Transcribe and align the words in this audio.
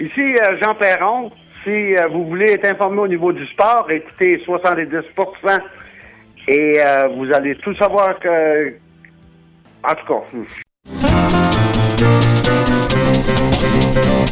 Ici 0.00 0.20
euh, 0.20 0.58
Jean 0.60 0.74
Perron. 0.74 1.30
Si 1.62 1.70
euh, 1.70 2.08
vous 2.08 2.26
voulez 2.26 2.52
être 2.52 2.66
informé 2.66 3.00
au 3.00 3.08
niveau 3.08 3.32
du 3.32 3.46
sport, 3.46 3.86
écoutez 3.90 4.42
70% 4.46 5.02
et 6.48 6.74
euh, 6.78 7.08
vous 7.16 7.32
allez 7.32 7.54
tout 7.56 7.74
savoir 7.74 8.18
que... 8.18 8.74
En 9.82 9.94
tout 9.94 10.06
cas, 10.06 10.22
hmm. 10.32 10.44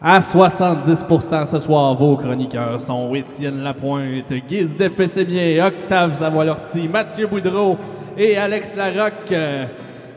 À 0.00 0.20
70% 0.20 1.44
ce 1.44 1.58
soir, 1.58 1.92
vos 1.96 2.16
chroniqueurs 2.16 2.80
sont 2.80 3.12
Étienne 3.16 3.64
Lapointe, 3.64 4.32
Guise 4.48 4.76
de 4.76 4.86
Pessémier, 4.86 5.60
Octave 5.60 6.16
Savoie-Lortie, 6.16 6.86
Mathieu 6.86 7.26
Boudreau 7.26 7.76
et 8.16 8.36
Alex 8.36 8.76
Larocque. 8.76 9.32
Euh, 9.32 9.66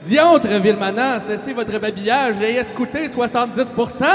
Diantre 0.06 0.50
Villemana, 0.62 1.20
cessez 1.22 1.54
votre 1.54 1.80
babillage 1.80 2.40
et 2.42 2.60
écoutez 2.60 3.08
70% 3.08 4.06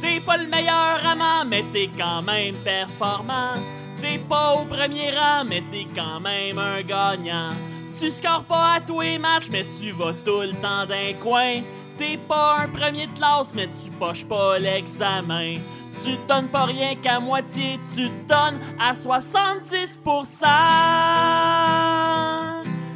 T'es 0.00 0.20
pas 0.26 0.36
le 0.38 0.48
meilleur 0.48 1.00
amant, 1.08 1.44
mais 1.48 1.62
t'es 1.72 1.88
quand 1.96 2.22
même 2.22 2.56
performant. 2.64 3.54
T'es 4.00 4.18
pas 4.28 4.54
au 4.54 4.64
premier 4.64 5.12
rang, 5.12 5.44
mais 5.48 5.62
t'es 5.70 5.86
quand 5.94 6.18
même 6.18 6.58
un 6.58 6.82
gagnant. 6.82 7.52
Tu 7.98 8.10
scores 8.10 8.44
pas 8.44 8.74
à 8.74 8.80
tous 8.80 9.00
les 9.00 9.18
matchs, 9.18 9.48
mais 9.50 9.64
tu 9.78 9.92
vas 9.92 10.12
tout 10.24 10.40
le 10.40 10.54
temps 10.54 10.86
d'un 10.86 11.12
coin. 11.20 11.60
T'es 11.98 12.16
pas 12.16 12.58
un 12.60 12.68
premier 12.68 13.06
de 13.06 13.12
classe, 13.12 13.54
mais 13.54 13.68
tu 13.82 13.90
poches 13.90 14.24
pas 14.24 14.58
l'examen. 14.58 15.56
Tu 16.04 16.16
donnes 16.26 16.48
pas 16.48 16.64
rien 16.64 16.96
qu'à 16.96 17.20
moitié, 17.20 17.78
tu 17.94 18.08
donnes 18.28 18.58
à 18.80 18.92
70%. 18.92 20.46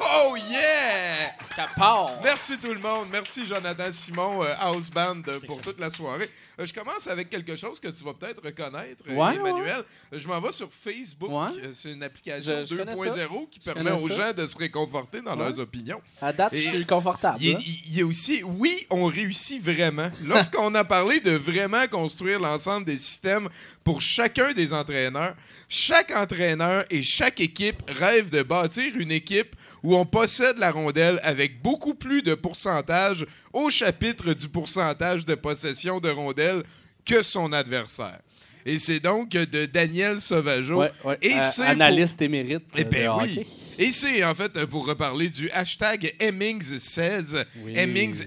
Oh 0.00 0.36
yeah! 0.50 1.43
Capard. 1.56 2.20
Merci 2.22 2.58
tout 2.58 2.72
le 2.72 2.80
monde. 2.80 3.06
Merci 3.12 3.46
Jonathan 3.46 3.90
Simon, 3.92 4.42
euh, 4.42 4.46
House 4.58 4.90
Band, 4.90 5.22
euh, 5.28 5.38
pour 5.46 5.60
toute 5.60 5.78
la 5.78 5.88
soirée. 5.88 6.28
Euh, 6.58 6.66
je 6.66 6.72
commence 6.72 7.06
avec 7.06 7.30
quelque 7.30 7.54
chose 7.54 7.78
que 7.78 7.88
tu 7.88 8.02
vas 8.02 8.12
peut-être 8.14 8.42
reconnaître, 8.44 9.04
euh, 9.08 9.14
Ouais, 9.14 9.36
Emmanuel. 9.36 9.84
Je 10.12 10.26
m'en 10.26 10.40
vais 10.40 10.50
sur 10.52 10.68
Facebook. 10.72 11.30
Ouais. 11.30 11.52
C'est 11.72 11.92
une 11.92 12.02
application 12.02 12.60
Je- 12.64 12.64
je 12.64 12.74
connais 12.76 12.94
2.0 12.94 13.46
qui 13.50 13.60
Je 13.64 13.70
permet 13.70 13.90
aux 13.92 14.08
ça. 14.08 14.14
gens 14.14 14.32
de 14.32 14.46
se 14.46 14.56
réconforter 14.56 15.20
dans 15.20 15.36
leurs 15.36 15.58
opinions. 15.60 16.00
À 16.20 16.32
date, 16.32 16.52
Et- 16.54 16.58
je 16.60 16.68
suis 16.70 16.86
confortable. 16.86 17.38
Il 17.40 17.58
y, 17.60 17.98
y 17.98 18.02
a 18.02 18.06
aussi, 18.06 18.42
oui, 18.42 18.86
on 18.90 19.06
réussit 19.06 19.62
vraiment. 19.62 20.10
Lorsqu'on 20.24 20.74
a 20.74 20.84
parlé 20.84 21.20
de 21.20 21.32
vraiment 21.32 21.86
construire 21.88 22.40
l'ensemble 22.40 22.86
des 22.86 22.98
systèmes 22.98 23.48
pour 23.84 24.00
chacun 24.02 24.52
des 24.54 24.72
entraîneurs, 24.72 25.34
chaque 25.68 26.10
entraîneur 26.10 26.84
et 26.90 27.02
chaque 27.02 27.40
équipe 27.40 27.82
rêve 27.88 28.30
de 28.30 28.42
bâtir 28.42 28.92
une 28.96 29.12
équipe 29.12 29.54
où 29.82 29.94
on 29.96 30.06
possède 30.06 30.56
la 30.58 30.70
rondelle 30.70 31.20
avec 31.22 31.43
beaucoup 31.48 31.94
plus 31.94 32.22
de 32.22 32.34
pourcentage 32.34 33.26
au 33.52 33.70
chapitre 33.70 34.32
du 34.34 34.48
pourcentage 34.48 35.24
de 35.24 35.34
possession 35.34 36.00
de 36.00 36.08
rondelle 36.10 36.62
que 37.04 37.22
son 37.22 37.52
adversaire. 37.52 38.18
Et 38.66 38.78
c'est 38.78 39.00
donc 39.00 39.30
de 39.30 39.66
Daniel 39.66 40.20
Sauvageau. 40.20 40.80
Ouais, 40.80 40.92
ouais. 41.04 41.18
Et 41.20 41.34
Euh, 41.34 41.62
analyste 41.64 42.20
émérite 42.22 42.64
eh 42.76 42.84
ben 42.84 43.10
oui. 43.18 43.24
hockey. 43.38 43.46
Et 43.78 43.90
c'est 43.92 44.22
en 44.24 44.34
fait 44.34 44.56
euh, 44.56 44.66
pour 44.66 44.86
reparler 44.86 45.28
du 45.28 45.50
hashtag 45.50 46.14
Hemmings16. 46.20 47.44
Oui. 47.64 47.72
Hemmings, 47.76 48.22
E 48.22 48.26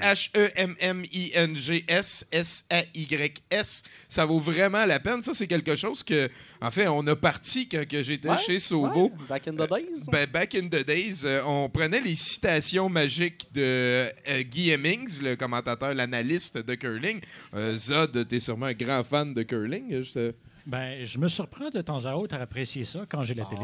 H-E-M-M-I-N-G-S, 1.08 2.28
S-A-Y-S. 2.32 3.84
Ça 4.10 4.26
vaut 4.26 4.40
vraiment 4.40 4.86
la 4.86 5.00
peine. 5.00 5.22
Ça, 5.22 5.34
c'est 5.34 5.48
quelque 5.48 5.76
chose 5.76 6.04
que, 6.04 6.30
en 6.62 6.72
fait, 6.72 6.88
on 6.88 7.06
a 7.08 7.16
parti 7.16 7.68
quand 7.70 7.84
j'étais 7.90 8.30
Ouais, 8.30 8.38
chez 8.38 8.60
Sauvo. 8.60 9.04
ouais, 9.06 9.12
back 9.30 9.48
in 9.48 9.54
the 9.54 9.70
days. 9.70 10.06
Ben, 10.12 10.28
back 10.30 10.56
in 10.56 10.68
the 10.68 10.86
days, 10.86 11.22
euh, 11.26 11.42
on 11.46 11.70
prenait 11.70 12.02
les 12.02 12.16
citations 12.16 12.90
magiques 12.90 13.48
de 13.54 13.62
euh, 13.64 14.44
Guy 14.44 14.72
Hemmings, 14.72 15.22
le 15.22 15.36
commentateur, 15.36 15.94
l'analyste 15.94 16.58
de 16.58 16.76
curling. 16.76 17.20
Euh, 17.54 17.76
Zod, 17.78 18.28
t'es 18.28 18.40
sûrement 18.40 18.66
un 18.68 18.74
grand 18.74 19.04
fan 19.04 19.34
de 19.34 19.44
curling. 19.44 19.94
euh, 19.94 20.04
Je 20.04 20.12
te- 20.12 20.34
Ben, 20.66 21.06
je 21.06 21.18
me 21.18 21.28
surprends 21.30 21.70
de 21.70 21.82
temps 21.82 22.06
à 22.06 22.14
autre 22.16 22.36
à 22.36 22.40
apprécier 22.42 22.84
ça 22.84 23.06
quand 23.08 23.24
j'ai 23.24 23.34
la 23.36 23.46
télé. 23.46 23.62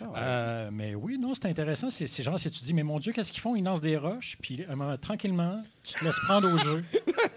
Ah. 0.00 0.04
Ouais. 0.04 0.14
Euh, 0.18 0.70
mais 0.72 0.94
oui, 0.94 1.18
non, 1.18 1.34
c'est 1.34 1.46
intéressant. 1.46 1.90
C'est 1.90 2.06
c'est 2.06 2.22
genre, 2.22 2.38
si 2.38 2.50
tu 2.50 2.62
dis, 2.62 2.72
mais 2.74 2.82
mon 2.82 2.98
Dieu, 2.98 3.12
qu'est-ce 3.12 3.32
qu'ils 3.32 3.40
font? 3.40 3.56
Ils 3.56 3.64
lancent 3.64 3.80
des 3.80 3.96
roches, 3.96 4.36
puis 4.40 4.64
un 4.68 4.76
moment, 4.76 4.96
tranquillement, 4.96 5.60
tu 5.82 5.94
te 5.94 6.04
laisses 6.04 6.20
prendre 6.20 6.52
au 6.52 6.56
jeu. 6.58 6.84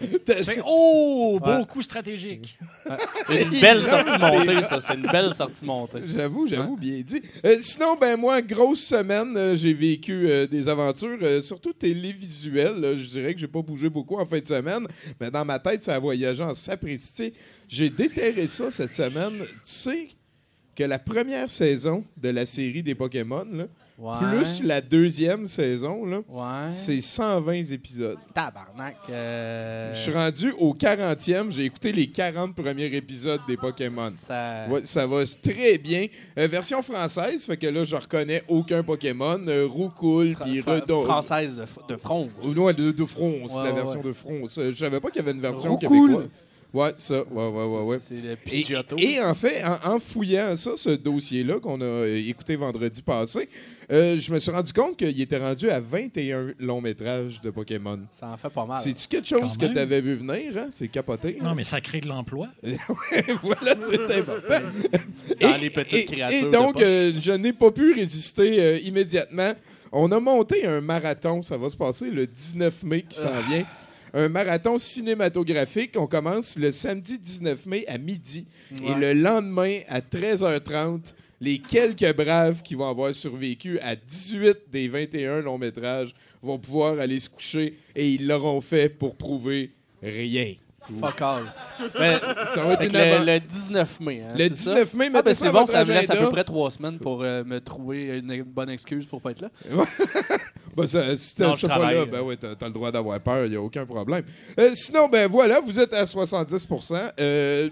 tu 0.00 0.32
fais, 0.44 0.60
oh, 0.64 1.38
beau 1.42 1.50
Ouais. 1.50 1.64
coup 1.66 1.82
stratégique. 1.82 2.58
Une 3.28 3.50
belle 3.60 3.82
sortie 3.82 4.18
montée, 4.20 4.62
ça. 4.62 4.80
C'est 4.80 4.94
une 4.94 5.02
belle 5.10 5.34
sortie 5.34 5.64
montée. 5.64 6.00
J'avoue, 6.06 6.46
j'avoue, 6.46 6.76
bien 6.76 7.00
dit. 7.00 7.20
Euh, 7.44 7.56
sinon, 7.60 7.96
ben 8.00 8.16
moi, 8.16 8.42
grosse 8.42 8.84
semaine, 8.84 9.36
euh, 9.36 9.56
j'ai 9.56 9.72
vécu 9.74 10.28
euh, 10.28 10.46
des 10.46 10.68
aventures, 10.68 11.18
euh, 11.22 11.42
surtout 11.42 11.72
télévisuelles. 11.72 12.80
là. 12.80 12.96
Je 12.96 13.08
dirais 13.08 13.34
que 13.34 13.40
j'ai 13.40 13.48
pas 13.48 13.62
bougé 13.62 13.88
beaucoup 13.88 14.18
en 14.18 14.26
fin 14.26 14.38
de 14.38 14.46
semaine, 14.46 14.86
mais 15.20 15.30
dans 15.30 15.44
ma 15.44 15.58
tête, 15.58 15.82
ça 15.82 15.94
a 15.94 15.98
voyagé 15.98 16.42
en 16.42 16.54
sapristi. 16.54 17.32
J'ai 17.68 17.90
déterré 17.90 18.46
ça 18.46 18.70
cette 18.70 18.94
semaine. 18.94 19.38
Tu 19.40 19.46
sais 19.64 20.08
que 20.74 20.84
la 20.84 20.98
première 20.98 21.50
saison 21.50 22.04
de 22.16 22.30
la 22.30 22.46
série 22.46 22.82
des 22.82 22.94
Pokémon, 22.94 23.46
là, 23.52 23.64
Ouais. 23.98 24.14
plus 24.32 24.64
la 24.64 24.80
deuxième 24.80 25.46
saison, 25.46 26.04
là, 26.06 26.22
Ouais. 26.28 26.70
c'est 26.70 27.00
120 27.00 27.70
épisodes. 27.70 28.16
Tabarnak. 28.34 28.96
euh, 29.10 29.92
Je 29.94 29.98
suis 30.00 30.12
rendu 30.12 30.50
au 30.58 30.72
40e, 30.74 31.52
j'ai 31.52 31.66
écouté 31.66 31.92
les 31.92 32.08
40 32.08 32.54
premiers 32.56 32.86
épisodes 32.96 33.40
des 33.46 33.56
Pokémon. 33.56 34.08
Ça... 34.10 34.66
Ouais, 34.70 34.80
ça 34.84 35.06
va 35.06 35.22
très 35.42 35.78
bien. 35.78 36.06
Euh, 36.38 36.48
version 36.48 36.82
française, 36.82 37.44
fait 37.44 37.56
que 37.58 37.66
là, 37.66 37.84
je 37.84 37.94
reconnais 37.94 38.42
aucun 38.48 38.82
Pokémon. 38.82 39.38
Euh, 39.46 39.66
Roucoule, 39.70 40.34
puis 40.42 40.60
Redon. 40.62 41.04
Française 41.04 41.54
de, 41.56 41.62
de. 41.94 41.98
Ou 42.48 42.54
non, 42.54 42.72
de, 42.72 42.90
de 42.90 43.04
France, 43.04 43.60
la 43.62 43.72
version 43.72 44.00
de 44.00 44.12
France. 44.12 44.56
Euh, 44.58 44.72
Je 44.72 44.78
savais 44.78 45.00
pas 45.00 45.10
qu'il 45.10 45.20
y 45.20 45.24
avait 45.24 45.32
une 45.36 45.40
version 45.42 45.72
Roucoule. 45.76 46.08
québécoise. 46.08 46.30
Ouais, 46.74 46.90
ça. 46.96 47.22
Ouais, 47.30 47.46
ouais, 47.48 47.64
ouais, 47.66 47.82
ouais. 47.84 47.96
C'est 48.00 48.14
le 48.16 48.30
Et, 48.32 48.36
Pidgeotto. 48.36 48.96
et 48.98 49.20
en 49.20 49.34
fait, 49.34 49.62
en, 49.62 49.94
en 49.94 49.98
fouillant 49.98 50.56
ça, 50.56 50.70
ce 50.76 50.90
dossier-là 50.90 51.60
qu'on 51.60 51.80
a 51.80 51.84
euh, 51.84 52.22
écouté 52.28 52.56
vendredi 52.56 53.02
passé, 53.02 53.48
euh, 53.90 54.16
je 54.18 54.32
me 54.32 54.38
suis 54.38 54.50
rendu 54.50 54.72
compte 54.72 54.96
qu'il 54.96 55.20
était 55.20 55.36
rendu 55.36 55.68
à 55.68 55.80
21 55.80 56.54
longs 56.60 56.80
métrages 56.80 57.42
de 57.42 57.50
Pokémon. 57.50 58.00
Ça 58.10 58.28
en 58.28 58.36
fait 58.38 58.48
pas 58.48 58.64
mal. 58.64 58.78
C'est-tu 58.82 59.06
quelque 59.06 59.26
chose 59.28 59.58
que 59.58 59.66
tu 59.66 59.78
avais 59.78 60.00
vu 60.00 60.14
venir? 60.16 60.56
Hein? 60.56 60.68
C'est 60.70 60.88
capoté. 60.88 61.36
Non, 61.42 61.54
mais 61.54 61.64
ça 61.64 61.80
crée 61.82 62.00
de 62.00 62.08
l'emploi. 62.08 62.48
voilà, 63.42 63.76
c'est 63.90 64.18
important. 64.18 64.66
Dans 65.40 65.56
les 65.60 65.68
petites 65.70 66.10
et- 66.10 66.14
créatures 66.14 66.48
Et 66.48 66.50
donc, 66.50 66.80
euh, 66.80 67.12
je 67.20 67.32
n'ai 67.32 67.52
pas 67.52 67.70
pu 67.70 67.92
résister 67.92 68.60
euh, 68.62 68.78
immédiatement. 68.78 69.52
On 69.92 70.10
a 70.10 70.18
monté 70.20 70.64
un 70.66 70.80
marathon. 70.80 71.42
Ça 71.42 71.58
va 71.58 71.68
se 71.68 71.76
passer 71.76 72.06
le 72.06 72.26
19 72.26 72.82
mai 72.84 73.02
qui 73.02 73.18
Ah. 73.18 73.22
s'en 73.24 73.46
vient. 73.46 73.66
Un 74.14 74.28
marathon 74.28 74.76
cinématographique. 74.78 75.92
On 75.96 76.06
commence 76.06 76.58
le 76.58 76.70
samedi 76.72 77.18
19 77.18 77.66
mai 77.66 77.84
à 77.88 77.98
midi. 77.98 78.46
Et 78.84 78.94
le 78.94 79.12
lendemain 79.14 79.80
à 79.88 80.00
13h30, 80.00 81.14
les 81.40 81.58
quelques 81.58 82.14
braves 82.16 82.62
qui 82.62 82.74
vont 82.74 82.88
avoir 82.88 83.14
survécu 83.14 83.78
à 83.80 83.96
18 83.96 84.58
des 84.70 84.88
21 84.88 85.40
longs 85.40 85.58
métrages 85.58 86.14
vont 86.42 86.58
pouvoir 86.58 86.98
aller 86.98 87.20
se 87.20 87.28
coucher 87.28 87.76
et 87.96 88.10
ils 88.10 88.26
l'auront 88.26 88.60
fait 88.60 88.88
pour 88.88 89.16
prouver 89.16 89.72
rien. 90.02 90.54
Fuck 91.00 91.20
all. 91.22 91.44
Mais, 91.98 92.12
Ça 92.12 92.64
va 92.64 92.74
être 92.74 92.92
le, 92.92 93.24
le 93.34 93.38
19 93.40 94.00
mai. 94.00 94.22
Hein, 94.22 94.34
Le 94.36 94.48
c'est 94.48 94.56
ça? 94.56 94.74
19 94.74 94.94
mai, 94.94 95.10
Ah, 95.14 95.22
ben 95.22 95.32
c'est 95.34 95.52
bon, 95.52 95.64
ça 95.64 95.84
me 95.84 95.92
laisse 95.92 96.10
à 96.10 96.16
peu 96.16 96.28
près 96.30 96.42
trois 96.44 96.70
semaines 96.72 96.98
pour 96.98 97.22
euh, 97.22 97.44
me 97.44 97.60
trouver 97.60 98.18
une 98.18 98.42
bonne 98.42 98.68
excuse 98.70 99.06
pour 99.06 99.20
pas 99.20 99.30
être 99.30 99.42
là. 99.42 99.50
Ben, 100.76 100.86
ça, 100.86 101.16
si 101.16 101.34
je 101.38 101.60
t'es 101.60 101.68
pas 101.68 101.92
là, 101.92 102.06
ben 102.06 102.22
ouais, 102.22 102.36
t'as 102.36 102.54
t'as 102.54 102.66
le 102.66 102.72
droit 102.72 102.90
d'avoir 102.90 103.20
peur, 103.20 103.44
il 103.44 103.50
n'y 103.50 103.56
a 103.56 103.60
aucun 103.60 103.84
problème. 103.84 104.24
Euh, 104.58 104.70
sinon, 104.74 105.08
ben 105.08 105.28
voilà, 105.28 105.60
vous 105.60 105.78
êtes 105.78 105.92
à 105.94 106.04
70% 106.04 107.12
Euh, 107.20 107.68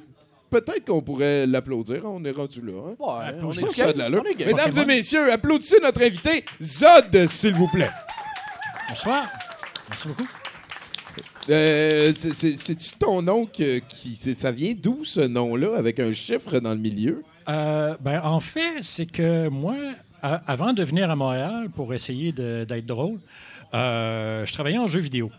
Peut-être 0.50 0.84
qu'on 0.84 1.00
pourrait 1.00 1.46
l'applaudir, 1.46 2.02
on 2.04 2.24
est 2.24 2.32
rendu 2.32 2.60
là. 2.60 2.72
hein? 2.88 2.94
Ouais, 2.98 3.38
on 3.40 3.52
est 3.52 3.72
ça 3.72 3.84
a 3.86 3.92
de. 3.92 4.02
On 4.18 4.24
est. 4.24 4.44
Mesdames 4.46 4.78
et 4.82 4.84
messieurs, 4.84 5.32
applaudissez 5.32 5.78
notre 5.80 6.02
invité, 6.02 6.44
Zod, 6.60 7.26
s'il 7.28 7.54
vous 7.54 7.68
plaît. 7.68 7.90
Bonsoir. 8.88 9.26
Merci 9.88 10.08
beaucoup. 10.08 10.26
Euh, 11.50 12.12
c'est- 12.16 12.34
c'est- 12.34 12.56
C'est-tu 12.56 12.90
ton 12.98 13.22
nom 13.22 13.46
qui. 13.46 13.82
c'est- 14.18 14.38
Ça 14.38 14.50
vient 14.50 14.74
d'où 14.76 15.04
ce 15.04 15.20
nom-là, 15.20 15.76
avec 15.76 16.00
un 16.00 16.12
chiffre 16.12 16.58
dans 16.58 16.72
le 16.74 16.78
milieu? 16.80 17.22
Euh, 17.48 17.94
ben, 18.00 18.20
en 18.24 18.40
fait, 18.40 18.82
c'est 18.82 19.06
que 19.06 19.48
moi, 19.48 19.76
avant 20.22 20.72
de 20.72 20.82
venir 20.82 21.10
à 21.10 21.16
Montréal 21.16 21.68
pour 21.70 21.94
essayer 21.94 22.32
d'être 22.32 22.86
drôle, 22.86 23.20
euh, 23.74 24.44
je 24.46 24.52
travaillais 24.52 24.78
en 24.78 24.86
jeux 24.86 25.00
vidéo. 25.00 25.30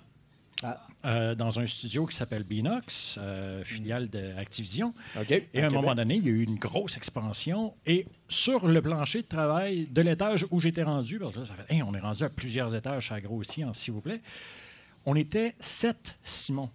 Euh, 1.03 1.33
dans 1.33 1.59
un 1.59 1.65
studio 1.65 2.05
qui 2.05 2.15
s'appelle 2.15 2.43
Binox, 2.43 3.17
euh, 3.19 3.63
filiale 3.63 4.07
d'Activision. 4.07 4.93
OK. 5.19 5.31
Et 5.51 5.59
à 5.59 5.65
un 5.65 5.71
moment 5.71 5.95
donné, 5.95 6.17
il 6.17 6.25
y 6.25 6.27
a 6.27 6.31
eu 6.31 6.43
une 6.43 6.57
grosse 6.57 6.95
expansion. 6.95 7.73
Et 7.87 8.05
sur 8.27 8.67
le 8.67 8.79
plancher 8.83 9.23
de 9.23 9.27
travail 9.27 9.87
de 9.87 10.01
l'étage 10.03 10.45
où 10.51 10.59
j'étais 10.59 10.83
rendu, 10.83 11.17
parce 11.17 11.33
que 11.33 11.39
là, 11.39 11.45
ça 11.45 11.55
fait, 11.55 11.73
Hey, 11.73 11.81
on 11.81 11.95
est 11.95 11.99
rendu 11.99 12.23
à 12.23 12.29
plusieurs 12.29 12.75
étages, 12.75 13.07
ça 13.07 13.15
a 13.15 13.21
grossi, 13.21 13.63
hein, 13.63 13.71
s'il 13.73 13.95
vous 13.95 14.01
plaît. 14.01 14.21
On 15.07 15.15
était 15.15 15.55
sept 15.59 16.19
Simon. 16.23 16.69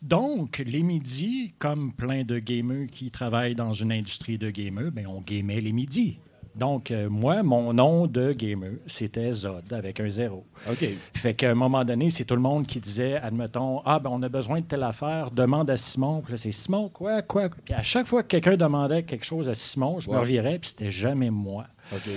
Donc, 0.00 0.62
les 0.64 0.84
midis, 0.84 1.52
comme 1.58 1.92
plein 1.92 2.22
de 2.22 2.38
gamers 2.38 2.86
qui 2.86 3.10
travaillent 3.10 3.56
dans 3.56 3.72
une 3.72 3.90
industrie 3.90 4.38
de 4.38 4.48
gamers, 4.50 4.92
ben, 4.92 5.08
on 5.08 5.20
gamait 5.20 5.60
les 5.60 5.72
midis. 5.72 6.18
Donc, 6.54 6.90
euh, 6.90 7.08
moi, 7.08 7.42
mon 7.42 7.72
nom 7.72 8.06
de 8.06 8.32
gamer, 8.32 8.72
c'était 8.86 9.30
Zod 9.32 9.72
avec 9.72 10.00
un 10.00 10.08
zéro. 10.08 10.44
OK. 10.68 10.84
Fait 11.14 11.34
qu'à 11.34 11.50
un 11.50 11.54
moment 11.54 11.84
donné, 11.84 12.10
c'est 12.10 12.24
tout 12.24 12.34
le 12.34 12.40
monde 12.40 12.66
qui 12.66 12.80
disait, 12.80 13.16
admettons, 13.16 13.82
ah, 13.84 13.98
ben 14.00 14.10
on 14.12 14.22
a 14.22 14.28
besoin 14.28 14.58
de 14.58 14.64
telle 14.64 14.82
affaire, 14.82 15.30
demande 15.30 15.70
à 15.70 15.76
Simon. 15.76 16.22
Puis 16.22 16.32
là, 16.32 16.36
c'est 16.36 16.52
Simon, 16.52 16.88
quoi, 16.88 17.22
quoi. 17.22 17.48
Puis 17.64 17.74
à 17.74 17.82
chaque 17.82 18.06
fois 18.06 18.22
que 18.22 18.28
quelqu'un 18.28 18.56
demandait 18.56 19.04
quelque 19.04 19.24
chose 19.24 19.48
à 19.48 19.54
Simon, 19.54 20.00
je 20.00 20.10
me 20.10 20.18
revirais, 20.18 20.58
puis 20.58 20.70
c'était 20.70 20.90
jamais 20.90 21.30
moi. 21.30 21.66
OK. 21.92 22.10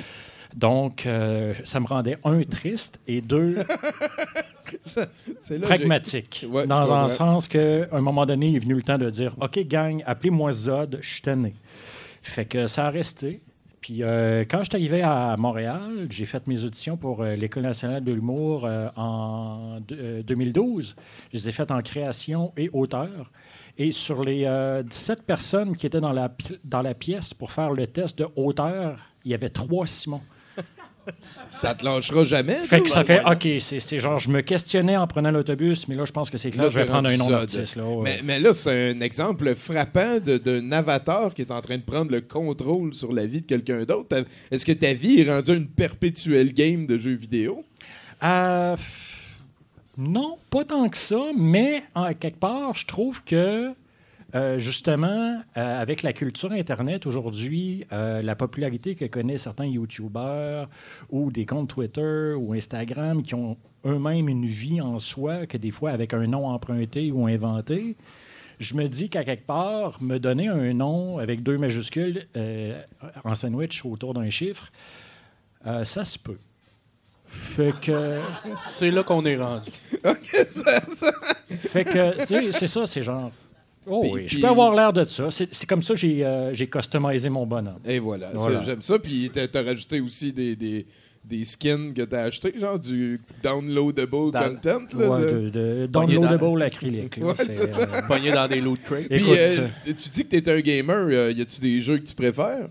Donc, 0.55 1.05
euh, 1.05 1.53
ça 1.63 1.79
me 1.79 1.87
rendait, 1.87 2.17
un, 2.23 2.43
triste, 2.43 2.99
et 3.07 3.21
deux, 3.21 3.57
Ça- 4.83 5.07
pragmatique. 5.61 6.45
Ouais, 6.49 6.67
dans 6.67 6.91
un 6.91 7.07
sens 7.07 7.47
qu'à 7.47 7.87
un 7.91 8.01
moment 8.01 8.25
donné, 8.25 8.49
il 8.49 8.55
est 8.55 8.59
venu 8.59 8.73
le 8.75 8.81
temps 8.81 8.97
de 8.97 9.09
dire, 9.09 9.35
OK, 9.41 9.59
gang, 9.67 10.01
appelez-moi 10.05 10.53
Zod, 10.53 10.99
je 11.01 11.13
suis 11.13 11.21
tanné. 11.21 11.55
Fait 12.21 12.45
que 12.45 12.67
ça 12.67 12.87
a 12.87 12.89
resté. 12.89 13.41
Puis 13.83 14.01
euh, 14.01 14.45
quand 14.49 14.59
je 14.59 14.69
suis 14.69 14.75
arrivé 14.75 15.01
à 15.01 15.35
Montréal, 15.37 16.07
j'ai 16.09 16.23
fait 16.25 16.47
mes 16.47 16.63
auditions 16.63 16.95
pour 16.95 17.21
euh, 17.21 17.35
l'École 17.35 17.63
nationale 17.63 18.01
de 18.01 18.13
l'humour 18.13 18.63
euh, 18.65 18.87
en 18.95 19.81
de- 19.85 19.97
euh, 19.99 20.23
2012. 20.23 20.95
Je 21.33 21.37
les 21.37 21.49
ai 21.49 21.51
faites 21.51 21.69
en 21.69 21.81
création 21.81 22.53
et 22.55 22.69
auteur. 22.71 23.29
Et 23.77 23.91
sur 23.91 24.23
les 24.23 24.45
euh, 24.45 24.83
17 24.83 25.23
personnes 25.25 25.75
qui 25.75 25.85
étaient 25.85 25.99
dans 25.99 26.13
la, 26.13 26.29
pi- 26.29 26.57
dans 26.63 26.81
la 26.81 26.93
pièce 26.93 27.33
pour 27.33 27.51
faire 27.51 27.71
le 27.71 27.85
test 27.85 28.19
de 28.19 28.27
hauteur, 28.37 28.99
il 29.25 29.31
y 29.31 29.33
avait 29.33 29.49
trois 29.49 29.85
Simon. 29.85 30.21
Ça 31.49 31.75
te 31.75 31.83
lâchera 31.85 32.23
jamais. 32.23 32.55
Fait 32.55 32.81
que 32.81 32.89
ça 32.89 33.03
fait, 33.03 33.21
OK, 33.25 33.47
c'est 33.59 33.99
genre, 33.99 34.19
je 34.19 34.29
me 34.29 34.41
questionnais 34.41 34.97
en 34.97 35.07
prenant 35.07 35.31
l'autobus, 35.31 35.87
mais 35.87 35.95
là, 35.95 36.05
je 36.05 36.11
pense 36.11 36.29
que 36.29 36.37
c'est 36.37 36.51
clair, 36.51 36.65
Là, 36.65 36.69
je 36.69 36.79
vais 36.79 36.85
prendre 36.85 37.09
un 37.09 37.17
nom 37.17 37.29
d'artiste. 37.29 37.75
là, 37.75 37.83
ouais. 37.85 38.03
Mais, 38.03 38.19
mais 38.23 38.39
là, 38.39 38.53
c'est 38.53 38.91
un 38.91 39.01
exemple 39.01 39.53
frappant 39.55 40.19
d'un 40.19 40.71
avatar 40.71 41.33
qui 41.33 41.41
est 41.41 41.51
en 41.51 41.61
train 41.61 41.77
de 41.77 41.83
prendre 41.83 42.11
le 42.11 42.21
contrôle 42.21 42.93
sur 42.93 43.11
la 43.13 43.25
vie 43.25 43.41
de 43.41 43.45
quelqu'un 43.45 43.83
d'autre. 43.83 44.23
Est-ce 44.51 44.65
que 44.65 44.71
ta 44.71 44.93
vie 44.93 45.21
est 45.21 45.29
rendue 45.31 45.55
une 45.55 45.67
perpétuelle 45.67 46.53
game 46.53 46.87
de 46.87 46.97
jeux 46.97 47.15
vidéo? 47.15 47.63
Euh, 48.23 48.75
non, 49.97 50.37
pas 50.49 50.63
tant 50.63 50.87
que 50.89 50.97
ça, 50.97 51.21
mais 51.37 51.83
en 51.93 52.13
quelque 52.13 52.39
part, 52.39 52.73
je 52.73 52.85
trouve 52.87 53.21
que 53.23 53.71
euh, 54.35 54.57
justement, 54.57 55.41
euh, 55.57 55.81
avec 55.81 56.01
la 56.03 56.13
culture 56.13 56.51
Internet 56.51 57.05
aujourd'hui, 57.05 57.85
euh, 57.91 58.21
la 58.21 58.35
popularité 58.35 58.95
que 58.95 59.05
connaissent 59.05 59.43
certains 59.43 59.65
YouTubers 59.65 60.67
ou 61.09 61.31
des 61.31 61.45
comptes 61.45 61.69
Twitter 61.69 62.33
ou 62.35 62.53
Instagram 62.53 63.21
qui 63.21 63.35
ont 63.35 63.57
eux-mêmes 63.85 64.29
une 64.29 64.45
vie 64.45 64.81
en 64.81 64.99
soi, 64.99 65.45
que 65.45 65.57
des 65.57 65.71
fois 65.71 65.91
avec 65.91 66.13
un 66.13 66.25
nom 66.27 66.47
emprunté 66.47 67.11
ou 67.11 67.27
inventé, 67.27 67.95
je 68.59 68.75
me 68.75 68.87
dis 68.87 69.09
qu'à 69.09 69.23
quelque 69.23 69.45
part, 69.45 70.01
me 70.01 70.17
donner 70.17 70.47
un 70.47 70.73
nom 70.73 71.17
avec 71.19 71.43
deux 71.43 71.57
majuscules 71.57 72.23
euh, 72.37 72.81
en 73.23 73.35
sandwich 73.35 73.85
autour 73.85 74.13
d'un 74.13 74.29
chiffre, 74.29 74.71
euh, 75.67 75.83
ça 75.83 76.05
se 76.05 76.17
peut. 76.17 76.37
Fait 77.25 77.73
que. 77.81 78.19
C'est 78.73 78.91
là 78.91 79.03
qu'on 79.03 79.25
est 79.25 79.37
rendu. 79.37 79.71
Fait 81.69 81.85
que, 81.85 82.19
tu 82.19 82.25
sais, 82.25 82.51
c'est 82.51 82.67
ça, 82.67 82.85
c'est 82.85 83.01
genre. 83.01 83.31
Oh 83.85 84.01
Puis- 84.01 84.11
oui, 84.13 84.21
je 84.27 84.33
puis- 84.35 84.41
peux 84.41 84.47
avoir 84.49 84.73
l'air 84.73 84.93
de 84.93 85.03
ça. 85.03 85.29
C'est 85.31 85.53
c'est 85.53 85.67
comme 85.67 85.81
ça 85.81 85.93
que 85.93 85.99
j'ai 85.99 86.25
euh, 86.25 86.53
j'ai 86.53 86.67
customisé 86.67 87.29
mon 87.29 87.45
bonhomme. 87.45 87.79
Et 87.85 87.99
voilà, 87.99 88.31
j'aime 88.65 88.81
ça. 88.81 88.97
Puis 88.99 89.29
t'as 89.33 89.47
t'as 89.47 89.63
rajouté 89.63 89.99
aussi 89.99 90.31
des, 90.33 90.55
des, 90.55 90.85
des 91.25 91.45
skins 91.45 91.93
que 91.93 92.01
t'as 92.03 92.23
achetés, 92.23 92.53
genre 92.59 92.77
du 92.79 93.19
downloadable 93.43 94.31
Dans- 94.31 94.39
content. 94.49 94.79
Là, 94.97 95.09
Ouais, 95.09 95.21
de- 95.21 95.49
de, 95.49 95.49
de 95.49 95.87
Pogné 95.91 96.15
downloadable 96.15 96.61
acrylique. 96.63 97.17
là, 97.17 97.25
Ouais, 97.27 97.33
c'est, 97.37 97.51
c'est 97.51 97.71
ça. 97.71 97.87
euh, 97.95 98.01
Pogné 98.07 98.31
dans 98.31 98.47
des 98.47 98.61
loot 98.61 98.79
crates. 98.83 99.07
Puis 99.07 99.17
écoute, 99.17 99.37
euh, 99.37 99.67
tu 99.85 100.09
dis 100.09 100.25
que 100.27 100.35
t'es 100.37 100.51
un 100.51 100.59
gamer. 100.61 101.31
y 101.31 101.41
a-tu 101.41 101.61
des 101.61 101.81
jeux 101.81 101.97
que 101.97 102.03
tu 102.07 102.15
préfères? 102.15 102.69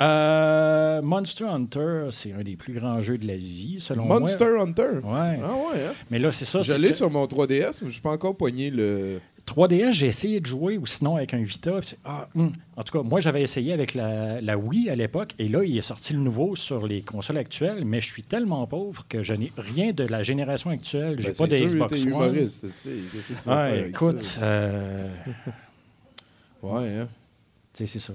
euh, 0.00 1.00
Monster 1.02 1.44
Hunter, 1.44 2.08
c'est 2.10 2.32
un 2.32 2.42
des 2.42 2.56
plus 2.56 2.74
grands 2.74 3.00
jeux 3.00 3.16
de 3.18 3.26
la 3.26 3.36
vie, 3.36 3.76
selon 3.78 4.04
Monster 4.04 4.58
Hunter? 4.60 5.00
moi. 5.02 5.20
Ouais. 5.22 5.40
Ah 5.42 5.52
ouais, 5.54 5.80
hein? 5.88 5.92
Mais 6.10 6.18
là, 6.18 6.32
c'est 6.32 6.44
ça. 6.44 6.60
Je 6.62 6.72
c'est 6.72 6.78
l'ai 6.78 6.88
que 6.88 6.94
sur 6.94 7.10
mon 7.10 7.24
3DS, 7.26 7.80
mais 7.82 7.90
je 7.90 8.00
pas 8.00 8.10
encore 8.10 8.36
poigné 8.36 8.70
le. 8.70 9.20
3DS, 9.46 9.92
j'ai 9.92 10.08
essayé 10.08 10.40
de 10.40 10.46
jouer, 10.46 10.76
ou 10.76 10.86
sinon 10.86 11.16
avec 11.16 11.32
un 11.32 11.38
Vita. 11.42 11.80
ah, 12.04 12.28
hum. 12.34 12.50
En 12.76 12.82
tout 12.82 12.98
cas, 12.98 13.02
moi, 13.04 13.20
j'avais 13.20 13.42
essayé 13.42 13.72
avec 13.72 13.94
la, 13.94 14.40
la 14.40 14.58
Wii 14.58 14.90
à 14.90 14.96
l'époque, 14.96 15.34
et 15.38 15.48
là, 15.48 15.62
il 15.64 15.78
est 15.78 15.82
sorti 15.82 16.12
le 16.14 16.18
nouveau 16.18 16.56
sur 16.56 16.86
les 16.86 17.02
consoles 17.02 17.38
actuelles, 17.38 17.84
mais 17.84 18.00
je 18.00 18.08
suis 18.08 18.22
tellement 18.24 18.66
pauvre 18.66 19.04
que 19.08 19.22
je 19.22 19.34
n'ai 19.34 19.52
rien 19.56 19.92
de 19.92 20.04
la 20.04 20.22
génération 20.22 20.70
actuelle. 20.70 21.16
J'ai 21.18 21.28
Ben, 21.28 21.36
pas 21.36 21.46
de 21.46 21.52
c'est 21.52 21.58
sûr, 21.60 21.68
Xbox 21.68 22.02
One. 22.02 22.08
humoriste, 22.08 22.66
tu 22.66 22.72
sais. 22.72 22.90
Qu'est-ce 23.12 23.28
que 23.28 23.32
tu 23.32 23.34
vas 23.34 23.42
faire 23.42 23.54
Ouais, 23.72 23.78
avec 23.78 23.88
écoute, 23.90 24.22
ça? 24.22 24.40
euh, 24.42 25.08
Ouais, 26.62 26.88
hein? 27.00 27.08
tu 27.72 27.86
c'est 27.86 27.98
ça. 27.98 28.14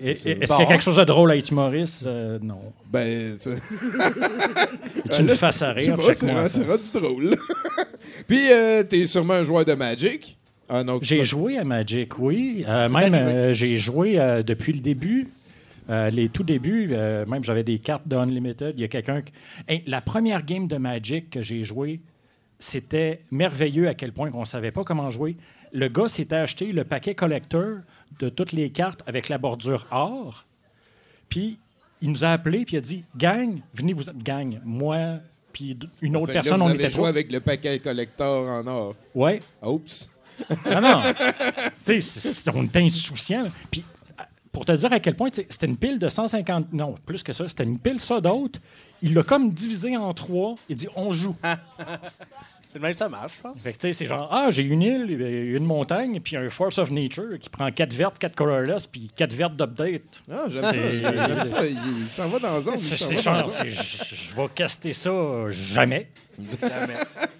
Est-ce 0.00 0.24
Bon. 0.24 0.56
qu'il 0.56 0.62
y 0.62 0.62
a 0.62 0.66
quelque 0.66 0.80
chose 0.82 0.96
de 0.96 1.04
drôle 1.04 1.30
à 1.30 1.36
être 1.36 1.50
humoriste? 1.50 2.06
Euh, 2.06 2.38
non. 2.42 2.60
Ben, 2.90 3.36
Tu 5.14 5.22
me 5.22 5.34
fasses 5.34 5.62
à 5.62 5.72
rire? 5.74 5.96
rendu, 5.96 6.14
c'est 6.14 6.32
rendu 6.64 6.92
drôle. 6.94 7.36
Puis, 8.26 8.50
euh, 8.50 8.82
t'es 8.84 9.06
sûrement 9.06 9.34
un 9.34 9.44
joueur 9.44 9.64
de 9.64 9.74
Magic. 9.74 10.38
Ah 10.74 10.82
non, 10.84 10.98
J'ai 11.02 11.22
joué 11.22 11.58
à 11.58 11.64
Magic, 11.64 12.18
oui. 12.18 12.64
Euh, 12.66 12.88
même, 12.88 13.12
euh, 13.14 13.52
j'ai 13.52 13.76
joué 13.76 14.18
euh, 14.18 14.42
depuis 14.42 14.72
le 14.72 14.80
début. 14.80 15.28
Euh, 15.90 16.08
les 16.08 16.28
tout 16.30 16.44
débuts, 16.44 16.90
euh, 16.92 17.26
même 17.26 17.44
j'avais 17.44 17.62
des 17.64 17.78
cartes 17.78 18.08
de 18.08 18.16
Unlimited. 18.16 18.72
Il 18.76 18.80
y 18.80 18.84
a 18.84 18.88
quelqu'un. 18.88 19.20
qui- 19.20 19.32
Hey, 19.68 19.82
la 19.86 20.00
première 20.00 20.44
game 20.46 20.66
de 20.68 20.78
Magic 20.78 21.28
que 21.28 21.42
j'ai 21.42 21.62
joué, 21.62 22.00
c'était 22.58 23.20
merveilleux 23.30 23.86
à 23.88 23.94
quel 23.94 24.12
point 24.12 24.30
qu'on 24.30 24.40
ne 24.40 24.44
savait 24.46 24.70
pas 24.70 24.82
comment 24.84 25.10
jouer. 25.10 25.36
Le 25.72 25.88
gars 25.88 26.08
s'était 26.08 26.36
acheté 26.36 26.72
le 26.72 26.84
paquet 26.84 27.14
collector 27.14 27.78
de 28.20 28.28
toutes 28.30 28.52
les 28.52 28.70
cartes 28.70 29.02
avec 29.06 29.28
la 29.28 29.36
bordure 29.38 29.86
or. 29.90 30.46
Puis 31.28 31.58
il 32.00 32.10
nous 32.10 32.24
a 32.24 32.28
appelés 32.28 32.64
puis 32.64 32.76
il 32.76 32.78
a 32.78 32.80
dit 32.82 33.04
Gang, 33.16 33.60
venez 33.74 33.92
vous. 33.92 34.04
Gang, 34.24 34.58
moi, 34.64 35.16
puis 35.52 35.76
une 36.00 36.16
autre 36.16 36.26
Fait 36.26 36.32
que 36.32 36.36
là, 36.36 36.42
personne, 36.42 36.60
vous 36.60 36.66
on 36.66 36.70
avez 36.70 36.78
était 36.84 36.90
joué 36.90 37.08
avec 37.08 37.30
le 37.30 37.40
paquet 37.40 37.78
collector 37.78 38.48
en 38.48 38.66
or. 38.66 38.94
Ouais. 39.14 39.40
Oups. 39.62 40.08
Non, 40.70 40.80
non. 40.80 41.02
tu 41.84 42.00
sais, 42.00 42.50
on 42.54 42.64
était 42.64 42.80
insouciants. 42.80 43.44
là. 43.44 43.50
Puis, 43.70 43.84
euh, 44.18 44.22
pour 44.52 44.64
te 44.64 44.72
dire 44.72 44.92
à 44.92 45.00
quel 45.00 45.14
point, 45.14 45.30
tu 45.30 45.40
sais, 45.42 45.46
c'était 45.48 45.66
une 45.66 45.76
pile 45.76 45.98
de 45.98 46.08
150. 46.08 46.72
Non, 46.72 46.94
plus 47.06 47.22
que 47.22 47.32
ça. 47.32 47.48
C'était 47.48 47.64
une 47.64 47.78
pile, 47.78 48.00
ça 48.00 48.20
d'autres. 48.20 48.60
Il 49.02 49.14
l'a 49.14 49.22
comme 49.22 49.50
divisé 49.50 49.96
en 49.96 50.12
trois. 50.12 50.54
Il 50.68 50.76
dit 50.76 50.88
on 50.96 51.12
joue. 51.12 51.36
C'est 52.72 52.78
le 52.78 52.84
même 52.84 52.94
ça 52.94 53.06
marche, 53.06 53.34
je 53.36 53.42
pense. 53.42 53.62
Fait 53.62 53.74
que, 53.74 53.76
tu 53.76 53.88
sais, 53.88 53.92
c'est 53.92 54.06
genre, 54.06 54.26
ah, 54.32 54.46
j'ai 54.48 54.62
une 54.62 54.80
île, 54.80 55.18
euh, 55.20 55.58
une 55.58 55.66
montagne, 55.66 56.18
puis 56.20 56.38
un 56.38 56.48
Force 56.48 56.78
of 56.78 56.90
Nature 56.90 57.38
qui 57.38 57.50
prend 57.50 57.70
quatre 57.70 57.92
vertes, 57.92 58.18
quatre 58.18 58.34
colorless, 58.34 58.86
puis 58.86 59.10
quatre 59.14 59.34
vertes 59.34 59.56
d'update. 59.56 60.22
Ah, 60.32 60.44
j'aime 60.48 60.62
ça. 60.62 60.72
J'aime 60.72 61.44
ça. 61.44 61.66
Il, 61.66 61.76
il 62.00 62.08
s'en 62.08 62.28
va 62.28 62.38
dans 62.38 62.54
la 62.54 62.62
zone. 62.62 62.78
C'est 62.78 63.18
genre, 63.18 63.46
je 63.46 64.34
vais 64.34 64.48
caster 64.54 64.94
ça 64.94 65.10
euh, 65.10 65.50
jamais. 65.50 66.08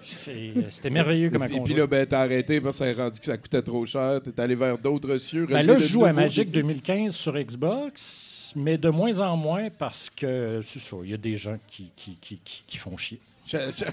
C'était 0.03 0.91
merveilleux 0.91 1.31
comme 1.31 1.43
Et 1.45 1.61
puis 1.61 1.75
là, 1.75 1.87
ben, 1.87 2.05
t'as 2.07 2.21
arrêté 2.21 2.61
parce 2.61 2.79
que 2.79 2.85
ça 2.85 2.91
a 2.91 3.05
rendu 3.05 3.19
que 3.21 3.25
ça 3.27 3.37
coûtait 3.37 3.63
trop 3.63 3.87
cher. 3.87 4.21
T'es 4.23 4.39
allé 4.41 4.55
vers 4.55 4.77
d'autres 4.79 5.17
cieux. 5.19 5.47
Ben 5.47 5.63
là, 5.67 5.79
je 5.79 5.87
joue 5.87 6.05
à 6.05 6.13
Magic 6.13 6.51
défis. 6.51 6.63
2015 6.63 7.15
sur 7.15 7.37
Xbox, 7.39 8.53
mais 8.57 8.79
de 8.79 8.89
moins 8.89 9.19
en 9.21 9.37
moins 9.37 9.69
parce 9.71 10.11
que, 10.11 10.61
c'est 10.65 10.81
ça, 10.81 10.97
il 11.05 11.11
y 11.11 11.15
a 11.15 11.19
des 11.19 11.37
gens 11.37 11.57
qui, 11.67 11.91
qui, 11.97 12.17
qui, 12.21 12.39
qui- 12.45 12.65
qui 12.67 12.77
font 12.79 12.97
chier. 12.97 13.21
Je- 13.47 13.57
je- 13.77 13.85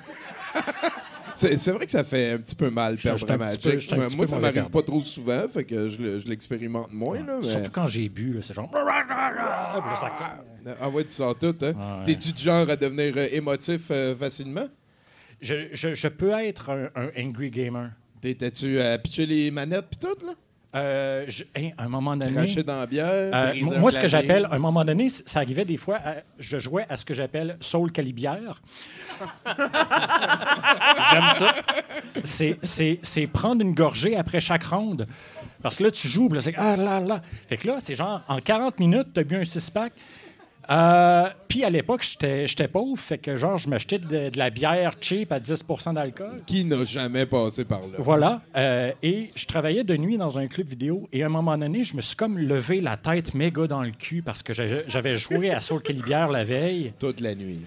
c'est 1.58 1.72
vrai 1.72 1.86
que 1.86 1.92
ça 1.92 2.04
fait 2.04 2.34
un 2.34 2.38
petit 2.38 2.54
peu 2.56 2.70
mal 2.70 2.98
Je- 2.98 3.04
perdre 3.04 3.38
Magic. 3.38 3.62
peu- 3.62 3.96
Moi, 3.96 4.06
moi, 4.18 4.28
ça 4.28 4.40
m'arrive 4.40 4.70
pas 4.70 4.82
trop 4.84 5.02
souvent, 5.02 5.48
fait 5.52 5.64
que 5.64 5.90
je 5.90 5.98
le- 5.98 6.20
je 6.20 6.28
l'expérimente 6.28 6.92
moins. 6.92 7.18
Là, 7.26 7.38
mais... 7.42 7.48
Surtout 7.48 7.72
quand 7.72 7.88
j'ai 7.88 8.10
bu, 8.10 8.38
c'est 8.42 8.54
genre... 8.54 8.70
Ah 10.80 10.90
ouais, 10.90 11.04
tu 11.06 11.12
sens 11.12 11.34
tout. 11.40 11.56
Hein? 11.62 11.74
Ah 11.80 12.00
ouais. 12.00 12.06
T'es-tu 12.06 12.32
du 12.34 12.44
genre 12.44 12.70
à 12.70 12.76
devenir 12.76 13.14
euh, 13.18 13.28
émotif 13.32 13.84
euh, 13.92 14.16
facilement? 14.16 14.68
Je, 15.42 15.68
je- 15.74 15.94
je 15.96 16.08
peux 16.08 16.32
être 16.32 16.70
un, 16.70 16.90
un 16.96 17.10
angry 17.18 17.50
gamer. 17.50 17.92
T'étais-tu 18.22 18.80
à 18.82 18.98
pitcher 18.98 19.26
les 19.26 19.50
manettes 19.52 19.86
pis 19.90 19.98
tout, 19.98 20.08
là? 20.26 20.34
Euh, 20.76 21.26
je- 21.28 21.46
hein, 21.58 21.70
à 21.78 21.86
un 21.86 21.88
moment 21.90 22.16
donné... 22.16 22.32
Cracher 22.34 22.62
dans 22.62 22.80
la 22.82 22.86
bière? 22.86 23.08
Euh, 23.34 23.54
moi, 23.80 23.90
ce 23.90 24.00
que 24.00 24.08
j'appelle, 24.08 24.46
à 24.46 24.56
un 24.56 24.60
moment 24.60 24.86
donné, 24.86 25.10
ça 25.10 25.40
arrivait 25.40 25.66
des 25.66 25.78
fois, 25.78 25.98
à- 26.04 26.18
je 26.38 26.60
jouais 26.60 26.86
à 26.90 26.96
ce 26.96 27.06
que 27.06 27.14
j'appelle 27.14 27.58
Soul 27.60 27.92
Calibière. 27.92 28.62
J'aime 31.12 31.30
ça. 31.34 31.54
C'est- 32.24 33.28
prendre 33.28 33.62
une 33.62 33.74
gorgée 33.74 34.16
après 34.16 34.40
chaque 34.40 34.64
ronde. 34.64 35.08
Parce 35.62 35.78
que 35.78 35.84
là, 35.84 35.92
tu 35.92 36.08
joues, 36.08 36.30
là, 36.30 36.40
c'est 36.42 36.56
ah 36.56 36.76
là 36.78 37.00
là. 37.00 37.22
Fait 37.48 37.58
que 37.58 37.68
là, 37.68 37.78
c'est 37.80 37.96
genre, 37.96 38.22
en 38.28 38.40
40 38.40 38.80
minutes, 38.80 39.08
t'as 39.14 39.24
bu 39.24 39.36
un 39.38 39.44
six-pack. 39.46 39.92
Euh, 40.70 41.28
puis 41.48 41.64
à 41.64 41.70
l'époque, 41.70 42.04
j'étais 42.04 42.48
j'étais 42.48 42.68
pauvre, 42.68 43.00
fait 43.00 43.18
que 43.18 43.36
genre, 43.36 43.58
je 43.58 43.70
m'achetais 43.70 43.98
de, 43.98 44.30
de 44.30 44.38
la 44.38 44.50
bière 44.50 44.94
cheap 45.02 45.32
à 45.32 45.40
10% 45.40 45.96
d'alcool. 45.96 46.42
Qui 46.46 46.64
n'a 46.64 46.86
jamais 46.86 47.26
passé 47.26 47.66
par 47.66 47.82
là? 47.82 47.98
Voilà. 47.98 48.42
Euh, 48.56 48.92
et 49.02 49.32
je 49.36 49.46
travaillais 49.46 49.84
de 49.84 49.98
nuit 49.98 50.18
dans 50.18 50.38
un 50.38 50.48
club 50.48 50.68
vidéo. 50.68 51.08
Et 51.12 51.24
à 51.24 51.26
un 51.26 51.30
moment 51.30 51.58
donné, 51.58 51.84
je 51.84 51.96
me 51.96 52.02
suis 52.02 52.16
comme 52.16 52.38
levé 52.38 52.82
la 52.82 52.98
tête 52.98 53.34
méga 53.34 53.68
dans 53.68 53.82
le 53.82 53.92
cul 53.92 54.22
parce 54.22 54.44
que 54.44 54.54
j'avais 54.54 54.84
j'avais 54.88 55.18
joué 55.18 55.50
à 55.52 55.60
Soul 55.60 55.82
Calibière 55.82 56.30
la 56.30 56.44
veille. 56.44 56.94
Toute 57.00 57.20
la 57.20 57.34
nuit. 57.34 57.60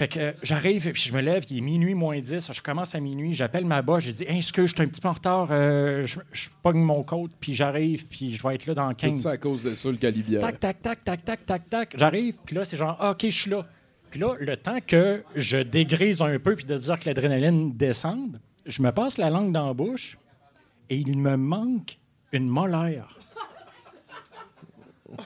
C'est- 0.00 0.04
Fait 0.04 0.08
que 0.08 0.18
euh, 0.18 0.32
j'arrive, 0.42 0.88
et 0.88 0.92
puis 0.92 1.02
je 1.02 1.14
me 1.14 1.20
lève, 1.20 1.44
il 1.50 1.58
est 1.58 1.60
minuit 1.60 1.94
moins 1.94 2.18
10, 2.20 2.52
je 2.52 2.60
commence 2.62 2.94
à 2.94 3.00
minuit, 3.00 3.32
j'appelle 3.34 3.64
ma 3.66 3.82
boss, 3.82 4.02
j'ai 4.04 4.12
dit 4.12 4.24
hey, 4.24 4.38
Est-ce 4.38 4.52
que 4.52 4.64
je 4.66 4.72
suis 4.74 4.82
un 4.82 4.86
petit 4.88 5.00
peu 5.00 5.08
en 5.08 5.12
retard 5.12 5.48
Euh, 5.50 6.06
je, 6.06 6.20
je 6.32 6.48
pogne 6.62 6.78
mon 6.78 7.02
code, 7.02 7.30
puis 7.40 7.54
j'arrive, 7.54 8.06
puis 8.08 8.32
je 8.32 8.42
vais 8.42 8.54
être 8.54 8.66
là 8.66 8.74
dans 8.74 8.88
Tout 8.90 9.06
15. 9.06 9.20
ça 9.22 9.30
à 9.32 9.36
cause 9.36 9.62
de 9.64 9.74
ça, 9.74 9.90
le 9.90 9.96
calibière. 9.96 10.40
Tac, 10.40 10.58
tac, 10.60 10.80
tac, 10.82 11.04
tac, 11.04 11.24
tac, 11.24 11.44
tac, 11.46 11.68
tac. 11.68 11.94
J'arrive, 11.98 12.36
puis 12.46 12.56
là, 12.56 12.64
c'est 12.64 12.76
genre 12.76 12.96
Ah, 12.98 13.10
OK, 13.10 13.24
je 13.24 13.28
suis 13.28 13.50
là. 13.50 13.66
Puis 14.10 14.18
là, 14.20 14.34
le 14.40 14.56
temps 14.56 14.78
que 14.84 15.22
je 15.36 15.58
dégrise 15.58 16.20
un 16.22 16.38
peu, 16.38 16.56
puis 16.56 16.64
de 16.64 16.76
dire 16.76 16.98
que 16.98 17.04
l'adrénaline 17.06 17.76
descende, 17.76 18.40
je 18.66 18.82
me 18.82 18.90
passe 18.92 19.18
la 19.18 19.30
langue 19.30 19.52
dans 19.52 19.66
la 19.66 19.74
bouche, 19.74 20.18
et 20.88 20.96
il 20.96 21.16
me 21.18 21.36
manque 21.36 21.98
une 22.32 22.48
molaire. 22.48 23.18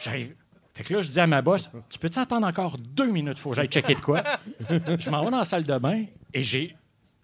J'arrive. 0.00 0.34
Fait 0.74 0.82
que 0.82 0.92
là, 0.92 1.00
je 1.00 1.08
dis 1.08 1.20
à 1.20 1.26
ma 1.26 1.40
boss, 1.40 1.70
tu 1.88 1.98
peux-tu 1.98 2.18
attendre 2.18 2.46
encore 2.46 2.76
deux 2.78 3.06
minutes? 3.06 3.38
Faut 3.38 3.50
que 3.50 3.56
j'aille 3.56 3.68
checker 3.68 3.94
de 3.94 4.00
quoi. 4.00 4.24
je 4.98 5.08
m'en 5.08 5.24
vais 5.24 5.30
dans 5.30 5.38
la 5.38 5.44
salle 5.44 5.64
de 5.64 5.78
bain 5.78 6.04
et 6.32 6.42
j'ai 6.42 6.76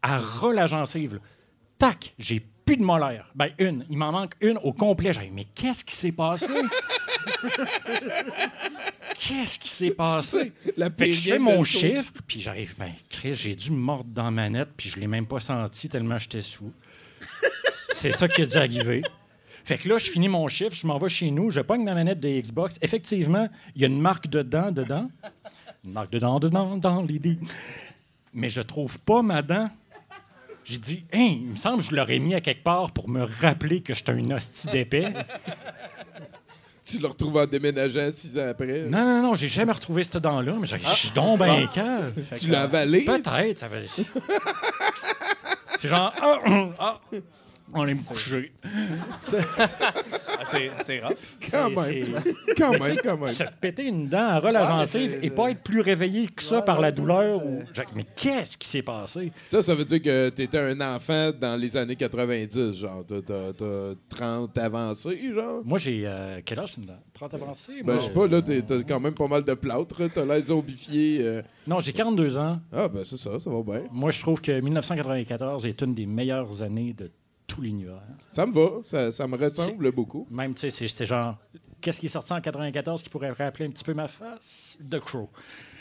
à 0.03 0.19
ras 0.19 0.53
la 0.53 0.67
gencive. 0.67 1.15
là. 1.15 1.21
Tac, 1.77 2.15
j'ai 2.19 2.41
plus 2.65 2.77
de 2.77 2.85
molaire. 2.85 3.31
Ben, 3.35 3.49
une. 3.59 3.85
Il 3.91 3.97
m'en 3.97 4.13
manque 4.13 4.35
une 4.41 4.59
au 4.59 4.73
complet. 4.73 5.13
J'ai 5.13 5.23
dit, 5.23 5.31
mais 5.33 5.47
qu'est-ce 5.55 5.85
qui 5.85 5.97
s'est 5.97 6.13
passé? 6.13 6.47
qu'est-ce 9.19 9.59
qui 9.59 9.69
s'est 9.69 9.91
passé? 9.91 10.53
La 10.77 10.91
Fait 10.91 11.07
que 11.07 11.15
je 11.15 11.31
fais 11.31 11.39
mon 11.41 11.65
chiffre, 11.65 12.13
puis 12.27 12.41
j'arrive, 12.41 12.77
ben, 12.79 12.93
Chris, 13.09 13.35
j'ai 13.35 13.57
dû 13.57 13.73
me 13.73 13.77
mordre 13.79 14.11
dans 14.11 14.25
la 14.25 14.31
manette, 14.31 14.69
puis 14.77 14.89
je 14.89 15.01
l'ai 15.01 15.09
même 15.09 15.27
pas 15.27 15.41
senti 15.41 15.89
tellement 15.89 16.19
j'étais 16.19 16.43
sous. 16.43 16.73
C'est 17.93 18.13
ça 18.13 18.29
qui 18.29 18.43
a 18.43 18.47
dû 18.47 18.57
arriver. 18.57 19.03
Fait 19.65 19.79
que 19.79 19.89
là, 19.89 19.99
je 19.99 20.11
finis 20.11 20.29
mon 20.29 20.47
chiffre, 20.49 20.75
je 20.75 20.87
m'en 20.87 20.99
vais 20.99 21.09
chez 21.09 21.31
nous, 21.31 21.51
je 21.51 21.61
pogne 21.61 21.83
ma 21.85 21.95
manette 21.95 22.21
de 22.21 22.29
Xbox. 22.29 22.79
Effectivement, 22.83 23.49
il 23.77 23.83
y 23.83 23.85
a 23.85 23.89
une 23.89 24.01
marque 24.01 24.29
de 24.29 24.43
dent 24.43 24.71
dedans. 24.73 25.09
Une 25.85 25.93
marque 25.93 26.11
de 26.13 26.19
dent 26.19 26.39
dedans, 26.41 26.77
dans 26.77 27.03
les 27.03 27.19
dés. 27.19 27.39
Mais 28.35 28.49
je 28.49 28.61
trouve 28.61 28.99
pas 29.01 29.23
ma 29.23 29.43
dent. 29.43 29.71
J'ai 30.65 30.79
dit, 30.79 31.05
hein, 31.13 31.37
il 31.41 31.49
me 31.53 31.57
semble 31.57 31.79
que 31.79 31.85
je 31.91 31.97
l'aurais 31.97 32.19
mis 32.19 32.35
à 32.35 32.41
quelque 32.41 32.63
part 32.63 32.91
pour 32.93 33.09
me 33.09 33.25
rappeler 33.25 33.81
que 33.81 33.95
j'étais 33.95 34.13
un 34.13 34.31
hostie 34.31 34.69
d'épais. 34.69 35.13
Tu 36.85 36.99
le 36.99 37.07
retrouves 37.09 37.37
en 37.37 37.47
déménageant 37.47 38.11
six 38.11 38.39
ans 38.39 38.49
après. 38.51 38.83
Non, 38.89 38.99
non, 39.05 39.23
non, 39.23 39.35
j'ai 39.35 39.49
jamais 39.49 39.73
retrouvé 39.73 40.03
cette 40.05 40.19
dent-là, 40.19 40.55
mais 40.61 40.67
j'ai- 40.67 40.81
je 40.83 40.89
suis 40.89 41.11
donc 41.13 41.39
ben 41.39 41.67
cave. 41.69 42.13
Tu 42.39 42.49
l'as 42.49 42.63
avalé? 42.63 43.03
Peut-être, 43.05 43.59
ça 43.59 43.69
va. 43.69 43.77
C'est 45.79 45.89
genre, 45.89 46.13
ah, 46.21 46.39
hum, 46.47 46.75
ah, 46.79 47.01
on 47.75 47.87
est 47.87 47.95
me 47.95 48.03
coucher. 48.03 48.53
C'est 49.23 50.71
c'est 50.79 51.01
rough. 51.01 51.13
Quand 51.51 51.71
même. 51.71 52.07
Quand 52.57 52.71
même, 52.73 52.97
quand 53.03 53.17
même. 53.19 53.29
Se 53.29 53.45
péter 53.61 53.85
une 53.85 54.09
dent 54.09 54.19
à 54.29 54.39
ras 54.41 54.53
la 54.53 54.63
Ouais, 54.63 54.69
mais 54.69 54.73
gencive 54.85 55.11
c'est- 55.21 55.27
et 55.27 55.31
pas 55.31 55.51
être 55.51 55.63
plus 55.63 55.81
réveillé 55.81 56.29
que 56.29 56.43
ça 56.43 56.63
par 56.63 56.81
la 56.81 56.91
douleur. 56.91 57.45
Ou... 57.45 57.63
Jacques, 57.73 57.95
mais 57.95 58.05
qu'est-ce 58.17 58.57
qui 58.57 58.67
s'est 58.67 58.83
passé? 58.83 59.33
Ça, 59.47 59.63
ça 59.63 59.75
veut 59.75 59.85
dire 59.85 60.03
que 60.03 60.29
t'étais 60.31 60.59
un 60.59 60.81
enfant 60.81 61.31
dans 61.39 61.61
les 61.61 61.77
années 61.77 61.97
90, 61.97 62.75
genre. 62.75 63.05
T'as- 63.07 63.21
T'as 63.21 63.53
t'as 63.53 63.95
30 64.09 64.59
avancés, 64.59 65.21
genre? 65.35 65.61
Moi, 65.65 65.79
j'ai. 65.79 66.03
euh, 66.07 66.41
quel 66.45 66.59
âge, 66.59 66.73
c'est 66.75 66.81
une 66.81 66.87
dent? 66.87 66.99
30 67.15 67.35
avancé? 67.35 67.73
Ben, 67.85 67.99
je 67.99 68.05
sais 68.05 68.11
pas, 68.11 68.27
là, 68.27 68.41
t'as 68.43 68.83
quand 68.89 69.01
même 69.01 69.15
pas 69.15 69.29
mal 69.29 69.45
de 69.45 69.55
plâtre. 69.55 70.03
T'as 70.13 70.25
l'air 70.25 70.41
zombifié. 70.43 71.19
euh. 71.23 71.43
Non, 71.67 71.81
j'ai 71.81 71.93
42 71.93 72.39
ans. 72.39 72.59
Ah, 72.73 72.89
ben, 72.89 73.03
c'est 73.07 73.19
ça, 73.19 73.39
ça 73.39 73.51
va 73.51 73.63
bien. 73.63 73.83
Moi, 73.93 74.11
je 74.11 74.21
trouve 74.21 74.41
que 74.41 74.59
1994 74.61 75.67
est 75.67 75.81
une 75.83 75.95
des 75.95 76.07
meilleures 76.07 76.63
années 76.63 76.95
de 76.97 77.11
tout 77.55 77.61
l'univers. 77.63 78.01
Ça 78.31 78.47
me 78.47 78.53
va, 78.53 78.81
ça, 78.85 79.11
ça 79.13 79.27
me 79.27 79.37
ressemble 79.37 79.91
beaucoup. 79.93 80.27
Même, 80.31 80.55
tu 80.55 80.71
sais, 80.71 80.89
c'est- 80.89 81.07
genre. 81.07 81.37
Qu'est-ce 81.81 81.99
qui 81.99 82.07
est 82.07 82.11
sorti 82.11 82.31
en 82.35 82.41
94 82.43 83.03
qui 83.03 83.09
pourrait 83.09 83.31
rappeler 83.31 83.65
un 83.65 83.71
petit 83.71 83.83
peu 83.85 83.95
ma 83.95 84.07
face? 84.07 84.77
The 84.91 84.99
Crow. 85.01 85.31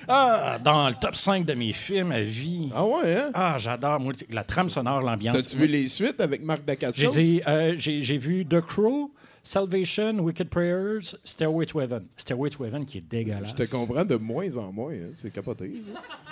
Ah, 0.07 0.57
dans 0.63 0.87
le 0.87 0.95
top 0.95 1.13
5 1.13 1.45
de 1.45 1.53
mes 1.53 1.73
films 1.73 2.13
à 2.13 2.21
vie. 2.21 2.69
Ah 2.73 2.85
ouais, 2.85 3.17
hein? 3.17 3.31
Ah, 3.33 3.55
j'adore. 3.57 3.99
Moi, 3.99 4.13
la 4.29 4.45
trame 4.45 4.69
sonore, 4.69 5.01
l'ambiance. 5.01 5.35
T'as-tu 5.35 5.57
vu 5.57 5.67
les 5.67 5.87
suites 5.87 6.21
avec 6.21 6.41
Marc 6.41 6.63
Dacascos? 6.63 7.13
euh, 7.47 7.73
j'ai 7.75 8.01
j'ai 8.01 8.17
vu 8.17 8.45
The 8.45 8.61
Crow, 8.61 9.11
Salvation, 9.49 10.19
Wicked 10.19 10.51
Prayers, 10.51 11.15
Stairway 11.23 11.65
to 11.65 11.79
Heaven. 11.81 12.05
Stairway 12.17 12.51
to 12.51 12.65
Heaven 12.65 12.85
qui 12.85 12.99
est 12.99 13.01
dégueulasse. 13.09 13.49
Je 13.49 13.55
te 13.63 13.71
comprends 13.71 14.05
de 14.05 14.15
moins 14.15 14.55
en 14.57 14.71
moins, 14.71 14.93
hein. 14.93 15.09
c'est 15.13 15.33
capoté. 15.33 15.73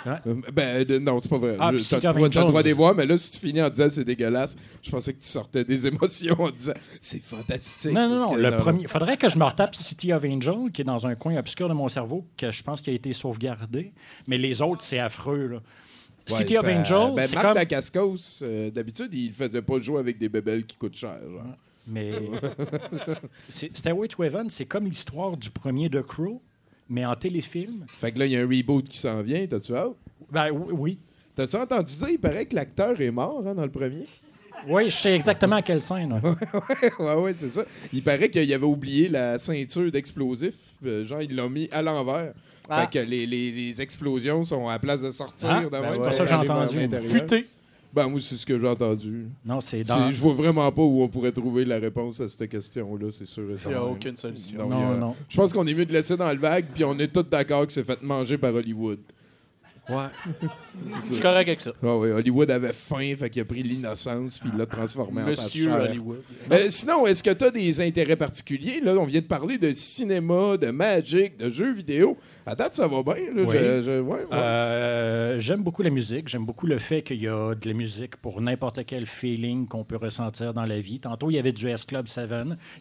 ça. 0.04 0.12
Hein? 0.12 0.20
Euh, 0.28 0.34
Ben, 0.52 0.84
de- 0.84 1.00
non, 1.00 1.18
c'est 1.18 1.28
pas 1.28 1.38
vrai. 1.38 1.56
Ah, 1.58 1.70
T'as 1.72 1.78
City 1.80 1.94
le 1.96 2.12
droit, 2.12 2.12
t'as 2.12 2.40
le 2.42 2.46
droit 2.46 2.60
Angels. 2.60 2.62
de 2.62 2.68
les 2.68 2.72
voir, 2.74 2.94
mais 2.94 3.06
là, 3.06 3.18
si 3.18 3.32
tu 3.32 3.40
finis 3.44 3.60
en 3.60 3.70
disant 3.70 3.88
c'est 3.90 4.04
dégueulasse, 4.04 4.56
je 4.84 4.90
pensais 4.92 5.12
que 5.14 5.20
tu 5.20 5.26
sortais 5.26 5.64
des 5.64 5.84
émotions 5.88 6.36
en 6.40 6.50
disant 6.50 6.74
c'est 7.00 7.20
fantastique. 7.20 7.90
Non, 7.92 8.08
non, 8.08 8.20
non. 8.20 8.36
Le 8.36 8.50
non, 8.50 8.56
premier. 8.56 8.82
Il 8.82 8.88
faudrait 8.88 9.16
que 9.16 9.28
je 9.28 9.36
me 9.36 9.42
retape 9.42 9.74
City 9.74 10.12
of 10.12 10.22
Angel, 10.24 10.70
qui 10.72 10.82
est 10.82 10.84
dans 10.84 11.04
un 11.04 11.16
coin 11.16 11.36
obscur 11.38 11.68
de 11.68 11.74
mon 11.74 11.88
cerveau, 11.88 12.24
que 12.36 12.52
je 12.52 12.62
pense 12.62 12.80
qu'il 12.80 12.92
a 12.92 12.96
été 12.96 13.12
sauvegardé. 13.12 13.92
Mais 14.28 14.38
les 14.38 14.62
autres, 14.62 14.82
c'est 14.82 15.00
affreux. 15.00 15.48
Là. 15.48 15.56
Ouais, 16.30 16.36
City 16.36 16.56
of 16.56 16.66
Angel, 16.66 17.14
ben, 17.16 17.26
c'est 17.26 17.34
Marc 17.34 17.92
comme. 17.92 18.16
Euh, 18.42 18.70
d'habitude, 18.70 19.12
il 19.12 19.32
faisait 19.32 19.62
pas 19.62 19.80
jouer 19.80 19.98
avec 19.98 20.18
des 20.18 20.28
bébelles 20.28 20.64
qui 20.64 20.76
coûtent 20.76 20.96
cher. 20.96 21.18
genre. 21.28 21.56
Mais. 21.88 22.10
Stairway 23.48 24.08
to 24.08 24.22
Heaven, 24.24 24.50
c'est 24.50 24.66
comme 24.66 24.84
l'histoire 24.84 25.36
du 25.36 25.50
premier 25.50 25.88
The 25.88 26.02
Crow, 26.02 26.42
mais 26.88 27.04
en 27.04 27.14
téléfilm. 27.14 27.84
Fait 27.88 28.12
que 28.12 28.18
là, 28.18 28.26
il 28.26 28.32
y 28.32 28.36
a 28.36 28.40
un 28.40 28.48
reboot 28.48 28.88
qui 28.88 28.98
s'en 28.98 29.22
vient, 29.22 29.46
t'as-tu 29.46 29.74
hâte? 29.74 29.92
Ben 30.30 30.50
oui. 30.50 30.72
oui. 30.72 30.98
T'as-tu 31.34 31.56
entendu 31.56 31.94
dire, 31.94 32.08
il 32.10 32.18
paraît 32.18 32.46
que 32.46 32.54
l'acteur 32.56 33.00
est 33.00 33.10
mort 33.10 33.42
hein, 33.46 33.54
dans 33.54 33.62
le 33.64 33.70
premier? 33.70 34.06
Oui, 34.66 34.90
je 34.90 34.96
sais 34.96 35.14
exactement 35.14 35.56
à 35.56 35.62
quelle 35.62 35.80
scène. 35.80 36.12
ouais. 36.24 36.90
ouais, 36.98 37.14
ouais, 37.22 37.32
c'est 37.32 37.48
ça. 37.48 37.64
Il 37.92 38.02
paraît 38.02 38.28
qu'il 38.28 38.52
avait 38.52 38.64
oublié 38.66 39.08
la 39.08 39.38
ceinture 39.38 39.90
d'explosifs. 39.92 40.74
Euh, 40.84 41.04
genre, 41.06 41.22
ils 41.22 41.34
l'ont 41.34 41.48
mis 41.48 41.68
à 41.70 41.80
l'envers. 41.80 42.32
Ah. 42.68 42.80
Fait 42.86 42.98
que 43.00 43.04
les, 43.08 43.24
les- 43.24 43.52
les 43.52 43.80
explosions 43.80 44.42
sont 44.42 44.68
à 44.68 44.72
la 44.72 44.78
place 44.80 45.00
de 45.00 45.10
sortir. 45.12 45.48
Ah, 45.48 45.64
de 45.64 45.68
ben, 45.70 45.82
c'est 46.06 46.12
ça 46.12 46.24
que 46.24 46.28
j'ai 46.28 46.34
entendu. 46.34 46.78
Futé. 47.08 47.46
Ben, 47.92 48.06
moi, 48.08 48.20
c'est 48.20 48.36
ce 48.36 48.44
que 48.44 48.58
j'ai 48.58 48.68
entendu. 48.68 49.28
Non, 49.44 49.60
c'est 49.60 49.82
dans. 49.82 50.10
Je 50.10 50.20
vois 50.20 50.34
vraiment 50.34 50.70
pas 50.70 50.82
où 50.82 51.02
on 51.02 51.08
pourrait 51.08 51.32
trouver 51.32 51.64
la 51.64 51.78
réponse 51.78 52.20
à 52.20 52.28
cette 52.28 52.48
question-là, 52.50 53.06
c'est 53.10 53.26
sûr 53.26 53.44
et 53.50 53.56
Il 53.64 53.68
n'y 53.68 53.74
a 53.74 53.82
aucune 53.84 54.16
solution. 54.16 54.68
Non, 54.68 54.68
Non, 54.68 54.92
a- 54.92 54.96
non. 54.96 55.16
Je 55.28 55.36
pense 55.36 55.52
qu'on 55.52 55.66
est 55.66 55.74
mieux 55.74 55.86
de 55.86 55.92
laisser 55.92 56.16
dans 56.16 56.30
le 56.30 56.38
vague, 56.38 56.66
puis 56.74 56.84
on 56.84 56.98
est 56.98 57.08
tous 57.12 57.22
d'accord 57.22 57.66
que 57.66 57.72
c'est 57.72 57.84
fait 57.84 58.00
manger 58.02 58.36
par 58.36 58.54
Hollywood. 58.54 58.98
Ouais. 59.88 60.04
Je 60.86 61.00
suis 61.14 61.20
correct 61.20 61.48
avec 61.48 61.60
ça. 61.60 61.72
Ah 61.82 61.96
oui, 61.96 62.10
Hollywood 62.10 62.50
avait 62.50 62.72
faim, 62.72 63.14
fait 63.18 63.30
qu'il 63.30 63.42
a 63.42 63.44
pris 63.44 63.62
l'innocence, 63.62 64.38
puis 64.38 64.50
il 64.52 64.58
l'a 64.58 64.66
transformé 64.66 65.22
en 65.22 65.32
sa 65.32 65.44
Monsieur. 65.44 65.72
Hollywood. 65.72 66.20
Euh, 66.52 66.66
sinon, 66.68 67.06
est-ce 67.06 67.22
que 67.22 67.30
tu 67.30 67.44
as 67.44 67.50
des 67.50 67.80
intérêts 67.80 68.16
particuliers? 68.16 68.80
Là, 68.82 68.94
on 68.96 69.04
vient 69.06 69.20
de 69.20 69.26
parler 69.26 69.58
de 69.58 69.72
cinéma, 69.72 70.56
de 70.56 70.70
Magic, 70.70 71.36
de 71.36 71.50
jeux 71.50 71.72
vidéo. 71.72 72.16
À 72.46 72.54
date, 72.54 72.74
ça 72.76 72.86
va 72.86 73.02
bien. 73.02 73.14
Là. 73.34 73.42
Oui. 73.46 73.56
Je- 73.58 73.82
je- 73.82 74.00
ouais, 74.00 74.18
ouais. 74.20 74.26
Euh, 74.32 75.38
j'aime 75.38 75.62
beaucoup 75.62 75.82
la 75.82 75.90
musique. 75.90 76.28
J'aime 76.28 76.44
beaucoup 76.44 76.66
le 76.66 76.78
fait 76.78 77.02
qu'il 77.02 77.20
y 77.22 77.28
a 77.28 77.54
de 77.54 77.68
la 77.68 77.74
musique 77.74 78.16
pour 78.16 78.40
n'importe 78.40 78.84
quel 78.86 79.06
feeling 79.06 79.66
qu'on 79.66 79.84
peut 79.84 79.96
ressentir 79.96 80.52
dans 80.54 80.64
la 80.66 80.80
vie. 80.80 81.00
Tantôt, 81.00 81.30
il 81.30 81.34
y 81.34 81.38
avait 81.38 81.52
du 81.52 81.68
S 81.68 81.84
Club 81.84 82.06
7. 82.06 82.28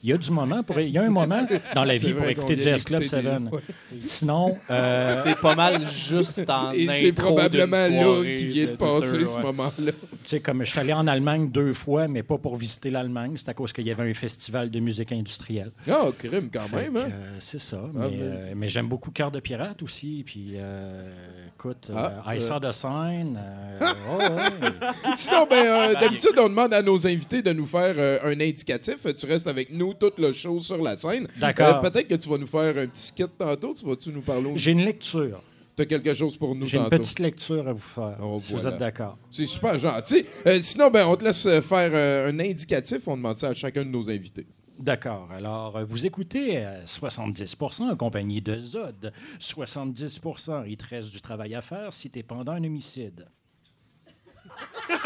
Il 0.03 0.09
y 0.09 0.13
a 0.13 0.17
du 0.17 0.31
moment 0.31 0.61
pour, 0.63 0.79
il 0.79 0.89
y 0.89 0.97
a 0.97 1.03
un 1.03 1.09
moment 1.09 1.41
dans 1.75 1.83
la 1.83 1.95
vie 1.95 2.13
pour 2.13 2.25
écouter 2.25 2.55
du 2.55 2.61
vient 2.63 2.75
S 2.75 2.83
Club 2.83 3.01
d'écouter 3.01 3.21
7. 3.23 3.43
des- 3.43 3.49
ouais. 3.55 3.61
Sinon, 4.01 4.57
euh, 4.69 5.21
C'est 5.25 5.39
pas 5.39 5.55
mal 5.55 5.87
juste 5.89 6.49
en 6.49 6.71
Et 6.71 6.85
c'est 6.99 7.11
probablement 7.13 7.87
soirée 7.87 8.33
qui 8.35 8.45
vient 8.45 8.65
de, 8.65 8.71
de 8.71 8.75
passer 8.75 9.25
ce 9.27 9.37
ouais. 9.37 9.43
moment-là. 9.43 9.91
Tu 9.91 10.17
sais, 10.23 10.39
comme 10.39 10.63
je 10.63 10.69
suis 10.71 10.79
allé 10.79 10.93
en 10.93 11.07
Allemagne 11.07 11.49
deux 11.49 11.73
fois, 11.73 12.07
mais 12.07 12.23
pas 12.23 12.37
pour 12.37 12.55
visiter 12.57 12.89
l'Allemagne. 12.89 13.33
C'est 13.35 13.49
à 13.49 13.53
cause 13.53 13.71
qu'il 13.73 13.85
y 13.87 13.91
avait 13.91 14.09
un 14.09 14.13
festival 14.13 14.69
de 14.69 14.79
musique 14.79 15.11
industrielle. 15.11 15.71
Ah, 15.89 16.05
crime 16.17 16.49
quand 16.51 16.61
Fait 16.67 16.75
même, 16.89 16.97
hein? 16.97 17.05
euh, 17.11 17.37
c'est 17.39 17.59
ça. 17.59 17.81
Ah, 17.85 18.07
mais 18.09 18.17
euh, 18.19 18.53
mais 18.55 18.69
j'aime 18.69 18.87
beaucoup 18.87 19.11
Cœur 19.11 19.31
de 19.31 19.39
pirate 19.39 19.81
aussi. 19.83 20.23
Puis, 20.25 20.53
euh, 20.55 21.09
écoute, 21.55 21.89
Ah, 21.95 22.23
euh, 22.27 22.35
I 22.35 22.41
ça- 22.41 22.47
Saw 22.47 22.59
the 22.59 22.71
Sign. 22.73 23.39
euh, 23.39 23.93
oh, 24.11 24.17
ouais. 24.19 25.13
Sinon, 25.15 25.47
ben, 25.49 25.65
euh, 25.65 25.93
d'habitude, 25.99 26.31
on 26.39 26.49
demande 26.49 26.73
à 26.73 26.81
nos 26.81 27.05
invités 27.07 27.41
de 27.41 27.51
nous 27.53 27.65
faire 27.65 27.95
euh, 27.97 28.19
un 28.23 28.39
indicatif. 28.39 28.97
Tu 29.17 29.25
restes 29.25 29.47
avec 29.47 29.71
nous 29.71 29.93
toute 29.93 30.17
le 30.19 30.31
show 30.31 30.59
sur 30.59 30.81
la 30.81 30.95
scène. 30.95 31.27
D'accord. 31.37 31.81
Euh, 31.83 31.89
Peut-être 31.89 32.07
que 32.07 32.15
tu 32.15 32.27
vas 32.29 32.37
nous 32.37 32.47
faire 32.47 32.77
un 32.77 32.87
petit 32.87 33.01
skit 33.07 33.25
tantôt. 33.37 33.73
Tu 33.73 33.85
vas-tu 33.85 34.09
nous 34.11 34.21
parler? 34.21 34.51
J'ai 34.55 34.71
une 34.71 34.83
lecture. 34.85 35.41
Tu 35.77 35.83
as 35.83 35.85
quelque 35.85 36.13
chose 36.15 36.35
pour 36.37 36.55
nous 36.55 36.65
J'ai 36.65 36.77
une 36.77 36.85
tantôt. 36.85 36.97
petite 36.97 37.19
lecture 37.19 37.67
à 37.67 37.73
vous 37.73 37.79
faire, 37.79 38.17
Oh, 38.19 38.39
si 38.39 38.51
vous 38.53 38.67
êtes 38.67 38.79
d'accord. 38.79 39.15
C'est 39.29 39.45
super 39.45 39.77
gentil. 39.77 40.25
Euh, 40.47 40.59
sinon, 40.59 40.89
ben, 40.89 41.05
on 41.07 41.15
te 41.15 41.23
laisse 41.23 41.45
euh, 41.45 41.61
faire 41.61 41.91
euh, 41.93 42.31
un 42.31 42.39
indicatif. 42.39 43.07
On 43.07 43.15
demande 43.15 43.37
ça 43.37 43.49
à 43.49 43.53
chacun 43.53 43.85
de 43.85 43.89
nos 43.89 44.09
invités. 44.09 44.47
D'accord. 44.79 45.29
Alors, 45.31 45.85
vous 45.85 46.07
écoutez 46.07 46.57
euh, 46.65 46.83
70 46.85 47.55
en 47.81 47.95
compagnie 47.95 48.41
de 48.41 48.59
Zod. 48.59 49.13
70% 49.39 50.63
il 50.67 50.77
te 50.77 50.85
reste 50.87 51.11
du 51.11 51.21
travail 51.21 51.53
à 51.53 51.61
faire 51.61 51.93
si 51.93 52.09
t'es 52.09 52.23
pendant 52.23 52.53
un 52.53 52.63
homicide. 52.63 53.27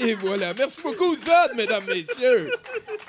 Et 0.00 0.14
voilà. 0.14 0.54
Merci 0.54 0.80
beaucoup, 0.82 1.14
Zod, 1.16 1.54
mesdames, 1.54 1.84
messieurs. 1.86 2.50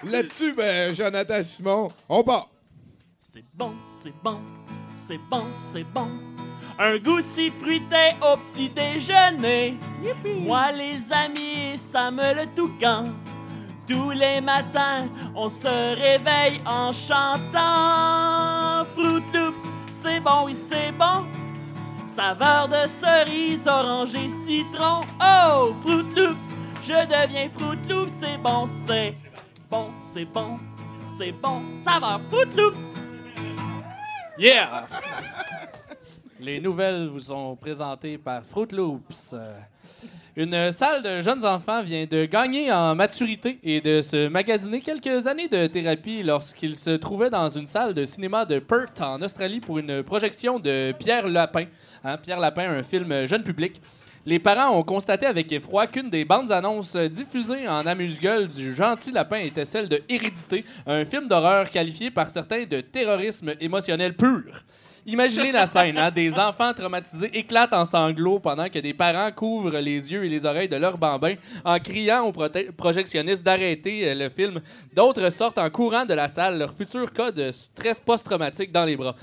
Là-dessus, 0.04 0.54
ben, 0.54 0.94
Jonathan 0.94 1.42
Simon, 1.44 1.90
on 2.10 2.24
part. 2.24 2.50
C'est 3.22 3.44
bon, 3.54 3.74
c'est 4.04 4.14
bon, 4.24 4.40
c'est 5.06 5.20
bon, 5.30 5.44
c'est 5.72 5.84
bon. 5.94 6.08
Un 6.80 6.98
goût 6.98 7.22
si 7.22 7.52
fruité 7.52 8.16
au 8.22 8.38
petit 8.38 8.70
déjeuner. 8.70 9.78
Moi, 10.40 10.72
les 10.72 11.00
amis, 11.12 11.78
ça 11.78 12.10
me 12.10 12.34
le 12.34 12.46
toucan. 12.56 13.06
Tous 13.88 14.12
les 14.12 14.40
matins, 14.42 15.08
on 15.36 15.50
se 15.50 15.68
réveille 15.68 16.62
en 16.66 16.94
chantant. 16.94 18.86
Fruit 18.94 19.24
Loops, 19.34 19.60
c'est 19.92 20.22
bon, 20.22 20.46
oui, 20.46 20.56
c'est 20.70 20.92
bon. 20.94 21.26
Saveur 22.08 22.70
de 22.70 22.88
cerise, 22.88 23.68
orange 23.68 24.16
et 24.16 24.30
citron. 24.46 25.02
Oh, 25.20 25.74
Fruit 25.82 26.06
Loops, 26.16 26.42
je 26.82 26.94
deviens 26.94 27.50
Fruit 27.58 27.78
Loops, 27.90 28.14
c'est 28.20 28.38
bon, 28.38 28.66
c'est 28.88 29.16
bon, 29.70 29.90
c'est 30.00 30.26
bon, 30.26 30.60
c'est 31.08 31.32
bon. 31.34 31.62
Saveur 31.84 32.22
Fruit 32.30 32.56
Loops. 32.56 33.03
Yeah! 34.38 34.88
Les 36.40 36.60
nouvelles 36.60 37.08
vous 37.08 37.20
sont 37.20 37.56
présentées 37.56 38.18
par 38.18 38.44
Fruit 38.44 38.68
Loops. 38.72 39.34
Euh, 39.34 39.58
Une 40.36 40.72
salle 40.72 41.04
de 41.04 41.22
jeunes 41.22 41.46
enfants 41.46 41.82
vient 41.84 42.06
de 42.06 42.26
gagner 42.26 42.72
en 42.72 42.96
maturité 42.96 43.60
et 43.64 43.80
de 43.80 44.02
se 44.02 44.28
magasiner 44.28 44.82
quelques 44.82 45.28
années 45.28 45.48
de 45.48 45.68
thérapie 45.68 46.24
lorsqu'il 46.24 46.76
se 46.76 46.90
trouvait 46.98 47.30
dans 47.30 47.48
une 47.48 47.68
salle 47.68 47.94
de 47.94 48.04
cinéma 48.06 48.44
de 48.44 48.60
Perth 48.60 49.00
en 49.02 49.22
Australie 49.22 49.60
pour 49.62 49.78
une 49.78 50.02
projection 50.04 50.60
de 50.60 50.92
Pierre 50.94 51.28
Lapin. 51.28 51.66
Hein, 52.04 52.18
Pierre 52.18 52.40
Lapin, 52.40 52.70
un 52.72 52.84
film 52.84 53.28
jeune 53.28 53.44
public. 53.44 53.80
Les 54.26 54.40
parents 54.40 54.78
ont 54.78 54.84
constaté 54.84 55.26
avec 55.26 55.52
effroi 55.52 55.86
qu'une 55.86 56.10
des 56.10 56.24
bandes 56.24 56.54
annonces 56.54 56.96
diffusées 56.96 57.68
en 57.68 57.86
amuse-gueule 57.86 58.48
du 58.48 58.74
Gentil 58.74 59.12
Lapin 59.12 59.40
était 59.40 59.66
celle 59.66 59.90
de 59.90 60.02
Hérédité, 60.08 60.64
un 60.88 61.04
film 61.04 61.28
d'horreur 61.28 61.70
qualifié 61.70 62.10
par 62.10 62.30
certains 62.30 62.64
de 62.64 62.80
terrorisme 62.80 63.54
émotionnel 63.60 64.14
pur. 64.14 64.64
Imaginez 65.06 65.52
la 65.52 65.66
scène, 65.66 65.98
hein? 65.98 66.10
des 66.10 66.40
enfants 66.40 66.74
traumatisés 66.74 67.38
éclatent 67.38 67.74
en 67.74 67.84
sanglots 67.84 68.40
pendant 68.40 68.70
que 68.70 68.80
des 68.80 68.94
parents 68.94 69.30
couvrent 69.34 69.78
les 69.80 70.14
yeux 70.14 70.24
et 70.24 70.30
les 70.30 70.46
oreilles 70.46 70.70
de 70.70 70.78
leurs 70.78 70.98
bambins 70.98 71.36
en 71.66 71.78
criant 71.80 72.26
aux 72.26 72.32
projectionnistes 72.78 73.44
d'arrêter 73.44 74.08
euh, 74.10 74.16
le 74.16 74.30
film. 74.30 74.62
D'autres 74.96 75.30
sortent 75.30 75.58
en 75.58 75.70
courant 75.70 76.06
de 76.06 76.14
la 76.14 76.30
salle, 76.30 76.58
leur 76.58 76.74
futur 76.74 77.12
cas 77.12 77.32
de 77.32 77.52
stress 77.52 78.00
post-traumatique 78.00 78.72
dans 78.72 78.86
les 78.86 78.96
bras. 78.96 79.16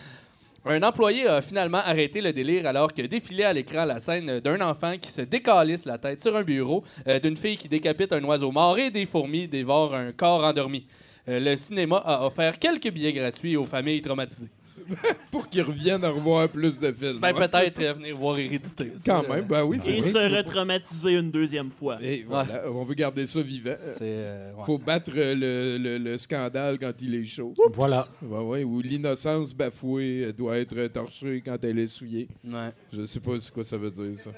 Un 0.67 0.83
employé 0.83 1.26
a 1.26 1.40
finalement 1.40 1.79
arrêté 1.79 2.21
le 2.21 2.35
délire 2.35 2.67
alors 2.67 2.93
que 2.93 3.00
défilait 3.00 3.45
à 3.45 3.52
l'écran 3.55 3.87
la 3.87 3.99
scène 3.99 4.40
d'un 4.40 4.61
enfant 4.61 4.99
qui 4.99 5.11
se 5.11 5.23
décalisse 5.23 5.87
la 5.87 5.97
tête 5.97 6.21
sur 6.21 6.37
un 6.37 6.42
bureau, 6.42 6.85
euh, 7.09 7.18
d'une 7.18 7.37
fille 7.37 7.57
qui 7.57 7.66
décapite 7.66 8.12
un 8.12 8.23
oiseau 8.25 8.53
mort 8.53 8.79
et 8.79 8.90
des 8.90 9.07
fourmis 9.07 9.49
dévorent 9.49 9.94
un 9.94 10.12
corps 10.12 10.44
endormi. 10.44 10.87
Euh, 11.29 11.40
le 11.40 11.57
cinéma 11.57 11.96
a 12.05 12.27
offert 12.27 12.59
quelques 12.59 12.90
billets 12.90 13.14
gratuits 13.14 13.57
aux 13.57 13.64
familles 13.64 14.03
traumatisées. 14.03 14.51
Pour 15.31 15.48
qu'ils 15.48 15.62
reviennent 15.62 16.05
à 16.05 16.11
revoir 16.11 16.48
plus 16.48 16.81
de 16.81 16.92
films. 16.92 17.18
Ben, 17.20 17.33
peut-être 17.35 17.79
venir 17.96 18.16
voir 18.16 18.38
Hérédité. 18.38 18.92
Quand 19.07 19.26
même, 19.29 19.44
ben 19.46 19.64
oui, 19.64 19.79
c'est 19.81 19.92
Et 19.96 20.00
vrai. 20.00 20.11
se 20.11 20.37
retraumatiser 20.37 21.12
une 21.12 21.31
deuxième 21.31 21.70
fois. 21.70 21.98
Et 22.03 22.24
voilà, 22.29 22.62
on 22.70 22.85
veut 22.85 22.94
garder 22.94 23.26
ça 23.26 23.40
vivant. 23.42 23.70
Euh, 24.00 24.53
ouais. 24.53 24.64
Faut 24.66 24.79
battre 24.79 25.11
euh, 25.16 25.35
le, 25.35 25.79
le- 25.83 25.98
le 25.98 26.18
scandale 26.18 26.79
quand 26.79 26.92
il 27.00 27.14
est 27.14 27.24
chaud. 27.24 27.55
Voilà. 27.74 28.07
Ouais, 28.22 28.64
ou 28.64 28.81
l'innocence 28.81 29.55
bafouée 29.55 30.33
doit 30.33 30.59
être 30.59 30.87
torchée 30.88 31.42
quand 31.44 31.62
elle 31.64 31.79
est 31.79 31.87
souillée. 31.87 32.29
Ouais. 32.44 32.70
Je 32.92 33.05
sais 33.05 33.20
pas 33.20 33.33
c'est 33.38 33.53
quoi 33.53 33.64
ça 33.64 33.76
veut 33.79 33.90
dire, 33.90 34.16
ça. 34.16 34.31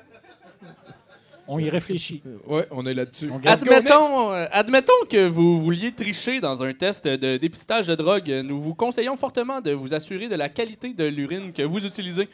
On 1.49 1.59
y 1.59 1.69
réfléchit. 1.69 2.23
Ouais, 2.47 2.67
on 2.71 2.87
est 2.87 2.95
là-dessus. 2.95 3.31
Admettons, 3.45 4.33
euh, 4.33 4.47
admettons 4.53 4.93
que 5.09 5.29
vous 5.29 5.61
vouliez 5.61 5.93
tricher 5.93 6.41
dans 6.41 6.63
un 6.63 6.73
test 6.73 7.07
de 7.07 7.37
dépistage 7.37 7.89
de 7.89 7.95
drogue. 7.95 8.43
Nous 8.45 8.61
vous 8.61 8.75
conseillons 8.75 9.17
fortement 9.17 9.61
de 9.61 9.73
vous 9.73 9.93
assurer 9.93 10.29
de 10.29 10.37
la 10.37 10.49
qualité 10.49 10.95
de 10.95 11.05
l'urine 11.05 11.53
que 11.53 11.63
vous 11.63 11.85
utilisez. 11.85 12.29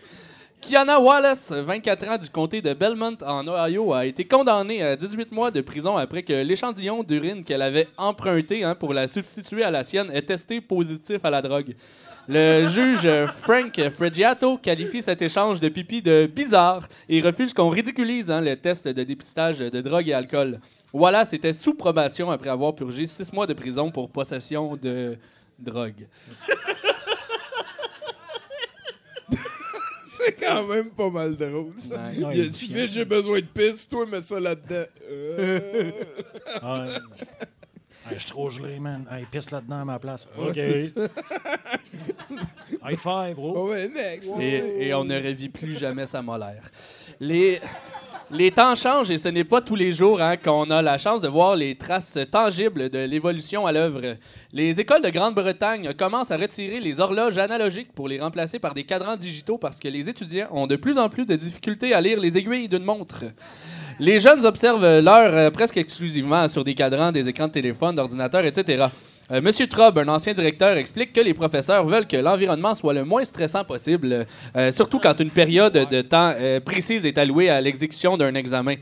Kiana 0.61 1.01
Wallace, 1.01 1.53
24 1.53 2.09
ans 2.09 2.19
du 2.19 2.29
comté 2.29 2.61
de 2.61 2.75
Belmont 2.75 3.17
en 3.25 3.47
Ohio, 3.47 3.93
a 3.95 4.05
été 4.07 4.25
condamnée 4.25 4.83
à 4.83 4.97
18 4.97 5.31
mois 5.31 5.51
de 5.51 5.61
prison 5.61 5.97
après 5.97 6.23
que 6.23 6.33
l'échantillon 6.33 7.05
d'urine 7.05 7.45
qu'elle 7.45 7.63
avait 7.63 7.89
emprunté 7.97 8.65
hein, 8.65 8.75
pour 8.75 8.93
la 8.93 9.07
substituer 9.07 9.63
à 9.63 9.71
la 9.71 9.85
sienne 9.85 10.11
ait 10.13 10.23
testé 10.23 10.61
positif 10.61 11.25
à 11.25 11.31
la 11.31 11.41
drogue. 11.41 11.75
Le 12.31 12.69
juge 12.69 13.09
Frank 13.39 13.81
Freggiato 13.91 14.59
qualifie 14.59 15.01
cet 15.01 15.23
échange 15.23 15.61
de 15.61 15.69
pipi 15.71 16.03
de 16.03 16.27
bizarre 16.33 16.87
et 17.09 17.21
refuse 17.23 17.55
qu'on 17.55 17.71
ridiculise 17.71 18.31
hein, 18.31 18.43
le 18.43 18.55
test 18.57 18.87
de 18.87 19.03
dépistage 19.03 19.59
de 19.61 19.81
drogue 19.81 20.09
et 20.09 20.13
alcool. 20.13 20.61
Wallace 20.93 21.33
était 21.33 21.53
sous 21.55 21.73
probation 21.75 22.31
après 22.31 22.51
avoir 22.51 22.75
purgé 22.75 23.07
six 23.07 23.33
mois 23.33 23.47
de 23.47 23.55
prison 23.55 23.91
pour 23.91 24.11
possession 24.11 24.75
de 24.77 25.17
drogue. 25.59 26.07
C'est 30.11 30.33
quand 30.41 30.67
même 30.67 30.91
pas 30.91 31.11
mal 31.11 31.37
drôle, 31.37 31.73
ça. 31.79 31.95
Ouais. 31.95 32.19
Non, 32.19 32.31
Il 32.33 32.41
a 32.41 32.47
dit 32.47 32.73
vite, 32.73 32.93
j'ai 32.93 33.05
besoin 33.05 33.39
de 33.41 33.47
pisse, 33.47 33.89
toi, 33.89 34.05
mets 34.07 34.21
ça 34.23 34.41
là-dedans. 34.41 34.85
Euh, 35.11 35.91
Ah, 36.61 36.81
ouais. 36.81 36.87
Hey, 38.11 38.15
je 38.15 38.19
suis 38.19 38.31
trop 38.31 38.49
gelé, 38.51 38.81
man. 38.81 39.07
Hey, 39.11 39.27
pisse 39.31 39.51
là-dedans 39.51 39.81
à 39.83 39.85
ma 39.85 39.99
place. 39.99 40.27
OK. 40.37 40.59
High 42.85 42.97
five, 42.99 43.35
bro. 43.35 43.69
ouais, 43.69 43.89
next. 43.89 44.33
Et, 44.41 44.89
et 44.89 44.95
on 44.95 45.05
ne 45.05 45.17
revit 45.17 45.49
plus 45.49 45.79
jamais 45.79 46.07
sa 46.07 46.23
molaire. 46.23 46.63
Les, 47.21 47.61
les 48.31 48.51
temps 48.51 48.75
changent 48.75 49.11
et 49.11 49.19
ce 49.19 49.29
n'est 49.29 49.45
pas 49.45 49.61
tous 49.63 49.75
les 49.75 49.91
jours 49.91 50.21
hein, 50.21 50.37
qu'on 50.37 50.71
a 50.71 50.83
la 50.83 50.99
chance 50.99 51.21
de 51.23 51.29
voir 51.29 51.57
les 51.57 51.75
traces 51.75 52.19
tangibles 52.31 52.91
de 52.91 52.99
l'évolution 52.99 53.67
à 53.67 53.73
l'œuvre. 53.73 54.17
Les 54.53 54.79
écoles 54.81 55.03
de 55.03 55.09
Grande-Bretagne 55.09 55.95
commencent 55.95 56.31
à 56.31 56.37
retirer 56.37 56.79
les 56.81 57.01
horloges 57.01 57.39
analogiques 57.39 57.93
pour 57.93 58.07
les 58.07 58.21
remplacer 58.21 58.59
par 58.59 58.75
des 58.75 58.85
cadrans 58.85 59.17
digitaux 59.17 59.57
parce 59.59 59.79
que 59.79 59.89
les 59.89 60.09
étudiants 60.09 60.49
ont 60.53 60.67
de 60.67 60.77
plus 60.77 60.99
en 60.99 61.09
plus 61.09 61.25
de 61.27 61.37
difficultés 61.37 61.95
à 61.95 62.01
lire 62.01 62.21
les 62.21 62.37
aiguilles 62.37 62.69
d'une 62.69 62.85
montre. 62.85 63.25
Les 63.99 64.21
jeunes 64.21 64.45
observent 64.47 65.01
l'heure 65.01 65.35
euh, 65.35 65.51
presque 65.51 65.77
exclusivement 65.77 66.47
sur 66.47 66.63
des 66.63 66.75
cadrans, 66.75 67.11
des 67.11 67.29
écrans 67.29 67.49
de 67.49 67.53
téléphone, 67.53 67.97
d'ordinateur, 67.97 68.45
etc. 68.45 68.85
Euh, 69.31 69.43
Monsieur 69.43 69.67
Trobb, 69.67 69.99
un 69.99 70.09
ancien 70.09 70.33
directeur, 70.33 70.77
explique 70.79 71.13
que 71.13 71.21
les 71.21 71.35
professeurs 71.35 71.85
veulent 71.85 72.07
que 72.07 72.17
l'environnement 72.17 72.73
soit 72.73 72.95
le 72.95 73.05
moins 73.05 73.25
stressant 73.25 73.63
possible, 73.63 74.27
euh, 74.57 74.73
surtout 74.73 74.99
quand 74.99 75.21
une 75.21 75.31
période 75.31 75.75
de 75.91 76.01
temps 76.01 76.33
euh, 76.35 76.61
précise 76.61 77.05
est 77.05 77.19
allouée 77.19 77.51
à 77.51 77.61
l'exécution 77.61 78.17
d'un 78.17 78.35
examen. 78.35 78.77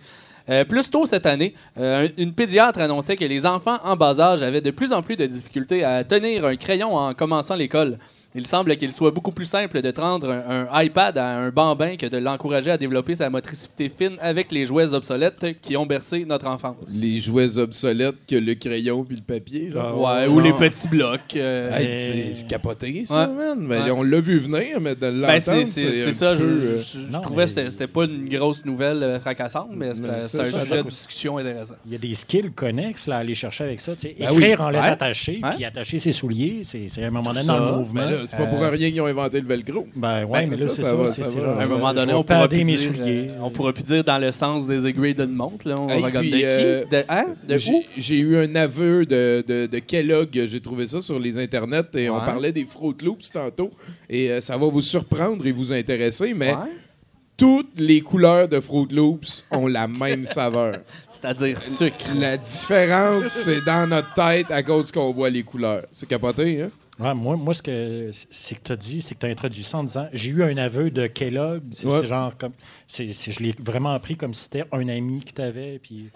Plus 0.68 0.88
tôt 0.88 1.06
cette 1.06 1.26
année, 1.26 1.54
une 1.76 2.32
pédiatre 2.32 2.78
annonçait 2.78 3.16
que 3.16 3.24
les 3.24 3.44
enfants 3.46 3.78
en 3.82 3.96
bas 3.96 4.20
âge 4.20 4.44
avaient 4.44 4.60
de 4.60 4.70
plus 4.70 4.92
en 4.92 5.02
plus 5.02 5.16
de 5.16 5.26
difficultés 5.26 5.82
à 5.82 6.04
tenir 6.04 6.44
un 6.44 6.54
crayon 6.54 6.94
en 6.94 7.14
commençant 7.14 7.56
l'école. 7.56 7.98
Il 8.36 8.46
semble 8.46 8.76
qu'il 8.76 8.92
soit 8.92 9.10
beaucoup 9.10 9.32
plus 9.32 9.46
simple 9.46 9.80
de 9.80 9.90
tendre 9.90 10.30
un, 10.30 10.66
un 10.70 10.82
iPad 10.82 11.16
à 11.18 11.36
un 11.38 11.48
bambin 11.50 11.96
que 11.96 12.06
de 12.06 12.18
l'encourager 12.18 12.70
à 12.70 12.76
développer 12.78 13.14
sa 13.14 13.30
motricité 13.30 13.88
fine 13.88 14.16
avec 14.20 14.52
les 14.52 14.66
jouets 14.66 14.92
obsolètes 14.94 15.58
qui 15.62 15.76
ont 15.76 15.86
bercé 15.86 16.24
notre 16.26 16.46
enfance. 16.46 16.76
Les 17.00 17.18
jouets 17.20 17.56
obsolètes 17.58 18.16
que 18.28 18.36
le 18.36 18.54
crayon 18.54 19.04
puis 19.04 19.16
le 19.16 19.22
papier, 19.22 19.70
genre. 19.72 20.00
Ouais, 20.00 20.26
ou 20.26 20.40
les 20.40 20.52
petits 20.52 20.88
blocs. 20.88 21.34
euh, 21.36 21.70
Hey, 21.76 21.94
c'est 21.94 22.34
c'est 22.34 22.46
capoté, 22.48 23.04
ça, 23.06 23.28
Ouais. 23.28 23.34
man. 23.34 23.58
Mais 23.60 23.80
Ouais. 23.80 23.90
On 23.90 24.02
l'a 24.02 24.20
vu 24.20 24.38
venir, 24.38 24.80
mais 24.80 24.94
de 24.94 25.06
l'entendre, 25.06 25.26
Ben, 25.26 25.40
c'est 25.40 25.64
c'est- 25.64 25.92
c'est 25.92 26.12
ça. 26.12 26.34
Je, 26.34 26.44
peu, 26.44 26.50
euh, 26.50 26.78
je- 26.78 26.98
je 27.00 27.12
non, 27.12 27.20
trouvais 27.20 27.44
que 27.44 27.50
c'était- 27.50 27.70
c'était 27.70 27.86
pas 27.86 28.04
une 28.04 28.28
grosse 28.28 28.64
nouvelle 28.64 29.02
euh, 29.02 29.18
fracassante, 29.20 29.70
mais 29.74 29.94
c'était 29.94 30.08
Mais 30.08 30.14
c'était 30.14 30.28
ça, 30.28 30.40
un 30.42 30.44
ça, 30.44 30.60
sujet 30.64 30.82
de 30.82 30.88
discussion 30.88 31.38
intéressant. 31.38 31.74
Il 31.86 31.92
y 31.92 31.94
a 31.94 31.98
des 31.98 32.14
skills 32.14 32.50
connexes 32.54 33.06
là, 33.08 33.16
à 33.16 33.18
aller 33.20 33.34
chercher 33.34 33.64
avec 33.64 33.80
ça. 33.80 33.92
Ben 34.02 34.10
Écrire 34.18 34.36
oui. 34.36 34.54
en 34.58 34.70
lettres 34.70 34.84
Ouais. 34.84 34.90
attachées, 34.90 35.40
Ouais. 35.42 35.50
puis 35.54 35.64
attacher 35.64 35.98
ses 35.98 36.12
souliers, 36.12 36.60
c'est 36.64 36.88
c'est 36.88 37.02
à 37.04 37.06
un 37.06 37.10
moment 37.10 37.32
donné 37.32 37.46
dans 37.46 37.58
le 37.58 37.76
mouvement. 37.78 38.00
Ben 38.02 38.10
là, 38.10 38.25
c'est 38.26 38.36
pas 38.36 38.46
pour 38.46 38.62
Euh, 38.62 38.70
rien 38.70 38.90
qu'ils 38.90 39.00
ont 39.00 39.06
inventé 39.06 39.40
le 39.40 39.46
velcro. 39.46 39.86
Ben 39.94 40.24
ouais, 40.24 40.46
Ben, 40.46 40.50
mais 40.50 40.56
ça, 40.56 40.64
là, 40.64 40.68
ça 41.06 41.12
c'est 41.12 41.24
ça. 41.24 41.30
ça 41.30 41.40
genre, 41.40 41.58
À 41.58 41.62
un 41.62 41.66
moment 41.68 41.94
donné, 41.94 42.12
on 42.14 42.24
pourra, 42.24 42.48
plus 42.48 42.64
dire, 42.64 42.90
euh, 43.00 43.28
on 43.42 43.50
pourra 43.50 43.72
plus 43.72 43.84
dire 43.84 44.04
dans 44.04 44.18
le 44.18 44.30
sens 44.32 44.66
des 44.66 44.86
aiguilles 44.86 45.14
d'une 45.14 45.34
montre. 45.34 45.68
Là. 45.68 45.76
On 45.78 45.88
Hey, 45.88 46.02
comme 46.02 46.12
puis, 46.20 46.30
de 46.32 46.36
qui? 46.36 46.42
euh, 46.44 46.84
De, 46.90 47.04
hein? 47.08 47.26
De 47.48 47.56
J'ai 47.58 47.72
où? 47.72 47.82
j'ai 47.96 48.18
eu 48.18 48.36
un 48.36 48.54
aveu 48.56 49.06
de, 49.06 49.44
de, 49.46 49.66
de 49.66 49.78
Kellogg. 49.78 50.46
J'ai 50.46 50.60
trouvé 50.60 50.88
ça 50.88 51.00
sur 51.00 51.18
les 51.18 51.36
internets 51.38 51.82
et 51.94 52.10
on 52.10 52.18
parlait 52.20 52.52
des 52.52 52.64
Fruit 52.64 52.96
Loops 53.02 53.30
tantôt. 53.32 53.70
Et 54.10 54.30
euh, 54.30 54.40
ça 54.40 54.56
va 54.56 54.66
vous 54.68 54.82
surprendre 54.82 55.46
et 55.46 55.52
vous 55.52 55.72
intéresser, 55.72 56.34
mais 56.34 56.52
Ouais. 56.52 56.70
toutes 57.36 57.78
les 57.78 58.00
couleurs 58.00 58.48
de 58.48 58.60
Fruit 58.60 58.88
Loops 58.90 59.46
ont 59.50 59.66
la 59.66 59.86
même 59.88 60.24
saveur. 60.38 60.78
C'est-à-dire 61.08 61.60
sucre. 61.60 62.06
La 62.18 62.36
différence, 62.38 63.24
c'est 63.26 63.62
dans 63.64 63.86
notre 63.88 64.12
tête 64.14 64.50
à 64.50 64.62
cause 64.62 64.90
qu'on 64.90 65.12
voit 65.12 65.28
les 65.30 65.42
couleurs. 65.42 65.82
C'est 65.90 66.08
capoté, 66.08 66.62
hein? 66.62 66.70
Ouais, 66.98 67.12
moi, 67.14 67.36
moi, 67.36 67.52
ce 67.52 67.60
que 67.62 68.10
c'est 68.30 68.54
que 68.54 68.62
tu 68.64 68.72
as 68.72 68.76
dit, 68.76 69.02
c'est 69.02 69.14
que 69.14 69.20
tu 69.20 69.26
as 69.26 69.28
introduit 69.28 69.62
ça 69.64 69.78
en 69.78 69.84
disant 69.84 70.08
j'ai 70.14 70.30
eu 70.30 70.42
un 70.42 70.56
aveu 70.56 70.90
de 70.90 71.06
Kellogg. 71.06 71.62
C'est 71.70 71.86
Ouais. 71.86 72.00
c'est 72.00 72.06
genre 72.06 72.34
comme. 72.38 72.52
c'est 72.86 73.12
c'est- 73.12 73.32
je 73.32 73.40
l'ai 73.40 73.54
vraiment 73.60 73.98
pris 74.00 74.16
comme 74.16 74.32
si 74.32 74.44
c'était 74.44 74.64
un 74.72 74.88
ami 74.88 75.22
que 75.24 75.32
tu 75.32 75.42
avais. 75.42 75.78
Puis 75.78 76.10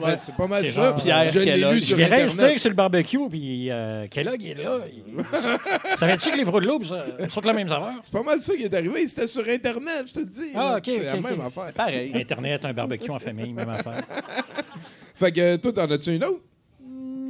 Ouais, 0.00 0.16
c'est 0.18 0.34
pas 0.34 0.46
mal 0.46 0.62
C'est 0.62 0.70
ça. 0.70 0.84
genre 0.90 0.94
Pierre 1.02 1.28
je 1.30 1.40
Kellogg. 1.40 1.74
lu 1.74 1.80
je 1.80 1.84
sur 1.86 1.96
verrais 1.98 2.22
un 2.22 2.24
Internet. 2.26 2.46
steak 2.46 2.58
sur 2.58 2.70
le 2.70 2.76
barbecue, 2.76 3.28
puis 3.30 3.70
euh, 3.70 4.06
Kellogg 4.08 4.40
il 4.42 4.48
est 4.50 4.62
là. 4.62 4.78
Il... 4.90 5.24
Savais-tu 5.98 6.30
que 6.30 6.36
les 6.38 6.44
Fruit 6.46 6.64
Loops 6.66 6.92
euh, 6.92 7.28
sont 7.28 7.40
de 7.42 7.46
la 7.46 7.52
même 7.52 7.68
saveur 7.68 7.92
C'est 8.02 8.12
pas 8.12 8.22
mal 8.22 8.40
ça 8.40 8.54
qui 8.56 8.62
est 8.64 8.74
arrivé. 8.74 9.06
C'était 9.06 9.26
sur 9.26 9.46
Internet, 9.46 10.04
je 10.08 10.14
te 10.14 10.20
dis. 10.20 10.50
Ah, 10.54 10.76
ok, 10.78 10.84
C'est 10.86 11.04
la 11.04 11.16
même 11.20 11.40
affaire. 11.42 11.72
Pareil. 11.74 12.10
Internet, 12.14 12.64
un 12.64 12.72
barbecue 12.72 13.10
en 13.10 13.18
famille, 13.18 13.52
même 13.52 13.68
affaire. 13.68 14.02
Fait 15.14 15.30
que 15.32 15.56
toi, 15.56 15.72
t'en 15.72 15.90
as-tu 15.90 16.14
une 16.16 16.24
autre? 16.24 16.40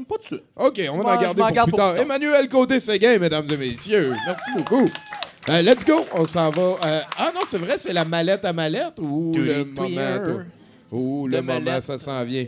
Pas 0.08 0.16
de 0.18 0.24
suite. 0.24 0.42
OK, 0.56 0.82
on 0.90 0.98
va 0.98 1.04
Ouais, 1.04 1.12
en 1.16 1.20
garder 1.20 1.40
pour 1.42 1.50
garde 1.50 1.68
plus 1.68 1.70
pour 1.72 1.78
tard. 1.78 1.94
plus 1.94 2.04
tard. 2.04 2.12
Emmanuel 2.16 2.48
Côté-Séguin, 2.48 3.18
mesdames 3.18 3.46
et 3.50 3.56
messieurs. 3.56 4.14
Merci 4.26 4.50
beaucoup. 4.56 4.84
Euh, 5.48 5.62
let's 5.62 5.84
go. 5.84 6.04
On 6.14 6.26
s'en 6.26 6.50
va. 6.50 6.62
euh, 6.62 7.00
ah 7.18 7.30
non, 7.34 7.40
c'est 7.46 7.58
vrai, 7.58 7.76
c'est 7.78 7.92
la 7.92 8.04
mallette 8.04 8.44
à 8.44 8.52
mallette 8.52 8.98
ou 9.00 9.32
le 9.34 9.64
moment, 9.64 10.24
toi? 10.24 10.34
Ou 10.92 11.26
le 11.26 11.42
moment, 11.42 11.60
mallette. 11.60 11.82
ça 11.82 11.98
s'en 11.98 12.22
vient? 12.24 12.44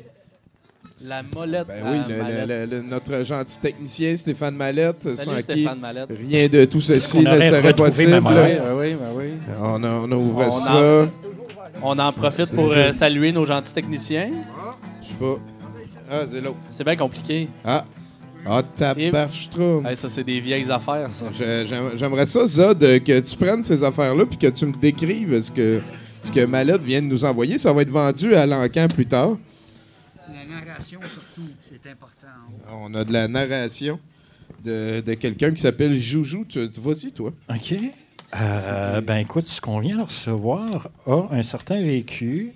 La 1.03 1.23
molette. 1.23 1.67
Ben 1.67 1.85
à 1.87 1.91
oui, 1.91 1.99
le- 2.09 2.23
mallette. 2.23 2.49
le- 2.71 2.77
le- 2.77 2.83
notre 2.83 3.25
gentil 3.25 3.59
technicien 3.61 4.17
Stéphane 4.17 4.55
Mallette, 4.57 5.03
Salut 5.03 5.17
sans 5.19 5.35
qui 5.37 5.43
Stéphane 5.43 5.79
Mallette. 5.81 6.09
rien 6.11 6.47
de 6.47 6.65
tout 6.67 6.81
ceci 6.81 7.19
ne 7.19 7.25
serait 7.43 7.75
possible? 7.75 8.23
Oui, 8.25 8.33
oui, 8.33 8.97
oui, 8.99 9.07
oui. 9.17 9.33
On 9.61 9.83
a, 9.85 9.89
on 9.91 10.13
a 10.13 10.17
ouvert 10.17 10.49
On 10.49 10.51
ça. 10.53 11.03
en- 11.03 11.09
On 11.83 11.99
en 11.99 12.13
profite 12.13 12.55
pour 12.55 12.71
euh, 12.73 12.93
saluer 12.93 13.33
nos 13.33 13.45
gentils 13.45 13.75
techniciens. 13.75 14.31
Je 15.03 15.09
sais 15.09 15.15
pas. 15.15 15.37
Ah, 16.15 16.27
c'est 16.29 16.41
l'autre. 16.41 16.57
C'est 16.71 16.85
bien 16.85 16.97
compliqué. 16.97 17.49
Ah. 17.65 17.85
Ah, 18.47 18.63
tabarchtrum. 18.63 19.87
Hey, 19.87 19.97
ça, 19.97 20.09
c'est 20.09 20.23
des 20.23 20.39
vieilles 20.39 20.71
affaires, 20.71 21.11
ça. 21.11 21.27
J'aimerais 21.33 22.27
ça, 22.27 22.47
Zod, 22.47 22.79
que 22.79 23.21
tu 23.21 23.37
prennes 23.37 23.65
ces 23.65 23.83
affaires-là 23.83 24.27
puis 24.27 24.37
que 24.37 24.49
tu 24.49 24.67
me 24.67 24.73
décrives 24.73 25.41
ce 25.41 25.51
que, 25.51 25.81
ce 26.21 26.31
que 26.31 26.45
Mallette 26.45 26.83
vient 26.83 27.01
de 27.01 27.07
nous 27.07 27.25
envoyer. 27.25 27.57
Ça 27.57 27.73
va 27.73 27.83
être 27.83 27.91
vendu 27.91 28.35
à 28.35 28.45
l'encan 28.45 28.87
plus 28.89 29.07
tard. 29.07 29.39
La 30.29 30.45
narration, 30.45 31.01
surtout, 31.03 31.51
c'est 31.63 31.91
important. 31.91 32.27
On 32.71 32.95
a 32.95 33.03
de 33.05 33.13
la 33.13 33.29
narration 33.29 33.99
de, 34.63 35.01
de 35.01 35.15
quelqu'un 35.15 35.51
qui 35.51 35.63
s'appelle 35.63 35.99
Joujou. 35.99 36.45
Tu, 36.47 36.71
tu 36.71 36.81
vas-y, 36.81 37.13
toi? 37.13 37.33
OK. 37.49 37.75
Euh, 38.37 39.01
ben 39.01 39.17
écoute, 39.17 39.47
ce 39.47 39.61
qu'on 39.61 39.79
vient 39.79 39.97
de 39.97 40.03
recevoir 40.03 40.89
a 41.07 41.29
un 41.31 41.43
certain 41.43 41.81
vécu. 41.81 42.53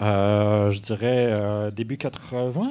Euh, 0.00 0.70
je 0.70 0.80
dirais 0.80 1.26
euh, 1.30 1.70
début 1.70 1.98
80. 1.98 2.70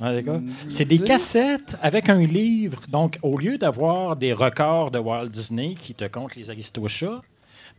D'accord. 0.00 0.40
C'est 0.68 0.84
des 0.84 0.98
cassettes 0.98 1.76
avec 1.82 2.08
un 2.08 2.24
livre. 2.24 2.82
Donc, 2.88 3.18
au 3.22 3.38
lieu 3.38 3.56
d'avoir 3.56 4.16
des 4.16 4.32
records 4.32 4.90
de 4.90 4.98
Walt 4.98 5.28
Disney 5.28 5.74
qui 5.74 5.94
te 5.94 6.04
comptent 6.04 6.36
les 6.36 6.50
aristochats, 6.50 7.22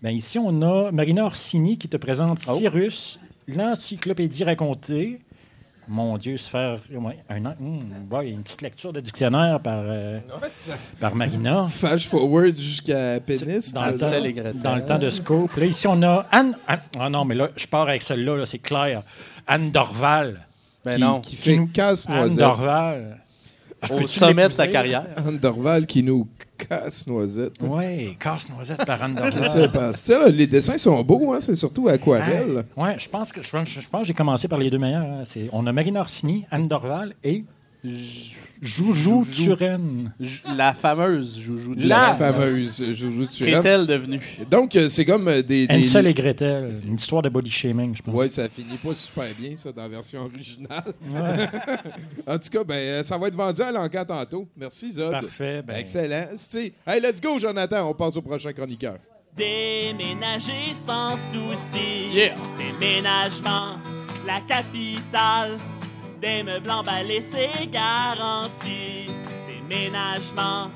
ben 0.01 0.11
ici, 0.11 0.37
on 0.39 0.61
a 0.61 0.91
Marina 0.91 1.25
Orsini 1.25 1.77
qui 1.77 1.87
te 1.87 1.97
présente 1.97 2.39
Cyrus, 2.39 3.19
l'encyclopédie 3.47 4.43
racontée. 4.43 5.19
Mon 5.87 6.17
Dieu, 6.17 6.35
se 6.35 6.49
faire 6.49 6.79
ouais, 6.91 7.17
un 7.29 7.45
an. 7.45 7.55
ouais, 8.11 8.29
une 8.29 8.43
petite 8.43 8.61
lecture 8.61 8.91
de 8.91 8.99
dictionnaire 8.99 9.61
par, 9.61 9.83
euh, 9.85 10.19
par 10.99 11.15
Marina. 11.15 11.67
Flash 11.69 12.09
forward 12.09 12.59
jusqu'à 12.59 13.21
pénis. 13.21 13.73
Dans 13.73 13.85
le, 13.85 13.97
temps, 13.97 14.59
dans 14.61 14.75
le 14.75 14.85
temps 14.85 14.99
de 14.99 15.09
Scope. 15.09 15.55
Là, 15.55 15.65
ici, 15.65 15.87
on 15.87 16.03
a 16.03 16.25
Anne. 16.29 16.57
Ah 16.67 17.09
non, 17.09 17.23
mais 17.23 17.35
là, 17.35 17.49
je 17.55 17.67
pars 17.67 17.87
avec 17.87 18.01
celle-là, 18.01 18.35
là, 18.35 18.45
c'est 18.45 18.59
clair. 18.59 19.01
Anne 19.47 19.71
Dorval. 19.71 20.41
Ben 20.85 20.95
qui, 20.95 21.01
non. 21.01 21.21
qui 21.21 21.29
Qui 21.31 21.35
fait 21.37 21.55
nous- 21.55 21.63
Anne 21.63 21.69
casse-noisette. 21.71 22.37
Dorval. 22.39 23.17
Je 23.83 23.93
Au 23.93 24.07
sommet 24.07 24.47
de 24.47 24.53
sa 24.53 24.67
carrière. 24.67 25.05
Anne 25.17 25.37
Dorval 25.37 25.85
qui 25.85 26.01
nous 26.01 26.27
casse-noisette. 26.57 27.53
Oui, 27.61 28.15
casse-noisette 28.19 28.85
par 28.85 29.01
Anne 29.03 29.19
Je 29.25 29.43
sais 29.47 29.67
Dorval. 29.67 29.71
pas. 29.71 29.91
Là, 30.25 30.27
les 30.29 30.47
dessins 30.47 30.77
sont 30.77 31.01
beaux, 31.03 31.33
hein? 31.33 31.39
c'est 31.41 31.55
surtout 31.55 31.87
aquarelle. 31.87 32.63
Oui, 32.75 32.89
je 32.97 33.09
pense 33.09 33.31
que 33.31 33.43
je, 33.43 33.51
pense- 33.51 33.67
je 33.69 33.87
pense 33.89 34.01
que 34.01 34.07
j'ai 34.07 34.13
commencé 34.13 34.47
par 34.47 34.57
les 34.59 34.69
deux 34.69 34.79
meilleurs. 34.79 35.05
hein. 35.05 35.21
C'est- 35.25 35.49
On 35.51 35.67
a 35.67 35.71
Marine 35.73 35.97
Orsini, 35.97 36.45
Anne 36.51 36.67
Dorval 36.67 37.13
et 37.23 37.43
Joujou 38.61 39.25
Turenne. 39.25 40.13
La 40.55 40.73
fameuse 40.73 41.39
Joujou 41.39 41.75
du 41.75 41.85
La 41.85 42.15
fameuse 42.15 42.83
Joujou 42.95 43.27
Turenne. 43.27 43.61
Qu'est-elle 43.61 43.85
devenue? 43.85 44.19
Donc, 44.49 44.75
euh, 44.75 44.89
c'est 44.89 45.05
comme 45.05 45.27
euh, 45.27 45.41
des. 45.41 45.67
des... 45.67 45.75
Ansel 45.75 46.07
et 46.07 46.13
Gretel. 46.13 46.81
Une 46.85 46.95
histoire 46.95 47.21
de 47.21 47.29
body 47.29 47.51
shaming, 47.51 47.95
je 47.95 48.01
pense. 48.01 48.13
Ouais, 48.13 48.29
ça 48.29 48.49
finit 48.49 48.77
pas 48.77 48.95
super 48.95 49.27
bien, 49.39 49.55
ça, 49.55 49.71
dans 49.71 49.83
la 49.83 49.89
version 49.89 50.21
originale. 50.25 50.93
en 52.27 52.37
tout 52.37 52.49
cas, 52.49 52.63
ben, 52.63 52.75
euh, 52.75 53.03
ça 53.03 53.17
va 53.17 53.27
être 53.27 53.35
vendu 53.35 53.61
à 53.61 53.71
l'encan 53.71 54.05
tantôt. 54.05 54.47
Merci, 54.57 54.93
Zod. 54.93 55.11
Parfait. 55.11 55.61
ben, 55.61 55.75
Excellent. 55.75 56.29
Hey, 56.85 56.99
let's 57.01 57.21
go, 57.21 57.37
Jonathan. 57.37 57.89
On 57.89 57.93
passe 57.93 58.15
au 58.17 58.21
prochain 58.21 58.51
chroniqueur. 58.53 58.97
Déménager 59.35 60.73
sans 60.73 61.15
souci. 61.15 62.09
Yeah. 62.11 62.35
Déménagement, 62.57 63.77
la 64.25 64.41
capitale. 64.41 65.57
Des 66.21 66.41
meubles 66.41 66.71
emballés, 66.71 67.21
c'est 67.21 67.67
garanti. 67.67 69.05
Déménagement, 69.47 70.71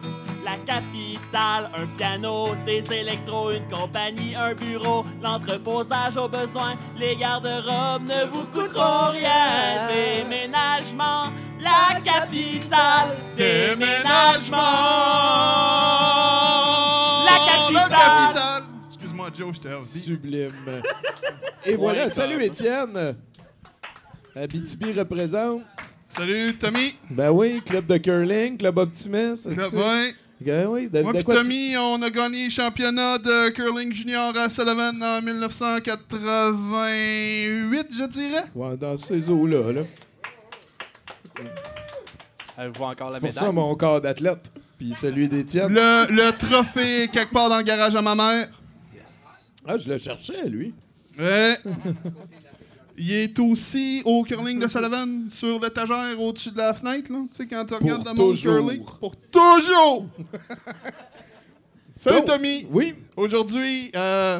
la 0.45 0.55
capitale. 0.65 1.69
Un 1.75 1.87
piano, 1.97 2.49
des 2.65 2.83
électros, 2.93 3.51
une 3.51 3.67
compagnie, 3.67 4.35
un 4.35 4.53
bureau. 4.53 5.03
L'entreposage 5.21 6.17
au 6.17 6.27
besoin. 6.27 6.75
Les 6.95 7.15
garde-robes 7.15 8.03
ne 8.03 8.25
vous 8.31 8.43
coûteront 8.53 9.11
rien. 9.11 9.87
Déménagement, 9.87 11.31
la 11.59 11.99
capitale. 12.01 13.17
Déménagement! 13.35 14.57
La 17.25 17.37
capitale. 17.47 17.89
La 17.89 17.97
capitale! 17.97 18.63
Excuse-moi, 18.87 19.29
Joe, 19.35 19.55
je 19.55 19.59
t'ai 19.59 19.81
Sublime. 19.81 20.81
Et 21.65 21.75
voilà, 21.75 22.09
salut 22.09 22.43
Étienne. 22.43 23.15
Abitibi 24.35 24.91
représente. 24.93 25.61
Salut, 26.07 26.53
Tommy. 26.57 26.95
Ben 27.09 27.29
oui, 27.31 27.61
club 27.65 27.85
de 27.85 27.97
curling, 27.97 28.57
club 28.57 28.77
optimiste. 28.77 29.53
Ça 29.53 29.69
c'est- 29.69 29.77
va? 29.77 30.03
Ben 30.41 30.65
oui, 30.67 30.87
de, 30.89 31.01
Moi 31.01 31.13
de 31.13 31.19
tu- 31.19 31.25
Tommy, 31.25 31.77
on 31.77 32.01
a 32.01 32.09
gagné 32.09 32.45
le 32.45 32.49
championnat 32.49 33.19
de 33.19 33.49
curling 33.51 33.93
junior 33.93 34.35
à 34.35 34.49
Sullivan 34.49 35.01
en 35.03 35.21
1988, 35.21 37.87
je 37.95 38.05
dirais. 38.07 38.45
Ouais, 38.55 38.75
dans 38.75 38.97
ces 38.97 39.29
eaux-là. 39.29 39.71
Là. 39.71 39.81
Avez-vous 42.57 42.83
encore 42.83 43.07
la 43.09 43.13
C'est 43.13 43.19
pour 43.19 43.29
médaille? 43.29 43.45
ça 43.45 43.51
mon 43.51 43.75
corps 43.75 44.01
d'athlète. 44.01 44.51
Puis 44.79 44.95
celui 44.95 45.29
d'Étienne. 45.29 45.71
Le, 45.71 46.11
le 46.11 46.31
trophée 46.35 47.03
est 47.03 47.07
quelque 47.09 47.31
part 47.31 47.49
dans 47.49 47.57
le 47.57 47.63
garage 47.63 47.95
à 47.95 48.01
ma 48.01 48.15
mère. 48.15 48.49
Ah, 49.67 49.77
je 49.77 49.87
le 49.87 49.99
cherchais, 49.99 50.49
lui. 50.49 50.73
Ouais. 51.19 51.55
Il 53.03 53.11
est 53.13 53.39
aussi 53.39 54.03
au 54.05 54.23
curling 54.23 54.59
de 54.59 54.67
Sullivan, 54.67 55.27
sur 55.27 55.59
l'étagère 55.59 56.21
au-dessus 56.21 56.51
de 56.51 56.57
la 56.57 56.71
fenêtre, 56.71 57.11
là. 57.11 57.23
Tu 57.29 57.35
sais, 57.35 57.47
quand 57.47 57.65
tu 57.65 57.73
regardes 57.73 58.05
le 58.05 58.09
monde 58.09 58.15
toujours. 58.15 58.57
curling. 58.57 58.83
Pour 58.99 59.15
toujours! 59.15 60.05
Salut. 61.97 62.23
Tommy! 62.27 62.67
Oui. 62.69 62.93
Aujourd'hui, 63.15 63.91
euh, 63.95 64.39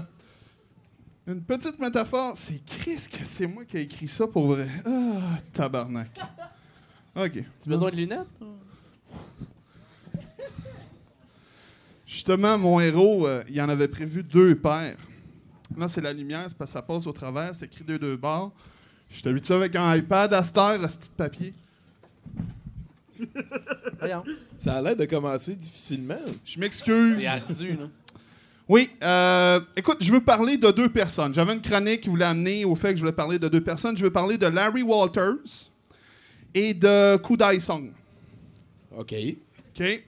une 1.26 1.42
petite 1.42 1.80
métaphore. 1.80 2.36
C'est 2.38 2.64
Chris 2.64 3.08
que 3.12 3.26
c'est 3.26 3.48
moi 3.48 3.66
qui 3.66 3.78
ai 3.78 3.82
écrit 3.82 4.08
ça 4.08 4.28
pour 4.28 4.46
vrai. 4.46 4.68
Ah, 4.86 5.40
tabarnak. 5.54 6.20
OK. 7.16 7.32
Tu 7.32 7.40
as 7.42 7.68
besoin 7.68 7.90
de 7.90 7.96
lunettes? 7.96 8.28
Justement, 12.06 12.60
mon 12.60 12.80
héros, 12.80 13.26
euh, 13.26 13.44
il 13.50 13.60
en 13.60 13.70
avait 13.70 13.88
prévu 13.88 14.22
deux 14.22 14.54
paires. 14.54 14.98
Là, 15.78 15.88
c'est 15.88 16.02
la 16.02 16.14
lumière, 16.14 16.46
c'est 16.48 16.58
parce 16.58 16.72
que 16.72 16.74
ça 16.74 16.82
passe 16.82 17.08
au 17.08 17.12
travers, 17.12 17.56
c'est 17.56 17.66
écrit 17.66 17.84
deux 17.84 18.00
deux 18.00 18.18
bords. 18.18 18.52
Je 19.10 19.18
suis 19.18 19.28
habitué 19.28 19.54
avec 19.54 19.76
un 19.76 19.96
iPad 19.96 20.34
à 20.34 20.44
cette 20.44 20.58
heure, 20.58 20.84
à 20.84 20.90
ce 20.90 20.98
petit 20.98 21.10
papier. 21.16 21.54
Voyons. 24.00 24.24
Ça 24.58 24.78
a 24.78 24.82
l'air 24.82 24.96
de 24.96 25.06
commencer 25.06 25.56
difficilement. 25.56 26.20
Je 26.46 26.60
m'excuse. 26.60 27.18
C'est 27.20 27.28
ardu, 27.28 27.74
là. 27.74 27.88
Oui, 28.70 28.90
euh, 29.04 29.60
écoute, 29.76 29.98
je 30.00 30.14
veux 30.14 30.22
parler 30.22 30.56
de 30.56 30.72
deux 30.72 30.88
personnes. 30.88 31.34
J'avais 31.34 31.54
une 31.54 31.62
chronique 31.62 32.02
qui 32.02 32.10
voulait 32.10 32.26
amener 32.26 32.64
au 32.64 32.76
fait 32.76 32.92
que 32.92 32.96
je 32.96 33.02
voulais 33.02 33.12
parler 33.12 33.38
de 33.38 33.50
deux 33.50 33.60
personnes. 33.60 33.98
Je 33.98 34.04
veux 34.04 34.12
parler 34.12 34.38
de 34.38 34.48
Larry 34.48 34.82
Walters 34.82 35.70
et 36.54 36.74
de 36.74 37.18
Kudai 37.18 37.60
Song. 37.60 37.92
OK. 38.98 39.14
OK? 39.14 40.04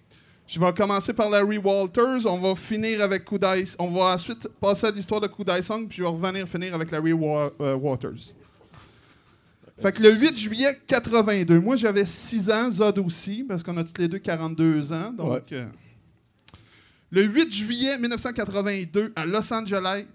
Je 0.53 0.59
vais 0.59 0.71
commencer 0.71 1.13
par 1.13 1.31
Larry 1.31 1.57
Walters. 1.57 2.27
On 2.27 2.37
va 2.37 2.53
finir 2.53 3.01
avec 3.01 3.25
Kudai. 3.25 3.65
On 3.79 3.87
va 3.89 4.13
ensuite 4.13 4.47
passer 4.47 4.85
à 4.85 4.91
l'histoire 4.91 5.19
de 5.19 5.25
Kudai 5.25 5.63
Song, 5.63 5.87
puis 5.87 5.97
je 5.97 6.03
vais 6.03 6.09
revenir 6.09 6.47
finir 6.47 6.75
avec 6.75 6.91
Larry 6.91 7.11
Wa- 7.11 7.51
euh, 7.59 7.73
Waters. 7.73 8.33
Fait 9.81 9.91
que 9.91 10.03
le 10.03 10.13
8 10.13 10.37
juillet 10.37 10.79
82, 10.85 11.59
moi 11.59 11.75
j'avais 11.75 12.05
6 12.05 12.51
ans, 12.51 12.69
Zod 12.69 12.99
aussi, 12.99 13.43
parce 13.43 13.63
qu'on 13.63 13.75
a 13.77 13.83
tous 13.83 13.99
les 13.99 14.07
deux 14.07 14.19
42 14.19 14.93
ans. 14.93 15.11
Donc, 15.11 15.51
euh, 15.53 15.65
le 17.09 17.23
8 17.23 17.51
juillet 17.51 17.97
1982, 17.97 19.11
à 19.15 19.25
Los 19.25 19.51
Angeles, 19.51 20.05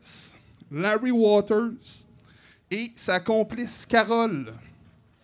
Larry 0.71 1.11
Waters 1.11 1.73
et 2.71 2.93
sa 2.95 3.19
complice 3.19 3.85
Carole, 3.87 4.53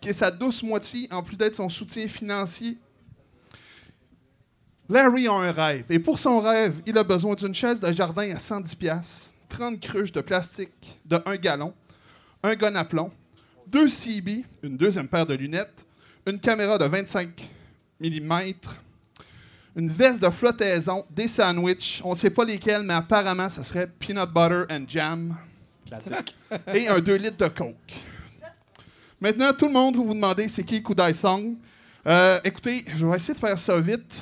qui 0.01 0.09
est 0.09 0.13
sa 0.13 0.29
douce 0.29 0.61
moitié, 0.61 1.07
en 1.09 1.23
plus 1.23 1.37
d'être 1.37 1.55
son 1.55 1.69
soutien 1.69 2.05
financier, 2.09 2.77
Larry 4.87 5.27
a 5.27 5.33
un 5.33 5.51
rêve. 5.51 5.85
Et 5.89 5.99
pour 5.99 6.19
son 6.19 6.39
rêve, 6.39 6.81
il 6.85 6.97
a 6.97 7.03
besoin 7.03 7.35
d'une 7.35 7.55
chaise 7.55 7.79
de 7.79 7.91
jardin 7.91 8.35
à 8.35 8.39
110 8.39 8.75
pièces, 8.75 9.33
30 9.49 9.79
cruches 9.79 10.11
de 10.11 10.21
plastique 10.21 10.99
de 11.05 11.19
1 11.25 11.37
gallon, 11.37 11.73
un 12.43 12.55
gun 12.55 12.75
à 12.75 12.85
plomb, 12.85 13.11
deux 13.67 13.87
CB, 13.87 14.45
une 14.63 14.77
deuxième 14.77 15.07
paire 15.07 15.25
de 15.25 15.33
lunettes, 15.33 15.85
une 16.27 16.39
caméra 16.39 16.77
de 16.77 16.85
25 16.85 17.29
mm, 17.99 18.31
une 19.77 19.89
veste 19.89 20.21
de 20.21 20.29
flottaison, 20.29 21.05
des 21.09 21.27
sandwichs, 21.27 22.01
on 22.03 22.11
ne 22.11 22.15
sait 22.15 22.29
pas 22.29 22.45
lesquels, 22.45 22.83
mais 22.83 22.93
apparemment, 22.93 23.49
ça 23.49 23.63
serait 23.63 23.87
peanut 23.87 24.29
butter 24.29 24.63
and 24.69 24.85
jam, 24.87 25.35
Classique. 25.85 26.35
et 26.73 26.87
un 26.87 26.99
2 26.99 27.15
litres 27.15 27.37
de 27.37 27.47
coke. 27.47 27.93
Maintenant, 29.19 29.53
tout 29.53 29.67
le 29.67 29.73
monde, 29.73 29.95
vous 29.95 30.05
vous 30.05 30.13
demandez 30.13 30.47
c'est 30.47 30.63
qui 30.63 30.81
Kudai 30.81 31.13
Song. 31.13 31.55
Euh, 32.07 32.39
écoutez, 32.43 32.85
je 32.95 33.05
vais 33.05 33.15
essayer 33.15 33.33
de 33.33 33.39
faire 33.39 33.57
ça 33.57 33.79
vite. 33.79 34.21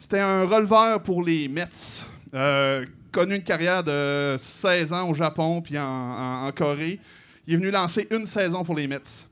C'était 0.00 0.20
un 0.20 0.44
releveur 0.44 1.02
pour 1.02 1.24
les 1.24 1.48
Mets. 1.48 2.04
Euh, 2.32 2.86
connu 3.10 3.34
une 3.34 3.42
carrière 3.42 3.82
de 3.82 4.36
16 4.38 4.92
ans 4.92 5.10
au 5.10 5.14
Japon 5.14 5.60
puis 5.60 5.76
en, 5.76 6.48
Corée. 6.54 7.00
Il 7.48 7.54
est 7.54 7.56
venu 7.56 7.72
lancer 7.72 8.06
une 8.12 8.24
saison 8.24 8.62
pour 8.62 8.76
les 8.76 8.86
Mets. 8.86 9.24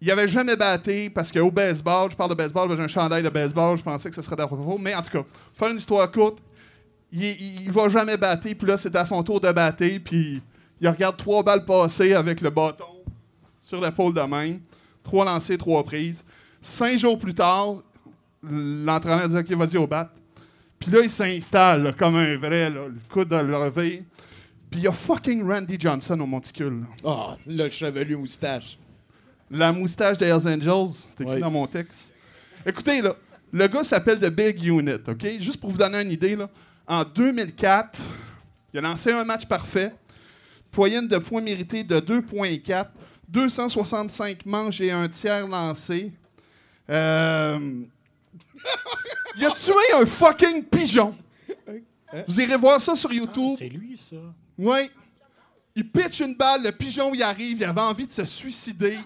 Il 0.00 0.10
avait 0.10 0.26
jamais 0.26 0.56
batté 0.56 1.10
parce 1.10 1.30
qu'au 1.30 1.50
baseball, 1.50 2.10
je 2.10 2.16
parle 2.16 2.30
de 2.30 2.34
baseball, 2.34 2.74
j'ai 2.74 2.82
un 2.82 2.88
chandail 2.88 3.22
de 3.22 3.28
baseball, 3.28 3.76
je 3.76 3.82
pensais 3.82 4.08
que 4.08 4.16
ce 4.16 4.22
serait 4.22 4.34
d'à 4.34 4.46
propos. 4.46 4.78
Mais 4.78 4.94
en 4.94 5.02
tout 5.02 5.10
cas, 5.10 5.24
faire 5.52 5.68
une 5.68 5.76
histoire 5.76 6.10
courte, 6.10 6.38
il, 7.12 7.24
il 7.62 7.70
va 7.70 7.90
jamais 7.90 8.16
battre, 8.16 8.48
puis 8.48 8.66
là, 8.66 8.78
c'est 8.78 8.96
à 8.96 9.04
son 9.04 9.22
tour 9.22 9.40
de 9.40 9.52
battre, 9.52 9.84
puis 10.02 10.40
il 10.80 10.88
regarde 10.88 11.18
trois 11.18 11.42
balles 11.42 11.66
passer 11.66 12.14
avec 12.14 12.40
le 12.40 12.48
bâton 12.48 12.86
sur 13.60 13.78
l'épaule 13.80 14.14
de 14.14 14.22
même. 14.22 14.60
Trois 15.04 15.26
lancers, 15.26 15.58
trois 15.58 15.84
prises. 15.84 16.24
Cinq 16.62 16.96
jours 16.96 17.18
plus 17.18 17.34
tard, 17.34 17.76
l'entraîneur 18.42 19.28
dit 19.28 19.36
OK, 19.36 19.50
vas-y 19.58 19.76
au 19.76 19.86
bat. 19.86 20.12
Puis 20.78 20.90
là, 20.90 21.00
il 21.02 21.10
s'installe 21.10 21.82
là, 21.84 21.92
comme 21.92 22.16
un 22.16 22.36
vrai, 22.36 22.68
là, 22.70 22.86
le 22.88 22.94
coude 23.08 23.28
de 23.28 23.36
lever. 23.36 24.04
Puis 24.70 24.80
il 24.80 24.84
y 24.84 24.88
a 24.88 24.92
fucking 24.92 25.46
Randy 25.46 25.76
Johnson 25.78 26.18
au 26.20 26.26
monticule. 26.26 26.84
Ah, 27.04 27.36
le 27.46 27.68
chevelu 27.68 28.16
moustache. 28.16 28.78
La 29.50 29.70
moustache 29.70 30.18
des 30.18 30.26
Hells 30.26 30.48
Angels, 30.48 30.94
c'est 30.94 31.20
écrit 31.20 31.34
Oui. 31.34 31.40
dans 31.40 31.50
mon 31.50 31.66
texte. 31.66 32.14
Écoutez, 32.64 33.02
là, 33.02 33.14
le 33.52 33.66
gars 33.68 33.84
s'appelle 33.84 34.18
The 34.18 34.30
Big 34.30 34.64
Unit, 34.64 34.94
OK? 35.06 35.26
Juste 35.38 35.60
pour 35.60 35.70
vous 35.70 35.78
donner 35.78 36.00
une 36.00 36.10
idée, 36.10 36.34
là, 36.34 36.48
en 36.86 37.04
2004, 37.04 37.98
il 38.72 38.78
a 38.78 38.82
lancé 38.82 39.12
un 39.12 39.24
match 39.24 39.44
parfait, 39.46 39.92
moyenne 40.74 41.06
de 41.06 41.18
points 41.18 41.42
mérités 41.42 41.84
de 41.84 42.00
2,4, 42.00 42.86
265 43.28 44.46
manches 44.46 44.80
et 44.80 44.90
un 44.90 45.06
tiers 45.08 45.46
lancé. 45.46 46.12
Euh, 46.88 47.58
il 49.36 49.44
a 49.46 49.50
tué 49.50 49.72
un 49.94 50.06
fucking 50.06 50.64
pigeon? 50.64 51.14
Vous 52.28 52.40
irez 52.40 52.56
voir 52.56 52.80
ça 52.80 52.94
sur 52.94 53.12
YouTube. 53.12 53.54
C'est 53.58 53.68
lui, 53.68 53.96
ça. 53.96 54.16
Oui. 54.58 54.90
Il 55.74 55.88
pitch 55.90 56.20
une 56.20 56.34
balle, 56.34 56.64
le 56.64 56.72
pigeon 56.72 57.14
il 57.14 57.22
arrive, 57.22 57.56
il 57.56 57.64
avait 57.64 57.80
envie 57.80 58.06
de 58.06 58.12
se 58.12 58.26
suicider. 58.26 58.98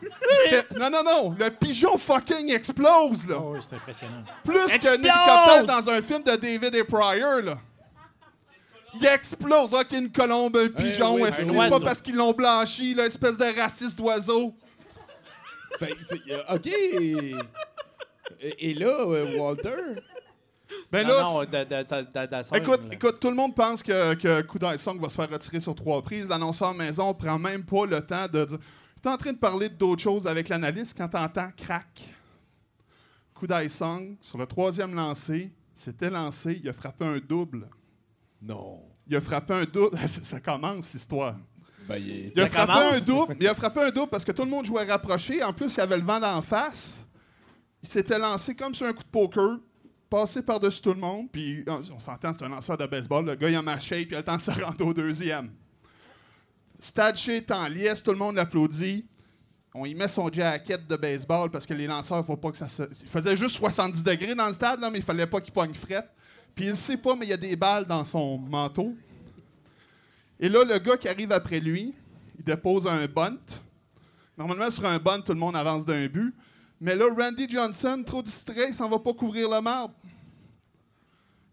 Non, 0.76 0.90
non, 0.90 1.04
non, 1.04 1.36
le 1.38 1.48
pigeon 1.50 1.96
fucking 1.96 2.50
explose, 2.50 3.24
là. 3.28 3.36
Oh, 3.40 3.52
oui, 3.54 3.60
c'est 3.60 3.76
impressionnant. 3.76 4.24
Plus 4.44 4.66
qu'un 4.80 4.94
hélicoptère 4.94 5.64
dans 5.64 5.88
un 5.88 6.02
film 6.02 6.24
de 6.24 6.34
David 6.34 6.74
et 6.74 6.82
Pryor, 6.82 7.40
là. 7.42 7.58
Il 8.94 9.06
explose. 9.06 9.72
Ok, 9.74 9.92
une 9.92 10.10
colombe, 10.10 10.56
un 10.56 10.68
pigeon, 10.68 11.18
c'est 11.30 11.46
pas 11.68 11.78
parce 11.78 12.02
qu'ils 12.02 12.16
l'ont 12.16 12.32
blanchi, 12.32 12.94
là, 12.94 13.06
espèce 13.06 13.36
de 13.36 13.60
raciste 13.60 13.96
d'oiseau? 13.96 14.52
Fait- 15.78 15.94
fait- 16.08 16.32
euh, 16.32 16.54
OK. 16.56 16.68
Et, 18.40 18.70
et 18.70 18.74
là, 18.74 19.00
euh, 19.00 19.38
Walter? 19.38 19.74
Ben 20.90 21.06
Non, 21.06 21.14
là, 21.14 21.22
non, 21.22 21.40
de, 21.40 21.46
de, 21.46 21.52
de, 21.64 21.66
de- 22.32 22.36
de 22.36 22.42
scène, 22.42 22.58
Écoute, 22.62 22.80
là. 22.82 22.88
écoute, 22.92 23.20
tout 23.20 23.28
le 23.30 23.36
monde 23.36 23.54
pense 23.54 23.82
que, 23.82 24.14
que 24.14 24.42
Kudai 24.42 24.76
Song 24.78 25.00
va 25.00 25.08
se 25.08 25.14
faire 25.14 25.30
retirer 25.30 25.60
sur 25.60 25.74
trois 25.74 26.02
prises. 26.02 26.28
L'annonceur 26.28 26.74
maison 26.74 27.14
prend 27.14 27.38
même 27.38 27.64
pas 27.64 27.86
le 27.86 28.00
temps 28.04 28.26
de 28.26 28.44
dire. 28.44 28.58
Tu 29.02 29.08
es 29.08 29.12
en 29.12 29.16
train 29.16 29.32
de 29.32 29.38
parler 29.38 29.68
d'autres 29.68 30.02
choses 30.02 30.26
avec 30.26 30.48
l'analyste 30.48 30.96
quand 30.96 31.08
tu 31.08 31.16
entends 31.16 31.50
crack. 31.56 32.04
Kudai 33.38 33.68
Song, 33.68 34.16
sur 34.20 34.38
le 34.38 34.46
troisième 34.46 34.94
lancé, 34.94 35.52
s'était 35.74 36.10
lancé, 36.10 36.58
il 36.62 36.68
a 36.68 36.72
frappé 36.72 37.04
un 37.04 37.18
double. 37.18 37.68
Non. 38.42 38.82
Il 39.06 39.14
a 39.16 39.20
frappé 39.20 39.54
un 39.54 39.64
double. 39.64 39.96
ça, 40.08 40.24
ça 40.24 40.40
commence, 40.40 40.86
cette 40.86 41.02
histoire. 41.02 41.36
Ben, 41.88 41.96
il 41.98 42.10
est- 42.10 42.32
Il 42.34 42.40
a 42.40 42.48
Ça 42.48 42.50
frappé 42.50 42.72
commence? 42.72 42.94
un 42.94 43.00
double. 43.04 43.36
Il 43.40 43.46
a 43.48 43.54
frappé 43.54 43.80
un 43.82 43.90
double 43.90 44.08
parce 44.08 44.24
que 44.24 44.32
tout 44.32 44.42
le 44.42 44.50
monde 44.50 44.64
jouait 44.64 44.84
rapproché. 44.84 45.42
En 45.44 45.52
plus, 45.52 45.72
il 45.74 45.76
y 45.76 45.80
avait 45.80 45.96
le 45.98 46.02
vent 46.02 46.18
d'en 46.18 46.40
face. 46.42 47.00
Il 47.86 47.88
s'était 47.88 48.18
lancé 48.18 48.52
comme 48.56 48.74
sur 48.74 48.84
un 48.84 48.92
coup 48.92 49.04
de 49.04 49.08
poker, 49.08 49.60
passé 50.10 50.42
par-dessus 50.42 50.82
tout 50.82 50.92
le 50.92 50.98
monde. 50.98 51.28
Puis 51.30 51.64
on, 51.68 52.00
s'entend, 52.00 52.32
c'est 52.32 52.44
un 52.44 52.48
lanceur 52.48 52.76
de 52.76 52.84
baseball. 52.84 53.24
Le 53.24 53.36
gars, 53.36 53.48
il 53.48 53.54
a 53.54 53.62
ma 53.62 53.78
shape, 53.78 54.08
il 54.10 54.14
a 54.16 54.18
le 54.18 54.24
temps 54.24 54.36
de 54.36 54.42
se 54.42 54.50
rendre 54.50 54.84
au 54.84 54.92
deuxième. 54.92 55.52
Stade 56.80 57.14
Shea 57.14 57.36
est 57.36 57.50
en 57.52 57.68
liesse, 57.68 58.02
tout 58.02 58.10
le 58.10 58.16
monde 58.16 58.34
l'applaudit. 58.34 59.06
On 59.72 59.86
y 59.86 59.94
met 59.94 60.08
son 60.08 60.32
jacket 60.32 60.84
de 60.84 60.96
baseball 60.96 61.48
parce 61.48 61.64
que 61.64 61.74
les 61.74 61.86
lanceurs, 61.86 62.18
il 62.18 62.24
faut 62.24 62.36
pas 62.36 62.50
que 62.50 62.56
ça 62.56 62.66
se. 62.66 62.82
Il 63.02 63.08
faisait 63.08 63.36
juste 63.36 63.54
70 63.54 64.02
degrés 64.02 64.34
dans 64.34 64.48
le 64.48 64.52
stade, 64.52 64.80
là, 64.80 64.90
mais 64.90 64.98
il 64.98 65.04
fallait 65.04 65.28
pas 65.28 65.40
qu'il 65.40 65.52
pogne 65.52 65.72
frette. 65.72 66.10
Puis 66.56 66.66
il 66.66 66.74
sait 66.74 66.96
pas, 66.96 67.14
mais 67.14 67.26
il 67.26 67.28
y 67.28 67.34
a 67.34 67.36
des 67.36 67.54
balles 67.54 67.84
dans 67.84 68.04
son 68.04 68.36
manteau. 68.36 68.96
Et 70.40 70.48
là, 70.48 70.64
le 70.64 70.78
gars 70.78 70.96
qui 70.96 71.08
arrive 71.08 71.30
après 71.30 71.60
lui, 71.60 71.94
il 72.36 72.44
dépose 72.44 72.84
un 72.88 73.06
bunt. 73.06 73.38
Normalement, 74.36 74.72
sur 74.72 74.84
un 74.86 74.98
bunt, 74.98 75.20
tout 75.20 75.32
le 75.32 75.38
monde 75.38 75.54
avance 75.54 75.86
d'un 75.86 76.08
but. 76.08 76.34
Mais 76.80 76.94
là, 76.94 77.06
Randy 77.16 77.48
Johnson, 77.48 78.02
trop 78.06 78.22
distrait, 78.22 78.68
il 78.68 78.74
s'en 78.74 78.88
va 78.88 78.98
pas 78.98 79.12
couvrir 79.14 79.48
le 79.48 79.60
marbre. 79.60 79.94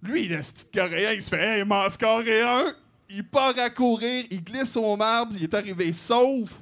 Lui, 0.01 0.27
le 0.27 0.37
petit 0.39 0.65
coréen, 0.73 1.13
il 1.13 1.21
se 1.21 1.29
fait 1.29 1.41
Hey, 1.41 1.59
il 1.61 1.65
m'en 1.65 1.81
a 1.81 1.89
scoré 1.89 2.41
un. 2.41 2.73
Il 3.09 3.25
part 3.25 3.57
à 3.57 3.69
courir, 3.69 4.25
il 4.29 4.43
glisse 4.43 4.75
au 4.75 4.95
marbre, 4.97 5.33
il 5.37 5.43
est 5.43 5.53
arrivé 5.53 5.93
sauf. 5.93 6.55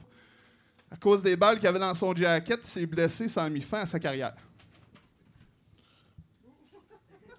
À 0.92 0.98
cause 0.98 1.24
des 1.24 1.36
balles 1.36 1.58
qu'il 1.58 1.68
avait 1.68 1.80
dans 1.80 1.94
son 1.96 2.14
jacket, 2.16 2.60
il 2.64 2.68
s'est 2.70 2.86
blessé, 2.86 3.30
ça 3.30 3.44
a 3.44 3.50
mis 3.50 3.62
fin 3.62 3.80
à 3.82 3.86
sa 3.86 4.00
carrière. 4.00 4.34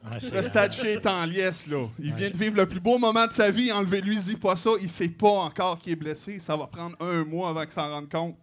Ouais, 0.05 0.19
c'est- 0.19 0.35
Le 0.35 0.71
Shea 0.73 0.91
est 0.95 1.07
en 1.07 1.25
liesse, 1.27 1.67
là. 1.69 1.87
Il 2.01 2.13
vient 2.15 2.31
de 2.31 2.37
vivre 2.37 2.57
le 2.57 2.67
plus 2.67 2.81
beau 2.81 2.99
moment 2.99 3.25
de 3.27 3.31
sa 3.33 3.51
vie. 3.53 3.71
Enlevez-lui, 3.71 4.17
dis 4.17 4.37
pas 4.37 4.57
ça. 4.57 4.71
Il 4.81 4.89
sait 4.89 5.07
pas 5.09 5.29
encore 5.29 5.79
qu'il 5.79 5.93
est 5.93 5.97
blessé. 5.97 6.41
Ça 6.41 6.57
va 6.57 6.67
prendre 6.67 6.97
un 7.01 7.25
mois 7.25 7.51
avant 7.51 7.63
qu'il 7.63 7.71
s'en 7.73 7.89
rende 7.89 8.09
compte. 8.11 8.37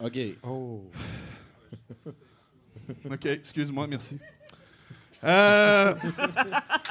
OK. 0.00 0.18
Oh. 0.42 0.82
OK, 3.10 3.26
excuse-moi, 3.26 3.86
merci. 3.86 4.18
Euh, 5.24 5.94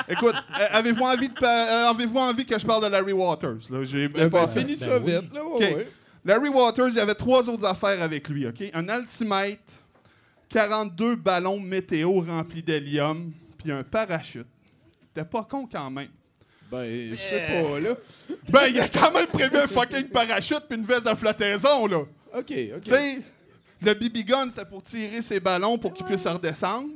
écoute, 0.09 0.35
euh, 0.59 0.65
avez-vous 0.71 1.03
envie, 1.03 1.29
de 1.29 1.35
euh, 1.43 1.89
avez-vous 1.89 2.17
envie 2.17 2.45
que 2.45 2.59
je 2.59 2.65
parle 2.65 2.83
de 2.83 2.89
Larry 2.89 3.13
Waters? 3.13 3.59
Là? 3.69 3.83
J'ai 3.83 4.07
Ben, 4.09 4.29
pas- 4.29 4.45
ben, 4.45 4.47
finis 4.51 4.65
Ben 4.73 4.75
ça 4.75 4.99
oui. 4.99 5.11
vite, 5.11 5.33
là. 5.33 5.43
ouais, 5.45 5.53
OK. 5.53 5.59
ouais. 5.77 5.87
Larry 6.25 6.49
Waters, 6.49 6.89
il 6.89 6.95
y 6.95 6.99
avait 6.99 7.15
trois 7.15 7.47
autres 7.47 7.63
affaires 7.65 8.01
avec 8.01 8.27
lui. 8.27 8.45
OK? 8.45 8.61
Un 8.73 8.89
altimètre, 8.89 9.61
42 10.49 11.15
ballons 11.15 11.59
météo 11.59 12.19
remplis 12.21 12.61
d'hélium, 12.61 13.31
puis 13.57 13.71
un 13.71 13.83
parachute. 13.83 14.47
T'es 15.13 15.23
pas 15.23 15.43
con 15.49 15.67
quand 15.71 15.89
même. 15.89 16.09
Ben, 16.69 16.83
je 17.11 17.15
sais 17.15 17.47
pas, 17.47 17.79
là. 17.79 17.95
Ben, 18.49 18.67
il 18.67 18.79
a 18.81 18.89
quand 18.89 19.13
même 19.13 19.27
prévu 19.27 19.55
un 19.57 19.67
fucking 19.67 20.09
parachute 20.09 20.63
puis 20.69 20.77
une 20.77 20.85
veste 20.85 21.05
de 21.09 21.15
flottaison, 21.15 21.87
là. 21.87 21.99
OK, 21.99 22.41
OK. 22.41 22.81
Tu 22.81 22.89
sais, 22.89 23.21
le 23.81 23.93
BB 23.93 24.23
gun, 24.23 24.49
c'était 24.49 24.65
pour 24.65 24.83
tirer 24.83 25.21
ses 25.21 25.39
ballons 25.39 25.77
pour 25.77 25.93
qu'il 25.93 26.05
puisse 26.05 26.25
redescendre. 26.25 26.89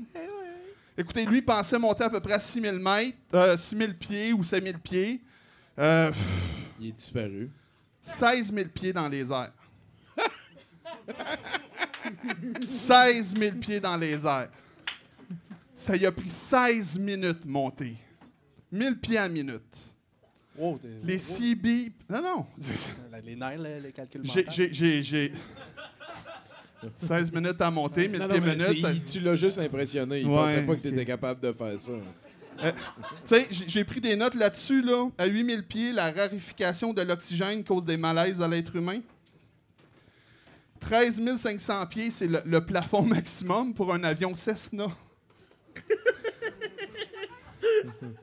Écoutez, 0.97 1.25
lui 1.25 1.41
pensait 1.41 1.79
monter 1.79 2.03
à 2.03 2.09
peu 2.09 2.19
près 2.19 2.33
à 2.33 2.39
6000 2.39 2.73
mètres, 2.73 3.17
euh, 3.33 3.57
6000 3.57 3.97
pieds 3.97 4.33
ou 4.33 4.43
5000 4.43 4.77
pieds. 4.79 5.21
Euh, 5.79 6.11
Il 6.79 6.89
est 6.89 6.91
disparu. 6.91 7.49
16 8.01 8.53
000 8.53 8.69
pieds 8.69 8.93
dans 8.93 9.07
les 9.07 9.31
airs. 9.31 9.53
16 12.67 13.35
000 13.37 13.55
pieds 13.57 13.79
dans 13.79 13.97
les 13.97 14.25
airs. 14.25 14.49
Ça 15.75 15.95
y 15.95 16.05
a 16.05 16.11
pris 16.11 16.29
16 16.29 16.97
minutes 16.99 17.45
monter. 17.45 17.95
1000 18.71 18.99
pieds 18.99 19.17
à 19.17 19.27
minute. 19.29 19.63
Wow, 20.57 20.77
t'es- 20.77 20.89
Les 21.03 21.17
CB... 21.17 21.91
Non, 22.09 22.21
non. 22.21 22.45
Les 23.23 23.35
nerfs, 23.35 23.57
là, 23.57 23.79
les 23.79 23.91
calculs 23.91 24.21
j'ai- 24.23 25.33
16 26.97 27.31
minutes 27.31 27.61
à 27.61 27.69
monter, 27.71 28.07
mais 28.07 28.17
Non, 28.17 28.27
non, 28.27 28.33
mais 28.35 28.39
minutes. 28.55 28.61
c'est- 28.61 28.81
ça- 28.81 28.91
il- 28.91 29.03
tu 29.03 29.19
l'as 29.19 29.35
juste 29.35 29.59
impressionné. 29.59 30.21
Il 30.21 30.27
Ouais, 30.27 30.33
pensait 30.35 30.65
pas 30.65 30.75
que 30.75 30.81
tu 30.81 30.87
étais 30.89 31.05
capable 31.05 31.39
de 31.41 31.51
faire 31.53 31.79
ça. 31.79 31.91
Tu 32.61 32.67
sais, 33.23 33.47
j'ai 33.67 33.83
pris 33.83 33.99
des 34.01 34.15
notes 34.15 34.35
là-dessus, 34.35 34.81
là. 34.81 35.07
À 35.17 35.25
8000 35.25 35.63
pieds, 35.63 35.93
la 35.93 36.11
rarification 36.11 36.93
de 36.93 37.01
l'oxygène 37.01 37.63
cause 37.63 37.85
des 37.85 37.97
malaises 37.97 38.41
à 38.41 38.47
l'être 38.47 38.75
humain. 38.75 38.99
13 40.79 41.19
500 41.37 41.85
pieds, 41.87 42.09
c'est 42.11 42.27
le, 42.27 42.41
le 42.45 42.65
plafond 42.65 43.01
maximum 43.03 43.73
pour 43.73 43.93
un 43.93 44.03
avion 44.03 44.33
Cessna. 44.35 44.87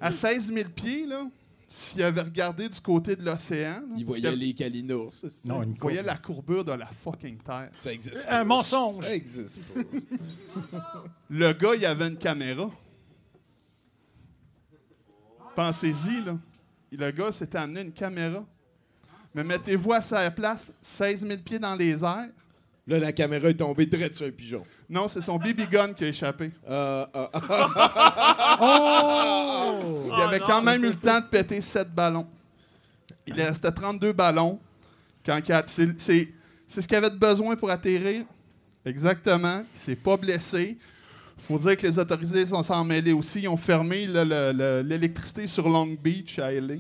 à 0.01 0.13
16 0.13 0.53
000 0.53 0.69
pieds, 0.71 1.07
là, 1.07 1.27
s'il 1.71 2.03
avait 2.03 2.23
regardé 2.23 2.67
du 2.67 2.81
côté 2.81 3.15
de 3.15 3.23
l'océan, 3.23 3.83
Il 3.95 4.07
voyait 4.07 4.35
les 4.35 4.55
calinours. 4.55 5.13
Non, 5.45 5.63
il 5.63 5.79
voyait 5.79 6.03
la 6.03 6.17
courbure 6.17 6.65
de 6.65 6.73
la 6.73 6.87
fucking 6.87 7.37
Terre. 7.39 7.69
Ça 7.75 7.93
existe 7.93 8.25
Un 8.27 8.39
pas. 8.39 8.45
mensonge. 8.45 9.05
Ça 9.05 9.15
existe 9.15 9.61
pas. 9.67 11.05
Le 11.29 11.53
gars, 11.53 11.75
il 11.77 11.85
avait 11.85 12.09
une 12.09 12.17
caméra. 12.17 12.71
Pensez-y, 15.55 16.23
là. 16.25 16.39
Le 16.91 17.11
gars 17.11 17.33
s'était 17.33 17.59
amené 17.59 17.83
une 17.83 17.93
caméra. 17.93 18.45
Mais 19.35 19.45
mettez-vous 19.45 19.93
à 19.93 20.01
sa 20.01 20.31
place, 20.31 20.73
16 20.81 21.27
000 21.27 21.41
pieds 21.43 21.59
dans 21.59 21.75
les 21.75 22.03
airs. 22.03 22.31
Là, 22.89 22.99
la 22.99 23.13
caméra 23.13 23.49
est 23.51 23.55
tombée 23.55 23.85
direct 23.87 24.15
sur 24.15 24.27
un 24.27 24.31
pigeon. 24.31 24.65
Non, 24.89 25.07
c'est 25.09 25.21
son 25.21 25.37
BB 25.37 25.69
gun 25.71 25.93
qui 25.93 26.05
a 26.05 26.09
échappé. 26.09 26.51
Euh, 26.69 27.05
ah, 27.13 27.31
ah, 27.35 27.39
Il 30.05 30.11
Oh 30.11 30.13
avait 30.15 30.39
non. 30.39 30.47
quand 30.47 30.63
même 30.63 30.83
eu 30.85 30.89
le 30.89 30.95
temps 30.95 31.21
de 31.21 31.27
péter 31.27 31.61
7 31.61 31.95
ballons. 31.95 32.27
Il 33.27 33.35
restait 33.35 33.71
32 33.71 34.13
ballons. 34.13 34.59
Quand 35.25 35.39
il 35.47 35.53
a- 35.53 35.65
c'est, 35.67 36.01
c'est- 36.01 36.29
c'est 36.67 36.81
ce 36.83 36.89
qu'il 36.89 36.97
avait 36.97 37.11
de 37.11 37.17
besoin 37.17 37.57
pour 37.57 37.71
atterrir. 37.71 38.25
Exactement. 38.85 39.65
Il 39.75 39.79
s'est 39.81 39.97
pas 39.97 40.17
blessé. 40.17 40.79
faut 41.41 41.57
dire 41.59 41.77
que 41.77 41.87
les 41.87 41.97
autorités 41.99 42.47
sont 42.47 42.63
s'en 42.65 42.83
mêlés 42.85 43.13
aussi. 43.13 43.43
Ils 43.43 43.49
ont 43.49 43.57
fermé 43.57 44.07
là, 44.09 44.25
le- 44.25 44.53
le- 44.53 44.81
l'électricité 44.83 45.47
sur 45.47 45.69
Long 45.69 45.87
Beach 45.87 46.39
à 46.41 46.51
LA. 46.53 46.77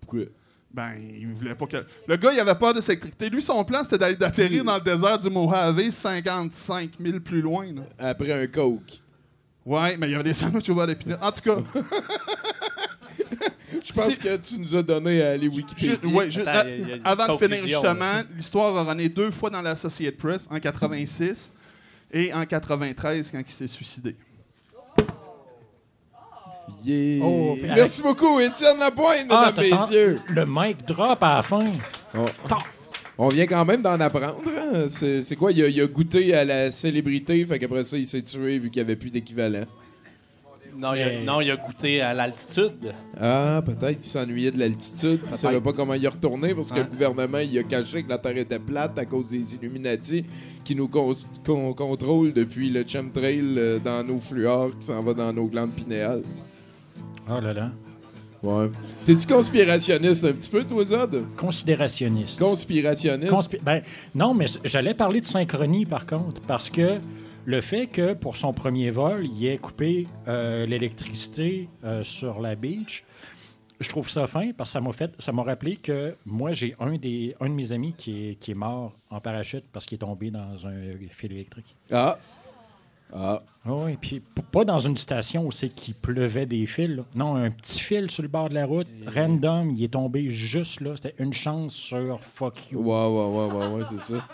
Pourquoi? 0.00 0.26
Ben, 0.74 0.92
il 0.98 1.28
voulait 1.34 1.54
pas 1.54 1.66
que. 1.66 1.84
Le 2.06 2.16
gars, 2.16 2.32
il 2.32 2.40
avait 2.40 2.54
peur 2.54 2.72
de 2.72 2.80
cette 2.80 2.90
électricité. 2.90 3.28
Lui, 3.28 3.42
son 3.42 3.62
plan, 3.64 3.84
c'était 3.84 3.98
d'aller 3.98 4.16
d'atterrir 4.16 4.64
dans 4.64 4.76
le 4.76 4.80
désert 4.80 5.18
du 5.18 5.28
Mojave, 5.28 5.90
55 5.90 6.92
000 6.98 7.20
plus 7.20 7.42
loin. 7.42 7.66
là. 7.66 7.82
Après 7.98 8.32
un 8.32 8.46
coke. 8.46 9.00
Ouais, 9.66 9.96
mais 9.98 10.08
il 10.08 10.12
y 10.12 10.14
avait 10.14 10.24
des 10.24 10.34
sandwichs 10.34 10.68
au 10.70 10.74
beurre 10.74 10.86
d'épinards. 10.86 11.18
En 11.22 11.30
tout 11.30 11.42
cas, 11.42 11.56
Je 13.84 13.92
pense 13.92 14.18
que 14.18 14.36
tu 14.36 14.58
nous 14.58 14.76
as 14.76 14.82
donné 14.82 15.22
à 15.22 15.36
les 15.36 15.48
Wikipédia. 15.48 15.94
Ju- 16.02 16.08
ouais, 16.14 16.30
ju- 16.30 16.40
Attends, 16.42 16.50
a- 16.50 16.68
il 16.68 16.70
y 16.70 16.72
a- 16.72 16.76
il 16.76 16.88
y 16.88 16.92
a 16.92 16.96
une 16.96 17.02
avant 17.06 17.26
de 17.26 17.32
finir, 17.44 17.58
confusion, 17.58 17.80
justement, 17.82 18.22
l'histoire 18.36 18.76
a 18.76 18.84
runné 18.90 19.08
deux 19.08 19.30
fois 19.30 19.50
dans 19.50 19.62
l'Associated 19.62 20.18
Press, 20.18 20.46
en 20.50 20.60
86 20.60 21.52
et 22.12 22.32
en 22.34 22.44
93, 22.44 23.30
quand 23.30 23.40
il 23.46 23.50
s'est 23.52 23.66
suicidé. 23.68 24.14
Yeah. 26.84 27.24
Oh, 27.24 27.56
Merci 27.62 28.02
beaucoup, 28.02 28.40
Étienne 28.40 28.78
Lapointe, 28.78 29.26
Ah, 29.30 29.52
mesdames, 29.52 29.70
t'attends. 29.70 29.80
messieurs. 29.82 30.18
Le 30.28 30.44
mic 30.46 30.84
drop 30.86 31.22
à 31.22 31.36
la 31.36 31.42
fin. 31.42 31.64
On, 32.14 32.26
on 33.18 33.28
vient 33.28 33.46
quand 33.46 33.64
même 33.64 33.82
d'en 33.82 33.98
apprendre. 34.00 34.36
hein. 34.46 34.86
C'est 34.88 35.36
quoi? 35.36 35.52
Il 35.52 35.62
a, 35.62 35.68
il 35.68 35.80
a 35.80 35.86
goûté 35.86 36.34
à 36.34 36.44
la 36.44 36.70
célébrité, 36.70 37.44
fait 37.44 37.58
qu'après 37.58 37.84
ça, 37.84 37.96
il 37.96 38.06
s'est 38.06 38.22
tué 38.22 38.58
vu 38.58 38.70
qu'il 38.70 38.82
n'y 38.82 38.86
avait 38.88 38.96
plus 38.96 39.10
d'équivalent. 39.10 39.64
Non, 40.78 40.94
il 40.94 41.02
a, 41.02 41.06
Mais- 41.06 41.22
non, 41.22 41.40
il 41.42 41.50
a 41.50 41.56
goûté 41.56 42.00
à 42.00 42.14
l'altitude. 42.14 42.94
Ah, 43.20 43.62
peut-être 43.64 44.00
qu'il 44.00 44.10
s'ennuyait 44.10 44.50
de 44.50 44.58
l'altitude. 44.58 45.20
Il 45.30 45.36
savait 45.36 45.60
pas 45.60 45.74
comment 45.74 45.92
y 45.94 46.06
retourner 46.06 46.54
parce 46.54 46.70
que 46.72 46.76
Ouais. 46.78 46.84
le 46.84 46.88
gouvernement 46.88 47.38
il 47.40 47.58
a 47.58 47.62
caché 47.62 48.02
que 48.02 48.08
la 48.08 48.16
Terre 48.16 48.38
était 48.38 48.58
plate 48.58 48.98
à 48.98 49.04
cause 49.04 49.28
des 49.28 49.54
Illuminati 49.54 50.24
qui 50.64 50.74
nous 50.74 50.88
con- 50.88 51.14
con- 51.44 51.74
contrôlent 51.74 52.32
depuis 52.32 52.70
le 52.70 52.84
chemtrail 52.86 53.42
euh, 53.58 53.78
dans 53.80 54.02
nos 54.02 54.18
fluors 54.18 54.70
qui 54.80 54.86
s'en 54.86 55.02
va 55.02 55.12
dans 55.12 55.30
nos 55.30 55.44
glandes 55.46 55.72
pinéales. 55.72 56.22
Oh 57.28 57.40
là 57.40 57.52
là. 57.52 57.70
Ouais. 58.42 58.68
T'es-tu 59.04 59.26
conspirationniste 59.28 60.24
un 60.24 60.32
petit 60.32 60.48
peu, 60.48 60.64
toi, 60.64 60.84
Zod? 60.84 61.24
Considérationniste. 61.36 62.40
Conspirationniste? 62.40 63.32
Conspi- 63.32 63.60
ben, 63.62 63.82
non, 64.14 64.34
mais 64.34 64.46
j'allais 64.64 64.94
parler 64.94 65.20
de 65.20 65.26
synchronie 65.26 65.86
par 65.86 66.06
contre, 66.06 66.40
parce 66.42 66.68
que 66.68 66.98
le 67.44 67.60
fait 67.60 67.86
que 67.86 68.14
pour 68.14 68.36
son 68.36 68.52
premier 68.52 68.90
vol, 68.90 69.26
il 69.26 69.46
ait 69.46 69.58
coupé 69.58 70.08
euh, 70.26 70.66
l'électricité 70.66 71.68
euh, 71.84 72.02
sur 72.02 72.40
la 72.40 72.56
beach, 72.56 73.04
je 73.78 73.88
trouve 73.88 74.08
ça 74.08 74.26
fin 74.26 74.52
parce 74.52 74.70
que 74.70 74.72
ça 74.74 74.80
m'a 74.80 74.92
fait, 74.92 75.12
ça 75.18 75.32
m'a 75.32 75.42
rappelé 75.42 75.76
que 75.76 76.14
moi 76.24 76.52
j'ai 76.52 76.74
un 76.78 76.96
des, 76.96 77.34
un 77.40 77.48
de 77.48 77.54
mes 77.54 77.72
amis 77.72 77.94
qui 77.96 78.28
est, 78.30 78.34
qui 78.36 78.52
est 78.52 78.54
mort 78.54 78.92
en 79.10 79.20
parachute 79.20 79.64
parce 79.72 79.86
qu'il 79.86 79.96
est 79.96 79.98
tombé 79.98 80.30
dans 80.30 80.66
un 80.66 80.72
fil 81.10 81.32
électrique. 81.32 81.74
Ah. 81.92 82.18
Ah. 83.14 83.42
Oui, 83.66 83.96
puis 84.00 84.20
pas 84.50 84.64
dans 84.64 84.78
une 84.78 84.96
station 84.96 85.46
où 85.46 85.52
c'est 85.52 85.68
qu'il 85.68 85.94
pleuvait 85.94 86.46
des 86.46 86.66
fils. 86.66 86.96
là. 86.96 87.04
Non, 87.14 87.36
un 87.36 87.50
petit 87.50 87.78
fil 87.80 88.10
sur 88.10 88.22
le 88.22 88.28
bord 88.28 88.48
de 88.48 88.54
la 88.54 88.64
route, 88.66 88.88
random, 89.06 89.70
il 89.70 89.84
est 89.84 89.92
tombé 89.92 90.28
juste 90.30 90.80
là. 90.80 90.92
C'était 90.96 91.14
une 91.22 91.32
chance 91.32 91.74
sur 91.74 92.20
fuck 92.22 92.70
you. 92.72 92.80
Ouais, 92.80 92.86
ouais, 92.86 93.26
ouais, 93.26 93.52
ouais, 93.54 93.66
ouais, 93.76 93.84
c'est 93.88 94.14
ça. 94.14 94.26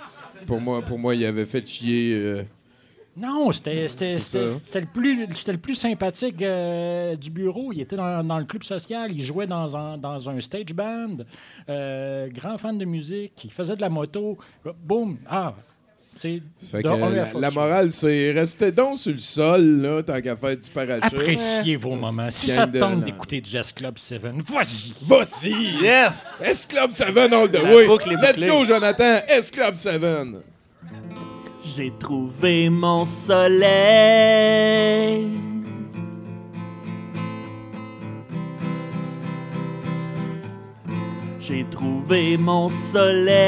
Pour 0.46 0.60
moi, 0.60 0.80
pour 0.82 0.98
moi, 0.98 1.14
il 1.14 1.24
avait 1.26 1.44
fait 1.46 1.66
chier. 1.66 2.14
euh, 2.14 2.42
Non, 3.16 3.50
c'était 3.50 3.74
le, 3.82 4.86
plus- 4.86 5.26
c'était 5.34 5.52
le 5.52 5.58
plus 5.58 5.74
sympathique 5.74 6.40
euh, 6.40 7.16
du 7.16 7.30
bureau. 7.30 7.72
Il 7.72 7.80
était 7.80 7.96
dans, 7.96 8.22
dans 8.24 8.38
le 8.38 8.44
club 8.44 8.62
social, 8.62 9.10
il 9.10 9.20
jouait 9.20 9.48
dans 9.48 9.76
un, 9.76 9.98
dans 9.98 10.30
un 10.30 10.38
stage 10.38 10.72
band, 10.72 11.16
euh, 11.68 12.28
grand 12.30 12.56
fan 12.56 12.78
de 12.78 12.84
musique, 12.84 13.32
il 13.44 13.50
faisait 13.52 13.74
de 13.76 13.80
la 13.80 13.88
moto. 13.90 14.38
Boum! 14.84 15.18
Ah! 15.28 15.52
Fait 16.20 16.82
que 16.82 17.38
la, 17.38 17.50
morale, 17.50 17.92
c'est 17.92 18.32
restez 18.32 18.72
donc 18.72 18.98
sur 18.98 19.12
le 19.12 19.18
sol, 19.18 19.80
là, 19.80 20.02
tant 20.02 20.20
qu'à 20.20 20.36
faire 20.36 20.56
du 20.56 20.68
parachute. 20.70 21.04
Appréciez 21.04 21.76
vos 21.76 21.94
moments. 21.94 22.28
Si 22.28 22.48
ça 22.48 22.66
te 22.66 22.76
tente 22.78 23.02
d'écouter 23.02 23.40
du 23.40 23.48
Jazz 23.48 23.72
Club 23.72 23.96
7, 23.96 24.22
vas-y! 24.22 24.94
Vas-y! 25.02 25.82
Yes! 25.82 26.42
S-Club 26.44 26.90
7 26.90 27.16
all 27.16 27.48
the 27.48 27.62
way! 27.62 27.86
Let's 27.86 28.44
go, 28.44 28.64
Jonathan! 28.64 29.18
S-Club 29.28 29.76
7! 29.76 30.02
J'ai 31.76 31.92
trouvé 32.00 32.68
mon 32.70 33.06
soleil. 33.06 33.68
J'ai 41.40 41.64
trouvé 41.70 42.36
mon 42.36 42.68
soleil. 42.70 43.38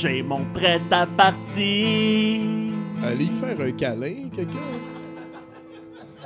J'ai 0.00 0.22
mon 0.22 0.44
prêt 0.52 0.80
à 0.92 1.06
partir. 1.06 2.40
Allez 3.02 3.26
faire 3.26 3.60
un 3.60 3.72
câlin, 3.72 4.28
quelqu'un? 4.34 4.52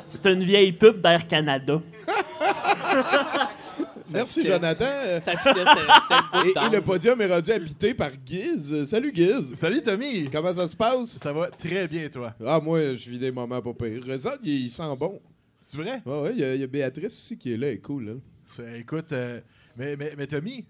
C'est 0.08 0.26
une 0.26 0.44
vieille 0.44 0.72
pub 0.72 1.00
d'Air 1.00 1.26
Canada. 1.26 1.80
Merci, 4.12 4.40
fitait. 4.42 4.52
Jonathan. 4.52 4.84
Ça 5.22 5.36
fitait, 5.38 5.54
c'était 5.54 5.64
c'était 5.64 6.20
le 6.20 6.42
bout 6.42 6.66
Et, 6.66 6.70
le 6.76 6.80
podium 6.82 7.20
est 7.22 7.34
rendu 7.34 7.50
habité 7.50 7.94
par 7.94 8.10
Giz. 8.26 8.84
Salut, 8.84 9.10
Giz! 9.14 9.54
Salut 9.54 9.82
Tommy! 9.82 10.28
Comment 10.30 10.52
ça 10.52 10.68
se 10.68 10.76
passe? 10.76 11.18
Ça 11.18 11.32
va 11.32 11.48
très 11.48 11.88
bien, 11.88 12.10
toi. 12.10 12.34
Ah, 12.44 12.60
moi, 12.62 12.78
je 12.94 13.08
vis 13.08 13.18
des 13.18 13.32
moments 13.32 13.62
pas 13.62 13.72
pires. 13.72 14.04
Rezad, 14.06 14.38
il, 14.44 14.64
il 14.66 14.70
sent 14.70 14.82
bon. 14.98 15.18
C'est 15.62 15.78
vrai? 15.78 16.02
Ouais, 16.04 16.20
ouais, 16.20 16.32
il 16.34 16.40
y, 16.40 16.44
a- 16.44 16.54
il 16.56 16.60
y 16.60 16.64
a 16.64 16.66
Béatrice 16.66 17.06
aussi 17.14 17.38
qui 17.38 17.54
est 17.54 17.56
là, 17.56 17.68
elle 17.68 17.74
est 17.74 17.78
cool, 17.78 18.04
là. 18.04 18.12
C'est- 18.46 18.80
Écoute, 18.80 19.12
euh, 19.12 19.40
mais, 19.78 19.96
mais, 19.96 20.12
mais 20.18 20.26
Tommy, 20.26 20.66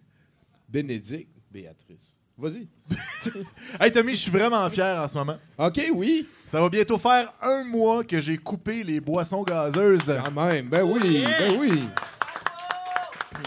Bénédicte, 0.69 1.31
Béatrice. 1.51 2.21
Vas-y. 2.39 2.67
hey 3.81 3.93
Tommy, 3.93 4.13
je 4.13 4.17
suis 4.23 4.31
vraiment 4.31 4.69
fier 4.71 4.99
en 4.99 5.07
ce 5.07 5.17
moment. 5.19 5.37
OK, 5.59 5.81
oui, 5.95 6.27
Ça 6.47 6.61
va 6.61 6.69
bientôt 6.69 6.99
faire 6.99 7.33
un 7.43 7.63
mois 7.65 8.03
que 8.05 8.19
j'ai 8.21 8.37
coupé 8.39 8.83
les 8.83 9.01
boissons 9.01 9.43
gazeuses. 9.43 10.13
quand 10.25 10.43
même. 10.45 10.67
Ben 10.69 10.83
oui, 10.83 11.23
ben 11.25 11.53
oui. 11.61 11.83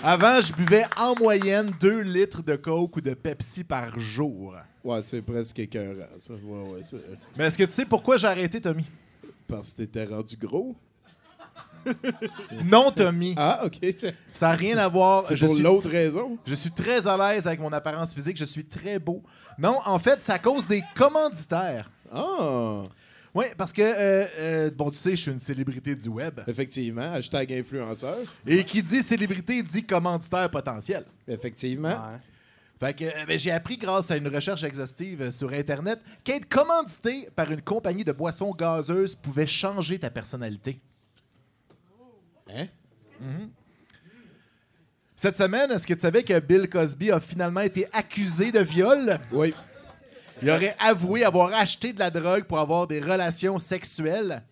Avant, 0.04 0.40
je 0.40 0.54
buvais 0.54 0.86
en 0.98 1.16
moyenne 1.16 1.70
2 1.80 2.02
litres 2.02 2.44
de 2.44 2.56
Coke 2.56 2.98
ou 2.98 3.02
de 3.02 3.14
Pepsi 3.16 3.64
par 3.64 3.98
jour. 4.00 4.56
Ouais, 4.84 5.02
c'est 5.02 5.22
presque 5.22 5.58
écœurant, 5.60 6.06
ça. 6.20 6.34
Ouais, 6.34 6.70
ouais, 6.70 6.82
c'est- 6.84 6.98
Mais 7.36 7.46
est-ce 7.46 7.58
que 7.58 7.64
tu 7.64 7.72
sais 7.72 7.86
pourquoi 7.86 8.18
j'ai 8.18 8.28
arrêté, 8.28 8.62
Tommy? 8.62 8.86
Parce 9.48 9.72
que 9.74 9.78
t'étais 9.78 10.06
rendu 10.06 10.38
gros. 10.38 10.76
Non, 12.64 12.92
Tommy. 12.92 13.34
Ah, 13.38 13.62
OK. 13.66 13.80
Ça 14.34 14.50
n'a 14.50 14.56
rien 14.56 14.78
à 14.78 14.88
voir. 14.88 15.24
c'est 15.24 15.38
pour 15.38 15.54
suis, 15.54 15.64
l'autre 15.64 15.90
raison. 15.90 16.38
je 16.46 16.56
suis 16.56 16.72
très 16.72 17.08
à 17.08 17.16
l'aise 17.18 17.48
avec 17.48 17.60
mon 17.60 17.72
apparence 17.72 18.14
physique. 18.14 18.38
Je 18.38 18.46
suis 18.46 18.66
très 18.66 19.00
beau. 19.00 19.24
Non, 19.58 19.78
en 19.86 20.00
fait, 20.00 20.22
c'est 20.22 20.34
à 20.34 20.40
cause 20.40 20.68
des 20.68 20.84
commanditaires. 20.96 21.90
Ah, 22.12 22.84
Oui, 23.34 23.46
parce 23.58 23.74
que, 23.74 23.82
euh, 23.82 24.26
euh, 24.40 24.72
bon, 24.72 24.90
tu 24.90 24.98
sais, 24.98 25.12
je 25.12 25.22
suis 25.22 25.32
une 25.32 25.40
célébrité 25.40 25.96
du 25.96 26.10
web. 26.10 26.40
effectivement. 26.48 27.14
Hashtag 27.14 27.54
influenceur. 27.54 28.18
Et 28.48 28.64
qui 28.64 28.82
dit 28.82 29.02
célébrité 29.02 29.62
dit 29.64 29.84
commanditaire 29.86 30.50
potentiel. 30.50 31.06
Effectivement. 31.28 31.96
Fait 32.80 32.94
que 32.94 33.06
euh, 33.06 33.26
ben, 33.28 33.40
j'ai 33.40 33.52
appris 33.52 33.78
grâce 33.78 34.12
à 34.12 34.18
une 34.18 34.28
recherche 34.28 34.64
exhaustive 34.64 35.32
sur 35.32 35.52
Internet 35.54 36.00
qu'être 36.24 36.48
commandité 36.50 37.30
par 37.36 37.50
une 37.52 37.62
compagnie 37.62 38.04
de 38.04 38.12
boissons 38.12 38.52
gazeuses 38.52 39.16
pouvait 39.16 39.48
changer 39.48 39.98
ta 39.98 40.10
personnalité. 40.10 40.80
Hein? 42.50 42.66
Cette 45.16 45.38
semaine, 45.38 45.72
est-ce 45.72 45.88
que 45.88 45.94
tu 45.94 46.02
savais 46.02 46.24
que 46.24 46.38
Bill 46.40 46.70
Cosby 46.70 47.12
a 47.12 47.20
finalement 47.20 47.62
été 47.62 47.88
accusé 47.94 48.52
de 48.52 48.60
viol? 48.60 49.20
Oui. 49.32 49.54
Il 50.42 50.50
aurait 50.50 50.76
avoué 50.80 51.24
avoir 51.24 51.54
acheté 51.54 51.94
de 51.94 52.00
la 52.00 52.10
drogue 52.12 52.44
pour 52.44 52.60
avoir 52.60 52.88
des 52.88 53.00
relations 53.00 53.58
sexuelles. 53.58 54.44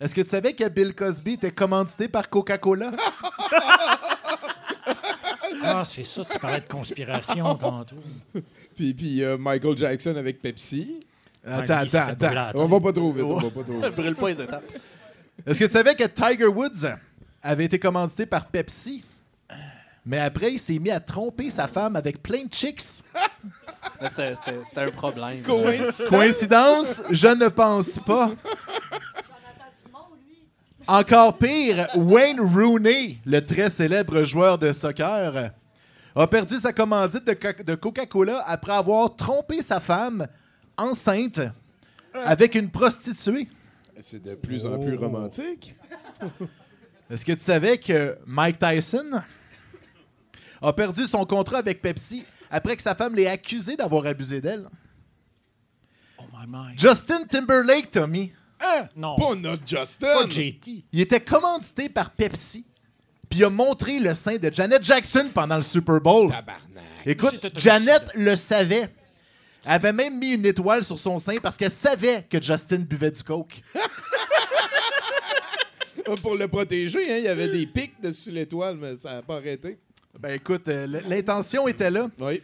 Est-ce 0.00 0.14
que 0.14 0.20
tu 0.20 0.28
savais 0.28 0.52
que 0.54 0.66
Bill 0.68 0.94
Cosby 0.94 1.32
était 1.32 1.50
commandité 1.50 2.08
par 2.08 2.28
Coca-Cola? 2.28 2.92
Ah, 5.62 5.84
c'est 5.84 6.04
ça, 6.04 6.24
tu 6.24 6.38
parlais 6.38 6.60
de 6.60 6.66
conspiration 6.66 7.54
tantôt. 7.54 7.96
Puis, 8.74 8.94
puis 8.94 9.22
euh, 9.22 9.36
Michael 9.36 9.76
Jackson 9.76 10.14
avec 10.16 10.40
Pepsi. 10.40 11.00
Attends, 11.46 11.74
attends, 11.74 11.98
attends. 12.08 12.50
On 12.54 12.66
va 12.66 12.80
pas 12.80 12.92
trop 12.92 13.12
vite, 13.12 13.24
on 13.24 13.36
va 13.36 13.50
pas 13.50 13.62
trop 13.62 13.80
vite. 13.80 13.90
Brûle 13.96 14.14
pas 14.14 14.28
les 14.28 14.40
étapes. 14.40 14.64
Est-ce 15.46 15.58
que 15.58 15.64
tu 15.66 15.70
savais 15.70 15.94
que 15.94 16.04
Tiger 16.04 16.46
Woods 16.46 16.86
avait 17.42 17.64
été 17.64 17.78
commandité 17.78 18.26
par 18.26 18.46
Pepsi? 18.46 19.04
Mais 20.06 20.18
après, 20.18 20.52
il 20.52 20.58
s'est 20.58 20.78
mis 20.78 20.90
à 20.90 20.98
tromper 21.00 21.50
sa 21.50 21.68
femme 21.68 21.94
avec 21.96 22.22
plein 22.22 22.44
de 22.44 22.52
chicks. 22.52 22.80
C'était 24.00 24.80
un 24.80 24.90
problème. 24.90 25.42
Coïncidence? 25.42 26.06
Coïncidence? 26.08 27.02
Je 27.10 27.28
ne 27.28 27.48
pense 27.48 27.98
pas. 27.98 28.32
Encore 30.86 31.38
pire, 31.38 31.88
Wayne 31.94 32.40
Rooney, 32.40 33.18
le 33.24 33.40
très 33.44 33.70
célèbre 33.70 34.24
joueur 34.24 34.58
de 34.58 34.72
soccer, 34.72 35.50
a 36.16 36.26
perdu 36.26 36.56
sa 36.58 36.72
commandite 36.72 37.24
de, 37.24 37.34
Co- 37.34 37.62
de 37.62 37.74
Coca-Cola 37.76 38.42
après 38.46 38.72
avoir 38.72 39.14
trompé 39.14 39.62
sa 39.62 39.78
femme 39.78 40.26
enceinte 40.76 41.40
avec 42.24 42.56
une 42.56 42.70
prostituée. 42.70 43.48
C'est 44.00 44.22
de 44.22 44.34
plus 44.34 44.66
en 44.66 44.78
plus 44.78 44.96
romantique. 44.96 45.76
Est-ce 47.10 47.24
que 47.24 47.32
tu 47.32 47.40
savais 47.40 47.78
que 47.78 48.16
Mike 48.26 48.58
Tyson 48.58 49.20
a 50.62 50.72
perdu 50.72 51.06
son 51.06 51.24
contrat 51.24 51.58
avec 51.58 51.82
Pepsi 51.82 52.24
après 52.50 52.76
que 52.76 52.82
sa 52.82 52.94
femme 52.94 53.14
l'ait 53.14 53.26
accusé 53.26 53.76
d'avoir 53.76 54.06
abusé 54.06 54.40
d'elle? 54.40 54.68
Oh 56.18 56.24
my 56.32 56.46
my. 56.46 56.78
Justin 56.78 57.24
Timberlake, 57.24 57.90
Tommy, 57.90 58.32
Hein? 58.62 58.88
Non, 58.94 59.16
Pas 59.16 59.34
notre 59.36 59.66
Justin. 59.66 60.06
pas 60.06 60.28
JT. 60.28 60.84
il 60.92 61.00
était 61.00 61.20
commandité 61.20 61.88
par 61.88 62.10
Pepsi, 62.10 62.66
puis 63.30 63.38
il 63.40 63.44
a 63.46 63.50
montré 63.50 63.98
le 63.98 64.14
sein 64.14 64.36
de 64.36 64.52
Janet 64.52 64.82
Jackson 64.84 65.30
pendant 65.32 65.56
le 65.56 65.62
Super 65.62 65.98
Bowl. 66.00 66.28
Tabarnak. 66.30 66.84
Écoute. 67.06 67.58
Janet 67.58 68.10
le 68.14 68.36
savait. 68.36 68.90
Elle 69.64 69.72
avait 69.72 69.92
même 69.94 70.18
mis 70.18 70.34
une 70.34 70.44
étoile 70.44 70.84
sur 70.84 70.98
son 70.98 71.18
sein 71.18 71.36
parce 71.42 71.56
qu'elle 71.56 71.70
savait 71.70 72.26
que 72.28 72.40
Justin 72.40 72.78
buvait 72.80 73.10
du 73.10 73.22
coke. 73.22 73.62
Pour 76.22 76.34
le 76.36 76.48
protéger, 76.48 77.12
hein, 77.12 77.16
il 77.18 77.24
y 77.24 77.28
avait 77.28 77.48
des 77.48 77.66
pics 77.66 78.00
dessus 78.00 78.30
l'étoile, 78.30 78.76
mais 78.76 78.96
ça 78.96 79.14
n'a 79.14 79.22
pas 79.22 79.36
arrêté. 79.36 79.78
Ben 80.18 80.34
écoute, 80.34 80.68
euh, 80.68 80.86
l'intention 81.08 81.68
était 81.68 81.90
là. 81.90 82.08
Oui. 82.18 82.42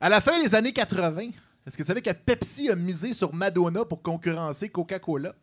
À 0.00 0.08
la 0.08 0.20
fin 0.20 0.40
des 0.42 0.54
années 0.54 0.72
80, 0.72 1.30
est-ce 1.66 1.76
que 1.76 1.82
vous 1.82 1.86
savez 1.86 2.02
que 2.02 2.10
Pepsi 2.10 2.70
a 2.70 2.76
misé 2.76 3.12
sur 3.12 3.34
Madonna 3.34 3.84
pour 3.84 4.00
concurrencer 4.02 4.68
Coca-Cola? 4.68 5.34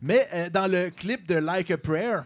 Mais 0.00 0.28
euh, 0.34 0.50
dans 0.50 0.70
le 0.70 0.90
clip 0.90 1.26
de 1.26 1.36
Like 1.36 1.70
a 1.70 1.78
Prayer, 1.78 2.18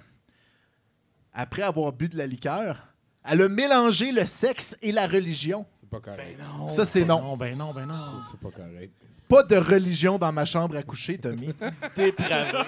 après 1.33 1.63
avoir 1.63 1.93
bu 1.93 2.09
de 2.09 2.17
la 2.17 2.27
liqueur, 2.27 2.89
elle 3.25 3.43
a 3.43 3.49
mélangé 3.49 4.13
le 4.13 4.27
sexe 4.27 4.77
et 4.83 4.93
la 4.93 5.07
religion. 5.07 5.67
C'est 5.75 5.89
pas 5.89 6.01
correct. 6.01 6.41
Ça, 6.71 6.87
c'est 6.87 7.05
non. 7.05 7.21
Non, 7.23 7.37
ben 7.37 7.57
non, 7.57 7.73
ben 7.73 7.87
non. 7.87 7.99
C'est 8.29 8.41
pas 8.41 8.51
correct. 8.51 8.93
Pas 9.29 9.45
de 9.45 9.57
religion 9.57 10.19
dans 10.19 10.33
ma 10.33 10.45
chambre 10.45 10.77
à 10.77 10.83
coucher, 10.83 11.19
Tommy. 11.19 11.51
Dépravé. 11.97 12.59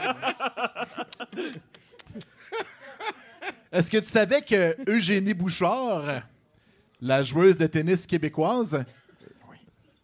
Est-ce 3.73 3.91
que 3.91 3.99
tu 3.99 4.07
savais 4.09 4.43
que 4.43 4.77
Eugénie 4.89 5.35
Bouchard, 5.35 6.23
la 7.01 7.23
joueuse 7.23 7.57
de 7.57 7.67
tennis 7.67 8.07
québécoise, 8.07 8.85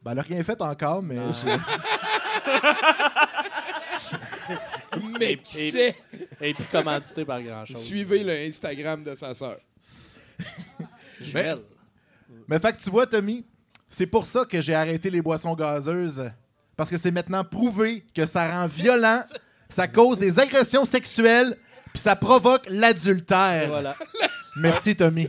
ben, 0.03 0.11
elle 0.12 0.16
n'a 0.16 0.23
rien 0.23 0.43
fait 0.43 0.61
encore, 0.62 1.03
mais 1.03 1.16
je- 1.16 1.59
Mais 5.21 5.37
qui 5.37 5.71
sait? 5.71 5.95
Et 6.41 6.55
puis 6.55 6.64
commandité 6.71 7.25
par 7.25 7.43
grand-chose. 7.43 7.77
Suivez 7.85 8.25
le 8.25 8.33
Instagram 8.33 9.03
de 9.03 9.14
sa 9.14 9.35
sœur. 9.35 9.59
Jumelle. 11.21 11.61
Mais 12.47 12.59
fait 12.59 12.77
que 12.77 12.83
tu 12.83 12.91
vois, 12.91 13.07
Tommy, 13.07 13.45
c'est 13.91 14.07
pour 14.07 14.25
ça 14.25 14.45
que 14.45 14.61
j'ai 14.61 14.75
arrêté 14.75 15.11
les 15.11 15.21
boissons 15.21 15.55
gazeuses. 15.55 16.31
Parce 16.77 16.91
que 16.91 16.97
c'est 16.97 17.11
maintenant 17.11 17.45
prouvé 17.45 18.05
que 18.14 18.25
ça 18.25 18.51
rend 18.51 18.66
violent, 18.66 19.23
ça 19.69 19.89
cause 19.89 20.16
des 20.19 20.39
agressions 20.39 20.85
sexuelles, 20.85 21.59
puis 21.93 22.03
ça 22.03 22.16
provoque 22.16 22.62
l'adultère. 22.68 23.68
Voilà. 23.68 23.95
Merci, 24.57 24.97
Tommy. 24.97 25.28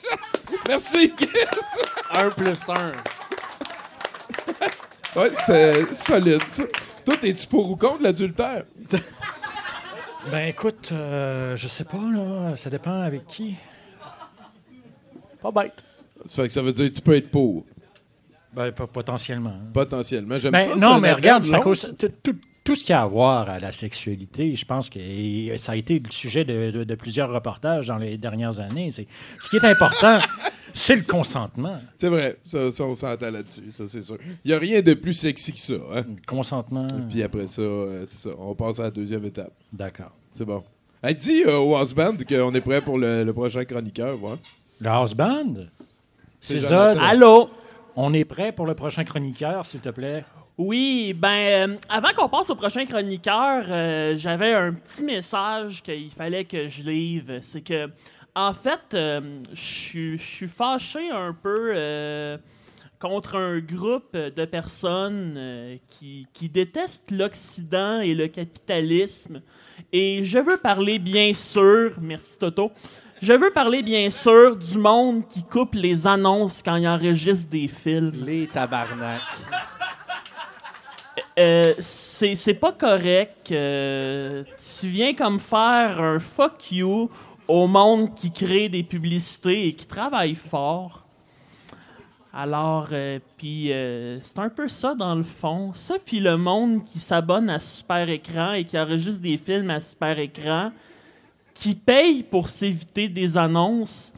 Merci. 0.68 1.12
Un 2.12 2.30
plus 2.30 2.68
un. 2.68 2.92
ouais, 5.20 5.30
c'était 5.34 5.94
solide, 5.94 6.42
ça. 6.48 6.64
Toi, 7.04 7.16
es-tu 7.22 7.46
pour 7.46 7.70
ou 7.70 7.76
contre 7.76 8.02
l'adultère? 8.02 8.64
Ben 10.28 10.48
écoute, 10.48 10.88
euh, 10.90 11.54
je 11.54 11.68
sais 11.68 11.84
pas, 11.84 11.98
là. 12.12 12.56
Ça 12.56 12.68
dépend 12.68 13.00
avec 13.02 13.26
qui. 13.28 13.54
Pas 15.40 15.52
bête. 15.52 15.84
Ça 16.24 16.42
fait 16.42 16.48
que 16.48 16.52
ça 16.52 16.62
veut 16.62 16.72
dire 16.72 16.90
que 16.90 16.96
tu 16.96 17.00
peux 17.00 17.14
être 17.14 17.30
pour. 17.30 17.64
Ben, 18.52 18.72
po- 18.72 18.88
potentiellement. 18.88 19.54
Potentiellement. 19.72 20.36
J'aime 20.40 20.50
Ben, 20.50 20.70
ça. 20.70 20.74
non, 20.74 20.98
mais 20.98 21.12
regarde, 21.12 21.44
ça 21.44 21.60
cause, 21.60 21.94
tout, 21.96 22.08
tout- 22.24 22.40
tout 22.66 22.74
ce 22.74 22.84
qui 22.84 22.92
a 22.92 23.00
à 23.02 23.06
voir 23.06 23.48
à 23.48 23.58
la 23.58 23.72
sexualité, 23.72 24.54
je 24.54 24.64
pense 24.66 24.90
que 24.90 24.98
et 24.98 25.56
ça 25.56 25.72
a 25.72 25.76
été 25.76 25.98
le 25.98 26.10
sujet 26.10 26.44
de, 26.44 26.70
de- 26.70 26.84
de 26.84 26.94
plusieurs 26.94 27.32
reportages 27.32 27.86
dans 27.86 27.96
les 27.96 28.18
dernières 28.18 28.58
années. 28.60 28.90
C'est, 28.90 29.06
ce 29.40 29.48
qui 29.48 29.56
est 29.56 29.64
important, 29.64 30.18
c'est 30.74 30.96
le 30.96 31.02
consentement. 31.02 31.78
C'est 31.96 32.08
vrai. 32.08 32.36
Ça, 32.44 32.70
ça, 32.72 32.84
on 32.84 32.94
s'entend 32.94 33.30
là-dessus. 33.30 33.70
Ça, 33.70 33.88
c'est 33.88 34.02
sûr. 34.02 34.18
Il 34.44 34.48
n'y 34.50 34.54
a 34.54 34.58
rien 34.58 34.82
de 34.82 34.92
plus 34.94 35.14
sexy 35.14 35.52
que 35.54 35.60
ça. 35.60 35.74
Hein? 35.94 36.02
Le 36.08 36.26
consentement. 36.26 36.86
Puis 37.08 37.22
après 37.22 37.46
ça, 37.46 37.62
euh, 37.62 38.04
c'est 38.04 38.28
ça. 38.28 38.34
On 38.38 38.54
passe 38.54 38.78
à 38.80 38.84
la 38.84 38.90
deuxième 38.90 39.24
étape. 39.24 39.52
D'accord. 39.72 40.12
C'est 40.34 40.44
bon. 40.44 40.62
Elle 41.02 41.14
dit 41.14 41.44
euh, 41.46 41.58
au 41.58 41.76
House 41.76 41.94
Band 41.94 42.16
qu'on 42.28 42.52
est 42.52 42.60
prêt 42.60 42.80
pour 42.82 42.98
le, 42.98 43.22
le 43.24 43.32
prochain 43.32 43.64
chroniqueur. 43.64 44.22
Ouais. 44.22 44.34
Le 44.80 44.88
house 44.90 45.14
band? 45.14 45.54
C'est 46.40 46.60
ça. 46.60 46.90
Allô? 47.00 47.48
On 47.94 48.12
est 48.12 48.24
prêt 48.26 48.52
pour 48.52 48.66
le 48.66 48.74
prochain 48.74 49.04
chroniqueur, 49.04 49.64
s'il 49.64 49.80
te 49.80 49.88
plaît? 49.88 50.24
Oui, 50.58 51.12
ben, 51.14 51.70
euh, 51.72 51.76
avant 51.88 52.14
qu'on 52.16 52.28
passe 52.30 52.48
au 52.48 52.54
prochain 52.54 52.86
chroniqueur, 52.86 53.64
euh, 53.68 54.14
j'avais 54.16 54.54
un 54.54 54.72
petit 54.72 55.04
message 55.04 55.82
qu'il 55.82 56.10
fallait 56.10 56.44
que 56.44 56.66
je 56.68 56.82
livre. 56.82 57.38
C'est 57.42 57.60
que, 57.60 57.90
en 58.34 58.54
fait, 58.54 58.94
euh, 58.94 59.20
je 59.52 60.16
suis- 60.16 60.48
fâché 60.48 61.10
un 61.10 61.34
peu 61.34 62.38
contre 62.98 63.36
un 63.36 63.58
groupe 63.58 64.16
de 64.16 64.44
personnes 64.46 65.78
qui, 65.90 66.26
qui 66.32 66.48
détestent 66.48 67.10
l'Occident 67.10 68.00
et 68.00 68.14
le 68.14 68.28
capitalisme. 68.28 69.42
Et 69.92 70.24
je 70.24 70.38
veux 70.38 70.56
parler, 70.56 70.98
bien 70.98 71.34
sûr, 71.34 71.92
merci 72.00 72.38
Toto, 72.38 72.72
je 73.20 73.34
veux 73.34 73.50
parler, 73.50 73.82
bien 73.82 74.08
sûr, 74.10 74.56
du 74.56 74.78
monde 74.78 75.28
qui 75.28 75.42
coupe 75.42 75.74
les 75.74 76.06
annonces 76.06 76.62
quand 76.62 76.76
ils 76.76 76.88
enregistrent 76.88 77.50
des 77.50 77.68
films. 77.68 78.24
Les 78.24 78.46
tabarnak. 78.46 79.20
Euh, 81.38 81.74
c'est 81.78 82.58
pas 82.58 82.72
correct. 82.72 83.48
tu 83.48 84.88
viens 84.88 85.14
comme 85.14 85.38
faire 85.38 86.00
un 86.00 86.18
fuck 86.18 86.72
you 86.72 87.10
au 87.48 87.66
monde 87.66 88.14
qui 88.14 88.32
crée 88.32 88.68
des 88.68 88.82
publicités 88.82 89.68
et 89.68 89.72
qui 89.74 89.86
travaille 89.86 90.34
fort. 90.34 91.06
Alors, 92.38 92.88
euh, 92.92 93.18
puis 93.38 93.72
euh, 93.72 94.20
c'est 94.20 94.38
un 94.38 94.50
peu 94.50 94.68
ça 94.68 94.94
dans 94.94 95.14
le 95.14 95.22
fond. 95.22 95.72
Ça, 95.72 95.94
puis 96.04 96.20
le 96.20 96.36
monde 96.36 96.84
qui 96.84 96.98
s'abonne 96.98 97.48
à 97.48 97.58
Super 97.58 98.10
Écran 98.10 98.52
et 98.52 98.64
qui 98.64 98.78
enregistre 98.78 99.22
des 99.22 99.38
films 99.38 99.70
à 99.70 99.80
Super 99.80 100.18
Écran, 100.18 100.70
qui 101.54 101.74
paye 101.74 102.22
pour 102.22 102.50
s'éviter 102.50 103.08
des 103.08 103.38
annonces. 103.38 104.12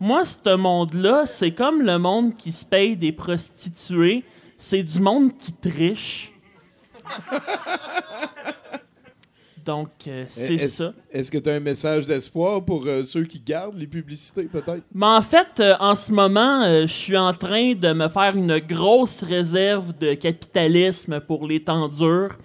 Moi, 0.00 0.24
ce 0.24 0.56
monde-là, 0.56 1.24
c'est 1.26 1.52
comme 1.52 1.82
le 1.82 1.98
monde 1.98 2.34
qui 2.34 2.50
se 2.50 2.64
paye 2.64 2.96
des 2.96 3.12
prostituées. 3.12 4.24
C'est 4.58 4.82
du 4.82 4.98
monde 4.98 5.38
qui 5.38 5.52
triche. 5.52 6.31
Donc, 9.64 9.90
euh, 10.08 10.24
c'est 10.28 10.54
Est-ce- 10.54 10.76
ça. 10.78 10.92
Est-ce 11.12 11.30
que 11.30 11.38
tu 11.38 11.48
as 11.48 11.54
un 11.54 11.60
message 11.60 12.06
d'espoir 12.06 12.64
pour 12.64 12.84
euh, 12.86 13.04
ceux 13.04 13.22
qui 13.22 13.38
gardent 13.38 13.78
les 13.78 13.86
publicités, 13.86 14.44
peut-être? 14.44 14.82
Mais 14.92 15.06
en 15.06 15.22
fait, 15.22 15.60
euh, 15.60 15.76
en 15.78 15.94
ce 15.94 16.10
moment, 16.10 16.64
je 16.82 16.86
suis 16.92 17.16
en 17.16 17.32
train 17.32 17.74
de 17.74 17.92
me 17.92 18.08
faire 18.08 18.36
une 18.36 18.58
grosse 18.58 19.22
réserve 19.22 19.96
de 19.98 20.14
capitalisme 20.14 21.20
pour 21.20 21.46
les 21.46 21.62
temps 21.62 21.86
durs. 21.88 22.36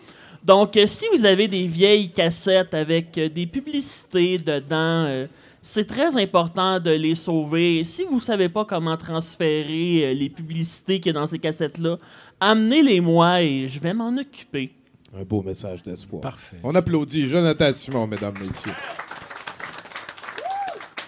Donc, 0.44 0.78
si 0.86 1.06
vous 1.12 1.26
avez 1.26 1.48
des 1.48 1.66
vieilles 1.66 2.12
cassettes 2.12 2.76
avec 2.76 3.14
des 3.20 3.48
publicités 3.48 4.38
dedans, 4.38 5.26
c'est 5.62 5.88
très 5.88 6.16
important 6.22 6.80
de 6.80 6.92
les 6.92 7.16
sauver. 7.16 7.84
Si 7.84 8.06
vous 8.06 8.22
savez 8.22 8.48
pas 8.48 8.64
comment 8.64 8.96
transférer 8.96 10.14
les 10.14 10.30
publicités 10.30 11.00
qu'il 11.02 11.14
y 11.14 11.18
a 11.18 11.20
dans 11.20 11.28
ces 11.28 11.40
cassettes-là, 11.40 11.98
amenez-les-moi 12.40 13.42
et 13.42 13.70
je 13.70 13.80
vais 13.80 13.94
m'en 13.94 14.16
occuper. 14.18 14.72
Un 15.18 15.24
beau 15.24 15.42
message 15.42 15.82
d'espoir. 15.82 16.22
Parfait. 16.22 16.58
On 16.64 16.76
applaudit 16.76 17.28
Jonathan 17.30 17.72
Simon, 17.74 18.08
mesdames, 18.08 18.36
messieurs. 18.40 18.74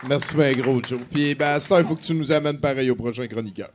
Merci 0.07 0.33
bien 0.35 0.51
gros, 0.53 0.81
Joe. 0.81 0.99
Puis, 1.11 1.35
ben, 1.35 1.49
à 1.55 1.59
ce 1.59 1.69
temps, 1.69 1.77
il 1.79 1.85
faut 1.85 1.95
que 1.95 2.01
tu 2.03 2.13
nous 2.13 2.31
amènes 2.31 2.59
pareil 2.59 2.89
au 2.89 2.95
prochain 2.95 3.27
chroniqueur. 3.27 3.69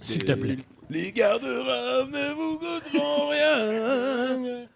S'il 0.00 0.24
te 0.24 0.32
plaît. 0.32 0.58
Les 0.90 1.10
garde-robes 1.12 2.10
ne 2.12 2.34
vous 2.34 2.58
coûteront 2.58 3.28
rien. 3.28 4.66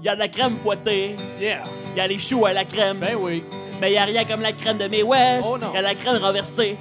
Il 0.00 0.04
y 0.04 0.08
a 0.08 0.14
de 0.14 0.20
la 0.20 0.28
crème 0.28 0.56
fouettée, 0.56 1.14
Yeah. 1.40 1.62
il 1.94 1.98
y 1.98 2.00
a 2.00 2.06
les 2.06 2.18
choux 2.18 2.44
à 2.46 2.52
la 2.52 2.64
crème. 2.64 2.98
Ben 3.00 3.16
oui. 3.20 3.42
Mais 3.80 3.92
y 3.92 3.98
a 3.98 4.04
rien 4.04 4.24
comme 4.24 4.42
la 4.42 4.52
crème 4.52 4.76
de 4.76 4.86
May 4.88 5.02
West. 5.02 5.46
Oh 5.48 5.56
non. 5.56 5.72
y 5.72 5.76
a 5.78 5.80
la 5.80 5.94
crème 5.94 6.22
renversée. 6.22 6.76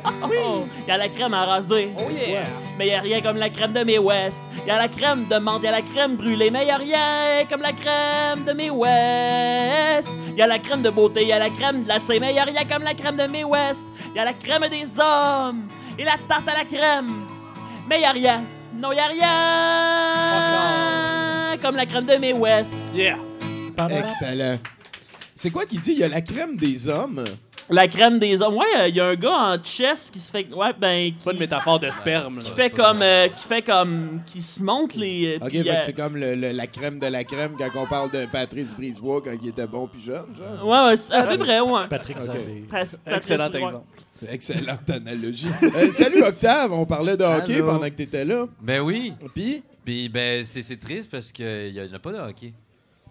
Y 0.88 0.92
a 0.92 0.98
la 0.98 1.08
crème 1.08 1.34
à 1.34 1.46
raser. 1.46 1.90
Oh 1.98 2.10
yeah. 2.12 2.42
Mais 2.78 2.88
y 2.88 2.94
a 2.94 3.00
rien 3.00 3.22
comme 3.22 3.38
la 3.38 3.50
crème 3.50 3.72
de 3.72 3.84
May 3.84 3.98
West. 3.98 4.44
Y 4.68 4.70
a 4.70 4.78
la 4.78 4.90
crème 4.90 5.26
de 5.30 5.38
menthe, 5.38 5.64
y 5.64 5.68
a 5.68 5.72
la 5.72 5.82
crème 5.82 6.18
brûlée. 6.18 6.52
Mais 6.52 6.66
y 6.66 6.72
a 6.72 6.78
rien 6.78 7.46
comme 7.50 7.62
la 7.62 7.72
crème 7.72 8.44
de 8.46 8.52
May 8.52 8.70
West. 8.70 10.10
Y 10.38 10.42
a 10.42 10.48
la 10.48 10.60
crème 10.60 10.82
de 10.82 10.90
beauté, 10.90 11.26
y 11.26 11.32
a 11.32 11.40
la 11.40 11.50
crème 11.50 11.84
glacée. 11.86 12.20
Mais 12.20 12.34
y 12.34 12.40
a 12.40 12.44
rien 12.44 12.66
comme 12.70 12.84
la 12.84 12.94
crème 12.94 13.16
de 13.16 13.28
May 13.28 13.46
West. 13.46 13.86
Y 14.14 14.20
a 14.20 14.26
la 14.26 14.34
crème 14.34 14.68
des 14.70 15.00
hommes 15.00 15.68
et 15.98 16.04
la 16.04 16.18
tarte 16.28 16.50
à 16.50 16.54
la 16.58 16.66
crème. 16.66 17.26
Mais 17.88 18.02
y 18.02 18.06
a 18.06 18.12
rien. 18.12 18.44
Non, 18.74 18.92
y 18.92 19.00
a 19.00 19.08
rien 19.08 19.28
comme 21.62 21.76
la 21.78 21.86
crème 21.86 22.06
de 22.06 22.18
May 22.18 22.34
West. 22.34 22.84
Yeah. 22.94 23.18
Excellent. 23.90 24.60
C'est 25.42 25.52
quoi 25.52 25.66
qui 25.66 25.78
dit? 25.78 25.94
Il 25.94 26.00
y 26.00 26.04
a 26.04 26.10
la 26.10 26.20
crème 26.20 26.58
des 26.58 26.90
hommes. 26.90 27.24
La 27.70 27.88
crème 27.88 28.20
des 28.20 28.42
hommes. 28.42 28.58
Ouais, 28.58 28.90
il 28.90 28.96
y 28.98 29.00
a 29.00 29.06
un 29.06 29.16
gars 29.16 29.54
en 29.54 29.64
chess 29.64 30.12
qui 30.12 30.20
se 30.20 30.30
fait. 30.30 30.46
Ouais, 30.54 30.74
ben. 30.78 31.14
C'est 31.16 31.24
pas 31.24 31.32
une 31.32 31.40
métaphore 31.40 31.80
de 31.80 31.90
sperme. 31.90 32.40
qui 32.40 32.50
là. 32.50 32.56
fait 32.56 32.70
comme 32.72 33.02
euh, 33.02 33.30
qui 33.30 33.48
fait 33.48 33.62
comme 33.62 34.20
qui 34.26 34.42
se 34.42 34.62
monte 34.62 34.96
les 34.96 35.38
euh, 35.42 35.46
OK, 35.46 35.48
puis, 35.50 35.60
fait 35.60 35.64
que 35.64 35.70
euh, 35.70 35.80
c'est 35.80 35.94
comme 35.94 36.18
le- 36.18 36.36
le- 36.36 36.52
la 36.52 36.68
crème 36.68 37.00
de 37.00 37.08
la 37.08 37.24
crème 37.24 37.54
quand 37.58 37.70
on 37.76 37.88
parle 37.88 38.12
d'un 38.12 38.28
Patrice 38.28 38.74
Brisebois 38.74 39.22
quand 39.22 39.32
il 39.42 39.48
était 39.48 39.66
bon 39.66 39.88
puis 39.88 40.02
jeune, 40.02 40.26
genre. 40.38 40.68
ouais 40.68 40.88
ouais 40.90 40.98
c'est 40.98 41.14
à 41.14 41.24
peu 41.24 41.38
près 41.38 41.62
ouais 41.62 41.88
Patrick. 41.90 42.18
Patrice- 42.18 42.98
Excellent 43.08 43.50
ouais. 43.50 43.62
exemple. 43.62 43.86
Excellente 44.30 44.90
analogie. 44.90 45.48
Euh, 45.64 45.90
salut 45.92 46.22
Octave, 46.22 46.74
on 46.74 46.86
parlait 46.86 47.16
de 47.16 47.24
hockey 47.24 47.56
Allô. 47.56 47.68
pendant 47.68 47.86
que 47.86 47.96
t'étais 47.96 48.26
là. 48.26 48.46
Ben 48.62 48.82
oui. 48.82 49.14
Puis, 49.34 49.64
Puis 49.86 50.10
ben 50.10 50.44
c'est 50.44 50.64
c'est 50.64 50.76
triste 50.76 51.10
parce 51.10 51.32
qu'il 51.32 51.72
n'y 51.72 51.80
en 51.80 51.94
a 51.94 52.00
pas 52.00 52.12
de 52.12 52.18
hockey. 52.18 52.52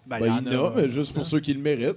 Ben, 0.06 0.18
ben, 0.20 0.26
y 0.26 0.28
il 0.46 0.52
y 0.52 0.56
en 0.56 0.64
a, 0.64 0.66
a. 0.68 0.72
mais 0.76 0.88
juste 0.90 1.14
pour 1.14 1.24
ceux 1.26 1.40
qui 1.40 1.54
le 1.54 1.60
méritent. 1.60 1.96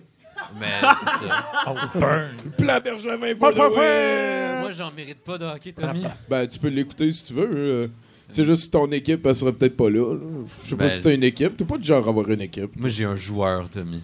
Mais 0.59 0.67
c'est 1.19 1.27
ça. 1.27 1.45
Oh, 1.67 1.75
burn. 1.99 2.29
Plan 2.57 2.77
Bergevin 2.83 3.17
win! 3.19 4.59
Moi 4.61 4.71
j'en 4.71 4.91
mérite 4.91 5.19
pas 5.23 5.37
de 5.37 5.45
hockey, 5.45 5.71
Tommy. 5.73 6.03
Ben, 6.29 6.47
tu 6.47 6.59
peux 6.59 6.67
l'écouter 6.69 7.11
si 7.13 7.25
tu 7.25 7.33
veux. 7.33 7.49
euh, 7.51 7.87
C'est 8.29 8.45
juste 8.45 8.63
si 8.63 8.71
ton 8.71 8.87
équipe, 8.91 9.25
elle 9.25 9.35
serait 9.35 9.53
peut-être 9.53 9.75
pas 9.77 9.89
là. 9.89 10.13
là. 10.13 10.19
Je 10.63 10.69
sais 10.69 10.75
pas 10.75 10.85
Ben, 10.85 10.89
si 10.89 11.01
t'as 11.01 11.13
une 11.13 11.23
équipe. 11.23 11.57
T'es 11.57 11.65
pas 11.65 11.77
du 11.77 11.87
genre 11.87 12.05
à 12.05 12.09
avoir 12.09 12.29
une 12.29 12.41
équipe. 12.41 12.71
Moi 12.75 12.89
j'ai 12.89 13.05
un 13.05 13.15
joueur, 13.15 13.69
Tommy. 13.69 14.01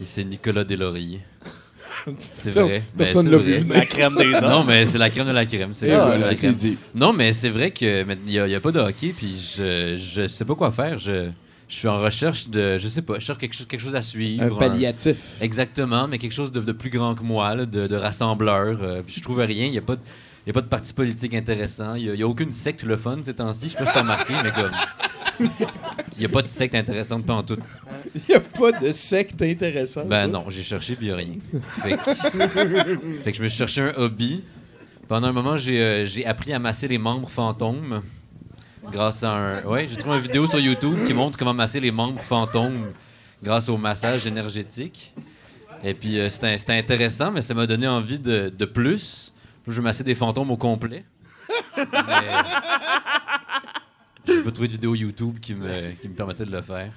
Et 0.00 0.04
c'est 0.04 0.24
Nicolas 0.24 0.64
Deslauriers. 0.64 1.20
C'est 2.32 2.50
Per- 2.52 2.60
vrai. 2.62 2.78
Ben, 2.94 2.98
Personne 2.98 3.26
c'est 3.26 3.30
l'a 3.30 3.36
vrai. 3.36 3.46
vu 3.46 3.58
venir. 3.58 3.74
La 3.78 3.86
crème 3.86 4.14
des 4.16 4.34
hommes. 4.34 4.50
Non, 4.50 4.64
mais 4.64 4.86
c'est 4.86 4.98
la 4.98 5.10
crème 5.10 5.26
de 5.28 5.32
la 5.32 5.46
crème. 5.46 5.70
C'est 5.74 5.88
Et 5.88 5.94
voilà, 5.94 6.18
la 6.18 6.34
c'est 6.34 6.46
crème. 6.48 6.54
dit. 6.54 6.78
Non, 6.94 7.12
mais 7.12 7.32
c'est 7.32 7.50
vrai 7.50 7.70
que 7.70 8.02
mais 8.04 8.16
il 8.26 8.42
n'y 8.44 8.54
a, 8.54 8.60
pas 8.60 8.72
de 8.72 8.80
hockey, 8.80 9.14
puis 9.16 9.32
je, 9.56 9.94
je 9.96 10.26
sais 10.26 10.44
pas 10.44 10.54
quoi 10.56 10.72
faire. 10.72 10.98
Je, 10.98 11.28
je 11.72 11.78
suis 11.78 11.88
en 11.88 11.98
recherche 11.98 12.48
de, 12.48 12.76
je 12.76 12.86
sais 12.86 13.00
pas, 13.00 13.14
je 13.14 13.24
cherche 13.24 13.38
quelque 13.38 13.54
chose, 13.54 13.66
quelque 13.66 13.80
chose 13.80 13.94
à 13.94 14.02
suivre. 14.02 14.44
Un 14.44 14.58
palliatif. 14.58 15.38
Exactement, 15.40 16.06
mais 16.06 16.18
quelque 16.18 16.34
chose 16.34 16.52
de, 16.52 16.60
de 16.60 16.72
plus 16.72 16.90
grand 16.90 17.14
que 17.14 17.22
moi, 17.22 17.54
là, 17.54 17.64
de, 17.64 17.86
de 17.86 17.96
rassembleur. 17.96 18.82
euh, 18.82 19.00
puis 19.02 19.14
je 19.16 19.22
trouve 19.22 19.38
rien. 19.38 19.64
Il 19.64 19.72
n'y 19.72 19.78
a 19.78 19.82
pas 19.82 19.96
de. 19.96 20.02
Il 20.46 20.50
a 20.50 20.52
pas 20.52 20.60
de 20.60 20.66
parti 20.66 20.92
politique 20.92 21.32
intéressant. 21.32 21.94
Il 21.94 22.12
n'y 22.12 22.22
a, 22.22 22.28
aucune 22.28 22.52
secte 22.52 22.82
le 22.82 22.98
fun 22.98 23.20
ces 23.22 23.32
temps-ci. 23.32 23.70
Je 23.70 23.72
sais 23.72 23.78
pas 23.78 23.86
si 23.86 23.94
t'as 23.94 24.02
remarqué, 24.02 24.34
mais 24.44 24.50
comme. 24.50 25.48
Il 26.16 26.18
n'y 26.18 26.26
a 26.26 26.28
pas 26.28 26.42
de 26.42 26.48
secte 26.48 26.74
intéressante 26.74 27.24
pas 27.24 27.34
en 27.36 27.42
tout. 27.42 27.56
Il 28.14 28.32
y 28.32 28.34
a 28.34 28.40
pas 28.40 28.72
de 28.72 28.92
secte 28.92 29.40
intéressante. 29.40 30.08
Ben 30.08 30.28
non, 30.28 30.44
j'ai 30.50 30.62
cherché 30.62 30.94
puis 30.94 31.06
il 31.06 31.08
n'y 31.08 31.14
a 31.14 31.16
rien. 31.16 31.34
Fait 31.82 31.96
que, 31.96 33.22
fait 33.22 33.32
que 33.32 33.38
je 33.38 33.42
me 33.42 33.48
suis 33.48 33.56
cherché 33.56 33.80
un 33.80 33.94
hobby. 33.96 34.44
Pendant 35.08 35.28
un 35.28 35.32
moment, 35.32 35.56
j'ai 35.56 35.80
euh, 35.80 36.04
j'ai 36.04 36.26
appris 36.26 36.52
à 36.52 36.58
masser 36.58 36.86
les 36.86 36.98
membres 36.98 37.30
fantômes. 37.30 38.02
Grâce 38.90 39.22
à 39.22 39.32
un. 39.34 39.62
Ouais, 39.64 39.86
j'ai 39.88 39.96
trouvé 39.96 40.16
une 40.16 40.22
vidéo 40.22 40.46
sur 40.46 40.58
YouTube 40.58 41.06
qui 41.06 41.14
montre 41.14 41.38
comment 41.38 41.54
masser 41.54 41.80
les 41.80 41.90
membres 41.92 42.20
fantômes 42.20 42.92
grâce 43.42 43.68
au 43.68 43.76
massage 43.76 44.26
énergétique. 44.26 45.14
Et 45.84 45.94
puis 45.94 46.18
euh, 46.18 46.28
c'était 46.28 46.72
intéressant, 46.72 47.30
mais 47.32 47.42
ça 47.42 47.54
m'a 47.54 47.66
donné 47.66 47.86
envie 47.88 48.18
de, 48.18 48.52
de 48.56 48.64
plus. 48.64 49.32
Je 49.66 49.72
vais 49.72 49.82
masser 49.82 50.04
des 50.04 50.14
fantômes 50.14 50.50
au 50.50 50.56
complet. 50.56 51.04
Mais 51.76 51.84
j'ai 54.26 54.42
pas 54.42 54.50
trouvé 54.50 54.68
de 54.68 54.72
vidéo 54.72 54.94
YouTube 54.94 55.38
qui 55.40 55.54
me, 55.54 55.92
qui 56.00 56.08
me 56.08 56.14
permettait 56.14 56.44
de 56.44 56.52
le 56.52 56.62
faire. 56.62 56.92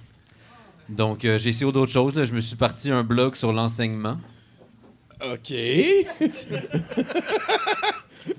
Donc, 0.87 1.25
euh, 1.25 1.37
j'ai 1.37 1.49
essayé 1.49 1.71
d'autres 1.71 1.91
choses. 1.91 2.15
Là. 2.15 2.25
Je 2.25 2.33
me 2.33 2.39
suis 2.39 2.55
parti 2.55 2.91
un 2.91 3.03
blog 3.03 3.35
sur 3.35 3.51
l'enseignement. 3.53 4.19
OK. 5.31 5.51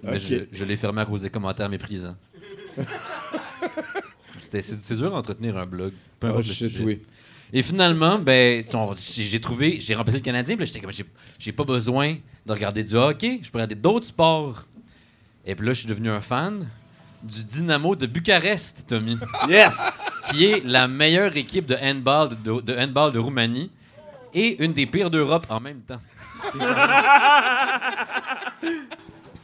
Mais 0.03 0.19
je, 0.19 0.45
je 0.53 0.65
l'ai 0.65 0.77
fermé 0.77 1.03
à 1.03 1.05
cause 1.07 1.23
des 1.23 1.31
commentaires 1.31 1.69
méprisants. 1.69 2.17
C'est 4.51 4.95
dur 4.97 5.15
à 5.15 5.19
entretenir 5.19 5.57
un 5.59 5.67
blog. 5.67 5.93
Peu 6.21 6.31
Oh 6.35 6.43
shit, 6.43 6.79
oui. 6.81 7.03
Et 7.53 7.63
finalement, 7.63 8.19
ben, 8.19 8.65
j'ai 9.05 9.41
trouvé, 9.41 9.79
j'ai 9.81 9.95
remplacé 9.95 10.19
le 10.19 10.25
Canadien, 10.25 10.57
puis 10.57 10.67
j'étais 10.67 10.81
comme, 10.81 10.93
j'ai- 10.93 11.05
j'ai 11.39 11.53
pas 11.53 11.65
besoin 11.65 12.17
de 12.45 12.53
regarder 12.53 12.83
du 12.85 12.95
hockey, 12.97 13.39
je 13.43 13.51
peux 13.51 13.59
regarder 13.59 13.75
d'autres 13.77 14.07
sports. 14.07 14.65
Et 15.45 15.55
puis 15.55 15.65
là, 15.67 15.73
je 15.73 15.79
suis 15.81 15.89
devenu 15.89 16.11
un 16.11 16.21
fan 16.21 16.69
du 17.23 17.45
Dynamo 17.45 17.95
de 17.97 18.07
Bucarest, 18.07 18.85
Tommy, 18.89 19.17
Yes! 19.49 20.25
qui 20.31 20.45
est 20.47 20.65
la 20.65 20.89
meilleure 20.89 21.37
équipe 21.37 21.67
de 21.67 21.77
handball 21.81 22.31
de, 22.43 22.61
de 22.61 22.77
handball 22.77 23.13
de 23.13 23.19
Roumanie 23.21 23.71
et 24.35 24.63
une 24.65 24.73
des 24.73 24.87
pires 24.87 25.11
d'Europe 25.11 25.47
en 25.49 25.61
même 25.61 25.81
temps. 25.81 26.01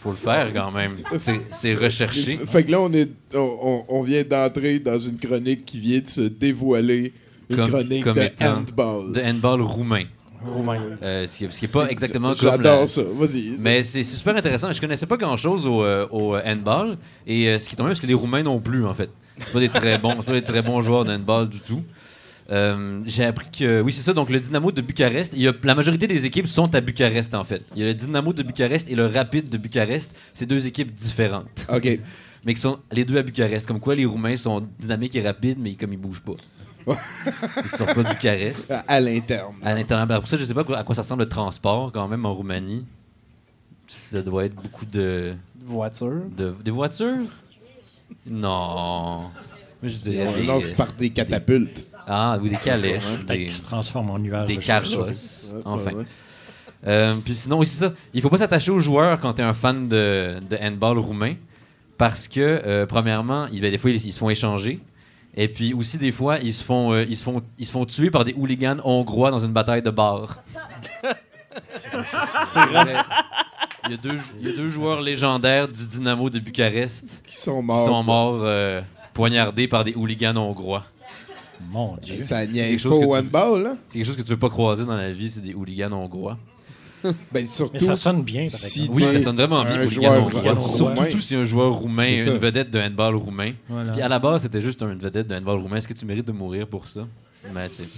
Faut 0.02 0.10
le 0.10 0.16
faire 0.16 0.52
quand 0.52 0.72
même. 0.72 0.96
C'est- 1.18 1.74
recherché. 1.74 2.38
Fait 2.38 2.64
que 2.64 2.72
là, 2.72 2.80
on, 2.80 2.92
est, 2.92 3.08
on, 3.34 4.02
vient 4.02 4.24
d'entrer 4.24 4.80
dans 4.80 4.98
une 4.98 5.18
chronique 5.18 5.64
qui 5.64 5.78
vient 5.78 6.00
de 6.00 6.08
se 6.08 6.22
dévoiler. 6.22 7.12
Une 7.48 7.56
Comme- 7.56 7.68
chronique 7.68 8.04
comme 8.04 8.16
de 8.16 8.30
handball. 8.40 9.12
De 9.12 9.20
handball 9.20 9.60
roumain. 9.62 10.04
Roumain. 10.44 10.80
Euh, 11.02 11.26
ce 11.26 11.44
qui 11.44 11.64
n'est 11.64 11.70
pas 11.70 11.88
exactement 11.88 12.30
comme. 12.30 12.50
J'adore 12.50 12.88
ça. 12.88 13.02
Vas-y. 13.14 13.56
Mais 13.58 13.82
c'est 13.82 14.02
super 14.02 14.34
intéressant. 14.36 14.72
Je 14.72 14.80
connaissais 14.80 15.06
pas 15.06 15.16
grand 15.16 15.36
chose 15.36 15.66
au, 15.66 15.84
euh, 15.84 16.06
au, 16.10 16.34
euh, 16.34 16.40
handball. 16.44 16.98
Et 17.26 17.48
euh, 17.48 17.58
ce 17.58 17.68
qui 17.68 17.74
est 17.74 17.76
tombé, 17.76 17.90
parce 17.90 18.00
que 18.00 18.06
les 18.06 18.14
Roumains 18.14 18.42
non 18.42 18.58
plus, 18.58 18.84
en 18.84 18.94
fait. 18.94 19.10
C'est 19.40 19.52
pas 19.52 19.60
des 19.60 19.68
très 19.68 19.98
bons, 19.98 20.16
c'est 20.20 20.26
pas 20.26 20.32
des 20.32 20.42
très 20.42 20.62
bons 20.62 20.82
joueurs 20.82 21.04
de 21.04 21.12
handball 21.12 21.48
du 21.48 21.60
tout. 21.60 21.82
Euh, 22.50 23.00
J'ai 23.06 23.24
appris 23.24 23.46
que. 23.50 23.80
Oui, 23.80 23.92
c'est 23.92 24.02
ça. 24.02 24.12
Donc, 24.12 24.30
le 24.30 24.40
Dynamo 24.40 24.72
de 24.72 24.80
Bucarest. 24.80 25.32
Il 25.34 25.42
y 25.42 25.48
a, 25.48 25.52
la 25.62 25.74
majorité 25.74 26.06
des 26.06 26.24
équipes 26.24 26.46
sont 26.46 26.74
à 26.74 26.80
Bucarest, 26.80 27.34
en 27.34 27.44
fait. 27.44 27.62
Il 27.74 27.82
y 27.82 27.84
a 27.84 27.86
le 27.86 27.94
Dynamo 27.94 28.32
de 28.32 28.42
Bucarest 28.42 28.90
et 28.90 28.94
le 28.94 29.06
Rapide 29.06 29.48
de 29.48 29.58
Bucarest. 29.58 30.14
C'est 30.34 30.46
deux 30.46 30.66
équipes 30.66 30.92
différentes. 30.92 31.66
OK. 31.72 32.00
Mais 32.44 32.54
qui 32.54 32.60
sont 32.60 32.80
les 32.90 33.04
deux 33.04 33.16
à 33.18 33.22
Bucarest. 33.22 33.66
Comme 33.66 33.78
quoi, 33.78 33.94
les 33.94 34.04
Roumains 34.04 34.36
sont 34.36 34.66
dynamiques 34.80 35.14
et 35.14 35.22
rapides, 35.22 35.58
mais 35.60 35.74
comme 35.74 35.92
ils 35.92 35.98
bougent 35.98 36.22
pas. 36.22 36.32
ils 37.62 37.68
sortent 37.68 37.94
pas 37.94 38.02
de 38.02 38.08
Bucarest. 38.08 38.74
À, 38.88 39.00
l'interne. 39.00 39.54
À 39.62 39.72
l'intérieur. 39.72 40.08
Ben, 40.08 40.18
Pour 40.18 40.26
ça, 40.26 40.36
je 40.36 40.44
sais 40.44 40.52
pas 40.52 40.64
à 40.76 40.82
quoi 40.82 40.96
ça 40.96 41.02
ressemble 41.02 41.22
le 41.22 41.28
transport 41.28 41.92
quand 41.92 42.08
même 42.08 42.26
en 42.26 42.34
Roumanie. 42.34 42.84
Ça 43.86 44.22
doit 44.22 44.46
être 44.46 44.56
beaucoup 44.56 44.86
de. 44.86 45.34
Voiture. 45.64 46.22
de 46.36 46.52
des 46.64 46.72
voitures? 46.72 47.26
Non. 48.28 49.30
Je 49.82 49.96
dirais. 49.96 50.42
Non, 50.42 50.60
c'est 50.60 50.74
par 50.74 50.92
des 50.92 51.10
catapultes. 51.10 51.86
Ah, 52.06 52.38
ou 52.42 52.48
des 52.48 52.56
calèches. 52.56 53.20
des, 53.26 53.38
qu'il 53.38 53.50
se 53.52 53.64
transforme 53.64 54.10
en 54.10 54.18
nuage. 54.18 54.46
des 54.46 54.56
carrosses. 54.56 55.52
Ouais, 55.54 55.60
Enfin. 55.64 55.92
ouais. 55.92 56.04
Euh, 56.86 57.14
Puis 57.24 57.34
sinon, 57.34 57.58
aussi 57.60 57.76
ça, 57.76 57.92
il 58.12 58.20
faut 58.22 58.28
pas 58.30 58.38
s'attacher 58.38 58.70
aux 58.72 58.80
joueurs 58.80 59.20
quand 59.20 59.34
tu 59.34 59.42
es 59.42 59.44
un 59.44 59.54
fan 59.54 59.88
de, 59.88 60.36
de 60.50 60.56
handball 60.60 60.98
roumain. 60.98 61.34
Parce 61.98 62.26
que, 62.26 62.40
euh, 62.40 62.86
premièrement, 62.86 63.46
il, 63.52 63.60
ben, 63.60 63.70
des 63.70 63.78
fois, 63.78 63.90
ils, 63.90 64.04
ils 64.04 64.12
se 64.12 64.18
font 64.18 64.30
échanger. 64.30 64.80
Et 65.36 65.46
puis 65.48 65.72
aussi, 65.74 65.96
des 65.98 66.10
fois, 66.12 66.38
ils 66.38 66.52
se 66.52 66.64
font, 66.64 66.92
euh, 66.92 67.04
ils 67.08 67.16
se 67.16 67.22
font, 67.24 67.40
ils 67.58 67.66
se 67.66 67.70
font 67.72 67.84
tuer 67.86 68.10
par 68.10 68.24
des 68.24 68.34
hooligans 68.34 68.78
hongrois 68.84 69.30
dans 69.30 69.38
une 69.38 69.52
bataille 69.52 69.82
de 69.82 69.90
bar. 69.90 70.42
C'est 71.76 72.66
vrai. 72.66 72.94
Il 73.86 73.90
y, 73.90 73.94
a 73.94 73.96
deux, 73.96 74.18
il 74.40 74.48
y 74.48 74.52
a 74.52 74.56
deux 74.56 74.68
joueurs 74.68 75.00
légendaires 75.00 75.66
du 75.68 75.84
Dynamo 75.84 76.30
de 76.30 76.38
Bucarest 76.38 77.22
Qui 77.26 77.36
sont 77.36 77.60
qui 77.60 77.66
morts. 77.66 77.84
sont 77.86 78.02
morts 78.04 78.38
euh, 78.42 78.80
poignardés 79.12 79.66
par 79.66 79.82
des 79.84 79.92
hooligans 79.94 80.36
hongrois. 80.36 80.84
Mon 81.70 81.96
Dieu. 82.02 82.20
Ça 82.20 82.40
quelque 82.46 82.52
niaise 82.54 82.80
chose 82.80 82.98
pas 82.98 83.04
que 83.06 83.10
au 83.10 83.14
tu- 83.14 83.18
handball, 83.26 83.62
là? 83.62 83.76
C'est 83.88 83.98
quelque 83.98 84.06
chose 84.06 84.16
que 84.16 84.22
tu 84.22 84.28
veux 84.30 84.36
pas 84.38 84.50
croiser 84.50 84.84
dans 84.84 84.96
la 84.96 85.12
vie, 85.12 85.30
c'est 85.30 85.40
des 85.40 85.54
hooligans 85.54 85.92
hongrois. 85.92 86.38
Ben, 87.32 87.44
surtout. 87.44 87.72
Mais 87.74 87.78
ça 87.80 87.96
sonne 87.96 88.22
bien, 88.22 88.42
par 88.42 88.50
si 88.60 88.82
exemple. 88.82 89.02
Oui, 89.02 89.12
ça 89.12 89.20
sonne 89.20 89.36
vraiment 89.36 89.64
bien, 89.64 89.74
un 89.80 89.84
hooligan 89.86 89.90
joueur 90.12 90.24
hongrois. 90.24 90.52
roumain. 90.54 90.94
Surtout 90.96 91.18
si 91.20 91.34
un 91.34 91.44
joueur 91.44 91.72
roumain, 91.72 92.22
ça. 92.24 92.30
une 92.30 92.38
vedette 92.38 92.70
de 92.70 92.78
handball 92.78 93.16
roumain. 93.16 93.52
Voilà. 93.68 93.90
Puis 93.92 94.02
à 94.02 94.08
la 94.08 94.20
base, 94.20 94.42
c'était 94.42 94.60
juste 94.60 94.80
une 94.82 94.98
vedette 95.00 95.26
de 95.26 95.34
handball 95.34 95.58
roumain. 95.58 95.76
Est-ce 95.78 95.88
que 95.88 95.94
tu 95.94 96.06
mérites 96.06 96.26
de 96.28 96.32
mourir 96.32 96.68
pour 96.68 96.86
ça? 96.86 97.06
Mais 97.52 97.68
tu 97.70 97.76
sais. 97.82 97.88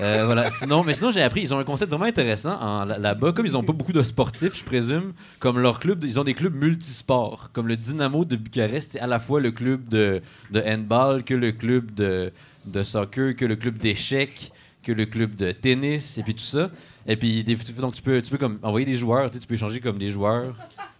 Euh, 0.00 0.26
voilà. 0.26 0.44
Sinon, 0.50 0.84
mais 0.84 0.92
sinon, 0.92 1.10
j'ai 1.10 1.22
appris, 1.22 1.40
ils 1.40 1.52
ont 1.54 1.58
un 1.58 1.64
concept 1.64 1.90
vraiment 1.90 2.04
intéressant 2.04 2.84
là-bas. 2.84 3.32
Comme 3.32 3.46
ils 3.46 3.52
n'ont 3.52 3.64
pas 3.64 3.72
beaucoup 3.72 3.92
de 3.94 4.02
sportifs, 4.02 4.56
je 4.58 4.62
présume, 4.62 5.12
comme 5.40 5.58
leur 5.58 5.80
club, 5.80 6.04
ils 6.04 6.20
ont 6.20 6.24
des 6.24 6.34
clubs 6.34 6.54
multisports. 6.54 7.48
Comme 7.54 7.66
le 7.66 7.76
Dynamo 7.76 8.24
de 8.26 8.36
Bucarest, 8.36 8.92
c'est 8.92 9.00
à 9.00 9.06
la 9.06 9.18
fois 9.18 9.40
le 9.40 9.50
club 9.50 9.88
de, 9.88 10.20
de 10.52 10.60
handball, 10.60 11.24
que 11.24 11.34
le 11.34 11.50
club 11.50 11.94
de, 11.94 12.30
de 12.70 12.82
soccer, 12.82 13.34
que 13.36 13.44
le 13.44 13.56
club 13.56 13.78
d'échecs, 13.78 14.52
que 14.82 14.92
le 14.92 15.06
club 15.06 15.34
de 15.36 15.52
tennis, 15.52 16.18
et 16.18 16.22
puis 16.22 16.34
tout 16.34 16.40
ça. 16.44 16.70
Et 17.06 17.16
puis, 17.16 17.42
des- 17.44 17.56
donc, 17.56 17.94
tu 17.94 18.02
peux, 18.02 18.20
tu 18.22 18.30
peux 18.30 18.38
comme 18.38 18.58
envoyer 18.62 18.86
des 18.86 18.94
joueurs, 18.94 19.30
tu 19.30 19.38
peux 19.40 19.54
échanger 19.54 19.80
comme 19.80 19.98
des 19.98 20.10
joueurs. 20.10 20.54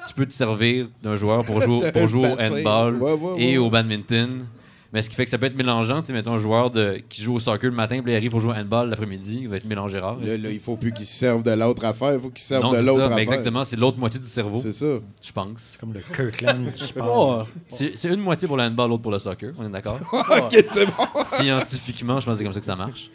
Tu 0.07 0.15
peux 0.15 0.25
te 0.27 0.33
servir 0.33 0.87
d'un 1.03 1.17
joueur 1.17 1.45
pour 1.45 1.61
jouer, 1.61 1.91
pour 1.93 2.09
jouer 2.09 2.29
au 2.33 2.37
handball 2.41 2.95
Ouais, 2.97 3.13
ouais, 3.13 3.43
et 3.43 3.59
au 3.59 3.69
badminton. 3.69 4.47
Mais 4.93 5.03
ce 5.03 5.11
qui 5.11 5.17
fait 5.17 5.25
que 5.27 5.31
ça 5.31 5.37
peut 5.37 5.45
être 5.47 5.57
mélangeant. 5.57 6.01
Tu 6.01 6.07
sais, 6.07 6.13
mettons 6.15 6.33
un 6.33 6.39
joueur 6.39 6.71
de, 6.71 7.03
qui 7.11 7.21
joue 7.23 7.35
au 7.35 7.39
soccer 7.39 7.69
le 7.69 7.77
matin, 7.77 8.01
puis 8.03 8.11
il 8.13 8.17
arrive 8.17 8.31
pour 8.31 8.41
jouer 8.41 8.53
au 8.53 8.55
handball 8.55 8.89
l'après-midi, 8.89 9.41
il 9.43 9.49
va 9.49 9.57
être 9.57 9.67
mélangé 9.67 9.99
rare. 9.99 10.17
Là, 10.25 10.37
là, 10.39 10.51
il 10.51 10.59
faut 10.61 10.77
plus 10.77 10.93
qu'ils 10.93 11.05
se 11.07 11.15
servent 11.15 11.43
de 11.43 11.51
l'autre 11.51 11.85
affaire, 11.85 12.15
il 12.15 12.21
faut 12.21 12.31
qu'ils 12.31 12.41
se 12.41 12.49
servent 12.49 12.63
Non, 12.63 12.73
de 12.73 12.79
l'autre 12.79 13.03
affaire. 13.03 13.19
exactement, 13.19 13.65
c'est 13.65 13.77
l'autre 13.77 13.99
moitié 13.99 14.19
du 14.19 14.27
cerveau, 14.27 14.59
C'est 14.63 14.73
ça. 14.73 14.87
je 15.23 15.33
pense. 15.33 15.77
Comme 15.79 15.93
le 15.93 16.01
Kirkland 16.01 16.75
sport. 16.77 17.47
Oh, 17.51 17.61
C'est 17.69 17.99
c'est 17.99 18.09
une 18.09 18.21
moitié 18.21 18.49
pour 18.49 18.57
le 18.57 18.63
handball, 18.63 18.89
l'autre 18.89 19.03
pour 19.03 19.13
le 19.13 19.19
soccer, 19.19 19.53
on 19.59 19.67
est 19.67 19.71
d'accord? 19.71 20.01
ok, 20.13 20.65
c'est 20.67 20.87
bon. 20.87 21.25
Scientifiquement, 21.25 22.21
je 22.21 22.25
pense 22.27 22.35
que 22.35 22.39
c'est 22.39 22.45
comme 22.45 22.53
ça 22.55 22.61
que 22.61 22.67
ça 22.67 22.77
marche. 22.77 23.11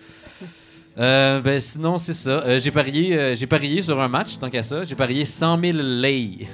Euh, 0.99 1.41
ben 1.41 1.59
sinon, 1.59 1.97
c'est 1.97 2.13
ça. 2.13 2.43
Euh, 2.45 2.59
j'ai 2.59 2.69
parié, 2.69 3.17
euh, 3.17 3.35
j'ai 3.35 3.47
parié 3.47 3.81
sur 3.81 3.99
un 3.99 4.07
match, 4.07 4.37
tant 4.37 4.49
qu'à 4.51 4.61
ça. 4.61 4.85
J'ai 4.85 4.93
parié 4.93 5.25
100 5.25 5.59
000 5.59 5.77
lei. 5.81 6.47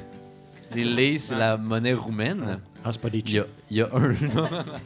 Les 0.73 0.85
lei, 0.85 1.17
c'est 1.17 1.35
la 1.35 1.57
monnaie 1.57 1.93
roumaine. 1.93 2.59
Ah, 2.83 2.89
c'est 2.91 3.01
pas 3.01 3.09
des 3.09 3.19
Il 3.19 3.33
y 3.33 3.39
a, 3.39 3.43
chips. 3.43 3.51
il 3.71 3.77
y 3.77 3.81
a 3.81 3.89
un... 3.93 4.13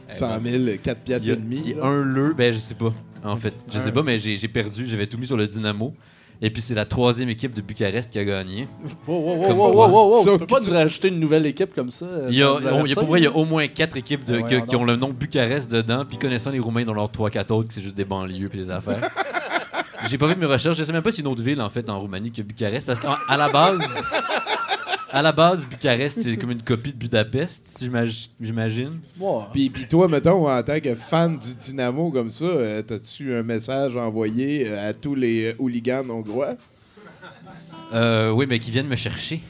100 0.08 0.40
000, 0.42 0.64
4 0.82 0.98
Il 0.98 1.04
piastres 1.04 1.28
et 1.30 1.36
demi. 1.36 1.62
il 1.66 1.70
y 1.70 1.74
a 1.74 1.76
là. 1.78 1.86
un 1.86 2.02
leu, 2.02 2.34
ben 2.36 2.52
je 2.52 2.58
sais 2.58 2.74
pas, 2.74 2.92
en 3.22 3.36
fait. 3.36 3.54
Je 3.72 3.78
sais 3.78 3.92
pas, 3.92 4.02
mais 4.02 4.18
j'ai 4.18 4.36
j'ai 4.36 4.48
perdu. 4.48 4.86
J'avais 4.86 5.06
tout 5.06 5.18
mis 5.18 5.26
sur 5.26 5.36
le 5.36 5.46
Dynamo. 5.46 5.94
Et 6.42 6.50
puis 6.50 6.60
c'est 6.60 6.74
la 6.74 6.84
troisième 6.84 7.28
équipe 7.28 7.54
de 7.54 7.60
Bucarest 7.62 8.10
qui 8.10 8.18
a 8.18 8.24
gagné. 8.24 8.66
Wow, 9.06 9.16
wow, 9.18 9.36
wow, 9.36 9.54
wow, 9.54 9.72
wow, 9.72 9.88
wow, 9.88 10.26
wow. 10.26 10.38
Peux 10.38 10.46
pas 10.46 10.58
nous 10.60 10.72
rajouter 10.72 11.08
une 11.08 11.20
nouvelle 11.20 11.46
équipe 11.46 11.72
comme 11.74 11.90
ça? 11.92 12.06
euh, 12.06 12.26
Il 12.28 12.36
y 12.36 12.42
a, 12.42 12.52
on- 12.52 12.84
y 12.84 12.92
pour 12.94 13.06
vrai, 13.06 13.20
il 13.20 13.24
y 13.24 13.28
a 13.28 13.32
au 13.34 13.44
moins 13.44 13.66
quatre 13.68 13.96
équipes 13.96 14.24
de- 14.24 14.40
que- 14.40 14.48
voyons 14.48 14.66
qui 14.66 14.76
ont 14.76 14.84
le 14.84 14.96
nom 14.96 15.10
Bucarest 15.10 15.70
dedans, 15.70 16.04
puis 16.04 16.18
connaissant 16.18 16.50
les 16.50 16.58
Roumains, 16.58 16.84
dans 16.84 16.92
leurs 16.92 17.10
trois, 17.10 17.30
quatre 17.30 17.52
autres, 17.52 17.68
que 17.68 17.74
c'est 17.74 17.80
juste 17.82 17.96
des 17.96 18.04
banlieues 18.04 18.48
puis 18.48 18.58
des 18.58 18.70
affaires. 18.70 19.00
J'ai 20.10 20.18
pas 20.18 20.28
fait 20.28 20.36
mes 20.36 20.44
recherches. 20.44 20.76
Je 20.76 20.82
sais 20.84 20.92
même 20.92 21.02
pas 21.02 21.12
si 21.12 21.20
une 21.22 21.28
autre 21.28 21.42
ville, 21.42 21.62
en 21.62 21.70
fait, 21.70 21.88
en 21.88 21.98
Roumanie 22.00 22.30
que 22.32 22.42
Bucarest, 22.42 22.86
parce 22.86 22.98
qu'à 23.00 23.36
la 23.36 23.48
base, 23.48 23.78
à 25.14 25.22
la 25.22 25.32
base, 25.32 25.66
Bucarest, 25.66 26.22
c'est 26.22 26.36
comme 26.36 26.50
une 26.50 26.62
copie 26.62 26.92
de 26.92 26.98
Budapest, 26.98 27.78
j'imagine. 28.40 28.98
Ouais. 29.18 29.42
Puis, 29.52 29.70
puis 29.70 29.86
toi, 29.86 30.08
mettons, 30.08 30.48
en 30.48 30.62
tant 30.62 30.80
que 30.80 30.94
fan 30.94 31.38
du 31.38 31.54
Dynamo 31.54 32.10
comme 32.10 32.30
ça, 32.30 32.44
euh, 32.44 32.82
t'as-tu 32.82 33.34
un 33.34 33.42
message 33.42 33.96
envoyé 33.96 34.66
euh, 34.68 34.90
à 34.90 34.92
tous 34.92 35.14
les 35.14 35.52
euh, 35.52 35.54
hooligans 35.58 36.08
hongrois? 36.10 36.56
Euh, 37.92 38.30
oui, 38.30 38.46
mais 38.48 38.58
qui 38.58 38.70
viennent 38.70 38.88
me 38.88 38.96
chercher. 38.96 39.40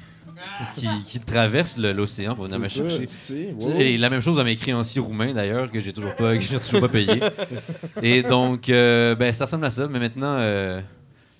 Qui, 0.76 0.86
qui 1.06 1.18
traversent 1.18 1.78
l'océan 1.78 2.34
pour 2.36 2.44
venir 2.44 2.58
me 2.60 2.68
ça, 2.68 2.74
chercher. 2.88 3.06
c'est- 3.06 3.54
wow. 3.58 3.74
Et 3.76 3.96
la 3.96 4.08
même 4.10 4.20
chose 4.20 4.38
à 4.38 4.44
mes 4.44 4.54
créanciers 4.54 5.00
roumains 5.00 5.32
d'ailleurs 5.32 5.70
que 5.72 5.80
j'ai 5.80 5.92
toujours 5.92 6.14
pas 6.14 6.34
que 6.34 6.40
j'ai 6.40 6.58
toujours 6.60 6.80
pas 6.82 6.88
payé. 6.88 7.20
Et 8.02 8.22
donc 8.22 8.68
euh, 8.68 9.14
ben 9.16 9.32
ça 9.32 9.46
ressemble 9.46 9.64
à 9.64 9.70
ça 9.70 9.88
mais 9.90 9.98
maintenant 9.98 10.36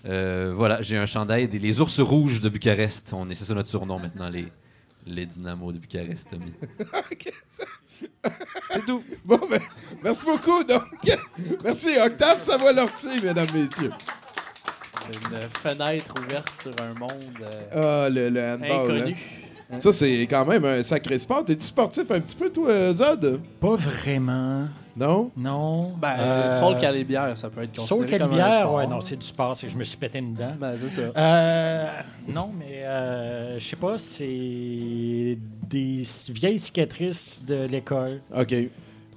euh, 0.07 0.53
voilà, 0.55 0.83
j'ai 0.83 0.97
un 0.97 1.07
chandail 1.07 1.49
des 1.49 1.59
les 1.59 1.81
ours 1.81 2.01
rouges 2.01 2.41
de 2.41 2.49
Bucarest. 2.49 3.13
On 3.15 3.29
est 3.31 3.35
c'est 3.35 3.45
ça 3.45 3.55
notre 3.55 3.69
surnom 3.69 3.99
maintenant 3.99 4.29
les 4.29 4.47
les 5.07 5.27
dynamos 5.27 5.73
de 5.73 5.79
Bucarest. 5.79 6.29
Tommy. 6.31 6.53
C'est 8.71 8.85
tout. 8.85 9.03
Bon, 9.25 9.39
ben, 9.51 9.61
merci 10.03 10.25
beaucoup. 10.25 10.65
Donc, 10.65 10.83
merci. 11.63 11.91
Octave 12.05 12.41
Savoie-Lortie, 12.41 13.23
mesdames, 13.23 13.47
messieurs. 13.55 13.93
Une 15.13 15.41
fenêtre 15.61 16.13
ouverte 16.21 16.53
sur 16.61 16.73
un 16.83 16.99
monde 16.99 17.13
euh, 17.73 18.05
Ah, 18.07 18.09
le, 18.11 18.31
le 18.31 18.41
handball. 18.41 18.97
inconnu. 18.99 19.17
hein. 19.71 19.81
Ça, 19.81 19.93
c'est 19.93 20.23
quand 20.23 20.45
même 20.47 20.65
un 20.65 20.83
sacré 20.83 21.19
sport. 21.19 21.45
T'es-tu 21.45 21.65
sportif 21.67 22.11
un 22.11 22.21
petit 22.21 22.35
peu, 22.37 22.51
toi, 22.51 22.93
Zod? 22.93 23.41
Pas 23.61 23.77
vraiment. 23.77 24.69
Non? 24.97 25.31
Non. 25.37 25.93
Ben, 26.01 26.17
Euh, 26.19 26.49
Saul 26.49 26.79
Calibière, 26.79 27.37
ça 27.37 27.51
peut 27.51 27.63
être 27.63 27.81
Saul 27.81 27.99
considéré 27.99 28.19
comme 28.21 28.33
un 28.33 28.37
Calibière, 28.39 28.61
sport. 28.67 28.75
ouais, 28.77 28.87
non, 28.87 29.01
c'est 29.01 29.17
du 29.17 29.27
sport, 29.27 29.57
c'est 29.57 29.67
que 29.67 29.73
je 29.73 29.79
me 29.79 29.85
suis 29.85 29.97
pété 29.97 30.19
une 30.21 30.35
dent. 30.35 30.55
Ben, 30.61 30.75
c'est 30.77 30.89
ça. 30.89 31.01
Euh, 31.17 31.87
non, 32.33 32.53
mais 32.57 32.85
euh, 32.85 33.59
je 33.59 33.65
sais 33.65 33.77
pas, 33.77 33.99
c'est 33.99 34.25
des 35.69 36.05
vieilles 36.31 36.59
cicatrices 36.59 37.43
de 37.45 37.65
l'école. 37.67 38.21
OK, 38.37 38.55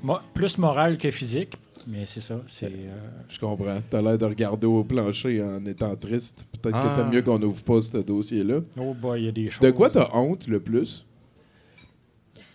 Mo- 0.02 0.18
plus 0.34 0.58
morale 0.58 0.98
que 0.98 1.12
physique, 1.12 1.54
mais 1.86 2.06
c'est 2.06 2.22
ça. 2.22 2.36
C'est, 2.48 2.66
euh, 2.66 2.98
je 3.30 3.40
comprends. 3.40 3.80
T'as 3.90 4.02
l'air 4.02 4.18
de 4.18 4.26
regarder 4.26 4.68
au 4.68 4.84
plancher 4.84 5.42
en 5.44 5.64
étant 5.66 5.96
triste. 5.96 6.48
Peut-être 6.62 6.78
Ah. 6.82 6.90
que 6.90 6.96
t'aimes 6.96 7.12
mieux 7.12 7.22
qu'on 7.22 7.42
ouvre 7.42 7.62
pas 7.64 7.82
ce 7.82 7.98
dossier-là. 8.00 8.62
oh 8.80 8.94
boy, 8.96 9.22
il 9.22 9.26
y 9.26 9.30
a 9.30 9.32
des 9.32 9.50
choses. 9.50 9.62
De 9.62 9.72
quoi 9.72 9.90
t'as 9.92 10.10
honte 10.14 10.48
le 10.48 10.60
plus? 10.60 11.06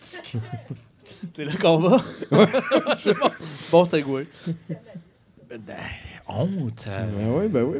C'est 1.31 1.45
là 1.45 1.51
qu'on 1.59 1.77
va. 1.79 2.03
C'est 3.01 3.13
bon. 3.13 3.29
Bon 3.71 3.85
segway. 3.85 4.25
Honte. 6.27 6.85
euh, 6.87 7.05
Ben 7.17 7.29
oui, 7.41 7.47
ben 7.47 7.63
oui. 7.63 7.77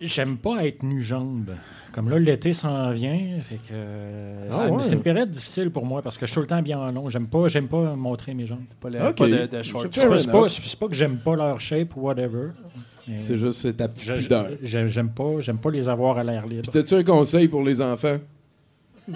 J'aime 0.00 0.36
pas 0.36 0.64
être 0.66 0.82
nu-jambe. 0.82 1.54
Comme 1.92 2.10
là, 2.10 2.18
l'été 2.18 2.52
s'en 2.52 2.90
vient, 2.90 3.38
fait 3.40 3.54
que 3.56 3.60
euh, 3.72 4.48
Ah 4.52 4.62
c'est 4.64 4.70
ouais. 4.70 4.82
c'est 4.82 4.94
une 4.96 5.02
période 5.02 5.30
difficile 5.30 5.70
pour 5.70 5.86
moi 5.86 6.02
parce 6.02 6.18
que 6.18 6.26
je 6.26 6.30
suis 6.32 6.34
tout 6.34 6.40
le 6.40 6.46
temps 6.48 6.60
bien 6.60 6.78
en 6.78 6.90
long. 6.90 7.08
J'aime 7.08 7.28
pas, 7.28 7.46
j'aime 7.48 7.68
pas 7.68 7.94
montrer 7.94 8.34
mes 8.34 8.46
jambes. 8.46 8.64
Pas, 8.80 8.90
le- 8.90 9.00
Ok. 9.08 9.16
pas 9.16 9.28
de, 9.28 9.46
de 9.46 9.62
short. 9.62 9.86
C'est 9.92 10.00
C'est 10.00 10.08
pas, 10.08 10.18
c'est 10.18 10.30
pas- 10.30 10.48
c'est 10.48 10.78
pas 10.78 10.88
que 10.88 10.94
j'aime 10.94 11.18
pas 11.18 11.36
leur 11.36 11.60
shape 11.60 11.94
ou 11.96 12.00
whatever. 12.02 12.48
mais 13.06 13.20
C'est 13.20 13.38
juste 13.38 13.60
c'est 13.60 13.74
ta 13.74 13.88
petite 13.88 14.08
je- 14.08 14.22
pudeur. 14.22 14.48
J'aime 14.62 15.10
pas, 15.10 15.40
j'aime 15.40 15.58
pas 15.58 15.70
les 15.70 15.88
avoir 15.88 16.18
à 16.18 16.24
l'air 16.24 16.46
libre. 16.46 16.62
Puis 16.62 16.72
t'as-tu 16.72 16.94
un 16.94 17.04
conseil 17.04 17.46
pour 17.46 17.62
les 17.62 17.80
enfants? 17.80 18.16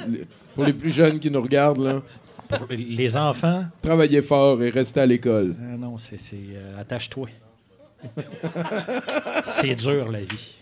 Pour 0.59 0.67
les 0.67 0.73
plus 0.73 0.91
jeunes 0.91 1.21
qui 1.21 1.31
nous 1.31 1.41
regardent, 1.41 1.85
là. 1.85 2.03
Pour 2.49 2.67
les 2.71 3.17
enfants, 3.17 3.65
Travaillez 3.81 4.23
fort 4.23 4.61
et 4.61 4.71
restez 4.71 4.99
à 5.01 5.07
l'école. 5.07 5.55
euh, 5.61 5.77
non, 5.77 5.99
c'est 5.99 6.19
c'est, 6.19 6.37
euh, 6.53 6.81
attache-toi. 6.81 7.29
c'est 9.45 9.75
dur 9.77 10.11
la 10.11 10.21
vie. 10.21 10.55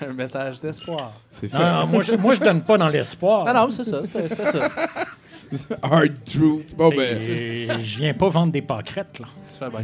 Un 0.00 0.12
message 0.12 0.60
d'espoir. 0.60 1.12
C'est 1.30 1.48
fait. 1.48 1.58
non, 1.58 1.86
moi, 1.86 2.02
je, 2.02 2.14
moi, 2.14 2.34
je 2.34 2.40
donne 2.40 2.62
pas 2.62 2.76
dans 2.76 2.88
l'espoir. 2.88 3.44
Ah 3.46 3.52
non, 3.54 3.70
c'est 3.70 3.84
ça. 3.84 4.02
C'était 4.04 4.28
c'était 4.28 4.46
ça. 4.46 4.68
Hard 5.82 6.12
truth. 6.24 6.74
Bon, 6.76 6.90
C'est- 6.90 7.66
ben. 7.68 7.80
Je 7.80 7.98
viens 7.98 8.14
pas 8.14 8.28
vendre 8.28 8.50
des 8.52 8.62
pâquerettes, 8.62 9.20
là. 9.20 9.26
Tu 9.52 9.58
fais 9.58 9.70
bien. 9.70 9.80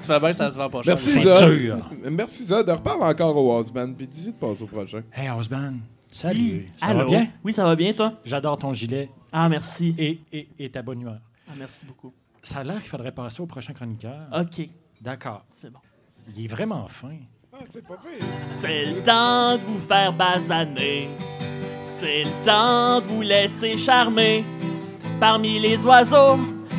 tu 0.00 0.06
fais 0.06 0.18
bien, 0.20 0.32
ça 0.32 0.50
se 0.50 0.56
vend 0.56 0.68
pas 0.70 0.78
cher. 0.78 0.86
Merci, 0.88 1.10
C'est 1.10 1.20
Zod. 1.20 1.50
dur. 1.50 1.76
Merci, 2.10 2.44
Zod. 2.46 2.68
Reparle 2.68 3.02
encore 3.04 3.36
au 3.36 3.56
Houseband, 3.60 3.92
puis 3.92 4.08
dis 4.08 4.26
de 4.26 4.32
passer 4.32 4.62
au 4.64 4.66
prochain. 4.66 5.02
Hey, 5.12 5.30
Osman, 5.30 5.74
salut. 6.14 6.66
Ça 6.76 6.86
Allô? 6.86 6.98
va 7.00 7.04
bien? 7.06 7.26
Oui, 7.44 7.52
ça 7.52 7.64
va 7.64 7.74
bien, 7.76 7.92
toi? 7.92 8.12
J'adore 8.24 8.58
ton 8.58 8.72
gilet 8.72 9.10
Ah, 9.32 9.48
merci. 9.48 9.94
et, 9.98 10.20
et, 10.32 10.48
et 10.58 10.70
ta 10.70 10.82
bonne 10.82 11.00
humeur. 11.00 11.18
Ah, 11.48 11.52
merci 11.58 11.84
beaucoup. 11.86 12.12
Ça 12.42 12.58
a 12.60 12.64
l'air 12.64 12.80
qu'il 12.80 12.88
faudrait 12.90 13.12
passer 13.12 13.42
au 13.42 13.46
prochain 13.46 13.72
chroniqueur. 13.72 14.28
OK, 14.32 14.68
D'accord. 15.00 15.44
c'est 15.50 15.70
bon. 15.70 15.80
Il 16.36 16.44
est 16.44 16.48
vraiment 16.48 16.86
fin. 16.86 17.16
Ah, 17.52 17.58
c'est 17.68 17.86
pas 17.86 17.96
pire. 17.96 18.26
C'est 18.48 18.86
le 18.86 19.02
temps 19.02 19.56
de 19.58 19.62
vous 19.64 19.78
faire 19.78 20.12
basaner. 20.12 21.08
C'est 21.84 22.24
le 22.24 22.44
temps 22.44 23.00
de 23.00 23.06
vous 23.06 23.22
laisser 23.22 23.76
charmer. 23.76 24.44
Parmi 25.20 25.58
les 25.60 25.84
oiseaux 25.86 26.38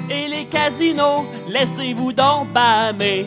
et 0.09 0.27
les 0.27 0.45
casinos, 0.45 1.25
laissez-vous 1.49 2.11
donc 2.13 2.51
bâmer. 2.53 3.25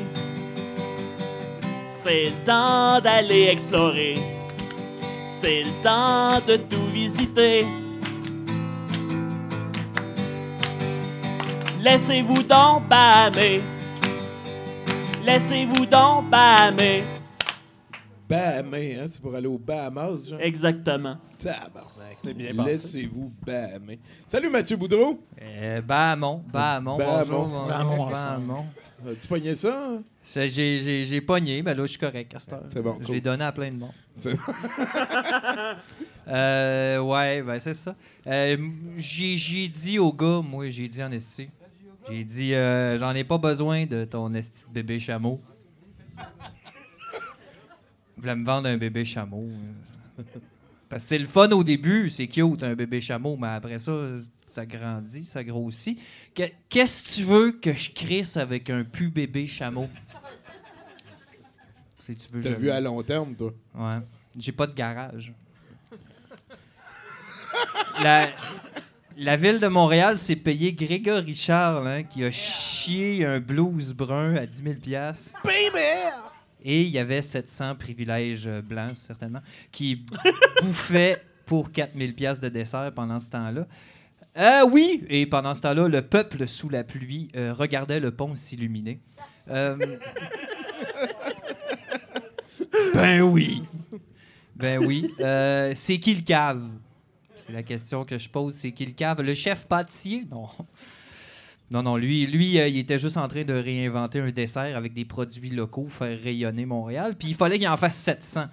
C'est 1.90 2.24
le 2.30 2.44
temps 2.44 3.00
d'aller 3.00 3.48
explorer. 3.50 4.16
C'est 5.40 5.62
le 5.62 5.82
temps 5.82 6.40
de 6.46 6.56
tout 6.56 6.86
visiter. 6.92 7.64
Laissez-vous 11.80 12.42
donc 12.42 12.88
bâmer. 12.88 13.60
Laissez-vous 15.24 15.86
donc 15.86 16.28
bâmer. 16.30 17.04
Bahamer, 18.28 18.96
hein? 19.00 19.06
C'est 19.08 19.22
pour 19.22 19.34
aller 19.34 19.46
au 19.46 19.56
Bahamas, 19.58 20.28
genre. 20.28 20.40
Exactement. 20.40 21.16
Tabarnak. 21.38 21.82
C'est 22.20 22.34
bien 22.34 22.54
passé. 22.54 22.70
Laissez-vous 22.70 23.32
Bahamer. 23.46 23.98
Salut, 24.26 24.50
Mathieu 24.50 24.76
Boudreau. 24.76 25.18
Euh, 25.40 25.80
Bahamon, 25.80 26.42
Bahamon, 26.52 26.98
Bahamon. 26.98 27.24
bonjour. 27.24 27.48
mon- 27.48 27.66
Bahamon, 27.66 28.06
Bahamon. 28.10 28.66
As-tu 29.06 29.28
pogné 29.28 29.54
ça? 29.54 29.90
hein? 29.94 30.02
J'ai 30.24 31.20
pogné, 31.20 31.62
ben 31.62 31.74
là, 31.76 31.84
je 31.84 31.90
suis 31.90 31.98
correct 31.98 32.34
à 32.34 32.40
cette 32.40 32.52
heure. 32.52 32.62
C'est 32.66 32.82
bon, 32.82 32.96
Je 33.00 33.06
cool. 33.06 33.14
l'ai 33.14 33.20
donné 33.20 33.44
à 33.44 33.52
plein 33.52 33.70
de 33.70 33.76
monde. 33.76 33.92
C'est- 34.16 34.36
Euh, 36.30 36.98
ouais, 37.00 37.40
ben 37.42 37.58
c'est 37.58 37.72
ça. 37.72 37.94
Euh, 38.26 38.56
j'ai 38.98 39.38
j'ai 39.38 39.66
dit 39.68 39.98
au 39.98 40.12
gars, 40.12 40.42
moi, 40.42 40.68
j'ai 40.68 40.86
dit 40.86 41.02
en 41.02 41.10
esti. 41.10 41.48
J'ai 42.10 42.22
dit, 42.24 42.52
euh, 42.54 42.98
j'en 42.98 43.14
ai 43.14 43.24
pas 43.24 43.38
besoin 43.38 43.86
de 43.86 44.04
ton 44.04 44.34
esti 44.34 44.66
de 44.68 44.74
bébé 44.74 44.98
chameau. 45.00 45.40
Il 48.16 48.20
voulait 48.20 48.36
me 48.36 48.44
vendre 48.44 48.68
un 48.68 48.76
bébé 48.76 49.04
chameau. 49.06 49.48
Parce 50.88 51.02
que 51.02 51.08
c'est 51.10 51.18
le 51.18 51.26
fun 51.26 51.50
au 51.50 51.62
début, 51.62 52.08
c'est 52.08 52.28
cute, 52.28 52.62
un 52.62 52.74
bébé 52.74 53.02
chameau, 53.02 53.36
mais 53.36 53.48
après 53.48 53.78
ça, 53.78 53.92
ça 54.46 54.64
grandit, 54.64 55.24
ça 55.24 55.44
grossit. 55.44 56.00
Que- 56.34 56.44
Qu'est-ce 56.70 57.02
que 57.02 57.08
tu 57.08 57.22
veux 57.24 57.52
que 57.52 57.74
je 57.74 57.90
crisse 57.90 58.38
avec 58.38 58.70
un 58.70 58.84
pu 58.84 59.08
bébé 59.10 59.46
chameau? 59.46 59.86
Si 62.00 62.16
tu 62.16 62.32
veux, 62.32 62.40
T'as 62.40 62.54
vu 62.54 62.70
à 62.70 62.80
long 62.80 63.02
terme, 63.02 63.34
toi? 63.34 63.52
Ouais. 63.74 63.98
J'ai 64.38 64.52
pas 64.52 64.66
de 64.66 64.72
garage. 64.74 65.34
la, 68.02 68.26
la 69.18 69.36
ville 69.36 69.58
de 69.58 69.66
Montréal 69.66 70.16
s'est 70.16 70.36
payé 70.36 70.72
Grégory 70.72 71.34
Charles, 71.34 71.86
hein, 71.86 72.02
qui 72.04 72.24
a 72.24 72.30
chié 72.30 73.26
un 73.26 73.40
blues 73.40 73.92
brun 73.92 74.36
à 74.36 74.46
10 74.46 74.62
000 74.62 74.74
Baby! 75.44 76.27
Et 76.64 76.82
il 76.82 76.88
y 76.88 76.98
avait 76.98 77.22
700 77.22 77.76
privilèges 77.76 78.48
blancs, 78.64 78.96
certainement, 78.96 79.42
qui 79.70 80.04
bouffaient 80.62 81.22
pour 81.46 81.72
4 81.72 81.96
000 81.96 82.12
de 82.42 82.48
dessert 82.48 82.92
pendant 82.94 83.20
ce 83.20 83.30
temps-là. 83.30 83.66
Euh, 84.36 84.68
oui, 84.70 85.04
et 85.08 85.26
pendant 85.26 85.54
ce 85.54 85.62
temps-là, 85.62 85.88
le 85.88 86.02
peuple 86.02 86.46
sous 86.46 86.68
la 86.68 86.84
pluie 86.84 87.28
euh, 87.34 87.52
regardait 87.52 87.98
le 87.98 88.12
pont 88.12 88.36
s'illuminer. 88.36 89.00
Euh, 89.50 89.76
ben 92.94 93.22
oui. 93.22 93.62
Ben 94.54 94.84
oui. 94.84 95.10
C'est 95.74 95.98
qui 95.98 96.14
le 96.14 96.22
cave? 96.22 96.62
C'est 97.36 97.52
la 97.52 97.62
question 97.62 98.04
que 98.04 98.18
je 98.18 98.28
pose. 98.28 98.54
C'est 98.54 98.72
qui 98.72 98.84
le 98.86 98.92
cave? 98.92 99.22
Le 99.22 99.34
chef 99.34 99.66
pâtissier? 99.66 100.26
Non. 100.30 100.48
Non, 101.70 101.82
non, 101.82 101.96
lui, 101.96 102.26
lui 102.26 102.58
euh, 102.58 102.68
il 102.68 102.78
était 102.78 102.98
juste 102.98 103.16
en 103.18 103.28
train 103.28 103.44
de 103.44 103.52
réinventer 103.52 104.20
un 104.20 104.30
dessert 104.30 104.76
avec 104.76 104.94
des 104.94 105.04
produits 105.04 105.50
locaux, 105.50 105.86
faire 105.86 106.18
rayonner 106.22 106.64
Montréal. 106.64 107.14
Puis 107.18 107.28
il 107.28 107.34
fallait 107.34 107.58
qu'il 107.58 107.68
en 107.68 107.76
fasse 107.76 107.96
700. 107.96 108.46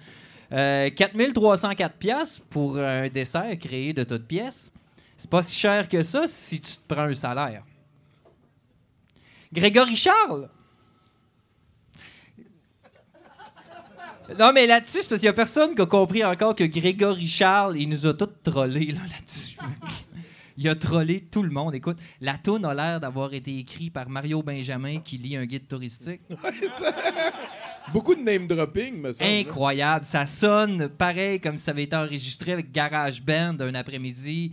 Euh, 0.52 0.90
4304 0.90 1.96
pièces 1.96 2.42
pour 2.50 2.78
un 2.78 3.08
dessert 3.08 3.58
créé 3.58 3.92
de 3.92 4.04
toutes 4.04 4.26
pièces. 4.26 4.70
C'est 5.16 5.30
pas 5.30 5.42
si 5.42 5.58
cher 5.58 5.88
que 5.88 6.02
ça 6.02 6.28
si 6.28 6.60
tu 6.60 6.72
te 6.72 6.94
prends 6.94 7.04
un 7.04 7.14
salaire. 7.14 7.64
Grégory 9.52 9.96
Charles, 9.96 10.48
Non, 14.38 14.52
mais 14.52 14.66
là-dessus, 14.66 15.02
c'est 15.02 15.08
parce 15.08 15.20
qu'il 15.20 15.26
y 15.26 15.30
a 15.30 15.32
personne 15.32 15.74
qui 15.74 15.82
a 15.82 15.86
compris 15.86 16.24
encore 16.24 16.56
que 16.56 16.64
Grégory 16.64 17.28
Charles, 17.28 17.76
il 17.78 17.88
nous 17.88 18.06
a 18.06 18.14
tous 18.14 18.28
trollés 18.42 18.92
là, 18.92 19.00
là-dessus. 19.08 19.56
Il 20.56 20.68
a 20.68 20.74
trollé 20.74 21.20
tout 21.20 21.42
le 21.42 21.50
monde. 21.50 21.74
Écoute, 21.74 21.98
la 22.20 22.38
toune 22.38 22.64
a 22.64 22.74
l'air 22.74 23.00
d'avoir 23.00 23.32
été 23.34 23.58
écrite 23.58 23.92
par 23.92 24.08
Mario 24.08 24.42
Benjamin 24.42 25.00
qui 25.00 25.18
lit 25.18 25.36
un 25.36 25.44
guide 25.46 25.68
touristique. 25.68 26.20
Beaucoup 27.92 28.14
de 28.14 28.20
name 28.22 28.46
dropping, 28.48 29.00
me 29.00 29.12
semble. 29.12 29.30
Incroyable. 29.30 30.04
Ça 30.04 30.26
sonne 30.26 30.88
pareil 30.88 31.40
comme 31.40 31.56
si 31.58 31.64
ça 31.64 31.70
avait 31.70 31.84
été 31.84 31.94
enregistré 31.96 32.52
avec 32.52 32.72
GarageBand 32.72 33.56
un 33.60 33.74
après-midi 33.74 34.50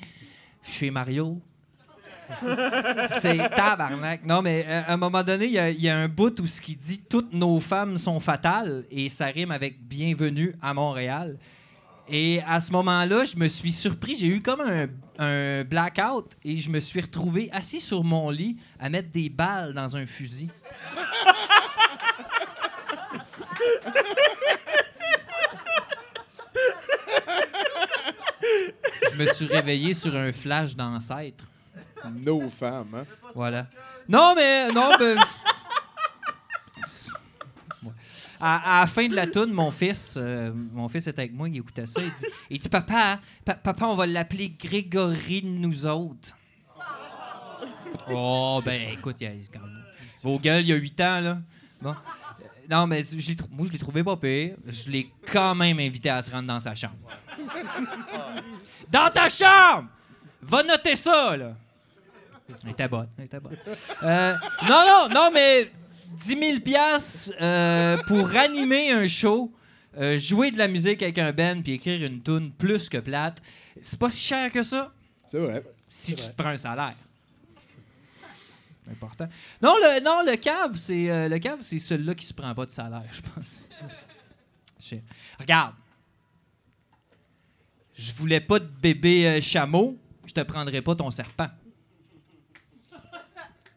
chez 0.62 0.91
Mario. 0.91 1.41
C'est 3.20 3.38
tabarnak. 3.56 4.24
Non, 4.26 4.41
mais 4.41 4.66
euh, 4.68 4.82
à 4.88 4.93
un 4.93 4.97
moment 4.97 5.24
donné, 5.24 5.45
il 5.45 5.51
y 5.51 5.60
a- 5.60 5.70
il 5.70 5.82
y, 5.82 5.89
a 5.89 5.97
un 5.97 6.08
bout 6.08 6.39
où 6.39 6.47
ce 6.47 6.62
qui 6.62 6.76
dit 6.76 7.01
toutes 7.10 7.34
nos 7.34 7.60
femmes 7.60 7.97
sont 7.97 8.20
fatales 8.20 8.86
et 8.91 9.10
ça 9.10 9.26
rime 9.26 9.51
avec 9.51 9.78
bienvenue 9.88 10.56
à 10.62 10.74
Montréal. 10.74 11.38
Et 12.10 12.41
à 12.47 12.60
ce 12.60 12.72
moment-là, 12.74 13.26
je 13.26 13.38
me 13.38 13.47
suis 13.47 13.72
surpris. 13.72 14.16
J'ai 14.16 14.28
eu 14.28 14.41
comme 14.41 14.62
un, 14.62 14.88
un 15.20 15.64
blackout 15.64 16.38
et 16.43 16.58
je 16.58 16.70
me 16.70 16.80
suis 16.80 17.01
retrouvé 17.01 17.49
assis 17.51 17.80
sur 17.80 18.04
mon 18.04 18.30
lit 18.30 18.58
à 18.80 18.89
mettre 18.89 19.10
des 19.10 19.30
balles 19.30 19.74
dans 19.74 19.95
un 19.95 20.06
fusil. 20.06 20.49
Je 29.12 29.16
me 29.16 29.28
suis 29.28 29.45
réveillé 29.45 29.93
sur 29.93 30.16
un 30.16 30.34
flash 30.34 30.76
d'ancêtre. 30.76 31.45
Nos 32.12 32.49
femmes, 32.49 32.95
hein? 32.95 33.06
Voilà. 33.34 33.68
Non, 34.10 34.34
mais. 34.36 34.72
Non, 34.72 34.91
mais. 34.99 35.16
À, 38.46 38.78
à 38.78 38.82
la 38.82 38.88
fin 38.88 39.08
de 39.08 39.16
la 39.16 39.26
toune, 39.28 39.52
mon 39.54 39.72
fils, 39.72 40.16
euh, 40.18 40.52
mon 40.54 40.89
fils 40.89 41.08
était 41.08 41.22
avec 41.22 41.34
moi, 41.34 41.48
il 41.48 41.56
écoutait 41.58 41.86
ça. 41.86 42.02
Il 42.02 42.12
dit, 42.12 42.26
il 42.50 42.60
dit 42.60 42.68
Papa, 42.68 43.20
pa- 43.46 43.54
papa, 43.56 43.86
on 43.86 43.96
va 43.96 44.06
l'appeler 44.06 44.50
Grégory 44.50 45.41
de 45.44 45.48
nous 45.48 45.86
autres. 45.86 46.36
Oh, 48.12 48.60
ben 48.66 48.82
écoute, 48.91 49.16
il 49.22 49.24
y 49.24 49.28
a, 49.28 49.32
quand 49.54 49.62
même- 49.62 49.84
vos 50.22 50.38
gueules, 50.39 50.62
il 50.64 50.68
y 50.68 50.74
a 50.74 50.76
8 50.76 51.00
ans, 51.02 51.20
là. 51.22 51.38
Bon. 51.82 51.91
Euh, 51.91 51.94
Non, 52.70 52.86
mais 52.88 53.04
je 53.04 53.34
moi, 53.52 53.66
je 53.68 53.72
l'ai 53.72 53.78
trouvé 53.78 54.04
pas 54.04 54.18
pire. 54.18 54.56
Je 54.68 54.89
l'ai 54.89 55.10
quand 55.32 55.56
même 55.56 55.80
invité 55.80 56.10
à 56.10 56.22
se 56.22 56.30
rendre 56.32 56.48
dans 56.48 56.60
sa 56.60 56.76
chambre. 56.76 56.96
Dans 58.91 59.10
ta 59.10 59.28
chambre! 59.30 59.88
Va 60.41 60.64
noter 60.64 60.96
ça, 60.96 61.36
là. 61.38 61.54
Elle 62.64 62.72
était 62.72 62.88
bonne, 62.88 63.08
elle 63.18 63.26
était 63.26 63.39
bonne. 63.39 63.56
Euh, 64.04 64.36
non, 64.70 64.84
non, 64.86 65.08
non, 65.14 65.32
mais 65.34 65.72
10 66.18 66.39
000 66.39 66.59
piastres, 66.61 67.34
euh, 67.41 67.97
pour 68.07 68.30
animer 68.36 68.91
un 68.91 69.07
show, 69.07 69.51
euh, 69.97 70.18
jouer 70.20 70.51
de 70.51 70.57
la 70.57 70.68
musique 70.68 71.01
avec 71.03 71.18
un 71.18 71.32
band 71.32 71.61
puis 71.61 71.74
écrire 71.74 72.03
une 72.05 72.22
tune 72.22 72.51
plus 72.51 72.89
que 72.89 72.97
plate, 72.97 73.41
c'est 73.82 73.99
pas 73.99 74.09
si 74.09 74.20
cher 74.22 74.51
que 74.51 74.64
ça. 74.64 74.93
C'est 75.26 75.39
vrai. 75.39 75.64
Si 75.88 76.16
tu 76.16 76.24
te 76.24 76.36
prends 76.36 76.49
un 76.49 76.57
salaire. 76.57 76.95
C'est 78.86 78.91
important. 78.91 79.30
Non, 79.61 79.76
le, 79.82 80.03
non, 80.03 80.24
le 80.30 80.36
cave, 80.36 80.76
c'est 80.76 81.09
euh, 81.09 81.30
le 81.30 81.39
cave, 81.39 81.59
c'est 81.61 81.80
celui-là 81.80 82.16
qui 82.16 82.26
se 82.26 82.34
prend 82.34 82.53
pas 82.53 82.66
de 82.66 82.72
salaire, 82.72 83.03
je 83.11 83.22
pense. 83.22 83.64
Je- 84.80 84.95
Regarde. 85.39 85.74
Je 87.95 88.11
voulais 88.14 88.41
pas 88.41 88.59
de 88.59 88.66
bébé 88.66 89.28
euh, 89.28 89.41
chameau, 89.41 89.97
je 90.26 90.34
te 90.34 90.41
prendrais 90.41 90.82
pas 90.82 90.95
ton 90.95 91.09
serpent. 91.11 91.47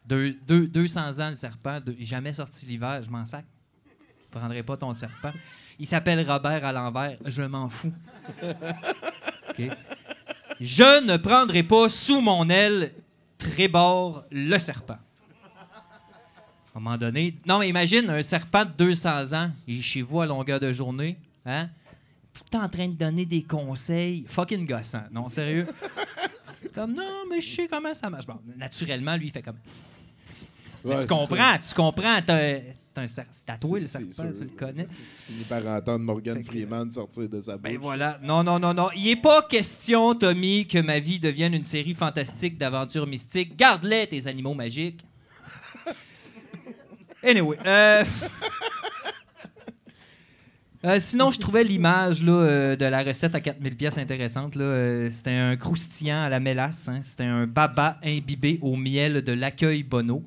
Deux, 0.07 0.33
deux- 0.47 0.69
200 0.69 1.19
ans 1.21 1.31
le 1.31 1.37
serpent, 1.37 1.81
jamais 1.99 2.33
sorti 2.33 2.67
l'hiver, 2.67 3.03
je 3.03 3.11
m'en 3.11 3.25
sac. 3.27 3.45
Je 3.87 4.39
prendrais 4.39 4.63
pas 4.63 4.77
ton 4.77 4.93
serpent. 4.95 5.33
Il 5.79 5.87
s'appelle 5.87 6.25
Robert 6.31 6.65
à 6.65 6.73
l'envers, 6.73 7.19
je 7.27 7.43
m'en 7.43 7.69
fous. 7.69 7.93
Je 10.61 11.03
ne 11.05 11.17
prendrai 11.19 11.63
pas 11.63 11.89
sous 11.89 12.21
mon 12.21 12.49
aile 12.49 12.93
Trébord 13.39 14.25
le 14.31 14.59
serpent. 14.59 14.95
À 16.75 16.79
un 16.79 16.81
moment 16.81 16.97
donné. 16.97 17.37
Non, 17.47 17.61
imagine 17.63 18.09
un 18.11 18.23
serpent 18.23 18.65
de 18.65 18.71
200 18.71 19.33
ans, 19.35 19.51
il 19.67 19.79
est 19.79 19.83
chez 19.83 20.03
vous 20.03 20.21
à 20.21 20.27
longueur 20.27 20.61
de 20.61 20.73
journée, 20.73 21.19
hein? 21.45 21.69
Tout 22.33 22.57
en 22.57 22.69
train 22.69 22.89
de 22.89 22.95
donner 22.95 23.25
des 23.25 23.43
conseils. 23.43 24.27
Fucking 24.29 24.67
gossant. 24.67 25.05
Non, 25.11 25.29
sérieux? 25.31 25.67
Comme, 26.75 26.93
non, 26.95 27.25
mais 27.31 27.41
je 27.41 27.55
sais 27.57 27.69
comment 27.69 27.95
ça 27.95 28.11
marche. 28.11 28.27
Bon, 28.27 28.41
naturellement, 28.57 29.17
lui, 29.17 29.27
il 29.27 29.33
fait 29.33 29.43
comme. 29.43 29.57
Ouais, 30.85 31.01
tu 31.01 31.07
comprends, 31.07 31.59
tu 31.59 31.75
comprends. 31.75 32.19
C'est 32.27 33.45
tatoué, 33.45 33.81
le 33.81 33.87
C'est- 33.87 33.99
c'est 34.05 34.13
serpent, 34.13 34.33
tu 34.33 34.45
le 34.45 34.51
connais. 34.57 34.87
Tu 34.87 35.33
finis 35.33 35.45
par 35.45 35.67
entendre 35.67 35.99
Morgan 36.05 36.37
Fait 36.37 36.43
que- 36.43 36.47
Freeman 36.47 36.91
sortir 36.91 37.29
de 37.29 37.41
sa 37.43 37.59
bouche. 37.59 37.71
Ben 37.73 37.79
voilà. 37.79 38.19
Non, 38.23 38.43
non, 38.43 38.59
non, 38.59 38.73
non. 38.73 38.89
Il 38.97 39.05
n'est 39.05 39.17
pas 39.17 39.43
question, 39.43 40.15
Tommy, 40.15 40.67
que 40.67 40.79
ma 40.79 40.99
vie 40.99 41.19
devienne 41.21 41.53
une 41.55 41.65
série 41.65 41.95
fantastique 41.95 42.57
d'aventures 42.57 43.07
mystiques. 43.07 43.55
Garde-les, 43.57 44.07
tes 44.07 44.27
animaux 44.27 44.55
magiques. 44.55 45.05
Anyway. 47.23 47.59
euh, 47.67 48.05
euh, 50.87 50.99
sinon, 51.01 51.31
je 51.31 51.39
trouvais 51.39 51.65
l'image 51.65 52.23
euh, 52.27 52.77
de 52.77 52.85
la 52.85 53.03
recette 53.03 53.35
à 53.35 53.41
4000 53.41 53.77
pièces 53.77 53.99
intéressante. 53.99 54.57
Euh, 54.57 55.11
C'était 55.11 55.33
un 55.33 55.57
croustillant 55.57 56.23
à 56.23 56.29
la 56.29 56.41
mélasse. 56.41 56.89
hein. 56.89 57.01
C'était 57.03 57.25
un 57.25 57.47
baba 57.47 57.99
imbibé 58.05 58.59
au 58.63 58.77
miel 58.77 59.23
de 59.23 59.33
l'accueil 59.33 59.83
Bono 59.83 60.25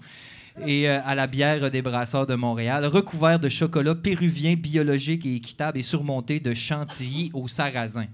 et 0.66 0.90
à 0.90 1.16
la 1.16 1.26
bière 1.26 1.72
des 1.72 1.82
brasseurs 1.82 2.26
de 2.26 2.36
Montréal, 2.36 2.86
recouvert 2.86 3.40
de 3.40 3.48
chocolat 3.48 3.96
péruvien 3.96 4.56
biologique 4.56 5.26
et 5.26 5.36
équitable 5.36 5.78
et 5.78 5.82
surmonté 5.82 6.42
de 6.42 6.54
chantilly 6.54 7.32
au 7.34 7.48
sarrasin. 7.48 8.08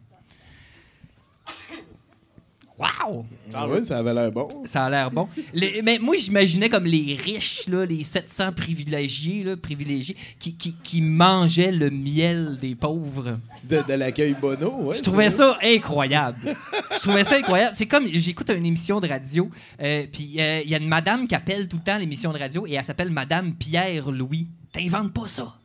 Wow! 2.78 3.26
Ah 3.54 3.70
ouais, 3.70 3.84
ça 3.84 4.00
avait 4.00 4.14
l'air 4.14 4.32
bon. 4.34 4.50
Ça 4.66 4.86
a 4.86 4.90
l'air 4.90 5.10
bon. 5.10 5.30
Les- 5.54 5.82
mais 5.82 5.98
moi, 5.98 6.16
j'imaginais 6.18 6.68
comme 6.70 6.84
les 6.84 7.16
riches, 7.16 7.68
là, 7.70 7.86
les 7.86 8.04
700 8.04 8.52
privilégiés, 8.52 9.44
là, 9.44 9.56
privilégiés 9.56 10.18
qui, 10.40 10.56
qui- 10.56 10.76
qui 10.84 11.02
mangeaient 11.02 11.72
le 11.72 11.90
miel 11.90 12.58
des 12.60 12.76
pauvres. 12.76 13.38
De, 13.64 13.82
de 13.82 13.94
l'accueil 13.94 14.36
Bono, 14.40 14.72
ouais. 14.84 14.98
Je 14.98 15.02
trouvais 15.04 15.30
ça 15.30 15.58
incroyable. 15.64 16.54
Je 16.94 17.00
trouvais 17.00 17.24
ça 17.24 17.38
incroyable. 17.38 17.76
C'est 17.78 17.86
comme, 17.88 18.08
j'écoute 18.08 18.50
une 18.50 18.66
émission 18.66 19.00
de 19.00 19.08
radio, 19.08 19.50
euh, 19.82 20.06
puis 20.12 20.36
euh, 20.40 20.62
il 20.66 20.70
y 20.70 20.76
a 20.76 20.78
une 20.78 20.88
madame 20.90 21.28
qui 21.30 21.36
appelle 21.36 21.70
tout 21.70 21.78
le 21.78 21.84
temps 21.84 21.98
l'émission 21.98 22.34
de 22.34 22.38
radio 22.40 22.68
et 22.68 22.74
elle 22.74 22.84
s'appelle 22.84 23.10
Madame 23.10 23.54
Pierre-Louis. 23.54 24.48
T'inventes 24.74 25.14
pas 25.14 25.28
ça. 25.30 25.56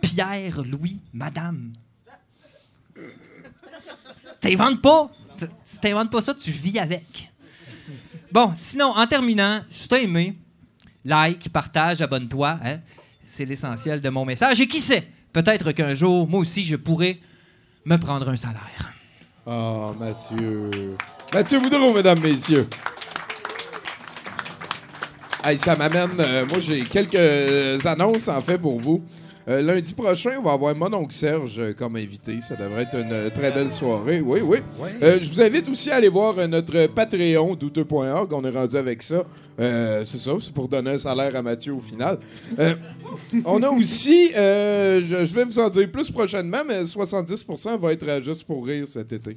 Pierre-Louis, 0.00 1.00
Madame. 1.12 1.72
T'inventes 4.40 4.80
pas? 4.82 5.10
T- 5.38 5.46
Si 5.64 5.78
t'inventes 5.80 6.10
pas 6.10 6.20
ça, 6.20 6.34
tu 6.34 6.50
vis 6.50 6.78
avec. 6.78 7.30
Bon, 8.32 8.52
sinon, 8.54 8.86
en 8.96 9.06
terminant, 9.06 9.60
t'ai 9.88 10.04
aimé. 10.04 10.36
Like, 11.04 11.50
partage, 11.50 12.00
abonne-toi. 12.02 12.58
hein. 12.64 12.78
C'est 13.24 13.44
l'essentiel 13.44 14.00
de 14.00 14.08
mon 14.08 14.24
message. 14.24 14.60
Et 14.60 14.66
qui 14.66 14.80
sait, 14.80 15.06
peut-être 15.32 15.72
qu'un 15.72 15.94
jour, 15.94 16.28
moi 16.28 16.40
aussi, 16.40 16.64
je 16.64 16.76
pourrais 16.76 17.18
me 17.84 17.96
prendre 17.96 18.28
un 18.28 18.36
salaire. 18.36 18.92
Ah, 19.46 19.92
Mathieu. 19.98 20.96
Mathieu 21.32 21.60
Boudreau, 21.60 21.92
mesdames, 21.92 22.20
messieurs. 22.20 22.66
Ça 25.58 25.76
m'amène. 25.76 26.12
euh, 26.20 26.46
moi, 26.46 26.58
j'ai 26.58 26.82
quelques 26.82 27.84
annonces 27.86 28.28
en 28.28 28.40
fait 28.40 28.56
pour 28.58 28.80
vous. 28.80 29.04
Euh, 29.46 29.60
lundi 29.60 29.92
prochain, 29.92 30.36
on 30.38 30.42
va 30.42 30.52
avoir 30.52 30.74
mon 30.74 30.90
oncle 30.94 31.12
Serge 31.12 31.58
euh, 31.58 31.74
comme 31.74 31.96
invité. 31.96 32.40
Ça 32.40 32.56
devrait 32.56 32.82
être 32.84 32.96
une 32.98 33.12
euh, 33.12 33.28
très 33.30 33.52
belle 33.52 33.70
soirée. 33.70 34.22
Oui, 34.22 34.40
oui. 34.40 34.58
Euh, 35.02 35.18
je 35.20 35.28
vous 35.28 35.40
invite 35.42 35.68
aussi 35.68 35.90
à 35.90 35.96
aller 35.96 36.08
voir 36.08 36.34
notre 36.48 36.86
Patreon, 36.86 37.54
douteux.org. 37.54 38.32
On 38.32 38.42
est 38.42 38.50
rendu 38.50 38.76
avec 38.76 39.02
ça. 39.02 39.22
Euh, 39.60 40.02
c'est 40.06 40.18
ça, 40.18 40.32
c'est 40.40 40.52
pour 40.52 40.66
donner 40.66 40.92
un 40.92 40.98
salaire 40.98 41.36
à 41.36 41.42
Mathieu 41.42 41.74
au 41.74 41.80
final. 41.80 42.18
On 43.44 43.62
a 43.62 43.68
aussi, 43.68 44.30
je, 44.32 45.24
je 45.24 45.34
vais 45.34 45.44
vous 45.44 45.58
en 45.58 45.68
dire 45.68 45.90
plus 45.92 46.10
prochainement, 46.10 46.62
mais 46.66 46.82
70% 46.82 47.78
va 47.78 47.92
être 47.92 48.08
à 48.08 48.20
juste 48.20 48.44
pour 48.44 48.66
rire 48.66 48.88
cet 48.88 49.12
été. 49.12 49.36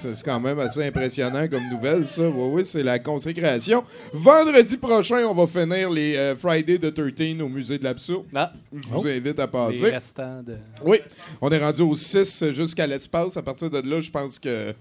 C'est 0.00 0.14
c'est 0.14 0.24
quand 0.24 0.38
même 0.40 0.58
assez 0.60 0.84
impressionnant 0.84 1.46
comme 1.48 1.68
nouvelle, 1.68 2.06
ça. 2.06 2.22
Oui, 2.28 2.48
oui, 2.52 2.62
c'est 2.64 2.82
la 2.82 2.98
consécration. 2.98 3.82
Vendredi 4.12 4.76
prochain, 4.76 5.26
on 5.26 5.34
va 5.34 5.46
finir 5.46 5.90
les 5.90 6.16
euh, 6.16 6.36
Friday 6.36 6.78
the 6.78 6.94
13 6.94 7.40
au 7.40 7.48
Musée 7.48 7.78
de 7.78 7.84
l'Absurde. 7.84 8.24
Ah. 8.34 8.52
Je 8.72 8.88
vous 8.88 9.06
invite 9.06 9.38
à 9.40 9.44
Les 9.46 9.50
passer. 9.50 9.90
restants 9.90 10.42
de. 10.42 10.56
Oui, 10.84 10.98
on 11.40 11.50
est 11.50 11.58
rendu 11.58 11.82
au 11.82 11.94
6 11.94 12.52
jusqu'à 12.52 12.86
l'espace. 12.86 13.36
À 13.36 13.42
partir 13.42 13.70
de 13.70 13.78
là, 13.88 14.00
je 14.00 14.10
pense 14.10 14.38
que 14.38 14.72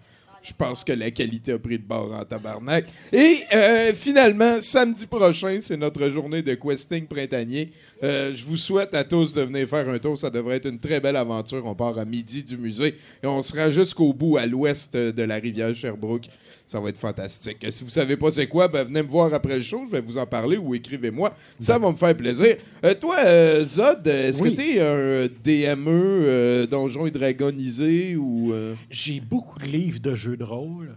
je 0.43 0.53
pense 0.57 0.83
que 0.83 0.91
la 0.93 1.11
qualité 1.11 1.51
a 1.51 1.59
pris 1.59 1.77
de 1.77 1.83
bord 1.83 2.11
en 2.13 2.23
tabarnak. 2.25 2.85
Et 3.13 3.35
euh, 3.53 3.93
finalement, 3.93 4.59
samedi 4.61 5.05
prochain, 5.05 5.59
c'est 5.61 5.77
notre 5.77 6.09
journée 6.09 6.41
de 6.41 6.55
questing 6.55 7.05
printanier. 7.05 7.71
Euh, 8.03 8.33
je 8.33 8.43
vous 8.45 8.57
souhaite 8.57 8.93
à 8.93 9.03
tous 9.03 9.33
de 9.33 9.41
venir 9.41 9.67
faire 9.67 9.87
un 9.87 9.99
tour. 9.99 10.17
Ça 10.17 10.29
devrait 10.29 10.57
être 10.57 10.67
une 10.67 10.79
très 10.79 10.99
belle 10.99 11.15
aventure. 11.15 11.65
On 11.65 11.75
part 11.75 11.97
à 11.99 12.05
midi 12.05 12.43
du 12.43 12.57
musée 12.57 12.95
et 13.23 13.27
on 13.27 13.41
sera 13.41 13.69
jusqu'au 13.69 14.13
bout 14.13 14.37
à 14.37 14.45
l'ouest 14.45 14.95
de 14.97 15.23
la 15.23 15.35
rivière 15.35 15.73
Sherbrooke. 15.75 16.27
Ça 16.65 16.79
va 16.79 16.89
être 16.89 16.97
fantastique. 16.97 17.65
Si 17.69 17.83
vous 17.83 17.89
savez 17.89 18.15
pas 18.15 18.31
c'est 18.31 18.47
quoi, 18.47 18.67
ben 18.69 18.85
venez 18.85 19.03
me 19.03 19.07
voir 19.07 19.33
après 19.33 19.57
le 19.57 19.61
show. 19.61 19.83
Je 19.85 19.91
vais 19.91 20.01
vous 20.01 20.17
en 20.17 20.25
parler 20.25 20.57
ou 20.57 20.73
écrivez-moi. 20.73 21.33
Ça 21.59 21.77
va 21.77 21.91
me 21.91 21.95
faire 21.97 22.15
plaisir. 22.15 22.55
Euh, 22.85 22.93
toi, 22.93 23.17
euh, 23.25 23.65
Zod, 23.65 24.07
est-ce 24.07 24.41
Oui. 24.41 24.55
que 24.55 24.61
tu 24.61 24.77
es 24.77 24.79
un 24.79 25.27
DME 25.43 26.65
donjon 26.67 27.05
et 27.07 27.11
dragonisé 27.11 28.15
ou... 28.15 28.53
J'ai 28.89 29.19
beaucoup 29.19 29.59
de 29.59 29.65
livres 29.65 29.99
de 29.99 30.15
jeux 30.15 30.37
de 30.37 30.43
rôle. 30.43 30.95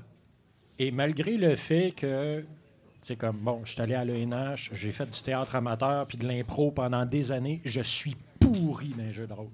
Et 0.79 0.91
malgré 0.91 1.37
le 1.37 1.55
fait 1.55 1.93
que, 1.97 2.43
c'est 3.05 3.17
comme, 3.17 3.37
bon, 3.37 3.61
je 3.65 3.73
suis 3.73 3.83
allé 3.83 3.95
à 3.95 4.03
l'ENH, 4.03 4.71
j'ai 4.73 4.91
fait 4.91 5.05
du 5.05 5.21
théâtre 5.21 5.57
amateur 5.57 6.07
puis 6.07 6.17
de 6.17 6.27
l'impro 6.27 6.71
pendant 6.71 7.05
des 7.05 7.33
années, 7.33 7.61
je 7.67 7.83
suis 7.83 8.17
pourri 8.41 8.95
les 8.97 9.13
jeux 9.13 9.27
de 9.27 9.33
rôle. 9.35 9.51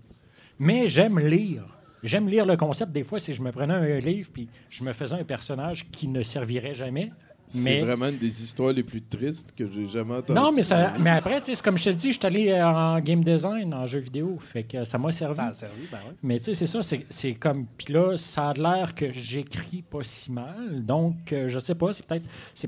Mais 0.60 0.86
j'aime 0.86 1.18
lire. 1.18 1.64
J'aime 2.04 2.28
lire 2.28 2.46
le 2.46 2.56
concept. 2.56 2.92
Des 2.92 3.02
fois, 3.02 3.18
si 3.18 3.34
je 3.34 3.42
me 3.42 3.50
prenais 3.50 3.74
un 3.74 3.98
livre 3.98 4.30
puis 4.32 4.48
je 4.68 4.84
me 4.84 4.92
faisais 4.92 5.16
un 5.16 5.24
personnage 5.24 5.90
qui 5.90 6.06
ne 6.06 6.22
servirait 6.22 6.74
jamais. 6.74 7.10
C'est 7.52 7.64
Mais 7.70 7.80
vraiment 7.80 8.06
une 8.08 8.16
des 8.18 8.42
histoires 8.44 8.72
les 8.72 8.84
plus 8.84 9.02
tristes 9.02 9.52
que 9.56 9.64
j'ai 9.68 9.88
jamais 9.88 10.14
entendues. 10.14 10.38
non, 10.38 10.52
mais, 10.52 10.62
ça, 10.62 10.94
mais 11.00 11.10
après, 11.10 11.40
tu 11.40 11.46
sais, 11.46 11.54
c'est 11.56 11.64
comme 11.64 11.76
je 11.76 11.84
te 11.84 11.90
dis, 11.90 12.12
je 12.12 12.18
suis 12.18 12.26
allé 12.26 12.48
euh, 12.50 12.64
en 12.64 13.00
game 13.00 13.24
design, 13.24 13.74
en 13.74 13.86
jeu 13.86 13.98
vidéo. 13.98 14.38
Fait 14.40 14.62
que 14.62 14.84
ça 14.84 14.98
m'a 14.98 15.10
servi. 15.10 15.34
Ça 15.34 15.46
a 15.46 15.54
servi, 15.54 15.82
ben 15.90 15.98
oui. 16.08 16.14
Mais 16.22 16.38
tu 16.38 16.44
sais, 16.46 16.54
c'est 16.54 16.66
ça, 16.66 16.80
c'est- 16.82 17.34
comme. 17.34 17.66
Puis 17.76 17.92
là, 17.92 18.16
ça 18.16 18.50
a 18.50 18.54
l'air 18.54 18.94
que 18.94 19.10
j'écris 19.10 19.82
pas 19.82 20.02
si 20.04 20.30
mal. 20.30 20.84
Donc, 20.84 21.32
euh, 21.32 21.48
je 21.48 21.58
sais 21.58 21.74
pas, 21.74 21.90
c'est 21.92 22.06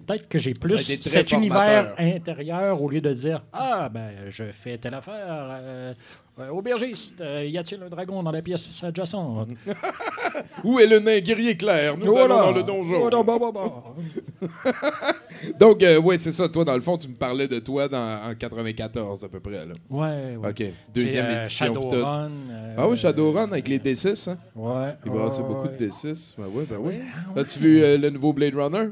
peut-être 0.05 0.29
que 0.29 0.39
j'ai 0.39 0.53
plus 0.55 0.77
cet 1.01 1.31
univers 1.31 1.95
intérieur 1.99 2.83
au 2.83 2.91
lieu 2.91 3.01
de 3.01 3.13
dire 3.13 3.43
Ah, 3.53 3.89
ben, 3.89 4.11
je 4.31 4.45
fais 4.53 4.79
telle 4.79 4.95
affaire. 4.95 5.15
euh, 5.29 5.95
euh, 6.39 6.49
aubergiste, 6.49 7.21
euh, 7.21 7.45
y 7.45 7.59
a-t-il 7.59 7.83
un 7.83 7.91
dragon 7.91 8.23
dans 8.23 8.31
la 8.31 8.41
pièce 8.41 8.83
adjacente? 8.83 9.51
Où 10.65 10.79
est 10.81 10.87
le 10.87 10.99
nain 10.99 11.21
guerrier 11.21 11.57
clair? 11.59 11.97
Nous 11.99 12.07
Voilà. 12.11 12.37
allons 12.37 12.47
dans 12.47 12.53
le 12.53 12.63
donjon. 12.63 13.01
Voilà, 13.01 13.23
bah, 13.23 13.39
bah, 13.39 13.51
bah. 13.53 14.51
Donc, 15.61 15.83
euh, 15.83 16.01
ouais, 16.01 16.17
c'est 16.17 16.33
ça. 16.33 16.49
Toi, 16.49 16.65
dans 16.65 16.75
le 16.75 16.81
fond, 16.81 16.97
tu 16.97 17.09
me 17.09 17.17
parlais 17.17 17.47
de 17.49 17.59
toi 17.59 17.87
dans, 17.87 18.31
en 18.31 18.35
94 18.35 19.25
à 19.25 19.29
peu 19.29 19.41
près. 19.41 19.67
Là. 19.67 19.75
Ouais, 19.91 20.37
ouais. 20.37 20.49
OK. 20.49 20.65
Deuxième 20.95 21.27
euh, 21.27 21.41
édition. 21.41 21.67
Shadowrun, 21.67 22.31
ah 22.79 22.89
oui, 22.89 22.97
Shadowrun 22.97 23.53
avec 23.53 23.69
les 23.69 23.79
D6. 23.79 24.31
Hein? 24.31 24.39
Ouais. 24.57 24.95
Il 25.05 25.13
ouais, 25.13 25.19
ouais, 25.19 25.39
beaucoup 25.39 25.69
ouais. 25.69 25.77
de 25.79 25.89
D6. 25.89 26.35
Ben 26.39 26.47
oui, 26.51 26.65
ben 26.69 26.79
oui. 26.81 26.95
As-tu 27.37 27.59
vu 27.59 27.81
le 27.81 28.09
nouveau 28.09 28.33
Blade 28.33 28.55
Runner? 28.55 28.89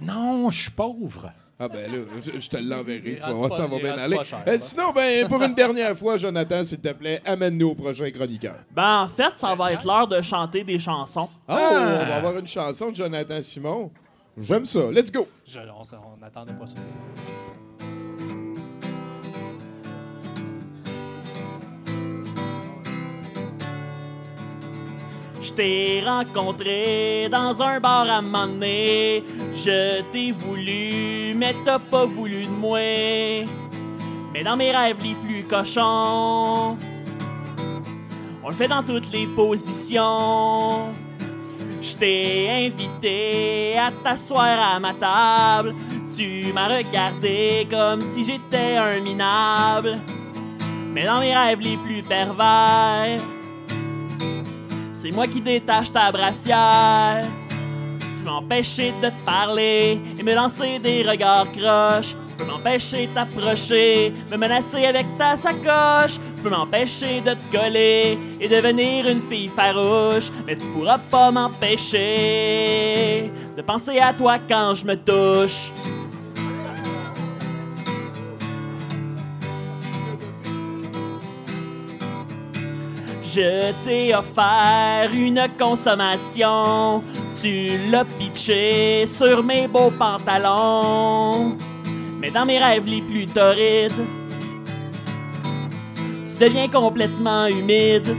Non, 0.00 0.50
je 0.50 0.62
suis 0.62 0.70
pauvre. 0.70 1.32
Ah 1.60 1.68
ben 1.68 1.90
là, 1.90 1.98
je, 2.24 2.38
je 2.38 2.48
te 2.48 2.56
l'enverrai, 2.56 3.16
tu 3.16 3.20
vas 3.20 3.26
rendu 3.26 3.38
voir, 3.38 3.50
pas- 3.50 3.56
ça 3.56 3.66
va 3.66 3.78
bien 3.78 3.90
rendu 3.90 4.02
aller. 4.02 4.24
cher, 4.24 4.38
Euh, 4.46 4.56
sinon, 4.60 4.92
ben, 4.94 5.26
pour 5.28 5.42
une 5.42 5.54
dernière 5.54 5.98
fois, 5.98 6.16
Jonathan, 6.16 6.62
s'il 6.62 6.78
te 6.80 6.92
plaît, 6.92 7.20
amène-nous 7.26 7.70
au 7.70 7.74
prochain 7.74 8.08
chroniqueur. 8.12 8.58
Ben, 8.70 9.02
en 9.02 9.08
fait, 9.08 9.32
ça 9.36 9.54
va 9.56 9.72
être 9.72 9.84
l'heure 9.84 10.06
de 10.06 10.20
chanter 10.22 10.62
des 10.62 10.78
chansons. 10.78 11.28
Oh, 11.48 11.52
on 11.52 11.56
va 11.56 12.14
avoir 12.16 12.38
une 12.38 12.46
chanson 12.46 12.90
de 12.90 12.96
Jonathan 12.96 13.42
Simon. 13.42 13.90
J'aime 14.40 14.64
ça. 14.66 14.92
Let's 14.92 15.10
go. 15.10 15.26
Je, 15.44 15.58
on 15.58 15.82
on 16.14 16.16
n'attendait 16.20 16.52
pas 16.52 16.66
ça. 16.68 16.76
Je 25.48 25.54
t'ai 25.54 26.02
rencontré 26.04 27.26
dans 27.30 27.62
un 27.62 27.80
bar 27.80 28.06
à 28.10 28.20
donné. 28.20 29.24
Je 29.54 30.02
t'ai 30.12 30.30
voulu, 30.30 31.32
mais 31.34 31.54
t'as 31.64 31.78
pas 31.78 32.04
voulu 32.04 32.44
de 32.44 32.50
moi. 32.50 32.78
Mais 34.32 34.44
dans 34.44 34.56
mes 34.58 34.70
rêves 34.70 35.02
les 35.02 35.14
plus 35.14 35.44
cochons, 35.44 36.76
on 38.42 38.48
le 38.48 38.54
fait 38.54 38.68
dans 38.68 38.82
toutes 38.82 39.10
les 39.10 39.26
positions. 39.26 40.92
Je 41.80 41.96
t'ai 41.96 42.66
invité 42.66 43.78
à 43.78 43.90
t'asseoir 43.90 44.74
à 44.74 44.78
ma 44.78 44.92
table. 44.92 45.74
Tu 46.14 46.52
m'as 46.52 46.68
regardé 46.76 47.66
comme 47.70 48.02
si 48.02 48.22
j'étais 48.22 48.76
un 48.76 49.00
minable. 49.00 49.98
Mais 50.92 51.06
dans 51.06 51.20
mes 51.20 51.34
rêves 51.34 51.60
les 51.60 51.78
plus 51.78 52.02
pervers, 52.02 53.18
c'est 55.00 55.12
moi 55.12 55.26
qui 55.28 55.40
détache 55.40 55.92
ta 55.92 56.10
brassière. 56.10 57.24
Tu 58.16 58.22
peux 58.22 58.30
m'empêcher 58.30 58.92
de 59.00 59.08
te 59.08 59.24
parler 59.24 60.00
et 60.18 60.22
me 60.24 60.34
lancer 60.34 60.80
des 60.80 61.08
regards 61.08 61.50
croches. 61.52 62.16
Tu 62.28 62.36
peux 62.36 62.44
m'empêcher 62.44 63.06
de 63.06 63.14
t'approcher, 63.14 64.12
me 64.30 64.36
menacer 64.36 64.84
avec 64.86 65.06
ta 65.16 65.36
sacoche. 65.36 66.18
Tu 66.36 66.42
peux 66.42 66.50
m'empêcher 66.50 67.20
de 67.20 67.34
te 67.34 67.56
coller 67.56 68.18
et 68.40 68.48
devenir 68.48 69.06
une 69.08 69.20
fille 69.20 69.48
farouche. 69.48 70.32
Mais 70.46 70.56
tu 70.56 70.66
pourras 70.68 70.98
pas 70.98 71.30
m'empêcher 71.30 72.00
de 73.56 73.62
penser 73.62 74.00
à 74.00 74.12
toi 74.12 74.38
quand 74.48 74.74
je 74.74 74.84
me 74.84 74.96
touche. 74.96 75.70
Je 83.34 83.72
t'ai 83.84 84.14
offert 84.14 85.10
une 85.12 85.46
consommation. 85.58 87.02
Tu 87.40 87.72
l'as 87.90 88.04
pitché 88.04 89.06
sur 89.06 89.42
mes 89.42 89.68
beaux 89.68 89.90
pantalons. 89.90 91.56
Mais 92.20 92.30
dans 92.30 92.46
mes 92.46 92.58
rêves 92.58 92.86
les 92.86 93.02
plus 93.02 93.26
torrides, 93.26 93.92
tu 95.94 96.44
deviens 96.44 96.68
complètement 96.68 97.46
humide. 97.46 98.16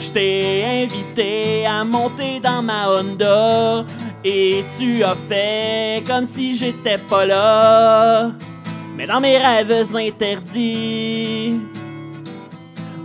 Je 0.00 0.10
t'ai 0.10 0.84
invité 0.84 1.66
à 1.66 1.84
monter 1.84 2.40
dans 2.40 2.62
ma 2.62 2.88
Honda. 2.88 3.84
Et 4.24 4.64
tu 4.78 5.04
as 5.04 5.16
fait 5.28 6.02
comme 6.06 6.24
si 6.24 6.56
j'étais 6.56 6.98
pas 6.98 7.26
là. 7.26 8.30
Mais 8.96 9.06
dans 9.06 9.20
mes 9.20 9.36
rêves 9.36 9.94
interdits, 9.94 11.58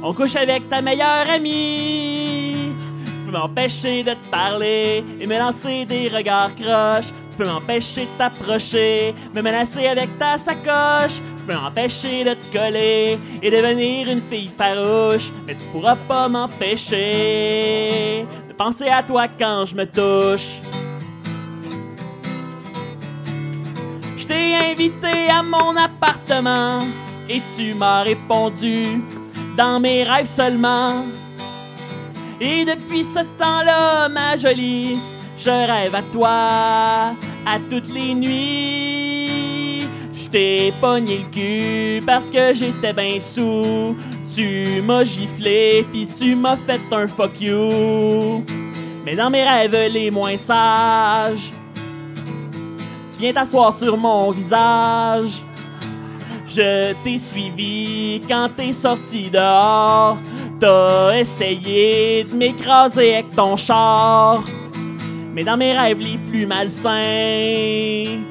on 0.06 0.14
couche 0.14 0.36
avec 0.36 0.70
ta 0.70 0.82
meilleure 0.84 1.28
amie. 1.28 2.76
Tu 3.18 3.26
peux 3.26 3.32
m'empêcher 3.32 4.04
de 4.04 4.12
te 4.12 4.30
parler 4.30 5.04
et 5.20 5.26
me 5.26 5.40
lancer 5.40 5.86
des 5.86 6.10
regards 6.10 6.54
croches. 6.56 7.12
Tu 7.32 7.38
peux 7.38 7.46
m'empêcher 7.46 8.02
de 8.02 8.18
t'approcher, 8.18 9.16
me 9.34 9.42
menacer 9.42 9.88
avec 9.88 10.16
ta 10.20 10.38
sacoche. 10.38 11.16
Tu 11.40 11.46
peux 11.48 11.56
m'empêcher 11.56 12.24
de 12.24 12.36
te 12.36 12.54
coller 12.56 13.18
et 13.42 13.50
devenir 13.50 14.08
une 14.08 14.22
fille 14.22 14.52
farouche. 14.56 15.32
Mais 15.48 15.56
tu 15.56 15.68
pourras 15.70 15.96
pas 15.96 16.30
m'empêcher 16.30 18.28
de 18.48 18.54
penser 18.54 18.90
à 18.90 19.02
toi 19.02 19.28
quand 19.28 19.66
je 19.66 19.76
me 19.76 19.86
touche. 19.86 20.62
Je 24.16 24.28
t'ai 24.28 24.56
invité 24.56 25.30
à 25.32 25.42
mon 25.42 25.76
appartement 25.76 26.82
et 27.28 27.42
tu 27.56 27.74
m'as 27.74 28.04
répondu 28.04 29.02
dans 29.56 29.80
mes 29.80 30.04
rêves 30.04 30.28
seulement. 30.28 31.06
Et 32.40 32.66
depuis 32.66 33.04
ce 33.04 33.20
temps-là, 33.20 34.10
ma 34.10 34.36
jolie, 34.38 34.98
je 35.38 35.50
rêve 35.50 35.96
à 35.96 36.02
toi 36.12 37.16
à 37.46 37.60
toutes 37.70 37.94
les 37.94 38.14
nuits. 38.14 39.88
Je 40.14 40.30
t'ai 40.30 40.74
pogné 40.82 41.20
le 41.20 41.32
cul 41.32 42.04
parce 42.06 42.30
que 42.30 42.54
j'étais 42.54 42.94
bien 42.94 43.20
sous. 43.20 43.96
Tu 44.34 44.82
m'as 44.82 45.04
giflé 45.04 45.86
puis 45.92 46.08
tu 46.08 46.36
m'as 46.36 46.58
fait 46.58 46.82
un 46.92 47.08
fuck 47.08 47.40
you. 47.40 48.44
Mais 49.06 49.16
dans 49.16 49.30
mes 49.30 49.44
rêves 49.44 49.94
les 49.94 50.12
moins 50.12 50.36
sages, 50.36 51.54
tu 53.14 53.20
viens 53.20 53.32
t'asseoir 53.32 53.74
sur 53.74 53.96
mon 53.96 54.32
visage. 54.32 55.45
Je 56.56 56.94
t'ai 57.04 57.18
suivi 57.18 58.22
quand 58.30 58.48
t'es 58.56 58.72
sorti 58.72 59.30
dehors. 59.30 60.18
T'as 60.58 61.18
essayé 61.18 62.24
de 62.24 62.34
m'écraser 62.34 63.16
avec 63.16 63.36
ton 63.36 63.58
char. 63.58 64.42
Mais 65.34 65.44
dans 65.44 65.58
mes 65.58 65.78
rêves 65.78 66.00
les 66.00 66.18
plus 66.18 66.48
malsains, 66.48 68.22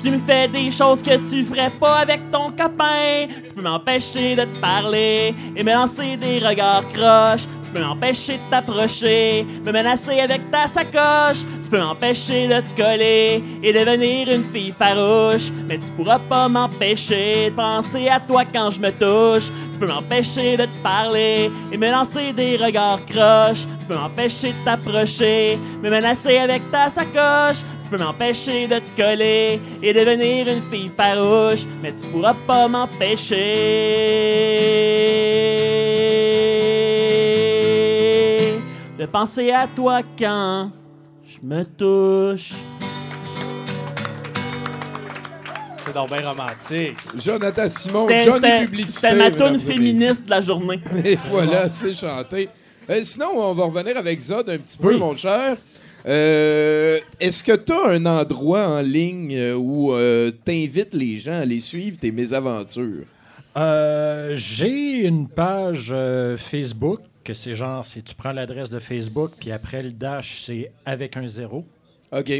tu 0.00 0.12
me 0.12 0.18
fais 0.20 0.46
des 0.46 0.70
choses 0.70 1.02
que 1.02 1.16
tu 1.28 1.42
ferais 1.42 1.70
pas 1.70 1.96
avec 1.96 2.30
ton 2.30 2.52
copain. 2.52 3.26
Tu 3.48 3.52
peux 3.52 3.62
m'empêcher 3.62 4.36
de 4.36 4.42
te 4.42 4.58
parler 4.60 5.34
et 5.56 5.64
me 5.64 5.72
lancer 5.72 6.16
des 6.18 6.38
regards 6.38 6.86
croches. 6.92 7.48
Tu 7.64 7.72
peux 7.72 7.80
m'empêcher 7.80 8.34
de 8.34 8.50
t'approcher, 8.50 9.44
me 9.64 9.72
menacer 9.72 10.20
avec 10.20 10.52
ta 10.52 10.68
sacoche. 10.68 11.42
Tu 11.70 11.76
peux 11.76 11.82
m'empêcher 11.82 12.48
de 12.48 12.60
te 12.62 12.82
coller 12.82 13.44
et 13.62 13.72
devenir 13.72 14.28
une 14.28 14.42
fille 14.42 14.74
farouche. 14.76 15.52
Mais 15.68 15.78
tu 15.78 15.88
pourras 15.92 16.18
pas 16.18 16.48
m'empêcher 16.48 17.50
de 17.50 17.54
penser 17.54 18.08
à 18.08 18.18
toi 18.18 18.42
quand 18.44 18.72
je 18.72 18.80
me 18.80 18.90
touche. 18.90 19.52
Tu 19.72 19.78
peux 19.78 19.86
m'empêcher 19.86 20.56
de 20.56 20.64
te 20.64 20.82
parler 20.82 21.48
et 21.70 21.78
me 21.78 21.88
lancer 21.88 22.32
des 22.32 22.56
regards 22.56 23.06
croches. 23.06 23.68
Tu 23.78 23.86
peux 23.86 23.94
m'empêcher 23.94 24.48
de 24.48 24.64
t'approcher, 24.64 25.60
me 25.80 25.90
menacer 25.90 26.38
avec 26.38 26.68
ta 26.72 26.90
sacoche. 26.90 27.62
Tu 27.84 27.88
peux 27.88 28.02
m'empêcher 28.02 28.66
de 28.66 28.80
te 28.80 29.00
coller 29.00 29.60
et 29.80 29.94
devenir 29.94 30.48
une 30.48 30.62
fille 30.62 30.90
farouche, 30.96 31.66
mais 31.80 31.92
tu 31.92 32.04
pourras 32.06 32.34
pas 32.48 32.66
m'empêcher 32.66 33.36
de 38.98 39.06
penser 39.06 39.52
à 39.52 39.68
toi 39.68 40.00
quand 40.18 40.72
me 41.42 41.64
touche. 41.64 42.52
C'est 45.72 45.94
donc 45.94 46.10
bien 46.12 46.28
romantique. 46.28 46.96
Jonathan 47.16 47.68
Simon, 47.68 48.06
Johnny 48.22 48.64
Publicité. 48.66 49.08
C'était 49.10 49.16
ma 49.16 49.30
messieurs. 49.30 49.58
féministe 49.58 50.24
de 50.26 50.30
la 50.30 50.40
journée. 50.40 50.80
Et 51.04 51.18
voilà, 51.30 51.70
c'est 51.70 51.94
chanté. 51.94 52.48
Euh, 52.88 53.00
sinon, 53.02 53.30
on 53.36 53.54
va 53.54 53.64
revenir 53.64 53.96
avec 53.96 54.20
Zod 54.20 54.48
un 54.50 54.58
petit 54.58 54.76
peu, 54.76 54.96
mon 54.96 55.14
cher. 55.16 55.56
Euh, 56.06 56.98
Est-ce 57.18 57.42
que 57.44 57.56
tu 57.56 57.72
as 57.72 57.88
un 57.90 58.06
endroit 58.06 58.66
en 58.68 58.80
ligne 58.82 59.34
euh, 59.36 59.54
où 59.54 59.92
tu 60.44 60.52
invites 60.52 60.94
les 60.94 61.18
gens 61.18 61.32
à 61.32 61.38
aller 61.38 61.60
suivre 61.60 61.98
tes 61.98 62.12
mésaventures? 62.12 63.04
Euh, 63.56 64.32
J'ai 64.36 64.98
une 65.06 65.28
page 65.28 65.90
euh, 65.92 66.36
Facebook 66.36 67.00
que 67.24 67.34
c'est 67.34 67.54
genre, 67.54 67.84
c'est 67.84 68.02
tu 68.02 68.14
prends 68.14 68.32
l'adresse 68.32 68.70
de 68.70 68.78
Facebook, 68.78 69.32
puis 69.38 69.50
après 69.52 69.82
le 69.82 69.90
dash, 69.92 70.42
c'est 70.44 70.70
avec 70.84 71.16
un 71.16 71.26
zéro. 71.26 71.64
OK. 72.12 72.32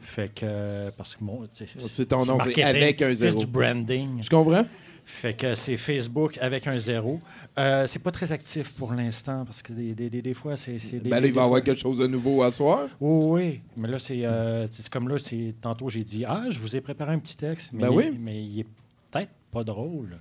Fait 0.00 0.32
que, 0.32 0.90
parce 0.90 1.16
que 1.16 1.24
mon. 1.24 1.46
tu 1.52 1.66
sais, 1.66 1.78
C'est 1.88 2.06
ton 2.06 2.24
nom, 2.24 2.38
c'est 2.38 2.62
avec 2.62 3.02
un 3.02 3.14
zéro. 3.14 3.38
C'est 3.40 3.46
du 3.46 3.50
branding. 3.50 4.22
Je 4.22 4.30
comprends. 4.30 4.64
Fait 5.04 5.32
que 5.34 5.54
c'est 5.54 5.78
Facebook 5.78 6.36
avec 6.38 6.66
un 6.66 6.78
zéro. 6.78 7.18
Euh, 7.58 7.86
c'est 7.86 8.02
pas 8.02 8.10
très 8.10 8.30
actif 8.30 8.72
pour 8.74 8.92
l'instant 8.92 9.44
parce 9.46 9.62
que 9.62 9.72
des, 9.72 9.94
des, 9.94 10.10
des, 10.10 10.20
des 10.20 10.34
fois, 10.34 10.54
c'est. 10.56 10.76
Ben 11.02 11.18
là, 11.20 11.26
il 11.26 11.32
va 11.32 11.40
y 11.40 11.44
avoir 11.44 11.62
quelque 11.64 11.80
chose 11.80 11.98
de 11.98 12.06
nouveau 12.06 12.42
à 12.42 12.50
soir. 12.52 12.88
Oui, 13.00 13.24
oui. 13.46 13.60
Mais 13.76 13.88
là, 13.88 13.98
c'est 13.98 14.24
euh, 14.26 14.66
c'est 14.70 14.88
comme 14.90 15.08
là, 15.08 15.16
c'est 15.18 15.54
tantôt 15.60 15.88
j'ai 15.88 16.04
dit 16.04 16.24
Ah, 16.26 16.44
je 16.50 16.58
vous 16.60 16.76
ai 16.76 16.80
préparé 16.82 17.14
un 17.14 17.18
petit 17.18 17.36
texte. 17.36 17.70
Mais 17.72 17.82
Ben 17.82 17.90
il- 17.92 17.96
oui. 17.96 18.18
Mais 18.20 18.42
il 18.44 18.60
est 18.60 18.66
peut-être 19.10 19.30
pas 19.50 19.64
drôle. 19.64 20.18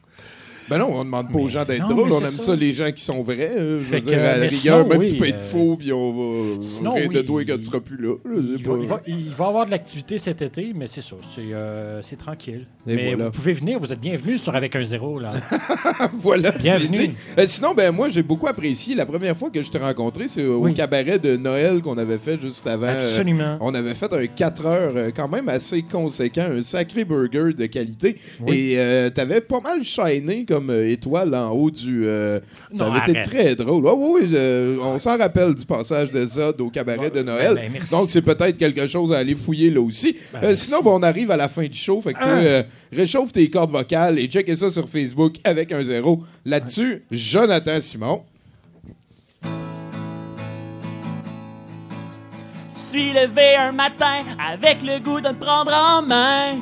Ben 0.69 0.77
non, 0.79 0.89
on 0.93 1.03
demande 1.05 1.31
pas 1.31 1.39
aux 1.39 1.47
gens 1.47 1.63
d'être 1.63 1.87
drôles, 1.87 2.11
on 2.11 2.19
aime 2.19 2.25
ça. 2.31 2.39
ça. 2.43 2.55
les 2.55 2.73
gens 2.73 2.91
qui 2.91 3.03
sont 3.03 3.23
vrais. 3.23 3.51
euh, 3.57 3.79
Je 3.81 3.85
veux 3.95 4.01
dire, 4.01 4.13
que, 4.13 4.17
à 4.19 4.37
la 4.37 4.47
rigueur, 4.47 4.85
même 4.87 4.97
oui, 4.99 5.07
tu 5.07 5.15
peux 5.15 5.27
être 5.27 5.35
euh, 5.35 5.39
faux, 5.39 5.75
puis 5.77 5.93
on 5.93 6.11
va 6.55 6.61
sinon, 6.61 6.93
rire 6.95 7.09
de 7.09 7.19
oui, 7.19 7.25
toi 7.25 7.41
quand 7.45 7.57
tu 7.57 7.63
seras 7.63 7.79
plus 7.79 7.97
là. 8.01 8.15
Il 8.25 8.63
va, 8.65 8.73
il 8.81 8.87
va- 8.87 9.01
il 9.07 9.29
va 9.29 9.45
y 9.45 9.47
avoir 9.47 9.65
de 9.65 9.71
l'activité 9.71 10.17
cet 10.17 10.41
été, 10.41 10.73
mais 10.75 10.87
c'est 10.87 11.01
ça. 11.01 11.15
C'est 11.33 11.41
euh, 11.53 12.01
tranquille. 12.19 12.65
Et 12.87 12.95
mais 12.95 13.09
voilà. 13.15 13.25
vous 13.25 13.31
pouvez 13.31 13.53
venir, 13.53 13.79
vous 13.79 13.91
êtes 13.93 13.99
bienvenus 13.99 14.41
sur 14.41 14.55
Avec 14.55 14.75
un 14.75 14.83
zéro. 14.83 15.19
Là. 15.19 15.33
voilà, 16.17 16.51
Bienvenue. 16.51 17.11
Euh, 17.37 17.43
sinon, 17.47 17.73
ben 17.73 17.91
moi, 17.91 18.09
j'ai 18.09 18.23
beaucoup 18.23 18.47
apprécié. 18.47 18.95
La 18.95 19.05
première 19.05 19.35
fois 19.37 19.49
que 19.49 19.61
je 19.61 19.69
t'ai 19.71 19.77
rencontré, 19.77 20.27
c'est 20.27 20.45
au 20.45 20.57
Oui. 20.59 20.73
cabaret 20.73 21.19
de 21.19 21.37
Noël 21.37 21.81
qu'on 21.81 21.97
avait 21.97 22.17
fait 22.17 22.39
juste 22.41 22.65
avant. 22.67 22.87
Absolument. 22.87 23.57
on 23.61 23.73
avait 23.73 23.93
fait 23.93 24.11
un 24.11 24.25
4 24.27 24.65
heures 24.65 24.93
quand 25.15 25.27
même 25.29 25.47
assez 25.49 25.81
conséquent, 25.83 26.47
un 26.51 26.61
sacré 26.61 27.05
burger 27.05 27.53
de 27.57 27.65
qualité. 27.67 28.17
Oui. 28.41 28.73
Et 28.73 29.09
t'avais 29.13 29.41
pas 29.41 29.61
mal 29.61 29.83
shiné 29.83 30.45
comme 30.45 30.56
euh, 30.69 30.89
étoile 30.89 31.33
en 31.35 31.51
haut 31.51 31.69
du... 31.71 32.05
euh, 32.05 32.39
ça 32.73 32.85
Non, 32.87 32.93
avait 32.93 33.11
été 33.11 33.21
très 33.23 33.55
drôle. 33.55 33.85
Ouais, 33.85 33.91
ouais, 33.93 34.27
euh, 34.33 34.77
on 34.81 34.99
s'en 34.99 35.17
rappelle 35.17 35.53
du 35.55 35.65
passage 35.65 36.09
de 36.09 36.25
Zod 36.25 36.59
au 36.61 36.69
cabaret 36.69 37.09
de 37.09 37.21
Noël. 37.21 37.55
ben, 37.55 37.69
merci. 37.73 37.91
Donc, 37.91 38.09
c'est 38.09 38.21
peut-être 38.21 38.57
quelque 38.57 38.87
chose 38.87 39.13
à 39.13 39.17
aller 39.19 39.35
fouiller 39.35 39.69
là 39.69 39.81
aussi. 39.81 40.17
Ben, 40.33 40.39
Euh, 40.43 40.55
sinon, 40.55 40.81
ben, 40.83 40.91
on 40.91 41.03
arrive 41.03 41.31
à 41.31 41.37
la 41.37 41.47
fin 41.47 41.65
du 41.65 41.77
show. 41.77 42.01
Fait 42.01 42.13
que 42.13 42.19
toi, 42.19 42.27
Ah. 42.29 42.37
euh, 42.41 42.63
réchauffe 42.91 43.31
tes 43.31 43.49
cordes 43.49 43.71
vocales 43.71 44.19
et 44.19 44.27
checkez 44.27 44.55
ça 44.55 44.69
sur 44.69 44.87
Facebook 44.89 45.35
avec 45.43 45.71
un 45.71 45.83
zéro. 45.83 46.21
Là-dessus, 46.45 47.03
Jonathan 47.11 47.79
Simon. 47.79 48.21
Je 52.75 52.99
suis 52.99 53.13
levé 53.13 53.55
un 53.57 53.71
matin 53.73 54.23
avec 54.39 54.81
le 54.81 54.99
goût 54.99 55.19
de 55.21 55.27
me 55.29 55.37
prendre 55.39 55.71
en 55.73 56.01
main. 56.01 56.55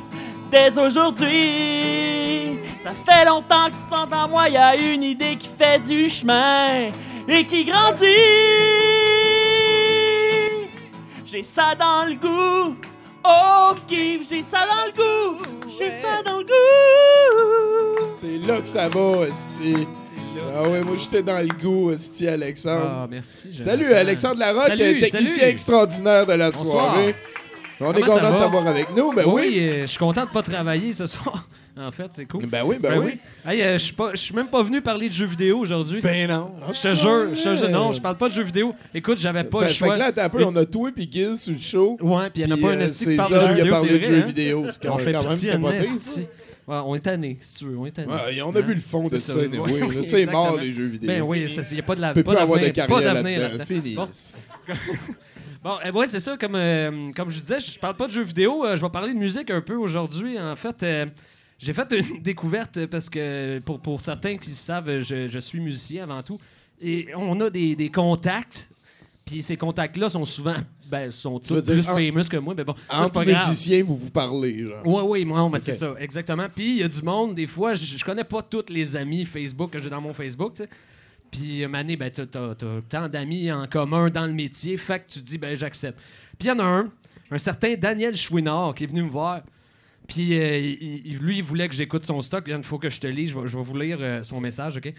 Dès 0.56 0.78
aujourd'hui, 0.78 2.56
ça 2.82 2.92
fait 3.04 3.26
longtemps 3.26 3.68
que 3.68 3.76
sans 3.76 4.10
en 4.10 4.26
moi, 4.26 4.48
y 4.48 4.56
a 4.56 4.74
une 4.74 5.02
idée 5.02 5.36
qui 5.36 5.48
fait 5.48 5.78
du 5.80 6.08
chemin 6.08 6.88
et 7.28 7.44
qui 7.44 7.66
grandit. 7.66 8.06
J'ai 11.26 11.42
ça 11.42 11.74
dans 11.78 12.06
le 12.06 12.14
goût. 12.14 12.74
Oh, 13.22 13.74
j'ai 13.90 14.42
ça 14.42 14.60
dans 14.60 14.86
le 14.86 14.92
goût. 14.96 15.42
J'ai 15.78 15.90
ça 15.90 16.22
dans 16.24 16.38
le 16.38 16.44
goût. 16.44 18.14
C'est 18.14 18.38
là 18.46 18.58
que 18.62 18.68
ça 18.68 18.88
va, 18.88 19.26
Esti. 19.28 19.86
Ah 20.56 20.62
ouais, 20.70 20.82
moi 20.84 20.96
j'étais 20.96 21.22
dans 21.22 21.46
le 21.46 21.52
goût, 21.62 21.90
Esti, 21.90 22.28
Alexandre. 22.28 22.88
Ah, 23.02 23.06
merci. 23.10 23.52
Jonathan. 23.52 23.70
Salut, 23.72 23.92
Alexandre 23.92 24.38
Larocque, 24.38 24.68
Salut, 24.68 25.00
technicien 25.00 25.34
salut. 25.40 25.50
extraordinaire 25.50 26.24
de 26.24 26.32
la 26.32 26.50
Bonsoir. 26.50 26.92
soirée. 26.92 27.14
On 27.80 27.92
est 27.92 28.00
Comment 28.00 28.14
ça 28.14 28.20
content 28.20 28.34
de 28.34 28.38
t'avoir 28.40 28.66
avec 28.66 28.96
nous. 28.96 29.12
Ben 29.12 29.24
oui. 29.26 29.58
euh, 29.60 29.80
je 29.82 29.86
suis 29.86 29.98
content 29.98 30.24
de 30.24 30.30
pas 30.30 30.42
travailler 30.42 30.92
ce 30.92 31.06
soir. 31.06 31.46
En 31.78 31.92
fait, 31.92 32.06
c'est 32.12 32.24
cool. 32.24 32.46
Ben 32.46 32.62
oui, 32.64 32.76
ben 32.80 32.98
oui. 32.98 33.20
Hey, 33.46 33.60
euh, 33.60 33.76
je 33.78 34.16
suis 34.18 34.34
même 34.34 34.46
pas 34.48 34.62
venu 34.62 34.80
parler 34.80 35.08
de 35.08 35.12
jeux 35.12 35.26
vidéo 35.26 35.58
aujourd'hui. 35.58 36.00
Ben 36.00 36.26
non. 36.26 36.54
Je 36.72 36.80
te 36.80 36.94
jure, 36.94 37.34
je 37.34 37.42
te 37.42 37.54
jure, 37.54 37.68
non, 37.68 37.92
je 37.92 38.00
parle 38.00 38.16
pas 38.16 38.28
de 38.30 38.32
jeux 38.34 38.44
vidéo. 38.44 38.74
Écoute, 38.94 39.18
j'avais 39.18 39.44
pas 39.44 39.58
fait, 39.58 39.64
le 39.66 39.70
fait 39.72 39.76
choix. 39.84 39.94
que 39.94 39.98
là, 39.98 40.24
un 40.24 40.28
peu, 40.30 40.42
on 40.44 40.56
a 40.56 40.64
toi 40.64 40.90
et 40.96 41.08
Giz 41.10 41.42
sur 41.42 41.52
le 41.52 41.58
show. 41.58 41.98
Ouais, 42.00 42.30
puis 42.30 42.42
il 42.42 42.48
y 42.48 42.50
en 42.50 42.52
a 42.52 42.56
Puis, 42.56 42.64
pas 42.64 42.70
un 42.72 42.76
euh, 42.78 42.84
esti 42.86 43.04
c'est 43.04 43.10
qui 43.10 43.16
parle 43.18 43.34
de 43.34 43.40
jeux 43.40 43.46
qui 43.46 43.50
a 43.50 43.54
vidéo, 43.64 43.72
parlé 43.72 43.88
c'est 43.90 43.94
de 43.98 43.98
vrai, 43.98 44.06
jeux 44.16 44.22
hein? 44.22 44.26
vidéo. 44.26 44.66
C'est 44.70 44.86
On 44.88 44.92
quand 44.92 44.98
fait 44.98 45.12
même 45.12 45.28
pitié 45.28 45.50
à 45.50 45.52
capoté, 45.52 45.76
Nest, 45.78 45.90
ça. 45.90 45.96
esti. 46.20 46.20
Ouais, 46.68 46.76
on 46.84 46.94
est 46.96 46.98
tanné, 47.00 47.36
si 47.40 47.58
tu 47.58 47.64
veux, 47.66 47.78
on 47.78 47.86
est 47.86 47.90
tanné. 47.90 48.08
Ouais, 48.12 48.42
on 48.42 48.56
a 48.56 48.60
vu 48.62 48.74
le 48.74 48.80
fond 48.80 49.02
de 49.04 49.08
C'est 49.10 49.32
ça, 49.32 49.34
là. 49.36 49.42
oui, 49.60 49.98
C'est 50.02 50.32
mort, 50.32 50.56
les 50.58 50.72
jeux 50.72 50.86
vidéo. 50.86 51.08
Ben 51.08 51.20
oui, 51.22 51.46
il 51.46 51.74
n'y 51.74 51.78
a 51.80 51.82
pas 51.82 51.94
de 51.94 52.00
la 52.00 52.10
On 52.10 52.14
peut 52.14 52.22
pas 52.22 52.32
plus 52.32 52.40
avoir 52.42 52.58
de 52.58 52.64
d'avenir- 52.64 52.86
pas 52.86 52.94
carrière 52.94 53.14
d'avenir 53.14 53.40
là-dedans. 53.40 53.64
là-dedans. 53.68 54.08
Bon. 55.66 55.78
Eh, 55.84 55.90
ouais, 55.90 56.06
c'est 56.06 56.20
ça. 56.20 56.36
Comme, 56.36 56.54
euh, 56.54 57.10
comme 57.14 57.28
je 57.28 57.40
disais, 57.40 57.58
je 57.60 57.78
parle 57.78 57.96
pas 57.96 58.06
de 58.06 58.12
jeux 58.12 58.22
vidéo. 58.22 58.64
euh, 58.64 58.76
je 58.76 58.82
vais 58.82 58.90
parler 58.90 59.12
de 59.12 59.18
musique 59.18 59.50
un 59.50 59.60
peu 59.60 59.74
aujourd'hui. 59.74 60.38
En 60.38 60.54
fait, 60.54 60.80
euh, 60.82 61.06
j'ai 61.58 61.72
fait 61.72 61.92
une 61.92 62.18
découverte 62.22 62.86
parce 62.86 63.10
que 63.10 63.58
pour, 63.64 63.80
pour 63.80 64.00
certains 64.00 64.36
qui 64.36 64.50
le 64.50 64.54
savent, 64.56 65.00
je, 65.00 65.26
je 65.26 65.38
suis 65.40 65.58
musicien 65.60 66.04
avant 66.04 66.22
tout. 66.22 66.38
Et 66.80 67.08
on 67.16 67.40
a 67.40 67.50
des, 67.50 67.74
des 67.74 67.90
contacts. 67.90 68.68
Puis 69.24 69.42
ces 69.42 69.56
contacts-là 69.56 70.08
sont 70.08 70.24
souvent 70.24 70.54
ben, 70.88 71.10
sont 71.10 71.40
tous 71.40 71.60
dire, 71.60 71.74
plus 71.74 71.88
en- 71.88 71.96
famous 71.96 72.28
que 72.30 72.36
moi. 72.36 72.54
Mais 72.56 72.62
bon, 72.62 72.76
Entre 72.88 73.10
pas 73.10 73.24
musiciens, 73.24 73.82
vous 73.82 73.96
vous 73.96 74.10
parlez. 74.12 74.64
Oui, 74.84 75.02
oui, 75.04 75.24
moi, 75.24 75.48
mais 75.52 75.58
c'est 75.58 75.72
ça, 75.72 75.94
exactement. 75.98 76.46
Puis 76.54 76.76
il 76.76 76.76
y 76.76 76.82
a 76.84 76.88
du 76.88 77.02
monde, 77.02 77.34
des 77.34 77.48
fois, 77.48 77.74
je, 77.74 77.84
je 77.96 78.04
connais 78.04 78.22
pas 78.22 78.40
tous 78.42 78.66
les 78.68 78.94
amis 78.94 79.24
Facebook 79.24 79.72
que 79.72 79.80
j'ai 79.80 79.90
dans 79.90 80.00
mon 80.00 80.12
Facebook, 80.14 80.54
tu 80.54 80.62
sais. 80.62 80.68
Puis, 81.30 81.64
année, 81.64 81.96
ben, 81.96 82.10
t'as, 82.10 82.54
tant 82.88 83.08
d'amis 83.08 83.50
en 83.52 83.66
commun 83.66 84.08
dans 84.10 84.26
le 84.26 84.32
métier, 84.32 84.76
fait 84.76 85.00
que 85.00 85.12
tu 85.12 85.20
dis, 85.20 85.38
ben, 85.38 85.56
j'accepte. 85.56 85.98
Puis, 86.38 86.48
il 86.48 86.52
y 86.52 86.52
en 86.52 86.58
a 86.58 86.64
un, 86.64 86.92
un 87.30 87.38
certain 87.38 87.74
Daniel 87.74 88.16
Chouinard, 88.16 88.74
qui 88.74 88.84
est 88.84 88.86
venu 88.86 89.02
me 89.02 89.10
voir. 89.10 89.42
Puis, 90.06 90.38
euh, 90.38 90.58
lui, 91.20 91.38
il 91.38 91.42
voulait 91.42 91.68
que 91.68 91.74
j'écoute 91.74 92.04
son 92.04 92.20
stock. 92.20 92.44
Il 92.46 92.62
faut 92.62 92.78
que 92.78 92.88
je 92.90 93.00
te 93.00 93.06
lise, 93.06 93.30
je 93.30 93.38
vais, 93.38 93.48
je 93.48 93.56
vais 93.56 93.62
vous 93.62 93.76
lire 93.76 93.98
euh, 94.00 94.22
son 94.22 94.40
message, 94.40 94.76
OK? 94.76 94.92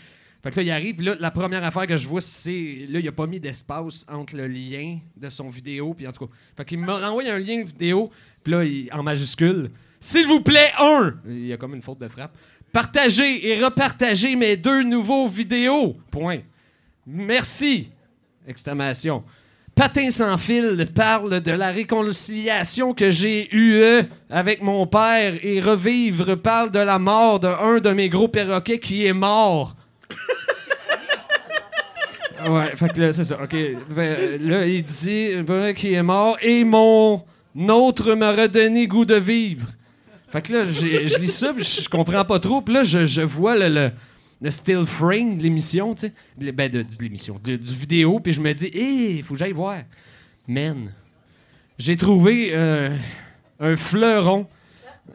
Fait 0.44 0.52
que 0.52 0.56
là, 0.58 0.62
il 0.64 0.72
arrive, 0.72 1.02
là, 1.02 1.16
la 1.20 1.32
première 1.32 1.64
affaire 1.64 1.88
que 1.88 1.98
je 1.98 2.08
vois, 2.08 2.22
c'est. 2.22 2.86
Là, 2.90 3.00
il 3.00 3.08
a 3.08 3.12
pas 3.12 3.26
mis 3.26 3.40
d'espace 3.40 4.06
entre 4.08 4.36
le 4.36 4.48
lien 4.48 5.00
de 5.16 5.30
son 5.30 5.50
vidéo, 5.50 5.94
puis 5.96 6.08
en 6.08 6.12
tout 6.12 6.28
cas. 6.28 6.34
Fait 6.58 6.66
qu'il 6.66 6.80
m'a 6.80 7.10
envoyé 7.10 7.32
un 7.32 7.40
lien 7.40 7.64
vidéo, 7.64 8.12
puis 8.44 8.54
là, 8.54 8.64
il- 8.64 8.90
en 8.94 9.02
majuscule. 9.02 9.72
S'il 10.00 10.28
vous 10.28 10.42
plaît, 10.42 10.72
un! 10.80 11.16
Il 11.28 11.48
y 11.48 11.54
a 11.54 11.58
comme 11.58 11.74
une 11.74 11.82
faute 11.82 12.00
de 12.00 12.08
frappe. 12.08 12.38
Partagez 12.72 13.50
et 13.50 13.64
repartagez 13.64 14.36
mes 14.36 14.58
deux 14.58 14.84
nouveaux 14.84 15.28
vidéos. 15.28 15.96
Point. 16.12 16.40
Merci! 17.06 17.90
Exclamation. 18.48 19.24
Patin 19.78 20.10
sans 20.10 20.38
fil 20.38 20.88
parle 20.96 21.40
de 21.40 21.52
la 21.52 21.70
réconciliation 21.70 22.96
que 22.96 23.12
j'ai 23.12 23.48
eue 23.56 23.84
avec 24.28 24.64
mon 24.64 24.88
père 24.88 25.36
et 25.44 25.60
Revivre 25.60 26.36
parle 26.36 26.72
de 26.72 26.80
la 26.80 26.98
mort 26.98 27.40
d'un 27.40 27.80
de 27.80 27.92
mes 27.92 28.10
gros 28.10 28.28
perroquets 28.28 28.80
qui 28.80 29.06
est 29.06 29.14
mort. 29.14 29.76
Ouais, 32.48 32.76
fait 32.76 32.94
que 32.94 33.02
là, 33.02 33.14
c'est 33.14 33.24
ça. 33.24 33.42
OK. 33.42 33.56
Ben, 33.90 34.40
là, 34.42 34.66
il 34.66 34.84
dit 34.84 35.36
ben, 35.44 35.74
qu'il 35.74 35.94
est 35.94 36.04
mort 36.04 36.38
et 36.40 36.64
mon 36.64 37.24
autre 37.68 38.14
m'a 38.14 38.32
redonné 38.32 38.88
goût 38.88 39.06
de 39.06 39.16
vivre. 39.16 39.68
Fait 40.28 40.42
que 40.42 40.54
là, 40.54 40.64
je 40.64 41.20
lis 41.20 41.32
ça, 41.32 41.54
puis 41.54 41.64
je 41.64 41.88
comprends 41.88 42.26
pas 42.26 42.40
trop. 42.40 42.62
Puis 42.62 42.74
là, 42.74 42.84
je, 42.84 43.22
vois 43.22 43.56
le, 43.58 43.92
le, 44.42 44.52
still 44.52 44.86
frame 44.86 45.38
de 45.38 45.44
l'émission, 45.44 45.96
tu 45.96 46.12
sais. 46.38 46.52
Ben, 46.52 46.70
de, 46.70 46.82
de 46.82 46.88
l'émission, 47.02 47.40
de- 47.44 47.56
du 47.56 47.74
vidéo, 47.74 48.20
puis 48.20 48.34
je 48.34 48.42
me 48.42 48.54
dis, 48.54 48.68
hé, 48.68 49.18
il 49.18 49.24
faut 49.24 49.34
que 49.34 49.40
j'aille 49.40 49.54
voir. 49.54 49.78
Man, 50.48 50.92
j'ai 51.78 51.96
trouvé 51.96 52.50
euh, 52.52 52.96
un 53.60 53.76
fleuron. 53.76 54.48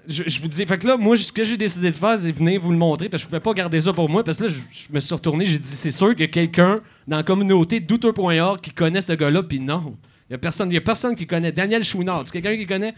Je, 0.08 0.40
vous 0.40 0.48
dis, 0.48 0.64
fait 0.64 0.78
que 0.78 0.86
là, 0.86 0.96
moi, 0.96 1.16
ce 1.18 1.30
que 1.30 1.44
j'ai 1.44 1.58
décidé 1.58 1.90
de 1.90 1.96
faire, 1.96 2.18
c'est 2.18 2.32
venir 2.32 2.60
vous 2.60 2.72
le 2.72 2.78
montrer, 2.78 3.10
parce 3.10 3.22
que 3.22 3.26
je 3.26 3.28
pouvais 3.28 3.40
pas 3.40 3.52
garder 3.52 3.82
ça 3.82 3.92
pour 3.92 4.08
moi, 4.08 4.24
parce 4.24 4.38
que 4.38 4.44
là, 4.44 4.48
je, 4.48 4.92
me 4.92 5.00
suis 5.00 5.14
retourné, 5.14 5.44
j'ai 5.44 5.58
dit, 5.58 5.68
c'est 5.68 5.90
sûr 5.90 6.08
a 6.08 6.26
quelqu'un 6.26 6.80
dans 7.06 7.18
la 7.18 7.22
communauté 7.22 7.80
douteux.org 7.80 8.60
qui 8.60 8.70
connaît 8.70 9.02
ce 9.02 9.12
gars-là, 9.12 9.42
puis 9.42 9.60
non. 9.60 9.96
Il 10.30 10.32
y 10.32 10.34
a 10.34 10.38
personne, 10.38 10.74
a 10.74 10.80
personne 10.80 11.14
qui 11.14 11.26
connaît. 11.26 11.52
Daniel 11.52 11.84
Chouinard, 11.84 12.22
c'est 12.24 12.40
quelqu'un 12.40 12.56
qui 12.56 12.66
connaît? 12.66 12.94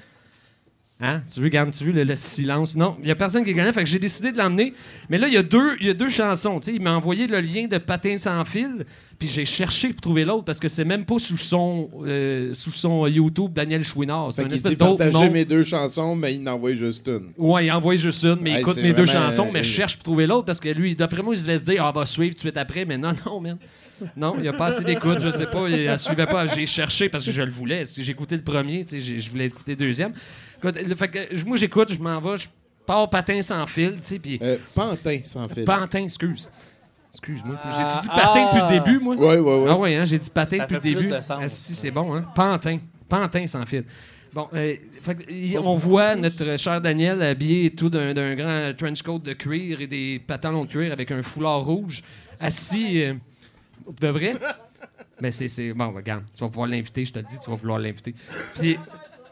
Hein? 1.00 1.22
Tu 1.32 1.40
veux, 1.40 1.46
regarde, 1.46 1.72
tu 1.72 1.84
veux 1.84 1.92
le, 1.92 2.04
le 2.04 2.14
silence? 2.16 2.76
Non, 2.76 2.96
il 3.02 3.08
y 3.08 3.10
a 3.10 3.16
personne 3.16 3.44
qui 3.44 3.52
connaît, 3.52 3.72
fait 3.72 3.82
que 3.82 3.90
j'ai 3.90 3.98
décidé 3.98 4.30
de 4.30 4.38
l'emmener. 4.38 4.72
Mais 5.10 5.18
là, 5.18 5.26
il 5.26 5.34
y 5.34 5.36
a 5.36 5.42
deux, 5.42 5.76
il 5.80 5.88
y 5.88 5.90
a 5.90 5.94
deux 5.94 6.08
chansons. 6.08 6.60
Il 6.60 6.80
m'a 6.80 6.92
envoyé 6.96 7.26
le 7.26 7.40
lien 7.40 7.66
de 7.66 7.78
Patin 7.78 8.16
sans 8.16 8.44
fil, 8.44 8.86
puis 9.18 9.26
j'ai 9.26 9.44
cherché 9.44 9.88
pour 9.88 10.00
trouver 10.02 10.24
l'autre, 10.24 10.44
parce 10.44 10.60
que 10.60 10.68
c'est 10.68 10.84
même 10.84 11.04
pas 11.04 11.18
sous 11.18 11.36
son, 11.36 11.90
euh, 12.06 12.54
sous 12.54 12.70
son 12.70 13.08
YouTube 13.08 13.52
Daniel 13.52 13.82
Chouinard. 13.82 14.32
C'est 14.32 14.42
un 14.42 14.44
qu'il 14.44 14.54
espèce 14.54 14.70
dit 14.70 14.76
d'autre 14.78 14.98
partager 14.98 15.26
nom. 15.26 15.32
mes 15.32 15.44
deux 15.44 15.64
chansons, 15.64 16.14
mais 16.14 16.32
il 16.36 16.42
n'envoie 16.44 16.76
juste 16.76 17.08
une. 17.08 17.32
Ouais, 17.38 17.66
il 17.66 17.72
envoie 17.72 17.96
juste 17.96 18.22
une, 18.24 18.38
mais 18.40 18.52
Hey, 18.52 18.60
écoute 18.60 18.76
mes 18.76 18.92
deux 18.94 19.04
chansons, 19.06 19.50
mais 19.52 19.58
euh, 19.58 19.62
je 19.64 19.68
cherche 19.70 19.96
pour 19.96 20.04
trouver 20.04 20.28
l'autre 20.28 20.44
parce 20.44 20.60
que 20.60 20.68
lui, 20.68 20.94
d'après 20.94 21.22
moi, 21.22 21.34
il 21.34 21.40
se 21.40 21.64
dire, 21.64 21.84
ah, 21.84 21.90
va 21.90 22.06
suivre 22.06 22.30
tout 22.30 22.36
de 22.36 22.40
suite 22.40 22.56
après, 22.56 22.84
mais 22.84 22.96
non, 22.96 23.12
non, 23.26 23.40
man. 23.40 23.58
Non, 24.16 24.34
il 24.36 24.42
n'y 24.42 24.48
a 24.48 24.52
pas 24.52 24.66
assez 24.66 24.84
d'écoute, 24.84 25.18
je 25.20 25.28
sais 25.30 25.46
pas, 25.46 25.68
il- 25.68 25.74
elle 25.80 25.98
suivait 25.98 26.26
pas. 26.26 26.46
J'ai 26.46 26.66
cherché 26.66 27.08
parce 27.08 27.24
que 27.26 27.32
je 27.32 27.42
le 27.42 27.50
voulais. 27.50 27.82
J'ai 27.96 28.10
écouté 28.12 28.36
le 28.36 28.42
premier, 28.42 28.84
je 28.88 29.30
voulais 29.30 29.46
écouter 29.46 29.72
le 29.72 29.76
deuxième. 29.86 30.12
Écoute, 30.64 30.82
le- 30.82 30.94
fait 30.94 31.08
que, 31.08 31.44
moi, 31.44 31.56
j'écoute, 31.56 31.92
je 31.92 31.98
m'en 31.98 32.20
vais, 32.20 32.36
je 32.36 32.48
pars 32.86 33.08
patin 33.10 33.40
sans 33.42 33.66
fil, 33.66 33.92
tu 33.96 33.98
sais, 34.02 34.18
puis. 34.18 34.38
Euh, 34.42 34.56
Pantin 34.74 35.20
sans 35.22 35.48
fil. 35.48 35.64
Pantin, 35.64 36.04
excuse. 36.04 36.48
Excuse-moi. 37.12 37.56
Ah, 37.62 37.92
J'ai 37.94 38.00
dit 38.00 38.08
patin 38.08 38.44
depuis 38.46 38.60
le 38.60 38.80
début, 38.80 38.98
moi? 39.04 39.14
Ouais, 39.16 39.38
ouais, 39.38 39.58
ouais. 39.64 39.66
Ah 39.68 39.76
ouais, 39.76 39.94
hein, 39.94 40.04
j'ai 40.04 40.18
dit 40.18 40.30
patin 40.30 40.56
Ça 40.56 40.62
depuis 40.66 40.74
le 40.74 40.80
fait 40.80 41.02
début. 41.02 41.16
de 41.16 41.20
sens. 41.20 41.42
Asti, 41.42 41.74
c'est 41.76 41.90
bon, 41.92 42.14
hein? 42.14 42.24
Pantin. 42.34 42.78
Pantin 43.08 43.46
sans 43.46 43.64
fil. 43.66 43.84
Bon, 44.32 44.48
euh, 44.54 44.74
fait 45.00 45.14
que, 45.14 45.30
y- 45.32 45.56
on 45.56 45.76
voit 45.76 46.16
notre 46.16 46.56
cher 46.58 46.80
Daniel 46.80 47.22
habillé 47.22 47.66
et 47.66 47.70
tout 47.70 47.88
d'un 47.88 48.12
d'un 48.12 48.34
grand 48.34 48.76
trench 48.76 49.00
coat 49.02 49.20
de 49.20 49.32
cuir 49.32 49.80
et 49.80 49.86
des 49.86 50.20
pantalons 50.26 50.64
de 50.64 50.70
cuir 50.70 50.92
avec 50.92 51.12
un 51.12 51.22
foulard 51.22 51.60
rouge, 51.64 52.02
assis. 52.40 53.02
euh, 53.04 53.14
de 54.00 54.08
vrai? 54.08 54.34
Mais 55.20 55.30
c'est. 55.30 55.46
c'est- 55.48 55.72
Bon, 55.72 55.92
regarde, 55.92 56.24
tu 56.34 56.40
vas 56.42 56.48
pouvoir 56.48 56.66
l'inviter, 56.66 57.04
je 57.04 57.12
te 57.12 57.18
le 57.20 57.24
dis, 57.24 57.38
tu 57.38 57.48
vas 57.48 57.54
vouloir 57.56 57.78
l'inviter. 57.78 58.12
Puis. 58.56 58.76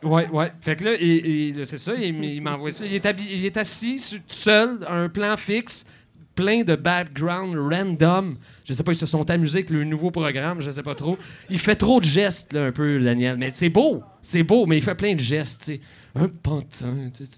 Ouais, 0.03 0.29
ouais. 0.31 0.53
Fait 0.61 0.77
que 0.77 0.85
là, 0.85 1.65
c'est 1.65 1.79
ça, 1.79 1.95
il, 1.95 2.25
il 2.25 2.41
m'a 2.43 2.55
envoyé 2.57 2.73
ça. 2.75 2.85
Il 2.85 2.95
est, 2.95 3.05
habi- 3.07 3.29
il 3.31 3.45
est 3.47 3.57
assis 3.57 3.99
sur- 3.99 4.19
tout 4.19 4.25
seul, 4.29 4.79
un 4.89 5.09
plan 5.09 5.37
fixe, 5.37 5.87
plein 6.35 6.63
de 6.65 6.75
background 6.75 7.57
random. 7.57 8.37
Je 8.65 8.73
sais 8.73 8.83
pas, 8.83 8.93
ils 8.93 8.97
se 8.97 9.07
sont 9.07 9.29
amusés 9.31 9.59
avec 9.59 9.71
le 9.71 9.85
nouveau 9.85 10.11
programme, 10.11 10.61
je 10.61 10.71
sais 10.71 10.83
pas 10.83 10.95
trop. 10.95 11.19
Il 11.51 11.59
fait 11.59 11.77
trop 11.77 12.01
de 12.01 12.05
gestes, 12.05 12.53
là, 12.53 12.65
un 12.67 12.73
peu, 12.73 12.99
Daniel. 13.01 13.37
Mais 13.39 13.51
c'est 13.51 13.69
beau, 13.69 14.03
c'est 14.23 14.43
beau, 14.43 14.67
mais 14.67 14.79
il 14.79 14.83
fait 14.83 14.95
plein 14.95 15.15
de 15.15 15.21
gestes, 15.21 15.61
tu 15.65 15.73
sais. 15.75 15.81
Un 16.15 16.29
pantin, 16.29 16.93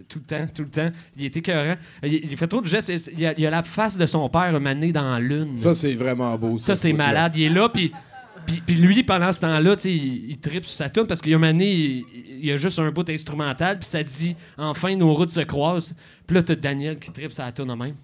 tout 0.09 0.19
le 0.19 0.25
temps, 0.25 0.47
tout 0.53 0.63
le 0.63 0.69
temps. 0.69 0.91
Il 1.17 1.25
est 1.27 1.37
écœurant. 1.37 1.77
Il, 2.03 2.13
il 2.15 2.37
fait 2.37 2.49
trop 2.49 2.61
de 2.61 2.67
gestes. 2.67 2.91
Il 3.17 3.25
a, 3.25 3.33
il 3.39 3.47
a 3.47 3.51
la 3.51 3.63
face 3.63 3.97
de 3.97 4.05
son 4.05 4.29
père 4.29 4.59
mané 4.61 4.91
dans 4.91 5.13
la 5.13 5.21
lune. 5.21 5.57
Ça, 5.57 5.75
c'est 5.77 5.95
vraiment 5.95 6.37
beau. 6.37 6.59
Ça, 6.59 6.75
ce 6.75 6.83
c'est 6.83 6.93
malade. 6.93 7.35
Il 7.37 7.43
est 7.45 7.49
là, 7.51 7.69
puis. 7.69 7.93
Puis, 8.47 8.63
puis 8.67 8.75
lui, 8.77 9.03
pendant 9.03 9.33
ce 9.33 9.41
temps-là, 9.43 9.77
il, 9.85 10.31
il 10.31 10.39
tripe 10.39 10.65
sur 10.65 10.75
sa 10.77 10.89
tune 10.91 11.07
parce 11.07 11.21
qu'il 11.21 11.31
y 11.31 11.35
a 11.35 11.37
un 11.37 11.41
moment 11.41 11.53
donné, 11.53 11.71
il, 11.73 12.05
il 12.41 12.47
y 12.47 12.53
a 12.53 12.57
juste 12.57 12.79
un 12.79 12.91
bout 12.91 13.09
instrumental, 13.09 13.79
puis 13.79 13.89
ça 13.89 14.03
dit 14.03 14.37
Enfin, 14.59 14.95
nos 14.97 15.15
routes 15.15 15.31
se 15.31 15.41
croisent. 15.41 15.95
Puis 16.27 16.35
là, 16.37 16.43
t'as 16.43 16.55
Daniel 16.55 16.99
qui 16.99 17.11
tripe 17.11 17.33
sa 17.33 17.51
tune 17.53 17.71
en 17.71 17.77
même. 17.77 17.95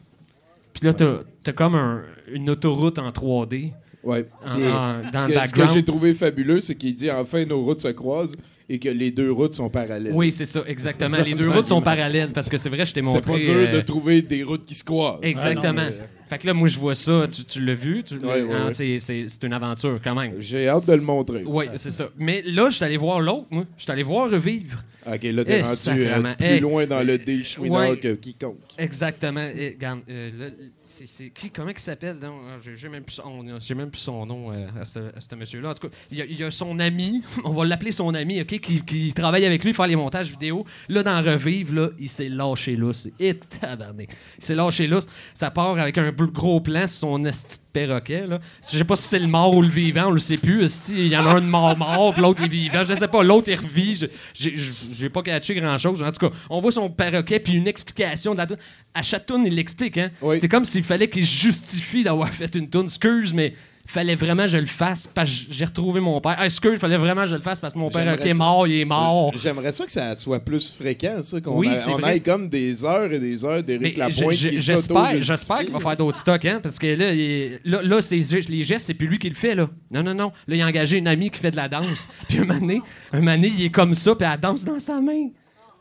Puis 0.73 0.87
là, 0.87 0.95
t'as 0.95 1.19
t'as 1.43 1.53
comme 1.53 1.75
un- 1.75 2.03
une 2.33 2.49
autoroute 2.51 2.99
en 2.99 3.11
3D. 3.11 3.73
Ouais. 4.03 4.27
En- 4.47 4.55
Puis, 4.57 4.67
en- 4.67 5.11
dans 5.13 5.19
ce 5.21 5.27
que, 5.27 5.47
ce 5.47 5.53
que 5.53 5.67
j'ai 5.75 5.85
trouvé 5.85 6.15
fabuleux, 6.15 6.61
c'est 6.63 6.75
qu'il 6.75 6.95
dit 6.95 7.11
enfin 7.11 7.45
nos 7.45 7.61
routes 7.63 7.81
se 7.81 7.89
croisent 7.89 8.37
et 8.69 8.79
que 8.79 8.89
les 8.89 9.11
deux 9.11 9.31
routes 9.31 9.53
sont 9.53 9.69
parallèles. 9.69 10.13
Oui, 10.15 10.33
c'est 10.33 10.47
ça, 10.47 10.63
exactement. 10.67 11.19
Les 11.19 11.35
deux 11.35 11.49
routes 11.51 11.67
sont 11.67 11.83
parallèles 11.83 12.31
parce 12.31 12.49
que 12.49 12.57
c'est 12.57 12.71
vrai, 12.71 12.87
je 12.87 12.95
t'ai 12.95 13.03
C'est 13.05 13.11
montré. 13.13 13.33
pas 13.33 13.39
dur 13.39 13.55
euh, 13.55 13.67
de 13.67 13.81
trouver 13.83 14.23
des 14.23 14.43
routes 14.43 14.65
qui 14.65 14.75
se 14.75 14.85
croisent. 14.85 15.19
Exactement. 15.23 15.63
Ah 15.67 15.73
non, 15.73 15.91
mais- 15.91 16.09
Fait 16.31 16.39
que 16.39 16.47
là, 16.47 16.55
moi, 16.55 16.69
je 16.69 16.79
vois 16.79 16.95
ça. 16.95 17.27
Tu, 17.31 17.45
tu 17.45 17.63
l'as 17.65 17.75
vu? 17.75 18.03
Tu- 18.05 18.15
Ouais, 18.19 18.41
ouais, 18.43 18.55
hein, 18.55 18.67
ouais. 18.69 18.73
c'est- 18.75 18.99
C'est 19.01 19.27
c'est 19.29 19.43
une 19.45 19.53
aventure 19.53 19.99
quand 20.03 20.15
même. 20.15 20.35
J'ai 20.41 20.69
hâte 20.69 20.87
de 20.87 20.93
le 20.95 21.01
montrer. 21.03 21.43
Oui, 21.45 21.65
c'est 21.77 21.91
ça. 21.91 22.09
Mais 22.19 22.41
là, 22.47 22.71
je 22.71 22.77
suis 22.77 22.85
allé 22.85 22.97
voir 22.97 23.21
l'autre, 23.21 23.47
moi. 23.51 23.65
Je 23.77 23.83
suis 23.83 23.91
allé 23.93 24.05
voir 24.05 24.31
Revivre. 24.31 24.79
Ok, 25.07 25.23
là, 25.23 25.45
t'es 25.45 25.59
Eh, 25.61 25.63
rendu 25.63 26.03
euh, 26.05 26.35
plus 26.35 26.47
Eh, 26.47 26.61
loin 26.61 26.87
dans 26.87 27.03
le 27.03 27.17
déchouinard 27.19 27.91
ouais. 27.91 27.99
que 27.99 28.15
quiconque. 28.15 28.59
Exactement. 28.77 29.41
Et, 29.57 29.71
regarde, 29.71 30.01
euh, 30.11 30.31
là, 30.39 30.55
c'est, 30.85 31.09
c'est 31.09 31.31
qui, 31.31 31.51
comment 31.51 31.71
il 31.71 31.79
s'appelle? 31.79 32.19
donc? 32.19 32.35
Ah, 32.49 32.59
J'ai, 32.63 32.77
j'ai 32.77 32.89
même 32.89 33.05
plus 33.05 33.15
son, 33.15 33.45
j'ai 33.61 33.75
même 33.75 33.91
plus 33.91 34.01
son 34.01 34.27
nom 34.27 34.53
euh, 34.53 34.67
à 34.81 34.85
ce, 34.85 35.35
monsieur-là. 35.35 35.71
En 35.71 35.75
tout 35.75 35.89
cas, 35.89 35.95
il 36.11 36.19
y, 36.19 36.23
a, 36.23 36.25
il 36.27 36.39
y 36.39 36.45
a 36.45 36.51
son 36.51 36.79
ami, 36.79 37.23
on 37.45 37.51
va 37.53 37.65
l'appeler 37.65 37.93
son 37.93 38.13
ami, 38.15 38.41
OK, 38.43 38.59
qui, 38.61 38.83
qui 38.85 39.13
travaille 39.15 39.47
avec 39.47 39.65
lui, 39.65 39.73
faire 39.73 39.87
les 39.87 39.97
montages 39.97 40.31
vidéo. 40.31 40.67
Là, 40.89 41.03
dans 41.03 41.23
Revive, 41.23 41.75
là, 41.75 41.89
il 41.99 42.09
s'est 42.09 42.29
lâché. 42.29 42.79
Et 43.19 43.35
tabarnak. 43.35 44.11
Il 44.39 44.45
s'est 44.45 44.55
lâché 44.55 44.87
lousse. 44.87 45.07
Ça 45.35 45.51
part 45.51 45.79
avec 45.79 45.97
un 45.97 46.11
gros 46.13 46.61
plan 46.61 46.87
sur 46.87 46.99
son 47.09 47.25
esti 47.25 47.59
perroquet. 47.73 48.27
Là. 48.27 48.41
Je 48.63 48.79
sais 48.79 48.85
pas 48.85 48.97
si 48.97 49.05
c'est 49.09 49.19
le 49.19 49.27
mort 49.27 49.55
ou 49.57 49.63
le 49.63 49.69
vivant, 49.69 50.07
on 50.09 50.11
le 50.13 50.19
sait 50.19 50.37
plus. 50.37 50.89
Il 50.91 51.09
y 51.09 51.17
en 51.17 51.25
a 51.25 51.37
un 51.37 51.41
de 51.41 51.47
mort-mort, 51.47 52.13
puis 52.13 52.23
l'autre 52.23 52.43
est 52.45 52.49
vivant. 52.49 52.83
Je 52.89 52.95
sais 52.95 53.09
pas, 53.09 53.23
l'autre 53.23 53.49
il 53.49 53.57
revit. 53.57 53.95
Je- 54.35 54.49
J'ai, 54.93 55.09
pas 55.09 55.23
catché 55.23 55.55
grand-chose. 55.55 56.03
En 56.03 56.11
tout 56.13 56.29
cas, 56.29 56.35
on 56.49 56.61
voit 56.61 56.73
son 56.73 56.89
perroquet, 56.91 57.41
puis 57.41 57.55
une 57.55 57.69
explication 57.69 58.33
de 58.33 58.39
la. 58.39 58.47
À 58.95 59.03
chaque 59.03 59.27
tune, 59.27 59.45
il 59.47 59.55
l'explique. 59.55 59.99
Hein? 59.99 60.11
C'est 60.39 60.49
comme 60.49 60.65
s'il 60.65 60.85
fallait 60.85 61.09
qu'il 61.09 61.25
justifie 61.25 62.03
d'avoir 62.05 62.29
fait 62.31 62.55
une 62.55 62.69
tune. 62.69 62.85
Excuse, 62.85 63.33
mais 63.33 63.55
fallait 63.91 64.15
vraiment 64.15 64.45
que 64.45 64.51
je 64.51 64.59
le 64.59 64.67
fasse 64.67 65.07
parce 65.07 65.31
que 65.31 65.53
j'ai 65.53 65.65
retrouvé 65.65 66.01
mon 66.01 66.21
père. 66.21 66.37
Ah, 66.39 66.45
excuse, 66.47 66.73
il 66.75 66.79
fallait 66.79 66.97
vraiment 66.97 67.23
que 67.23 67.29
je 67.29 67.35
le 67.35 67.41
fasse 67.41 67.59
parce 67.59 67.73
que 67.75 67.79
mon 67.79 67.89
est 67.89 68.33
ça- 68.33 68.35
mort, 68.35 68.67
il 68.67 68.81
est 68.81 68.85
mort. 68.85 69.33
J'aimerais 69.37 69.73
ça 69.73 69.85
que 69.87 69.93
ça 69.93 70.15
soit 70.15 70.41
plus 70.41 70.71
fréquent, 70.71 71.23
ça, 71.23 71.41
qu'on 71.41 71.57
Oui, 71.59 71.69
a- 71.69 71.91
on 71.91 72.03
aille 72.03 72.23
comme 72.23 72.49
des 72.49 72.85
heures 72.85 73.13
et 73.13 73.19
des 73.19 73.45
heures 73.45 73.63
d'Éric 73.63 73.83
Mais 73.99 74.09
Lapointe 74.09 74.35
qui 74.37 74.59
J'espère, 74.59 75.21
j'espère 75.21 75.59
qu'il 75.61 75.73
va 75.73 75.81
faire 75.81 75.97
d'autres 75.97 76.19
stocks, 76.19 76.45
hein, 76.45 76.61
parce 76.63 76.79
que 76.79 76.87
là, 76.87 77.13
il- 77.13 77.61
là, 77.65 77.83
là, 77.83 78.03
c'est 78.03 78.17
les 78.49 78.63
gestes, 78.63 78.87
c'est 78.87 78.95
plus 78.95 79.07
lui 79.09 79.19
qui 79.19 79.29
le 79.29 79.35
fait, 79.35 79.55
là. 79.55 79.69
Non, 79.91 80.03
non, 80.03 80.15
non. 80.15 80.33
Là, 80.47 80.57
il 80.57 80.63
a 80.63 80.67
engagé 80.67 80.99
une 80.99 81.09
amie 81.09 81.31
qui 81.31 81.41
fait 81.41 81.51
de 81.51 81.57
la 81.57 81.69
danse. 81.69 82.09
Puis 82.29 82.39
un 82.39 82.45
moment 82.45 82.61
donné, 82.61 82.81
un 83.13 83.43
il 83.43 83.65
est 83.65 83.71
comme 83.71 83.95
ça, 83.95 84.15
puis 84.15 84.27
elle 84.33 84.39
danse 84.41 84.65
dans 84.65 84.79
sa 84.79 85.01
main. 85.01 85.29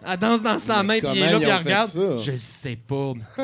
Elle 0.07 0.18
danse 0.18 0.41
dans 0.41 0.57
sa 0.60 0.82
main, 0.82 0.99
puis 0.99 1.07
il 1.14 1.22
est 1.22 1.32
là, 1.32 1.38
puis 1.39 1.47
elle 1.49 1.55
regarde. 1.57 1.88
ça? 1.88 2.18
Je 2.18 2.38
sais 2.38 2.78
pas. 2.88 3.14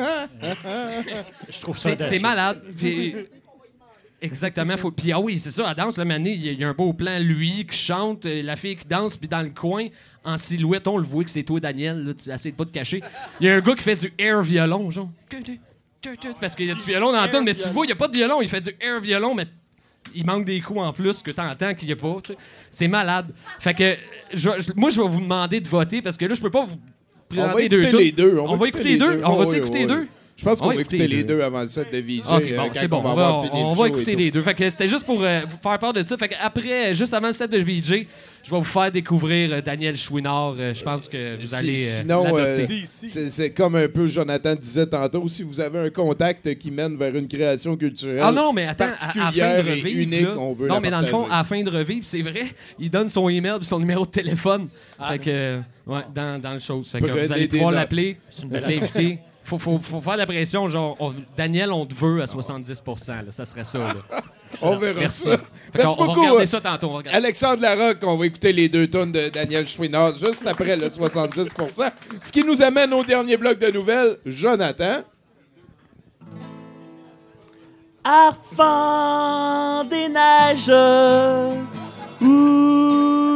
Je 1.48 1.60
trouve 1.60 1.76
ça. 1.78 1.90
C'est 2.00 2.18
malade. 2.18 2.62
Puis- 2.76 3.14
Exactement. 4.22 4.76
Faut... 4.76 4.90
Puis 4.90 5.12
ah 5.12 5.20
oui, 5.20 5.38
c'est 5.38 5.50
ça, 5.50 5.66
elle 5.68 5.74
danse. 5.76 5.98
Le 5.98 6.04
mané, 6.04 6.32
il 6.32 6.44
y 6.44 6.48
a- 6.48 6.52
il 6.52 6.58
y 6.60 6.64
a 6.64 6.68
un 6.68 6.72
beau 6.72 6.92
plan, 6.92 7.18
lui 7.20 7.66
qui 7.70 7.76
chante, 7.76 8.24
euh, 8.26 8.42
la 8.42 8.56
fille 8.56 8.76
qui 8.76 8.86
danse, 8.86 9.16
puis 9.16 9.28
dans 9.28 9.42
le 9.42 9.50
coin, 9.50 9.86
en 10.24 10.38
silhouette, 10.38 10.88
on 10.88 10.96
le 10.98 11.04
voit 11.04 11.22
que 11.24 11.30
c'est 11.30 11.42
toi, 11.42 11.60
Daniel. 11.60 12.02
Là, 12.02 12.14
tu 12.14 12.30
essaies 12.30 12.50
de 12.50 12.56
pas 12.56 12.64
te 12.64 12.70
cacher. 12.72 13.02
Il 13.40 13.46
y 13.46 13.50
a 13.50 13.54
un 13.54 13.60
gars 13.60 13.74
qui 13.74 13.82
fait 13.82 13.94
du 13.96 14.12
air 14.18 14.42
violon, 14.42 14.90
genre. 14.90 15.10
Parce 16.40 16.54
qu'il 16.56 16.66
y 16.66 16.70
a 16.70 16.74
du 16.74 16.84
violon 16.84 17.12
dans 17.12 17.20
la 17.20 17.28
tonne, 17.28 17.44
mais 17.44 17.54
tu 17.54 17.68
vois, 17.68 17.84
il 17.84 17.88
n'y 17.88 17.92
a 17.92 17.96
pas 17.96 18.08
de 18.08 18.16
violon. 18.16 18.40
Il 18.40 18.48
fait 18.48 18.60
du 18.60 18.70
air 18.80 19.00
violon, 19.00 19.34
mais 19.34 19.46
il 20.14 20.24
manque 20.24 20.44
des 20.44 20.60
coups 20.60 20.80
en 20.80 20.92
plus 20.92 21.22
que 21.22 21.30
t'entends 21.32 21.74
qu'il 21.74 21.88
n'y 21.88 21.92
a 21.92 21.96
pas. 21.96 22.16
tu 22.22 22.32
sais. 22.32 22.38
C'est 22.70 22.88
malade. 22.88 23.32
Fait 23.60 23.74
que 23.74 23.96
je- 24.32 24.50
je- 24.58 24.72
moi, 24.76 24.90
je 24.90 25.00
vais 25.00 25.08
vous 25.08 25.20
demander 25.20 25.60
de 25.60 25.68
voter 25.68 26.00
parce 26.02 26.16
que 26.16 26.24
là, 26.24 26.34
je 26.34 26.40
peux 26.40 26.50
pas 26.50 26.64
vous 26.64 26.76
On 27.32 27.34
va 27.36 27.42
présenter 27.48 27.68
deux 27.68 27.78
écouter 27.80 27.90
tunes. 27.90 27.98
les 28.06 28.12
deux. 28.12 28.38
On, 28.38 28.56
va 28.56 28.68
écouter 28.68 28.84
les 28.90 28.98
deux? 28.98 29.20
On 29.24 29.34
va 29.34 29.56
écouter 29.56 29.78
les 29.80 29.86
deux? 29.86 30.08
Je 30.36 30.44
pense 30.44 30.60
qu'on 30.60 30.66
On 30.66 30.74
va 30.74 30.80
écouter 30.82 30.98
les 30.98 31.08
les 31.08 31.24
deux 31.24 31.40
avant 31.40 31.62
le 31.62 31.68
set 31.68 31.90
de 31.90 31.98
VJ. 31.98 32.20
Ok, 32.20 32.42
euh, 32.42 32.56
bon, 32.58 32.70
c'est 32.74 32.88
bon. 32.88 32.98
on 32.98 33.02
va 33.02 33.10
On 33.12 33.14
va, 33.16 33.26
avoir 33.28 33.44
fini 33.46 33.58
on 33.62 33.70
le 33.70 33.70
va 33.70 33.76
show 33.76 33.86
écouter 33.86 34.16
les 34.16 34.30
deux. 34.30 34.42
Fait 34.42 34.54
que 34.54 34.68
c'était 34.68 34.86
juste 34.86 35.06
pour 35.06 35.22
euh, 35.22 35.40
vous 35.48 35.56
faire 35.62 35.78
part 35.78 35.94
de 35.94 36.02
ça. 36.02 36.16
Fait 36.18 36.28
que 36.28 36.34
après, 36.38 36.90
euh, 36.90 36.94
juste 36.94 37.14
avant 37.14 37.28
le 37.28 37.32
set 37.32 37.50
de 37.50 37.56
VJ, 37.56 38.06
je 38.44 38.50
vais 38.50 38.56
vous 38.58 38.62
faire 38.62 38.92
découvrir 38.92 39.50
euh, 39.54 39.60
Daniel 39.62 39.96
Chouinard. 39.96 40.54
Euh, 40.58 40.74
je 40.74 40.82
pense 40.84 41.08
que 41.08 41.40
vous 41.40 41.46
Si- 41.46 41.54
allez 41.54 41.82
euh, 41.82 42.00
Sinon, 42.02 42.24
euh, 42.36 42.66
c'est 42.84 43.50
comme 43.52 43.76
un 43.76 43.88
peu 43.88 44.06
Jonathan 44.06 44.54
disait 44.54 44.84
tantôt, 44.86 45.26
si 45.26 45.42
vous 45.42 45.58
avez 45.58 45.78
un 45.78 45.88
contact 45.90 46.54
qui 46.58 46.70
mène 46.70 46.98
vers 46.98 47.16
une 47.16 47.28
création 47.28 47.74
culturelle 47.74 48.20
Ah 48.22 48.30
non, 48.30 48.52
mais 48.52 48.66
attends, 48.66 48.84
à, 48.84 48.88
à 48.88 48.90
particulière 48.90 49.64
de 49.64 49.68
et 49.68 49.70
revivre, 49.72 50.00
unique, 50.00 50.20
là- 50.20 50.34
on 50.38 50.52
veut 50.52 50.68
Non, 50.68 50.74
la 50.74 50.80
mais 50.80 50.90
dans 50.90 51.00
le 51.00 51.06
fond, 51.06 51.20
partager. 51.22 51.34
à 51.34 51.38
la 51.38 51.44
fin 51.44 51.62
de 51.62 51.70
revivre, 51.78 52.04
c'est 52.06 52.20
vrai, 52.22 52.42
il 52.78 52.90
donne 52.90 53.08
son 53.08 53.26
email 53.30 53.54
et 53.58 53.64
son 53.64 53.78
numéro 53.78 54.04
de 54.04 54.10
téléphone. 54.10 54.68
fait 55.08 55.18
que, 55.18 55.30
euh, 55.30 55.58
ouais, 55.86 56.02
dans, 56.14 56.38
dans 56.42 56.52
le 56.52 56.60
chose. 56.60 56.88
Fait 56.92 57.00
que 57.00 57.06
vous 57.06 57.32
allez 57.32 57.48
pouvoir 57.48 57.70
l'appeler, 57.72 58.18
l'inviter. 58.50 59.18
Faut, 59.46 59.58
faut, 59.60 59.78
faut 59.78 60.00
faire 60.00 60.16
la 60.16 60.26
pression, 60.26 60.68
genre, 60.68 60.96
on- 60.98 61.14
Daniel, 61.36 61.70
on 61.72 61.86
te 61.86 61.94
veut 61.94 62.20
à 62.20 62.24
70% 62.26 63.08
là, 63.08 63.22
Ça 63.30 63.44
serait 63.44 63.62
ça, 63.64 63.78
là. 63.78 63.94
On 64.62 64.76
verra 64.76 65.00
Merci. 65.00 65.22
ça. 65.24 65.36
Merci 65.74 65.94
qu'on- 65.96 66.02
on 66.02 66.06
va 66.06 66.06
beaucoup. 66.06 66.20
regarder 66.20 66.46
ça 66.46 66.60
tantôt, 66.60 66.88
on 66.88 67.00
va. 67.00 67.02
Alexandre 67.12 67.60
Larocque, 67.62 67.98
on 68.02 68.16
va 68.16 68.26
écouter 68.26 68.52
les 68.52 68.68
deux 68.68 68.88
tonnes 68.88 69.12
de 69.12 69.28
Daniel 69.28 69.68
Chouinard 69.68 70.14
juste 70.16 70.46
après 70.46 70.76
le 70.76 70.88
70 70.88 71.52
Ce 72.24 72.32
qui 72.32 72.42
nous 72.42 72.60
amène 72.62 72.92
au 72.94 73.04
dernier 73.04 73.36
bloc 73.36 73.58
de 73.58 73.70
nouvelles. 73.70 74.16
Jonathan. 74.24 75.02
Arfan 78.04 79.84
des 79.84 80.08
neiges. 80.08 80.70
Arfan 82.20 83.35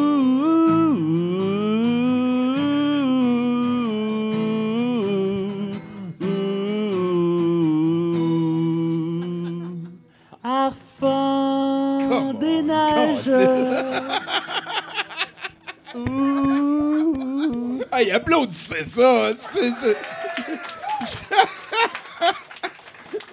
Ah, 17.92 18.02
il 18.02 18.10
applaudissait 18.12 18.84
ça. 18.84 19.30
c'est- 19.36 19.72
c'est- 19.72 19.96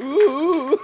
Ouh. 0.03 0.75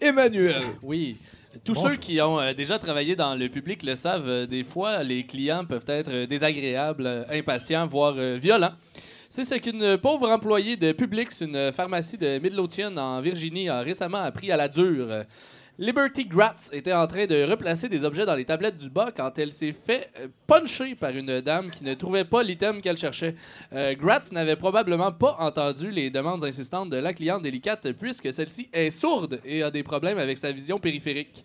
Emmanuel. 0.00 0.54
Oui. 0.82 1.18
Tous 1.64 1.74
ceux 1.74 1.96
qui 1.96 2.20
ont 2.20 2.38
euh, 2.38 2.52
déjà 2.52 2.78
travaillé 2.78 3.16
dans 3.16 3.34
le 3.34 3.48
public 3.48 3.82
le 3.82 3.94
savent, 3.94 4.28
euh, 4.28 4.46
des 4.46 4.64
fois, 4.64 5.02
les 5.02 5.24
clients 5.24 5.64
peuvent 5.64 5.84
être 5.88 6.10
euh, 6.10 6.26
désagréables, 6.26 7.06
euh, 7.06 7.24
impatients, 7.30 7.86
voire 7.86 8.14
euh, 8.18 8.36
violents. 8.40 8.72
C'est 9.30 9.44
ce 9.44 9.54
qu'une 9.56 9.96
pauvre 9.98 10.30
employée 10.30 10.76
de 10.76 10.92
Publix, 10.92 11.40
une 11.40 11.72
pharmacie 11.72 12.18
de 12.18 12.38
Midlothian 12.38 12.96
en 12.98 13.20
Virginie, 13.20 13.68
a 13.68 13.80
récemment 13.80 14.18
appris 14.22 14.52
à 14.52 14.56
la 14.56 14.68
dure. 14.68 15.08
Liberty 15.76 16.24
Gratz 16.24 16.70
était 16.72 16.92
en 16.92 17.04
train 17.08 17.26
de 17.26 17.50
replacer 17.50 17.88
des 17.88 18.04
objets 18.04 18.24
dans 18.24 18.36
les 18.36 18.44
tablettes 18.44 18.76
du 18.76 18.88
bas 18.88 19.10
quand 19.10 19.36
elle 19.40 19.50
s'est 19.50 19.72
fait 19.72 20.08
euh, 20.20 20.28
puncher 20.46 20.94
par 20.94 21.10
une 21.10 21.40
dame 21.40 21.68
qui 21.68 21.82
ne 21.82 21.94
trouvait 21.94 22.24
pas 22.24 22.44
l'item 22.44 22.80
qu'elle 22.80 22.96
cherchait. 22.96 23.34
Euh, 23.72 23.92
Gratz 23.96 24.30
n'avait 24.30 24.54
probablement 24.54 25.10
pas 25.10 25.36
entendu 25.40 25.90
les 25.90 26.10
demandes 26.10 26.44
insistantes 26.44 26.90
de 26.90 26.96
la 26.96 27.12
cliente 27.12 27.42
délicate 27.42 27.90
puisque 27.90 28.32
celle-ci 28.32 28.68
est 28.72 28.90
sourde 28.90 29.40
et 29.44 29.64
a 29.64 29.72
des 29.72 29.82
problèmes 29.82 30.18
avec 30.18 30.38
sa 30.38 30.52
vision 30.52 30.78
périphérique. 30.78 31.44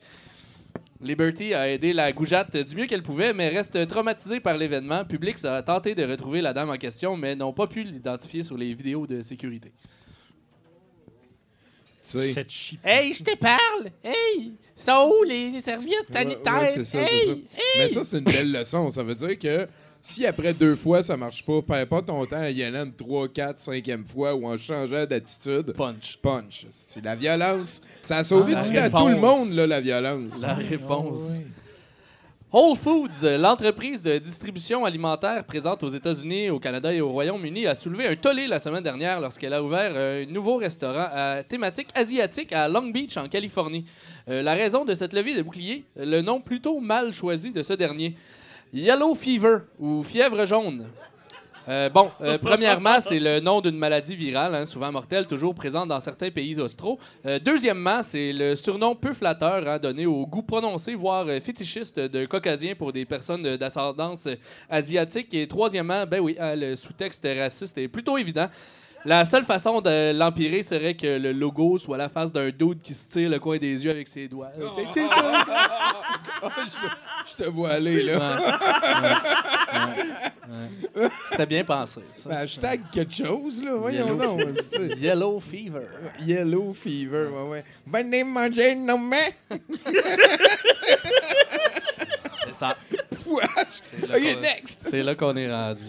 Liberty 1.02 1.56
a 1.56 1.68
aidé 1.68 1.92
la 1.94 2.12
goujatte 2.12 2.56
du 2.56 2.76
mieux 2.76 2.86
qu'elle 2.86 3.02
pouvait, 3.02 3.34
mais 3.34 3.50
reste 3.50 3.88
traumatisée 3.88 4.42
par 4.42 4.58
l'événement. 4.58 5.06
Publix 5.06 5.44
a 5.46 5.64
tenté 5.64 5.96
de 5.96 6.04
retrouver 6.04 6.42
la 6.42 6.54
dame 6.54 6.70
en 6.70 6.78
question, 6.78 7.18
mais 7.18 7.36
n'ont 7.36 7.54
pas 7.54 7.66
pu 7.66 7.84
l'identifier 7.84 8.44
sur 8.44 8.58
les 8.58 8.74
vidéos 8.76 9.08
de 9.08 9.22
sécurité. 9.22 9.72
Cette 12.02 12.50
chi- 12.50 12.80
Hey, 12.84 13.14
je 13.14 13.24
te 13.24 13.36
parle! 13.38 13.90
Hey! 14.04 14.54
Sont 14.76 15.14
où 15.20 15.24
les 15.24 15.60
serviettes 15.62 16.12
sanitaires? 16.12 16.62
ouais, 16.62 16.72
c'est 16.74 16.86
ça, 16.86 17.00
c'est 17.06 17.14
hey! 17.16 17.26
ça. 17.26 17.32
Hey! 17.32 17.64
Mais 17.78 17.90
ça, 17.90 18.04
c'est 18.04 18.18
une 18.20 18.24
belle 18.24 18.52
leçon. 18.52 18.90
Ça 18.92 19.04
veut 19.04 19.16
dire 19.16 19.38
que 19.38 19.68
si 20.02 20.26
après 20.26 20.54
deux 20.54 20.78
fois, 20.78 21.04
ça 21.04 21.18
marche 21.18 21.44
pas, 21.46 21.62
perds 21.62 21.88
pas 21.88 22.02
ton 22.02 22.26
temps 22.26 22.38
à 22.38 22.50
y 22.50 22.64
aller 22.64 22.78
une 22.80 22.94
trois, 22.94 23.28
quatre, 23.28 23.60
cinquième 23.60 24.06
fois 24.06 24.34
ou 24.34 24.48
en 24.48 24.56
changeant 24.56 25.06
d'attitude. 25.06 25.74
Punch. 25.74 26.18
Punch. 26.22 26.66
La 27.04 27.16
violence. 27.18 27.82
Ça 28.02 28.18
a 28.18 28.24
sauvé 28.24 28.54
Ah, 28.56 28.62
du 28.64 28.74
temps 28.74 28.84
à 28.84 28.90
tout 28.90 29.08
le 29.10 29.18
monde, 29.18 29.50
là, 29.56 29.68
la 29.68 29.82
violence. 29.82 30.40
La 30.42 30.54
réponse. 30.54 31.34
Whole 32.52 32.76
Foods, 32.76 33.38
l'entreprise 33.38 34.02
de 34.02 34.18
distribution 34.18 34.84
alimentaire 34.84 35.44
présente 35.44 35.84
aux 35.84 35.90
États-Unis, 35.90 36.50
au 36.50 36.60
Canada 36.60 36.92
et 36.92 37.00
au 37.00 37.10
Royaume-Uni, 37.10 37.68
a 37.68 37.76
soulevé 37.76 38.08
un 38.08 38.16
tollé 38.16 38.48
la 38.48 38.58
semaine 38.58 38.82
dernière 38.82 39.22
lorsqu'elle 39.22 39.54
a 39.54 39.62
ouvert 39.62 39.96
un 39.96 40.26
nouveau 40.26 40.58
restaurant 40.58 41.10
à 41.14 41.44
thématique 41.44 41.90
asiatique 41.94 42.52
à 42.52 42.68
Long 42.68 42.88
Beach, 42.88 43.18
en 43.18 43.28
Californie. 43.28 43.86
Euh, 44.30 44.42
la 44.42 44.56
raison 44.56 44.84
de 44.84 44.96
cette 44.96 45.14
levée 45.14 45.36
de 45.36 45.44
bouclier, 45.44 45.84
le 45.96 46.22
nom 46.22 46.42
plutôt 46.42 46.80
mal 46.80 47.14
choisi 47.14 47.52
de 47.52 47.62
ce 47.62 47.74
dernier. 47.74 48.16
Yellow 48.74 49.14
Fever, 49.14 49.58
ou 49.78 50.02
fièvre 50.02 50.44
jaune. 50.46 50.88
Euh, 51.70 51.88
bon, 51.88 52.10
euh, 52.22 52.38
premièrement, 52.42 53.00
c'est 53.00 53.20
le 53.20 53.40
nom 53.40 53.62
d'une 53.62 53.78
maladie 53.78 54.16
virale, 54.16 54.56
hein, 54.56 54.66
souvent 54.66 54.92
mortelle, 54.92 55.28
toujours 55.28 55.54
présente 55.54 55.90
dans 55.90 56.00
certains 56.00 56.32
pays 56.32 56.60
austraux. 56.60 56.98
Euh, 57.28 57.38
deuxièmement, 57.38 58.02
c'est 58.02 58.34
le 58.34 58.56
surnom 58.56 58.96
peu 58.96 59.14
flatteur 59.14 59.68
hein, 59.68 59.78
donné 59.78 60.08
au 60.08 60.26
goût 60.26 60.42
prononcé, 60.42 60.96
voire 60.96 61.28
fétichiste 61.42 62.00
de 62.00 62.26
caucasien 62.26 62.74
pour 62.74 62.92
des 62.92 63.06
personnes 63.06 63.56
d'ascendance 63.56 64.28
asiatique. 64.68 65.32
Et 65.36 65.48
troisièmement, 65.48 66.08
ben 66.08 66.20
oui, 66.20 66.36
hein, 66.40 66.56
le 66.56 66.76
sous-texte 66.76 67.28
raciste 67.38 67.78
est 67.78 67.88
plutôt 67.88 68.18
évident. 68.18 68.48
La 69.06 69.24
seule 69.26 69.44
façon 69.46 69.80
de 69.82 70.12
l'empirer 70.14 70.62
serait 70.62 70.94
que 70.94 71.18
le 71.18 71.32
logo 71.32 71.78
soit 71.78 71.98
la 71.98 72.10
face 72.10 72.32
d'un 72.34 72.50
dude 72.50 72.82
qui 72.82 72.94
se 72.94 73.10
tire 73.10 73.30
le 73.30 73.40
coin 73.40 73.58
des 73.58 73.84
yeux 73.86 73.92
avec 73.92 74.08
ses 74.08 74.28
doigts. 74.28 74.52
Je 77.30 77.44
te 77.44 77.50
vois 77.50 77.70
aller, 77.72 78.04
là. 78.04 78.40
Ouais, 80.50 81.02
ouais. 81.04 81.10
C'était 81.30 81.46
bien 81.46 81.64
pensé. 81.64 82.02
ça. 82.16 82.30
Ben, 82.30 82.38
hashtag 82.38 82.82
quelque 82.92 83.14
chose, 83.14 83.64
là. 83.64 83.76
Voyons 83.76 84.06
Yellow 84.08 84.18
donc. 84.18 84.42
fever. 84.60 84.96
Yellow 85.00 85.40
Fever. 85.40 85.88
Yellow 86.22 86.74
Fever, 86.74 87.28
ouais, 87.28 87.50
ouais. 87.50 87.64
Venez 87.86 88.24
manger 88.24 88.76
nos 88.76 88.98
mains. 88.98 89.30
C'est 92.52 92.60
ça. 92.60 92.76
Là 94.08 94.18
qu'on- 94.20 94.42
next. 94.42 94.88
C'est 94.90 95.04
là 95.04 95.16
qu'on 95.16 95.36
est 95.36 95.52
rendu. 95.52 95.84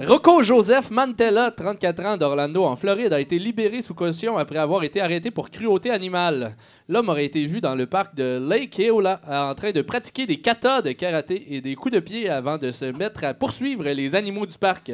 Rocco 0.00 0.42
Joseph 0.42 0.90
Mantella, 0.90 1.50
34 1.50 2.04
ans, 2.04 2.16
d'Orlando, 2.16 2.64
en 2.64 2.76
Floride, 2.76 3.12
a 3.12 3.20
été 3.20 3.38
libéré 3.38 3.82
sous 3.82 3.94
caution 3.94 4.36
après 4.36 4.58
avoir 4.58 4.82
été 4.84 5.00
arrêté 5.00 5.30
pour 5.30 5.50
cruauté 5.50 5.90
animale. 5.90 6.56
L'homme 6.88 7.08
aurait 7.08 7.24
été 7.24 7.46
vu 7.46 7.60
dans 7.60 7.74
le 7.74 7.86
parc 7.86 8.14
de 8.14 8.38
Lake 8.48 8.78
Eola 8.78 9.20
en 9.28 9.54
train 9.54 9.72
de 9.72 9.82
pratiquer 9.82 10.26
des 10.26 10.36
katas 10.40 10.82
de 10.82 10.92
karaté 10.92 11.54
et 11.54 11.60
des 11.60 11.74
coups 11.74 11.94
de 11.94 12.00
pied 12.00 12.28
avant 12.28 12.58
de 12.58 12.70
se 12.70 12.84
mettre 12.86 13.24
à 13.24 13.34
poursuivre 13.34 13.84
les 13.84 14.14
animaux 14.14 14.46
du 14.46 14.56
parc. 14.58 14.92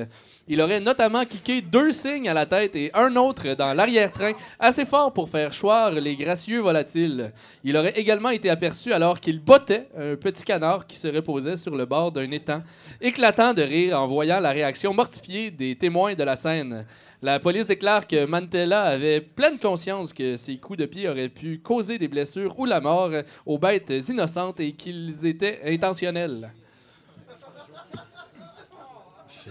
Il 0.53 0.61
aurait 0.61 0.81
notamment 0.81 1.25
kické 1.25 1.63
deux 1.63 1.93
cygnes 1.93 2.29
à 2.29 2.35
la 2.35 2.45
tête 2.45 2.77
et 2.77 2.91
un 2.93 3.17
autre 3.17 3.55
dans 3.55 3.73
l'arrière-train, 3.73 4.33
assez 4.61 4.85
fort 4.85 5.11
pour 5.11 5.31
faire 5.31 5.51
choir 5.51 5.93
les 5.93 6.15
gracieux 6.15 6.61
volatiles. 6.61 7.33
Il 7.65 7.75
aurait 7.75 7.99
également 7.99 8.29
été 8.29 8.51
aperçu 8.51 8.93
alors 8.93 9.19
qu'il 9.19 9.41
bottait 9.41 9.89
un 9.97 10.15
petit 10.15 10.45
canard 10.45 10.87
qui 10.87 10.99
se 10.99 11.09
reposait 11.09 11.57
sur 11.57 11.75
le 11.75 11.87
bord 11.87 12.13
d'un 12.13 12.31
étang, 12.31 12.63
éclatant 13.01 13.55
de 13.55 13.63
rire 13.63 13.99
en 13.99 14.07
voyant 14.07 14.41
la 14.41 14.51
réaction 14.51 14.93
mortifiée 14.93 15.51
des 15.51 15.75
témoins 15.75 16.13
de 16.13 16.23
la 16.23 16.37
scène. 16.37 16.85
La 17.23 17.41
police 17.41 17.69
déclare 17.69 18.07
que 18.07 18.27
Mantella 18.27 18.83
avait 18.83 19.23
pleine 19.23 19.59
conscience 19.59 20.13
que 20.13 20.37
ses 20.37 20.59
coups 20.59 20.81
de 20.81 20.85
pied 20.85 21.09
auraient 21.09 21.31
pu 21.31 21.61
causer 21.61 21.97
des 21.97 22.09
blessures 22.09 22.59
ou 22.59 22.67
la 22.67 22.83
mort 22.83 23.13
aux 23.47 23.57
bêtes 23.57 23.95
innocentes 24.07 24.61
et 24.61 24.73
qu'ils 24.73 25.25
étaient 25.25 25.61
intentionnels. 25.65 26.53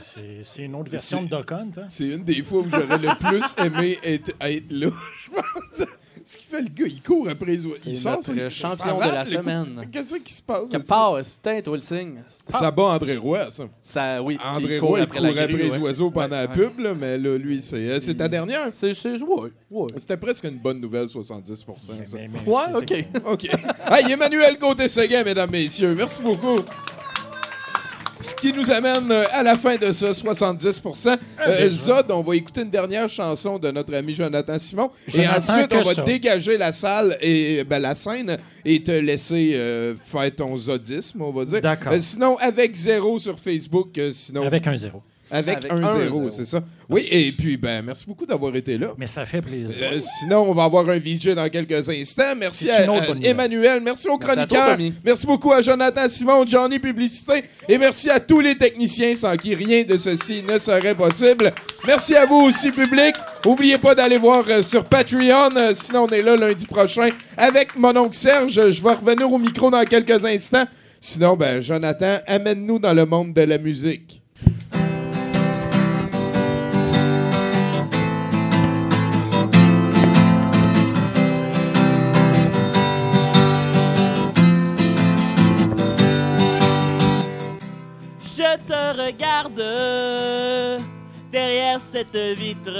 C'est- 0.02 0.64
une 0.66 0.76
autre 0.76 0.90
version 0.92 1.24
de 1.24 1.28
Duck 1.36 1.52
Hunt. 1.52 1.72
Hein? 1.78 1.86
C'est 1.90 2.08
une 2.08 2.24
des 2.24 2.44
fois 2.44 2.60
où 2.62 2.70
j'aurais 2.70 2.98
le 2.98 3.18
plus 3.20 3.66
aimé 3.66 3.98
être, 4.04 4.32
être 4.42 4.72
là, 4.72 4.88
je 5.26 5.30
pense. 5.32 5.88
Ce 6.24 6.38
qui 6.38 6.46
fait 6.46 6.62
le 6.62 6.70
gars, 6.70 6.86
il 6.88 7.02
court 7.02 7.28
après 7.30 7.48
les 7.48 7.66
oiseaux. 7.66 7.82
Il 7.86 7.98
sort 7.98 8.12
notre 8.18 8.34
ça- 8.34 8.50
champion 8.50 8.98
de 9.00 9.04
la 9.12 9.24
le 9.24 9.30
semaine. 9.30 9.88
Qu'est-ce 9.92 10.16
qui 10.18 10.32
se 10.34 10.42
passe? 10.42 10.70
Que 10.70 10.78
toi 11.64 11.76
le 11.76 11.82
signe. 11.82 12.22
Ça 12.48 12.70
bat 12.72 12.84
André 12.84 13.18
Roy, 13.18 13.50
ça. 13.50 13.64
Ça, 13.84 14.22
oui. 14.22 14.38
André 14.46 14.76
il 14.76 14.80
court 14.80 14.90
Roy, 14.90 15.00
il 15.00 15.02
après 15.04 15.18
courait 15.20 15.34
la 15.34 15.42
après, 15.42 15.58
les 15.58 15.72
ouais. 15.72 15.78
oiseaux 15.80 16.12
pendant 16.12 16.38
la 16.38 16.48
pub, 16.48 16.80
là, 16.80 16.94
mais 16.94 17.18
là, 17.18 17.38
lui, 17.38 17.62
c'est 17.62 17.76
euh, 17.90 18.00
c'est 18.00 18.14
ta 18.16 18.28
dernière? 18.30 18.70
C'est, 18.72 18.94
c'est, 18.94 19.20
ouais, 19.20 19.52
ouais. 19.72 19.88
C'était 19.98 20.16
presque 20.18 20.44
une 20.46 20.60
bonne 20.60 20.80
nouvelle, 20.80 21.10
70 21.10 21.56
ça. 21.56 21.94
Mais- 22.14 22.30
mais 22.32 22.40
Ouais, 22.50 22.62
c'était- 22.80 23.08
ok. 23.24 23.34
OK. 23.34 23.50
Hey, 23.92 24.12
Emmanuel 24.14 24.58
Côté-Séguin, 24.60 25.24
mesdames, 25.24 25.50
messieurs. 25.52 25.96
Merci 25.96 26.22
beaucoup. 26.22 26.58
Ce 28.22 28.36
qui 28.36 28.54
nous 28.54 28.70
amène 28.70 29.12
euh, 29.12 29.24
à 29.32 29.42
la 29.42 29.58
fin 29.58 29.76
de 29.78 29.92
ce 29.92 30.06
70% 30.06 31.18
euh, 31.48 31.70
Zod, 31.70 32.12
on 32.12 32.22
va 32.22 32.36
écouter 32.36 32.62
une 32.62 32.70
dernière 32.70 33.10
chanson 33.10 33.58
de 33.58 33.72
notre 33.72 33.96
ami 33.96 34.14
Jonathan 34.14 34.60
Simon. 34.60 34.92
Jonathan, 35.08 35.34
et 35.34 35.38
ensuite, 35.38 35.74
on 35.74 35.82
va 35.82 35.94
ça. 35.96 36.04
dégager 36.04 36.58
la 36.58 36.72
salle 36.72 37.18
et 37.22 37.64
ben, 37.64 37.80
la 37.80 37.96
scène 37.96 38.38
et 38.64 38.84
te 38.84 38.92
laisser 38.92 39.54
euh, 39.56 39.96
faire 39.96 40.36
ton 40.36 40.56
zodisme, 40.56 41.22
on 41.24 41.32
va 41.32 41.46
dire. 41.46 41.62
D'accord. 41.62 41.94
Euh, 41.94 41.98
sinon, 42.00 42.38
avec 42.38 42.76
zéro 42.76 43.18
sur 43.18 43.40
Facebook. 43.40 44.00
sinon, 44.12 44.46
Avec 44.46 44.68
un 44.68 44.78
zéro. 44.78 45.02
Avec, 45.32 45.58
Avec 45.60 45.72
un, 45.72 45.84
un 45.84 45.94
zéro, 45.94 46.02
zéro. 46.02 46.30
c'est 46.30 46.46
ça. 46.46 46.62
Oui, 46.90 47.08
et 47.10 47.32
puis, 47.32 47.56
ben, 47.56 47.82
merci 47.86 48.06
beaucoup 48.06 48.26
d'avoir 48.26 48.54
été 48.54 48.78
là. 48.78 48.90
Mais 48.98 49.08
ça 49.08 49.26
fait 49.26 49.42
plaisir. 49.42 49.78
Euh, 49.82 50.02
sinon, 50.20 50.42
on 50.50 50.54
va 50.54 50.66
avoir 50.66 50.90
un 50.90 51.00
VJ 51.00 51.30
dans 51.36 51.48
quelques 51.48 51.88
instants. 51.88 52.36
Merci 52.38 52.70
à. 52.70 52.84
Emmanuel. 53.24 53.82
Merci 53.82 54.10
aux 54.10 54.18
Merci 54.20 54.40
à 54.40 54.46
toi, 54.46 54.58
chroniqueurs. 54.76 54.96
Merci 55.06 55.26
beaucoup 55.26 55.54
à 55.54 55.62
Jonathan 55.62 56.10
Simon, 56.10 56.46
Johnny 56.46 56.80
Publicité. 56.80 57.46
Et 57.70 57.78
merci 57.78 58.10
à 58.10 58.20
tous 58.20 58.42
les 58.42 58.56
techniciens 58.56 59.16
sans 59.16 59.36
qui 59.38 59.56
rien 59.56 59.84
de 59.84 59.96
ceci 59.96 60.44
ne 60.44 60.60
serait 60.60 60.96
possible. 60.96 61.54
Merci 61.88 62.16
à 62.16 62.26
vous 62.26 62.42
aussi, 62.42 62.72
public. 62.72 63.16
N'oubliez 63.46 63.78
pas 63.78 63.96
d'aller 63.96 64.18
voir 64.18 64.44
euh, 64.50 64.62
sur 64.62 64.84
Patreon. 64.84 65.56
Euh, 65.56 65.72
sinon, 65.74 66.08
on 66.10 66.14
est 66.14 66.22
là 66.22 66.36
lundi 66.36 66.66
prochain 66.66 67.10
avec 67.38 67.78
mon 67.78 67.96
oncle 67.96 68.16
Serge. 68.16 68.54
Je 68.54 68.84
vais 68.84 68.94
revenir 68.94 69.32
au 69.32 69.38
micro 69.38 69.72
dans 69.72 69.84
quelques 69.86 70.26
instants. 70.26 70.66
Sinon, 71.00 71.38
ben, 71.38 71.62
Jonathan, 71.62 72.18
amène-nous 72.28 72.80
dans 72.80 72.94
le 72.94 73.06
monde 73.06 73.34
de 73.34 73.42
la 73.42 73.58
musique. 73.58 74.21
Regarde 89.12 89.64
derrière 91.32 91.80
cette 91.80 92.16
vitre. 92.16 92.72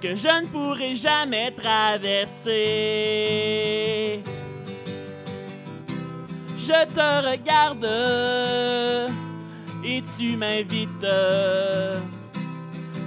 que 0.00 0.14
je 0.14 0.28
ne 0.42 0.46
pourrai 0.46 0.94
jamais 0.94 1.50
traverser. 1.50 2.62
Je 6.56 6.84
te 6.96 7.08
regarde 7.30 7.88
et 9.84 10.02
tu 10.16 10.36
m'invites 10.36 11.06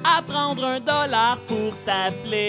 à 0.04 0.22
prendre 0.22 0.66
un 0.66 0.82
dollar 0.82 1.38
pour 1.48 1.74
t'appeler. 1.86 2.40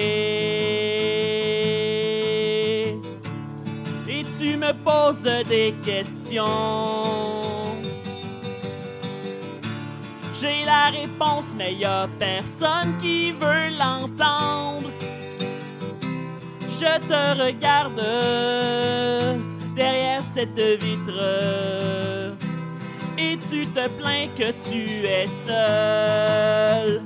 Et 4.08 4.24
tu 4.38 4.56
me 4.56 4.72
poses 4.72 5.30
des 5.48 5.72
questions. 5.84 7.62
J'ai 10.42 10.64
la 10.64 10.90
réponse, 10.90 11.54
mais 11.56 11.74
y 11.74 11.84
a 11.84 12.08
personne 12.18 12.96
qui 12.98 13.30
veut 13.30 13.68
l'entendre. 13.78 14.90
Je 16.80 16.98
te 17.06 17.40
regarde 17.40 18.02
derrière 19.76 20.24
cette 20.24 20.58
vitre 20.58 22.26
et 23.16 23.38
tu 23.48 23.68
te 23.68 23.88
plains 23.90 24.26
que 24.36 24.50
tu 24.68 25.06
es 25.06 25.28
seul. 25.28 27.02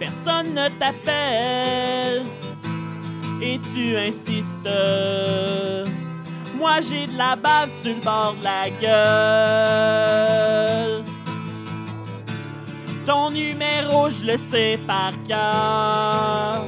Personne 0.00 0.52
ne 0.52 0.68
t'appelle 0.80 2.24
et 3.40 3.60
tu 3.72 3.96
insistes. 3.96 4.68
Moi 6.58 6.80
j'ai 6.80 7.06
de 7.06 7.16
la 7.16 7.36
bave 7.36 7.70
sur 7.82 7.94
le 7.94 8.00
bord 8.00 8.34
de 8.40 8.44
la 8.44 8.68
gueule. 8.80 10.18
Ton 13.06 13.30
numéro, 13.30 14.10
je 14.10 14.24
le 14.26 14.36
sais 14.36 14.78
par 14.86 15.12
cœur. 15.26 16.64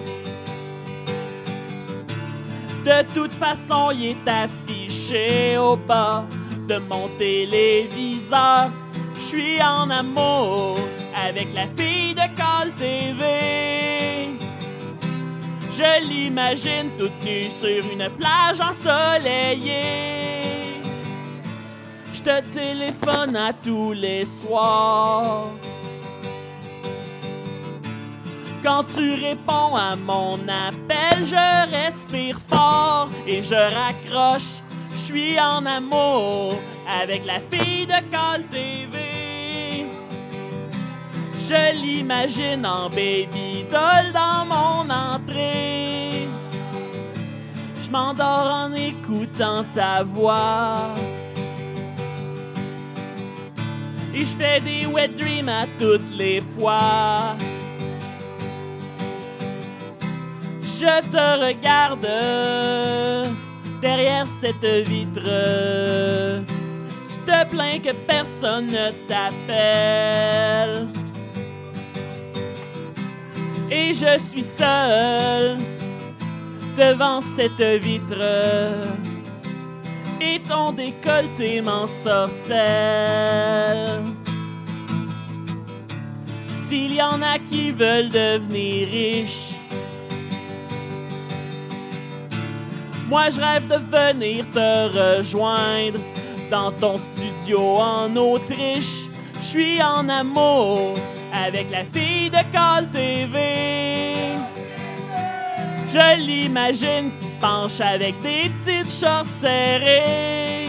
De 2.84 3.02
toute 3.12 3.34
façon, 3.34 3.90
il 3.90 4.10
est 4.12 4.26
affiché 4.26 5.58
au 5.58 5.76
bas 5.76 6.24
de 6.66 6.78
mon 6.78 7.08
téléviseur. 7.18 8.70
Je 9.16 9.20
suis 9.20 9.62
en 9.62 9.90
amour 9.90 10.78
avec 11.14 11.48
la 11.54 11.66
fille 11.76 12.14
de 12.14 12.26
Call 12.36 12.72
TV. 12.78 14.30
Je 15.80 16.06
l'imagine 16.06 16.90
toute 16.98 17.24
nue 17.24 17.50
sur 17.50 17.82
une 17.90 18.10
plage 18.10 18.60
ensoleillée. 18.60 19.72
Je 22.12 22.20
te 22.20 22.42
téléphone 22.52 23.34
à 23.34 23.54
tous 23.54 23.92
les 23.92 24.26
soirs. 24.26 25.46
Quand 28.62 28.84
tu 28.94 29.14
réponds 29.14 29.74
à 29.74 29.96
mon 29.96 30.34
appel, 30.46 31.24
je 31.24 31.70
respire 31.70 32.38
fort 32.46 33.08
et 33.26 33.42
je 33.42 33.54
raccroche. 33.54 34.60
Je 34.92 34.98
suis 34.98 35.40
en 35.40 35.64
amour 35.64 36.60
avec 37.02 37.24
la 37.24 37.40
fille 37.40 37.86
de 37.86 38.00
Call 38.10 38.44
TV. 38.50 39.19
Je 41.50 41.74
l'imagine 41.74 42.64
en 42.64 42.88
baby 42.88 43.64
doll 43.72 44.12
dans 44.14 44.44
mon 44.46 44.88
entrée. 44.88 46.28
Je 47.82 47.90
m'endors 47.90 48.46
en 48.46 48.72
écoutant 48.72 49.64
ta 49.74 50.04
voix. 50.04 50.94
Et 54.14 54.24
je 54.24 54.30
fais 54.38 54.60
des 54.60 54.86
wet 54.86 55.08
dreams 55.08 55.48
à 55.48 55.66
toutes 55.76 56.16
les 56.16 56.40
fois. 56.40 57.34
Je 60.62 61.00
te 61.10 61.46
regarde 61.46 62.06
derrière 63.82 64.26
cette 64.40 64.86
vitre. 64.86 65.28
Tu 67.08 67.16
te 67.26 67.50
plains 67.50 67.80
que 67.80 67.92
personne 68.06 68.68
ne 68.68 68.92
t'appelle. 69.08 70.86
Et 73.70 73.92
je 73.92 74.18
suis 74.18 74.44
seul 74.44 75.56
devant 76.76 77.20
cette 77.20 77.82
vitre. 77.82 78.22
Et 80.20 80.40
ton 80.40 80.72
décolleté 80.72 81.60
m'ensorcelle. 81.62 82.58
S'il 86.56 86.94
y 86.94 87.02
en 87.02 87.22
a 87.22 87.38
qui 87.38 87.70
veulent 87.70 88.10
devenir 88.10 88.88
riches, 88.88 89.50
Moi, 93.10 93.28
je 93.28 93.40
rêve 93.40 93.66
de 93.66 93.74
venir 93.74 94.48
te 94.50 95.16
rejoindre 95.18 95.98
dans 96.48 96.70
ton 96.70 96.96
studio 96.96 97.58
en 97.80 98.14
Autriche. 98.14 99.08
Je 99.34 99.44
suis 99.44 99.82
en 99.82 100.08
amour 100.08 100.94
avec 101.32 101.70
la 101.70 101.84
fille 101.84 102.30
de 102.30 102.38
Call 102.52 102.90
TV. 102.90 103.38
Je 105.92 106.16
l'imagine 106.18 107.10
qui 107.20 107.28
se 107.28 107.36
penche 107.38 107.80
avec 107.80 108.14
des 108.22 108.50
petites 108.50 108.90
shorts 108.90 109.26
serrées. 109.34 110.68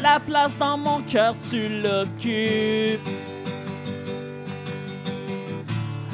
La 0.00 0.20
place 0.20 0.56
dans 0.58 0.78
mon 0.78 1.00
cœur, 1.02 1.34
tu 1.50 1.68
l'occupes. 1.68 3.00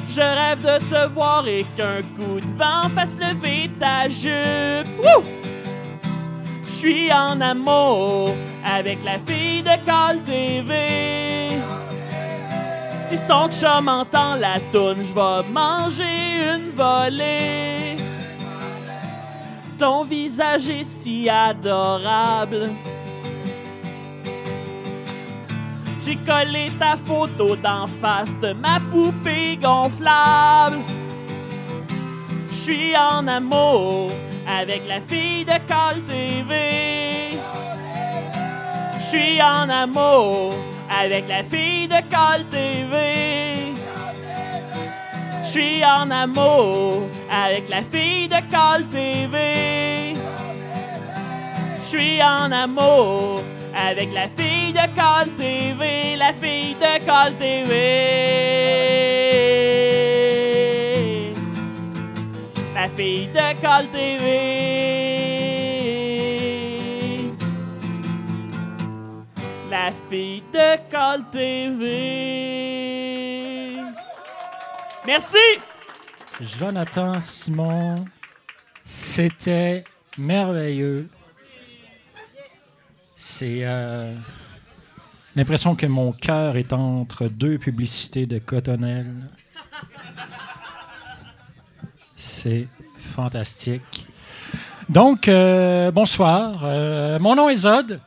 Je 0.09 0.21
rêve 0.21 0.61
de 0.63 0.79
te 0.89 1.07
voir 1.13 1.47
et 1.47 1.65
qu'un 1.77 2.01
coup 2.15 2.39
de 2.39 2.57
vent 2.57 2.89
fasse 2.95 3.17
lever 3.19 3.69
ta 3.79 4.09
jupe. 4.09 4.87
Je 6.65 6.71
suis 6.71 7.13
en 7.13 7.39
amour 7.41 8.33
avec 8.65 8.97
la 9.03 9.19
fille 9.19 9.61
de 9.61 9.75
Call 9.85 10.21
TV. 10.23 11.59
Si 13.09 13.17
son 13.17 13.49
chum 13.49 13.87
entend 13.87 14.35
la 14.35 14.59
toune, 14.71 15.03
je 15.03 15.13
vais 15.15 15.49
manger 15.51 16.53
une 16.53 16.69
volée. 16.69 17.97
Ton 19.79 20.03
visage 20.03 20.69
est 20.69 20.83
si 20.83 21.27
adorable. 21.27 22.69
J'ai 26.05 26.17
collé 26.17 26.71
ta 26.77 26.97
photo 26.97 27.55
d'en 27.55 27.87
face 27.99 28.39
de 28.39 28.53
ma 28.53 28.79
poupée 28.91 29.57
gonflable. 29.57 30.77
Je 32.51 32.55
suis 32.55 32.95
en 32.95 33.27
amour 33.27 34.11
avec 34.47 34.87
la 34.87 35.01
fille 35.01 35.45
de 35.45 35.57
Call 35.67 36.03
TV. 36.05 37.39
Je 38.99 39.03
suis 39.09 39.41
en 39.41 39.67
amour 39.67 40.53
avec 40.89 41.27
la 41.27 41.43
fille 41.43 41.87
de 41.87 41.99
Call 42.09 42.45
TV. 42.49 43.73
Je 45.43 45.47
suis 45.47 45.83
en 45.83 46.09
amour 46.11 47.07
avec 47.31 47.69
la 47.69 47.81
fille 47.81 48.27
de 48.27 48.39
Call 48.51 48.87
TV. 48.89 50.15
Je 51.83 51.87
suis 51.87 52.21
en 52.21 52.51
amour 52.51 53.41
avec 53.75 54.13
la 54.13 54.27
fille 54.29 54.73
de 54.73 54.85
Call 54.95 55.29
TV, 55.37 56.15
la 56.17 56.33
fille 56.33 56.75
de 56.75 57.05
Call 57.05 57.33
TV. 57.35 57.73
La 62.75 62.89
fille 62.89 63.27
de 63.27 63.61
Call 63.61 63.87
TV. 63.87 64.98
Fille 69.91 70.43
de 70.53 70.77
Call 70.89 71.29
TV. 71.31 71.87
Merci! 75.05 75.59
Jonathan 76.41 77.19
Simon, 77.19 78.05
c'était 78.85 79.83
merveilleux. 80.17 81.09
C'est 83.15 83.59
euh, 83.63 84.13
l'impression 85.35 85.75
que 85.75 85.85
mon 85.85 86.11
cœur 86.11 86.55
est 86.57 86.71
entre 86.73 87.27
deux 87.27 87.57
publicités 87.57 88.25
de 88.25 88.39
Cottonelle. 88.39 89.29
C'est 92.15 92.67
fantastique. 92.99 94.07
Donc, 94.89 95.27
euh, 95.27 95.91
bonsoir. 95.91 96.61
Euh, 96.63 97.19
mon 97.19 97.35
nom 97.35 97.49
est 97.49 97.57
Zod. 97.57 97.99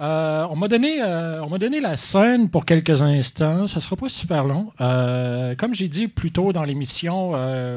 Euh, 0.00 0.46
on 0.50 0.56
m'a 0.56 0.68
donné, 0.68 1.02
euh, 1.02 1.42
on 1.42 1.48
m'a 1.48 1.58
donné 1.58 1.80
la 1.80 1.96
scène 1.96 2.48
pour 2.48 2.64
quelques 2.64 3.02
instants. 3.02 3.66
Ça 3.66 3.80
sera 3.80 3.96
pas 3.96 4.08
super 4.08 4.44
long. 4.44 4.72
Euh, 4.80 5.54
comme 5.56 5.74
j'ai 5.74 5.88
dit 5.88 6.06
plus 6.06 6.30
tôt 6.30 6.52
dans 6.52 6.62
l'émission, 6.64 7.32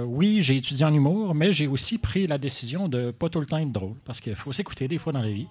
oui, 0.06 0.42
j'ai 0.42 0.58
étudié 0.58 0.86
en 0.86 0.94
humour, 0.94 1.34
mais 1.34 1.52
j'ai 1.52 1.68
aussi 1.68 1.98
pris 1.98 2.28
la 2.28 2.38
décision 2.38 2.88
de 2.88 3.12
pas 3.12 3.30
tout 3.30 3.40
le 3.40 3.46
temps 3.46 3.58
être 3.58 3.72
drôle 3.72 3.96
parce 4.06 4.22
qu'il 4.22 4.36
faut 4.36 4.52
s'écouter 4.52 4.88
des 4.88 4.98
fois 4.98 5.14
dans 5.14 5.22
la 5.22 5.30
vie. 5.30 5.48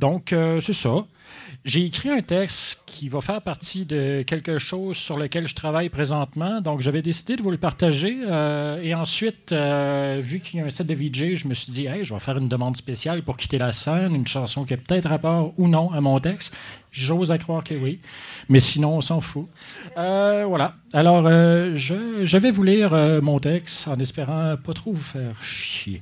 Donc, 0.00 0.34
c'est 0.60 0.72
ça. 0.72 1.04
J'ai 1.64 1.84
écrit 1.86 2.10
un 2.10 2.20
texte 2.20 2.82
qui 2.84 3.08
va 3.08 3.20
faire 3.22 3.40
partie 3.40 3.86
de 3.86 4.22
quelque 4.26 4.58
chose 4.58 4.96
sur 4.96 5.16
lequel 5.16 5.48
je 5.48 5.54
travaille 5.54 5.88
présentement. 5.88 6.60
Donc, 6.60 6.80
j'avais 6.82 7.00
décidé 7.00 7.36
de 7.36 7.42
vous 7.42 7.50
le 7.50 7.56
partager. 7.56 8.18
euh, 8.28 8.82
et 8.82 8.94
ensuite, 8.94 9.52
euh, 9.52 10.20
vu 10.22 10.40
qu'il 10.40 10.60
y 10.60 10.62
a 10.62 10.66
un 10.66 10.70
set 10.70 10.86
de 10.86 10.94
VJ, 10.94 11.36
je 11.36 11.48
me 11.48 11.54
suis 11.54 11.72
dit, 11.72 11.86
hey, 11.86 12.04
je 12.04 12.12
vais 12.12 12.20
faire 12.20 12.36
une 12.36 12.48
demande 12.48 12.76
spéciale 12.76 13.22
pour 13.22 13.36
quitter 13.36 13.58
la 13.58 13.72
scène, 13.72 14.14
une 14.14 14.26
chanson 14.26 14.64
qui 14.64 14.74
a 14.74 14.76
peut-être 14.76 15.08
rapport 15.08 15.54
ou 15.58 15.66
non 15.66 15.90
à 15.92 16.00
mon 16.00 16.20
texte. 16.20 16.54
J'ose 16.92 17.30
à 17.30 17.38
croire 17.38 17.64
que 17.64 17.74
oui. 17.74 17.98
Mais 18.48 18.60
sinon, 18.60 18.96
on 18.96 19.00
s'en 19.00 19.20
fout. 19.20 19.46
Euh, 19.96 20.44
voilà. 20.46 20.74
Alors, 20.92 21.28
je, 21.28 22.20
je 22.24 22.36
vais 22.36 22.50
vous 22.50 22.62
lire 22.62 22.92
mon 23.22 23.40
texte 23.40 23.88
en 23.88 23.98
espérant 23.98 24.56
pas 24.56 24.74
trop 24.74 24.92
vous 24.92 25.02
faire 25.02 25.42
chier. 25.42 26.00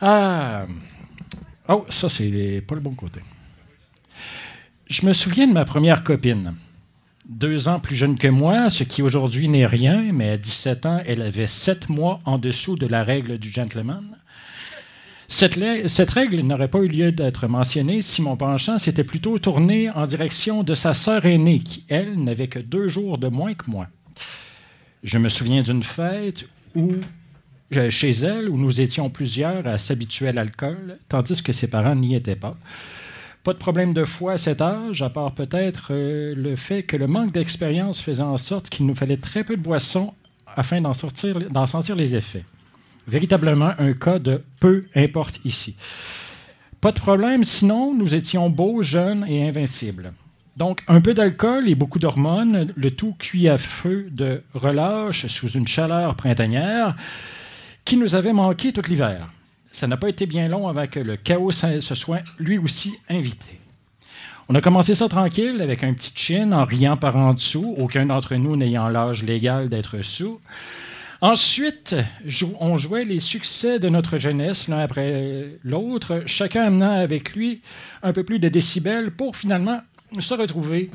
Ah. 0.00 0.66
Oh, 1.68 1.84
ça, 1.88 2.08
c'est 2.08 2.62
pas 2.66 2.74
le 2.74 2.80
bon 2.80 2.94
côté. 2.94 3.20
Je 4.88 5.04
me 5.06 5.12
souviens 5.12 5.48
de 5.48 5.52
ma 5.52 5.64
première 5.64 6.04
copine. 6.04 6.54
Deux 7.28 7.66
ans 7.68 7.80
plus 7.80 7.96
jeune 7.96 8.16
que 8.16 8.28
moi, 8.28 8.70
ce 8.70 8.84
qui 8.84 9.02
aujourd'hui 9.02 9.48
n'est 9.48 9.66
rien, 9.66 10.12
mais 10.12 10.30
à 10.30 10.36
17 10.36 10.86
ans, 10.86 11.00
elle 11.06 11.22
avait 11.22 11.48
sept 11.48 11.88
mois 11.88 12.20
en 12.24 12.38
dessous 12.38 12.76
de 12.76 12.86
la 12.86 13.02
règle 13.02 13.38
du 13.38 13.50
gentleman. 13.50 14.16
Cette, 15.26 15.58
cette 15.88 16.10
règle 16.10 16.40
n'aurait 16.42 16.68
pas 16.68 16.78
eu 16.78 16.86
lieu 16.86 17.10
d'être 17.10 17.48
mentionnée 17.48 18.00
si 18.00 18.22
mon 18.22 18.36
penchant 18.36 18.78
s'était 18.78 19.02
plutôt 19.02 19.40
tourné 19.40 19.90
en 19.90 20.06
direction 20.06 20.62
de 20.62 20.74
sa 20.74 20.94
sœur 20.94 21.26
aînée, 21.26 21.58
qui, 21.58 21.84
elle, 21.88 22.14
n'avait 22.22 22.46
que 22.46 22.60
deux 22.60 22.86
jours 22.86 23.18
de 23.18 23.26
moins 23.26 23.54
que 23.54 23.68
moi. 23.68 23.88
Je 25.02 25.18
me 25.18 25.28
souviens 25.28 25.62
d'une 25.62 25.82
fête 25.82 26.44
où 26.76 26.92
chez 27.70 28.10
elle 28.10 28.48
où 28.48 28.58
nous 28.58 28.80
étions 28.80 29.10
plusieurs 29.10 29.66
à 29.66 29.78
s'habituer 29.78 30.28
à 30.28 30.32
l'alcool, 30.32 30.98
tandis 31.08 31.42
que 31.42 31.52
ses 31.52 31.68
parents 31.68 31.94
n'y 31.94 32.14
étaient 32.14 32.36
pas. 32.36 32.56
Pas 33.44 33.52
de 33.52 33.58
problème 33.58 33.94
de 33.94 34.04
foi 34.04 34.32
à 34.32 34.38
cet 34.38 34.60
âge, 34.60 35.02
à 35.02 35.10
part 35.10 35.32
peut-être 35.32 35.88
euh, 35.92 36.34
le 36.34 36.56
fait 36.56 36.82
que 36.82 36.96
le 36.96 37.06
manque 37.06 37.30
d'expérience 37.30 38.00
faisait 38.00 38.22
en 38.22 38.38
sorte 38.38 38.68
qu'il 38.68 38.86
nous 38.86 38.94
fallait 38.96 39.18
très 39.18 39.44
peu 39.44 39.56
de 39.56 39.62
boissons 39.62 40.14
afin 40.56 40.80
d'en, 40.80 40.92
d'en 41.50 41.66
sentir 41.66 41.94
les 41.94 42.16
effets. 42.16 42.44
Véritablement 43.06 43.70
un 43.78 43.92
cas 43.92 44.18
de 44.18 44.42
peu 44.58 44.82
importe 44.96 45.40
ici. 45.44 45.76
Pas 46.80 46.90
de 46.90 46.98
problème, 46.98 47.44
sinon 47.44 47.94
nous 47.94 48.14
étions 48.16 48.50
beaux, 48.50 48.82
jeunes 48.82 49.24
et 49.28 49.48
invincibles. 49.48 50.12
Donc, 50.56 50.82
un 50.88 51.00
peu 51.00 51.14
d'alcool 51.14 51.68
et 51.68 51.74
beaucoup 51.74 51.98
d'hormones, 51.98 52.72
le 52.74 52.90
tout 52.90 53.14
cuit 53.18 53.48
à 53.48 53.58
feu 53.58 54.08
de 54.10 54.42
relâche 54.54 55.26
sous 55.26 55.50
une 55.50 55.68
chaleur 55.68 56.14
printanière 56.16 56.96
qui 57.86 57.96
nous 57.96 58.16
avait 58.16 58.32
manqué 58.32 58.72
tout 58.72 58.82
l'hiver. 58.88 59.30
Ça 59.70 59.86
n'a 59.86 59.96
pas 59.96 60.08
été 60.08 60.26
bien 60.26 60.48
long 60.48 60.68
avant 60.68 60.88
que 60.88 60.98
le 60.98 61.16
chaos 61.16 61.52
se 61.52 61.94
soit 61.94 62.22
lui 62.38 62.58
aussi 62.58 62.98
invité. 63.08 63.60
On 64.48 64.54
a 64.56 64.60
commencé 64.60 64.96
ça 64.96 65.08
tranquille, 65.08 65.60
avec 65.60 65.84
un 65.84 65.94
petit 65.94 66.12
chin, 66.14 66.50
en 66.52 66.64
riant 66.64 66.96
par 66.96 67.16
en 67.16 67.32
dessous, 67.32 67.74
aucun 67.78 68.06
d'entre 68.06 68.34
nous 68.34 68.56
n'ayant 68.56 68.88
l'âge 68.88 69.22
légal 69.22 69.68
d'être 69.68 70.02
sous. 70.02 70.40
Ensuite, 71.20 71.94
on 72.60 72.76
jouait 72.76 73.04
les 73.04 73.20
succès 73.20 73.78
de 73.78 73.88
notre 73.88 74.18
jeunesse 74.18 74.66
l'un 74.66 74.80
après 74.80 75.58
l'autre, 75.62 76.24
chacun 76.26 76.64
amenant 76.64 76.90
avec 76.90 77.34
lui 77.34 77.62
un 78.02 78.12
peu 78.12 78.24
plus 78.24 78.40
de 78.40 78.48
décibels 78.48 79.12
pour 79.12 79.36
finalement 79.36 79.80
se 80.18 80.34
retrouver 80.34 80.90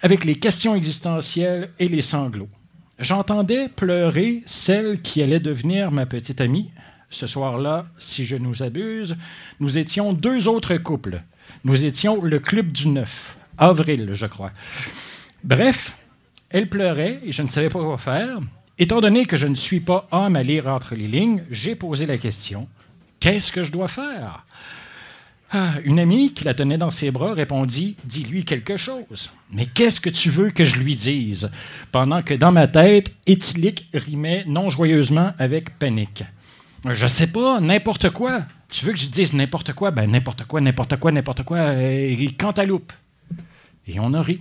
avec 0.00 0.24
les 0.24 0.36
questions 0.36 0.76
existentielles 0.76 1.70
et 1.80 1.88
les 1.88 2.00
sanglots. 2.00 2.48
J'entendais 2.98 3.68
pleurer 3.68 4.42
celle 4.46 5.00
qui 5.00 5.22
allait 5.22 5.40
devenir 5.40 5.90
ma 5.90 6.06
petite 6.06 6.40
amie. 6.40 6.70
Ce 7.10 7.26
soir-là, 7.26 7.86
si 7.98 8.24
je 8.24 8.36
nous 8.36 8.62
abuse, 8.62 9.16
nous 9.60 9.78
étions 9.78 10.12
deux 10.12 10.48
autres 10.48 10.76
couples. 10.76 11.22
Nous 11.64 11.84
étions 11.84 12.22
le 12.22 12.38
Club 12.38 12.70
du 12.72 12.88
Neuf, 12.88 13.36
avril, 13.58 14.10
je 14.12 14.26
crois. 14.26 14.52
Bref, 15.44 15.96
elle 16.50 16.68
pleurait 16.68 17.20
et 17.24 17.32
je 17.32 17.42
ne 17.42 17.48
savais 17.48 17.68
pas 17.68 17.80
quoi 17.80 17.98
faire. 17.98 18.40
Étant 18.78 19.00
donné 19.00 19.26
que 19.26 19.36
je 19.36 19.46
ne 19.46 19.54
suis 19.54 19.80
pas 19.80 20.08
homme 20.10 20.36
à 20.36 20.42
lire 20.42 20.68
entre 20.68 20.94
les 20.94 21.08
lignes, 21.08 21.44
j'ai 21.50 21.74
posé 21.74 22.06
la 22.06 22.18
question 22.18 22.68
Qu'est-ce 23.20 23.52
que 23.52 23.62
je 23.62 23.70
dois 23.70 23.88
faire? 23.88 24.44
Ah, 25.54 25.74
Une 25.84 25.98
amie 25.98 26.32
qui 26.32 26.44
la 26.44 26.54
tenait 26.54 26.78
dans 26.78 26.90
ses 26.90 27.10
bras 27.10 27.34
répondit 27.34 27.96
Dis-lui 28.06 28.46
quelque 28.46 28.78
chose. 28.78 29.30
Mais 29.52 29.66
qu'est-ce 29.66 30.00
que 30.00 30.08
tu 30.08 30.30
veux 30.30 30.50
que 30.50 30.64
je 30.64 30.76
lui 30.76 30.96
dise? 30.96 31.50
Pendant 31.92 32.22
que 32.22 32.32
dans 32.32 32.52
ma 32.52 32.68
tête, 32.68 33.14
éthylique 33.26 33.90
rimait 33.92 34.44
non 34.46 34.70
joyeusement 34.70 35.32
avec 35.38 35.78
panique. 35.78 36.24
Je 36.90 37.06
sais 37.06 37.26
pas, 37.26 37.60
n'importe 37.60 38.08
quoi. 38.10 38.44
Tu 38.70 38.86
veux 38.86 38.92
que 38.92 38.98
je 38.98 39.10
dise 39.10 39.34
n'importe 39.34 39.74
quoi? 39.74 39.90
Ben 39.90 40.10
n'importe 40.10 40.44
quoi, 40.46 40.62
n'importe 40.62 40.96
quoi, 40.96 41.12
n'importe 41.12 41.42
quoi, 41.42 41.58
euh, 41.58 42.16
et 42.18 42.32
cantaloupe. 42.32 42.92
Et 43.86 44.00
on 44.00 44.14
a 44.14 44.22
ri. 44.22 44.40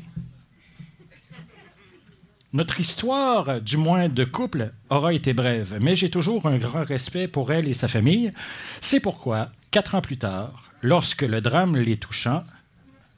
Notre 2.53 2.79
histoire, 2.79 3.59
du 3.59 3.75
moins 3.75 4.07
de 4.07 4.23
couple, 4.23 4.71
aura 4.89 5.13
été 5.13 5.33
brève, 5.33 5.77
mais 5.81 5.95
j'ai 5.95 6.09
toujours 6.09 6.45
un 6.45 6.57
grand 6.57 6.83
respect 6.83 7.27
pour 7.27 7.51
elle 7.51 7.67
et 7.67 7.73
sa 7.73 7.89
famille. 7.89 8.31
C'est 8.79 9.01
pourquoi, 9.01 9.51
quatre 9.71 9.95
ans 9.95 10.01
plus 10.01 10.17
tard, 10.17 10.70
lorsque 10.81 11.21
le 11.21 11.41
drame 11.41 11.77
les 11.77 11.97
touchant, 11.97 12.43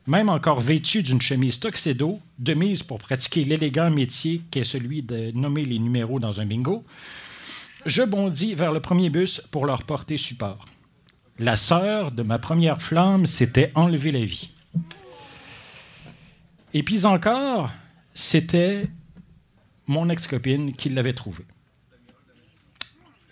même 0.05 0.29
encore 0.29 0.59
vêtu 0.59 1.01
d'une 1.01 1.21
chemise 1.21 1.59
tuxedo, 1.59 2.19
de 2.39 2.53
mise 2.53 2.83
pour 2.83 2.97
pratiquer 2.97 3.45
l'élégant 3.45 3.89
métier 3.89 4.41
qu'est 4.51 4.63
celui 4.63 5.01
de 5.01 5.31
nommer 5.31 5.63
les 5.63 5.79
numéros 5.79 6.19
dans 6.19 6.41
un 6.41 6.45
bingo, 6.45 6.83
je 7.85 8.03
bondis 8.03 8.53
vers 8.55 8.71
le 8.71 8.81
premier 8.81 9.09
bus 9.09 9.41
pour 9.51 9.65
leur 9.65 9.83
porter 9.83 10.17
support. 10.17 10.65
La 11.39 11.55
sœur 11.55 12.11
de 12.11 12.23
ma 12.23 12.37
première 12.37 12.81
flamme 12.81 13.25
s'était 13.25 13.71
enlevée 13.75 14.11
la 14.11 14.23
vie. 14.23 14.51
Et 16.73 16.83
puis 16.83 17.05
encore, 17.05 17.71
c'était 18.13 18.87
mon 19.87 20.09
ex-copine 20.09 20.73
qui 20.73 20.89
l'avait 20.89 21.13
trouvée. 21.13 21.45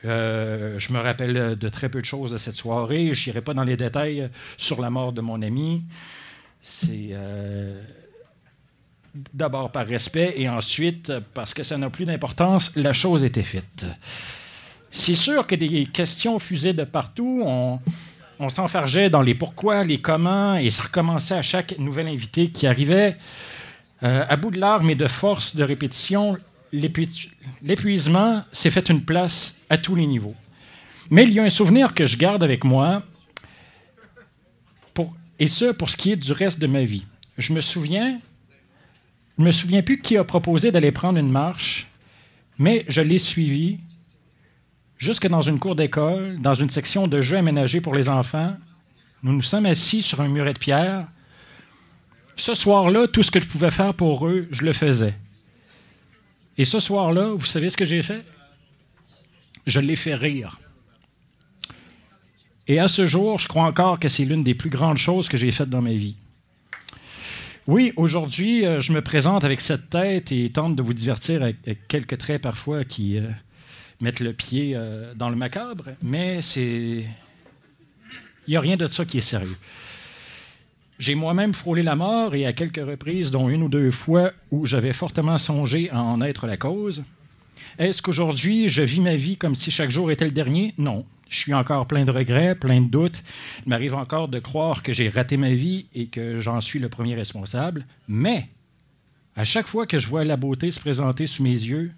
Euh, 0.05 0.79
je 0.79 0.91
me 0.93 0.99
rappelle 0.99 1.55
de 1.55 1.69
très 1.69 1.89
peu 1.89 2.01
de 2.01 2.05
choses 2.05 2.31
de 2.31 2.37
cette 2.37 2.55
soirée. 2.55 3.13
Je 3.13 3.29
n'irai 3.29 3.41
pas 3.41 3.53
dans 3.53 3.63
les 3.63 3.77
détails 3.77 4.29
sur 4.57 4.81
la 4.81 4.89
mort 4.89 5.13
de 5.13 5.21
mon 5.21 5.41
ami. 5.41 5.83
C'est 6.63 7.09
euh, 7.11 7.81
d'abord 9.33 9.71
par 9.71 9.85
respect 9.85 10.33
et 10.37 10.49
ensuite 10.49 11.11
parce 11.33 11.53
que 11.53 11.63
ça 11.63 11.77
n'a 11.77 11.89
plus 11.89 12.05
d'importance. 12.05 12.75
La 12.75 12.93
chose 12.93 13.23
était 13.23 13.43
faite. 13.43 13.85
C'est 14.89 15.15
sûr 15.15 15.47
que 15.47 15.55
des 15.55 15.85
questions 15.85 16.39
fusaient 16.39 16.73
de 16.73 16.83
partout. 16.83 17.41
On, 17.45 17.79
on 18.39 18.49
s'enfargeait 18.49 19.09
dans 19.09 19.21
les 19.21 19.35
pourquoi, 19.35 19.83
les 19.83 20.01
comment, 20.01 20.55
et 20.55 20.71
ça 20.71 20.83
recommençait 20.83 21.35
à 21.35 21.43
chaque 21.43 21.77
nouvel 21.77 22.07
invité 22.07 22.49
qui 22.49 22.65
arrivait. 22.65 23.15
Euh, 24.03 24.25
à 24.27 24.35
bout 24.35 24.49
de 24.49 24.59
larmes 24.59 24.89
et 24.89 24.95
de 24.95 25.07
force 25.07 25.55
de 25.55 25.63
répétition, 25.63 26.35
l'épuisement 26.71 28.43
s'est 28.51 28.71
fait 28.71 28.89
une 28.89 29.03
place 29.03 29.59
à 29.69 29.77
tous 29.77 29.95
les 29.95 30.07
niveaux. 30.07 30.35
Mais 31.09 31.23
il 31.23 31.33
y 31.33 31.39
a 31.39 31.43
un 31.43 31.49
souvenir 31.49 31.93
que 31.93 32.05
je 32.05 32.17
garde 32.17 32.43
avec 32.43 32.63
moi, 32.63 33.03
et 35.41 35.47
ce, 35.47 35.71
pour 35.71 35.89
ce 35.89 35.97
qui 35.97 36.11
est 36.11 36.15
du 36.15 36.31
reste 36.33 36.59
de 36.59 36.67
ma 36.67 36.83
vie. 36.83 37.03
Je 37.39 37.51
me 37.51 37.61
souviens, 37.61 38.19
je 39.39 39.43
me 39.43 39.49
souviens 39.49 39.81
plus 39.81 39.99
qui 39.99 40.15
a 40.15 40.23
proposé 40.23 40.71
d'aller 40.71 40.91
prendre 40.91 41.17
une 41.17 41.31
marche, 41.31 41.87
mais 42.59 42.85
je 42.87 43.01
l'ai 43.01 43.17
suivi 43.17 43.79
jusque 44.99 45.27
dans 45.27 45.41
une 45.41 45.57
cour 45.57 45.75
d'école, 45.75 46.39
dans 46.39 46.53
une 46.53 46.69
section 46.69 47.07
de 47.07 47.21
jeux 47.21 47.37
aménagés 47.37 47.81
pour 47.81 47.95
les 47.95 48.07
enfants. 48.07 48.55
Nous 49.23 49.33
nous 49.33 49.41
sommes 49.41 49.65
assis 49.65 50.03
sur 50.03 50.21
un 50.21 50.27
muret 50.27 50.53
de 50.53 50.59
pierre. 50.59 51.07
Ce 52.35 52.53
soir-là, 52.53 53.07
tout 53.07 53.23
ce 53.23 53.31
que 53.31 53.39
je 53.39 53.47
pouvais 53.47 53.71
faire 53.71 53.95
pour 53.95 54.27
eux, 54.27 54.47
je 54.51 54.61
le 54.61 54.73
faisais. 54.73 55.15
Et 56.57 56.65
ce 56.65 56.79
soir-là, 56.79 57.27
vous 57.27 57.45
savez 57.45 57.69
ce 57.69 57.77
que 57.77 57.85
j'ai 57.85 58.01
fait? 58.01 58.23
Je 59.67 59.79
l'ai 59.79 59.95
fait 59.95 60.15
rire. 60.15 60.59
Et 62.67 62.79
à 62.79 62.87
ce 62.87 63.05
jour, 63.05 63.39
je 63.39 63.47
crois 63.47 63.63
encore 63.63 63.99
que 63.99 64.09
c'est 64.09 64.25
l'une 64.25 64.43
des 64.43 64.53
plus 64.53 64.69
grandes 64.69 64.97
choses 64.97 65.27
que 65.29 65.37
j'ai 65.37 65.51
faites 65.51 65.69
dans 65.69 65.81
ma 65.81 65.93
vie. 65.93 66.15
Oui, 67.67 67.93
aujourd'hui, 67.95 68.65
euh, 68.65 68.81
je 68.81 68.91
me 68.91 69.01
présente 69.01 69.43
avec 69.43 69.61
cette 69.61 69.89
tête 69.89 70.31
et 70.31 70.49
tente 70.49 70.75
de 70.75 70.81
vous 70.81 70.93
divertir 70.93 71.43
avec, 71.43 71.87
quelques 71.87 72.17
traits 72.17 72.41
parfois 72.41 72.83
qui 72.83 73.17
euh, 73.17 73.29
mettent 73.99 74.19
le 74.19 74.33
pied 74.33 74.73
euh, 74.75 75.13
dans 75.15 75.29
le 75.29 75.35
macabre, 75.35 75.85
mais 76.01 76.41
c'est. 76.41 77.05
Il 78.47 78.51
n'y 78.51 78.57
a 78.57 78.61
rien 78.61 78.77
de 78.77 78.87
ça 78.87 79.05
qui 79.05 79.19
est 79.19 79.21
sérieux. 79.21 79.55
J'ai 81.01 81.15
moi-même 81.15 81.55
frôlé 81.55 81.81
la 81.81 81.95
mort 81.95 82.35
et 82.35 82.45
à 82.45 82.53
quelques 82.53 82.85
reprises, 82.85 83.31
dont 83.31 83.49
une 83.49 83.63
ou 83.63 83.69
deux 83.69 83.89
fois 83.89 84.33
où 84.51 84.67
j'avais 84.67 84.93
fortement 84.93 85.39
songé 85.39 85.89
à 85.89 86.03
en 86.03 86.21
être 86.21 86.45
la 86.45 86.57
cause. 86.57 87.03
Est-ce 87.79 88.03
qu'aujourd'hui, 88.03 88.69
je 88.69 88.83
vis 88.83 88.99
ma 88.99 89.15
vie 89.15 89.35
comme 89.35 89.55
si 89.55 89.71
chaque 89.71 89.89
jour 89.89 90.11
était 90.11 90.25
le 90.25 90.31
dernier? 90.31 90.75
Non. 90.77 91.03
Je 91.27 91.37
suis 91.37 91.55
encore 91.55 91.87
plein 91.87 92.05
de 92.05 92.11
regrets, 92.11 92.53
plein 92.53 92.81
de 92.81 92.87
doutes. 92.87 93.23
Il 93.65 93.69
m'arrive 93.69 93.95
encore 93.95 94.27
de 94.27 94.37
croire 94.37 94.83
que 94.83 94.93
j'ai 94.93 95.09
raté 95.09 95.37
ma 95.37 95.49
vie 95.49 95.87
et 95.95 96.05
que 96.05 96.39
j'en 96.39 96.61
suis 96.61 96.77
le 96.77 96.87
premier 96.87 97.15
responsable. 97.15 97.87
Mais, 98.07 98.47
à 99.35 99.43
chaque 99.43 99.65
fois 99.65 99.87
que 99.87 99.97
je 99.97 100.07
vois 100.07 100.23
la 100.23 100.37
beauté 100.37 100.69
se 100.69 100.79
présenter 100.79 101.25
sous 101.25 101.41
mes 101.41 101.49
yeux, 101.49 101.93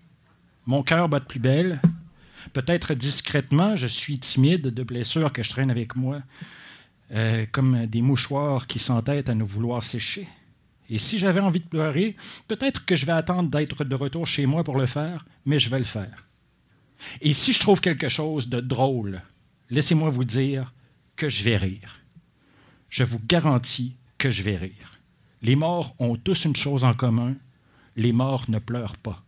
mon 0.66 0.82
cœur 0.82 1.10
bat 1.10 1.20
de 1.20 1.26
plus 1.26 1.42
belle. 1.42 1.82
Peut-être 2.54 2.94
discrètement, 2.94 3.76
je 3.76 3.88
suis 3.88 4.18
timide 4.18 4.68
de 4.68 4.84
blessures 4.84 5.34
que 5.34 5.44
je 5.44 5.50
traîne 5.50 5.72
avec 5.72 5.98
moi, 5.98 6.22
euh, 7.14 7.46
comme 7.52 7.86
des 7.86 8.02
mouchoirs 8.02 8.68
qui 8.68 8.80
s'entêtent 8.80 9.30
à 9.30 9.36
nous 9.36 9.46
vouloir 9.46 9.84
sécher. 9.84 10.28
Et 10.90 10.98
si 10.98 11.18
j'avais 11.18 11.40
envie 11.40 11.60
de 11.60 11.68
pleurer, 11.68 12.16
peut-être 12.48 12.86
que 12.86 12.96
je 12.96 13.06
vais 13.06 13.14
attendre 13.14 13.50
d'être 13.50 13.84
de 13.84 13.96
retour 13.96 14.28
chez 14.28 14.46
moi 14.46 14.64
pour 14.64 14.78
le 14.78 14.86
faire, 14.86 15.26
mais 15.46 15.60
je 15.60 15.70
vais 15.70 15.80
le 15.80 15.86
faire. 15.86 16.28
Et 17.22 17.34
si 17.34 17.54
je 17.54 17.60
trouve 17.60 17.82
quelque 17.82 18.10
chose 18.10 18.50
de 18.50 18.60
drôle, 18.60 19.22
laissez-moi 19.70 20.10
vous 20.10 20.24
dire 20.24 20.74
que 21.16 21.30
je 21.30 21.44
vais 21.44 21.58
rire. 21.58 22.00
Je 22.90 23.04
vous 23.04 23.20
garantis 23.20 23.96
que 24.18 24.30
je 24.32 24.44
vais 24.44 24.58
rire. 24.58 25.00
Les 25.42 25.56
morts 25.56 25.96
ont 26.00 26.16
tous 26.16 26.46
une 26.46 26.56
chose 26.56 26.84
en 26.84 26.94
commun, 26.94 27.36
les 27.96 28.12
morts 28.12 28.46
ne 28.50 28.60
pleurent 28.60 28.98
pas. 28.98 29.24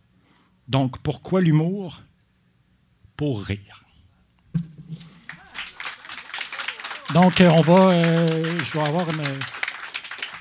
Donc 0.68 0.98
pourquoi 0.98 1.40
l'humour? 1.40 2.02
Pour 3.16 3.42
rire. 3.42 3.85
Donc 7.16 7.40
euh, 7.40 7.48
on 7.48 7.62
va, 7.62 7.92
euh, 7.92 8.26
je 8.62 8.78
vais 8.78 8.86
avoir 8.86 9.06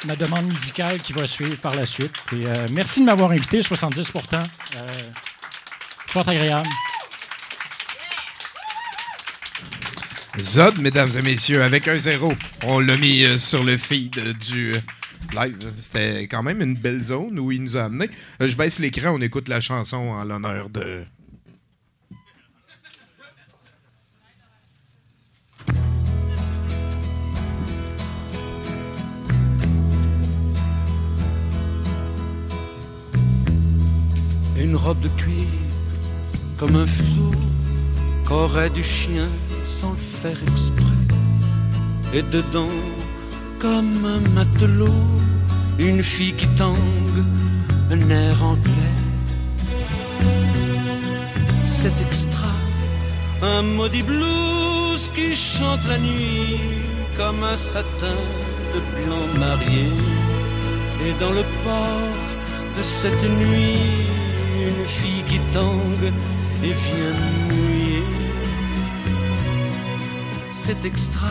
ma 0.06 0.16
demande 0.18 0.48
musicale 0.48 1.02
qui 1.02 1.14
va 1.14 1.26
suivre 1.26 1.56
par 1.56 1.74
la 1.74 1.86
suite. 1.86 2.12
Euh, 2.34 2.68
merci 2.74 3.00
de 3.00 3.06
m'avoir 3.06 3.32
invité, 3.32 3.62
70 3.62 4.12
pourtant. 4.12 4.44
fort 6.08 6.28
agréable. 6.28 6.68
Zod, 10.42 10.80
mesdames 10.82 11.12
et 11.18 11.22
messieurs, 11.22 11.64
avec 11.64 11.88
un 11.88 11.98
zéro. 11.98 12.34
On 12.64 12.80
l'a 12.80 12.98
mis 12.98 13.24
euh, 13.24 13.38
sur 13.38 13.64
le 13.64 13.78
feed 13.78 14.18
euh, 14.18 14.34
du 14.34 14.74
euh, 14.74 14.80
live. 15.34 15.58
C'était 15.78 16.28
quand 16.28 16.44
même 16.44 16.62
une 16.62 16.76
belle 16.76 17.02
zone 17.02 17.40
où 17.40 17.54
il 17.54 17.64
nous 17.64 17.78
a 17.78 17.86
amené. 17.86 18.10
je 18.42 18.54
baisse 18.54 18.80
l'écran, 18.80 19.12
on 19.16 19.22
écoute 19.22 19.48
la 19.48 19.62
chanson 19.62 20.10
en 20.10 20.26
l'honneur 20.26 20.70
de. 20.70 21.06
Robe 34.86 35.00
de 35.00 35.10
cuir 35.22 35.48
comme 36.60 36.76
un 36.76 36.86
fuseau 36.86 37.32
qu'aurait 38.28 38.70
du 38.70 38.84
chien 38.84 39.28
sans 39.66 39.94
le 39.94 40.06
faire 40.22 40.38
exprès. 40.52 41.02
Et 42.14 42.22
dedans, 42.22 42.78
comme 43.60 44.06
un 44.16 44.22
matelot, 44.36 45.02
une 45.80 46.04
fille 46.04 46.34
qui 46.34 46.48
tangue, 46.50 47.22
un 47.94 48.10
air 48.12 48.44
anglais. 48.44 48.96
C'est 51.66 52.00
extra, 52.08 52.54
un 53.42 53.64
maudit 53.64 54.04
blues 54.04 55.10
qui 55.16 55.36
chante 55.36 55.84
la 55.90 55.98
nuit 55.98 56.60
comme 57.18 57.42
un 57.44 57.58
satin 57.58 58.20
de 58.74 58.80
blanc 58.96 59.26
marié. 59.40 59.88
Et 61.06 61.14
dans 61.20 61.34
le 61.40 61.44
port 61.64 62.14
de 62.78 62.84
cette 62.84 63.26
nuit, 63.42 64.06
une 64.78 64.86
fille 64.86 65.24
qui 65.28 65.40
tangue 65.54 66.12
et 66.64 66.74
vient 66.74 67.14
mouiller 67.50 68.26
c'est 70.68 70.84
extra, 70.84 71.28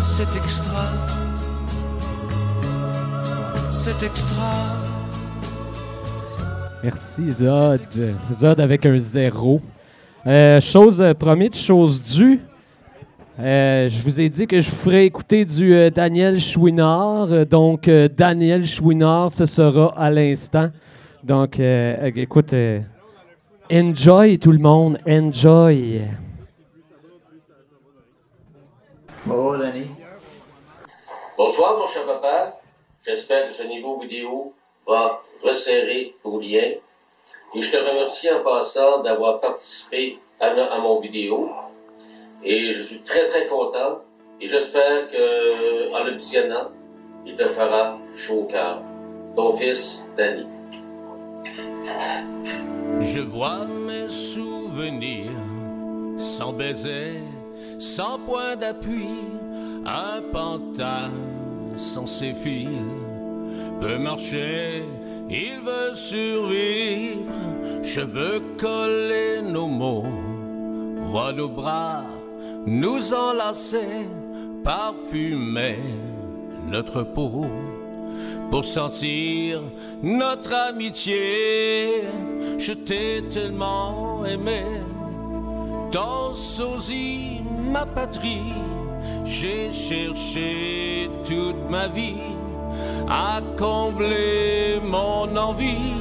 c'est 0.00 0.36
extra, 0.36 0.86
c'est 3.70 4.02
extra. 4.02 4.50
Merci 6.82 7.30
Zod. 7.30 7.80
Zod 8.32 8.58
avec 8.58 8.84
un 8.84 8.98
zéro. 8.98 9.60
Euh, 10.26 10.60
chose 10.60 11.00
euh, 11.00 11.14
promise, 11.14 11.54
chose 11.54 12.02
due. 12.02 12.40
Euh, 13.40 13.88
je 13.88 14.02
vous 14.02 14.20
ai 14.20 14.28
dit 14.28 14.46
que 14.46 14.60
je 14.60 14.70
vous 14.70 14.76
ferais 14.76 15.06
écouter 15.06 15.44
du 15.44 15.90
Daniel 15.90 16.38
Chouinard. 16.38 17.46
donc, 17.46 17.88
Daniel 17.88 18.64
Chouinard, 18.64 19.32
ce 19.32 19.46
sera 19.46 19.92
à 19.98 20.10
l'instant. 20.10 20.70
Donc, 21.22 21.58
écoute, 21.58 22.54
enjoy 23.72 24.38
tout 24.38 24.52
le 24.52 24.58
monde, 24.58 24.98
enjoy. 25.08 26.02
Bonjour, 29.26 29.56
Danny. 29.56 29.86
Bonsoir, 31.36 31.78
mon 31.78 31.86
cher 31.86 32.04
papa. 32.04 32.60
J'espère 33.04 33.48
que 33.48 33.52
ce 33.52 33.64
niveau 33.64 33.98
vidéo 33.98 34.52
va 34.86 35.22
resserrer 35.42 36.14
vos 36.22 36.38
liens. 36.38 36.74
Et 37.54 37.60
je 37.60 37.72
te 37.72 37.76
remercie 37.76 38.30
en 38.30 38.44
passant 38.44 39.02
d'avoir 39.02 39.40
participé 39.40 40.18
à, 40.38 40.78
mon 40.78 41.00
vidéo. 41.00 41.50
Et 42.44 42.72
je 42.72 42.82
suis 42.82 43.00
très, 43.00 43.28
très 43.28 43.46
content. 43.46 44.02
Et 44.40 44.48
j'espère 44.48 45.08
que, 45.10 45.92
en 45.94 46.04
le 46.04 46.12
visionnant, 46.12 46.70
il 47.26 47.36
te 47.36 47.44
fera 47.48 47.98
chaud 48.14 48.40
au 48.40 48.44
cœur. 48.44 48.82
Ton 49.36 49.52
fils, 49.52 50.04
Danny. 50.16 50.46
Je 53.00 53.20
vois 53.20 53.64
mes 53.64 54.08
souvenirs 54.08 55.30
sans 56.16 56.52
baiser 56.52 57.20
sans 57.78 58.18
point 58.20 58.56
d'appui, 58.56 59.08
un 59.84 60.22
pantin 60.32 61.10
sans 61.74 62.06
ses 62.06 62.32
fils 62.32 62.68
peut 63.80 63.98
marcher, 63.98 64.84
il 65.28 65.60
veut 65.60 65.94
survivre. 65.94 67.32
Je 67.82 68.00
veux 68.00 68.40
coller 68.58 69.42
nos 69.42 69.66
mots, 69.66 70.06
voir 71.02 71.32
nos 71.34 71.48
bras 71.48 72.04
nous 72.66 73.12
enlacer, 73.12 74.08
parfumer 74.62 75.78
notre 76.66 77.02
peau 77.02 77.46
pour 78.50 78.64
sentir 78.64 79.60
notre 80.02 80.52
amitié. 80.52 82.04
Je 82.58 82.72
t'ai 82.72 83.22
tellement 83.28 84.24
aimé, 84.24 84.62
ton 85.90 86.32
sosie 86.32 87.42
ma 87.72 87.84
patrie, 87.84 88.54
j'ai 89.24 89.72
cherché 89.72 91.10
toute 91.24 91.68
ma 91.68 91.88
vie 91.88 92.34
à 93.08 93.40
combler 93.58 94.80
mon 94.82 95.36
envie. 95.36 95.92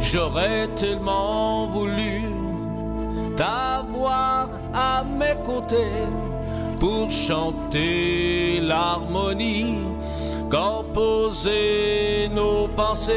J'aurais 0.00 0.66
tellement 0.74 1.66
voulu 1.66 2.39
t'avoir 3.40 4.50
à 4.74 5.02
mes 5.02 5.36
côtés 5.46 6.04
pour 6.78 7.10
chanter 7.10 8.60
l'harmonie, 8.60 9.78
composer 10.50 12.28
nos 12.34 12.68
pensées. 12.68 13.14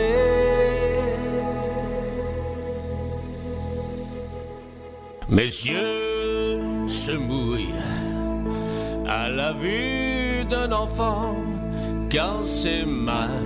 Messieurs, 5.28 6.62
se 6.88 7.12
mouille 7.12 7.76
à 9.06 9.28
la 9.28 9.52
vue 9.52 10.46
d'un 10.46 10.72
enfant 10.72 11.36
quand 12.10 12.46
ses 12.46 12.86
mains 12.86 13.42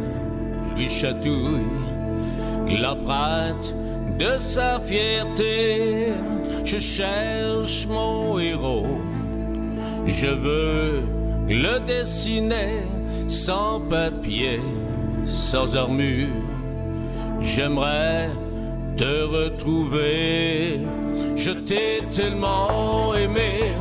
lui 0.75 0.87
chatouillent 0.87 1.73
l'empreinte 2.79 3.73
de 4.17 4.37
sa 4.37 4.79
fierté. 4.79 6.13
Je 6.63 6.77
cherche 6.79 7.87
mon 7.87 8.39
héros, 8.39 8.99
je 10.05 10.27
veux 10.27 11.03
le 11.47 11.79
dessiner 11.79 12.83
sans 13.27 13.79
papier, 13.79 14.59
sans 15.25 15.75
armure. 15.75 16.27
J'aimerais 17.39 18.29
te 18.97 19.23
retrouver 19.23 20.81
je 21.37 21.51
t'ai 21.51 22.03
tellement 22.09 23.13
aimé, 23.13 23.75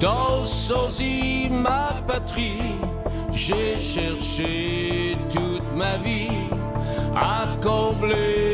dans 0.00 0.44
sosie 0.44 1.48
ma 1.48 1.94
patrie. 2.06 2.74
J'ai 3.30 3.78
cherché 3.78 5.16
toute 5.32 5.76
ma 5.76 5.96
vie 5.98 6.48
à 7.14 7.46
combler 7.62 8.45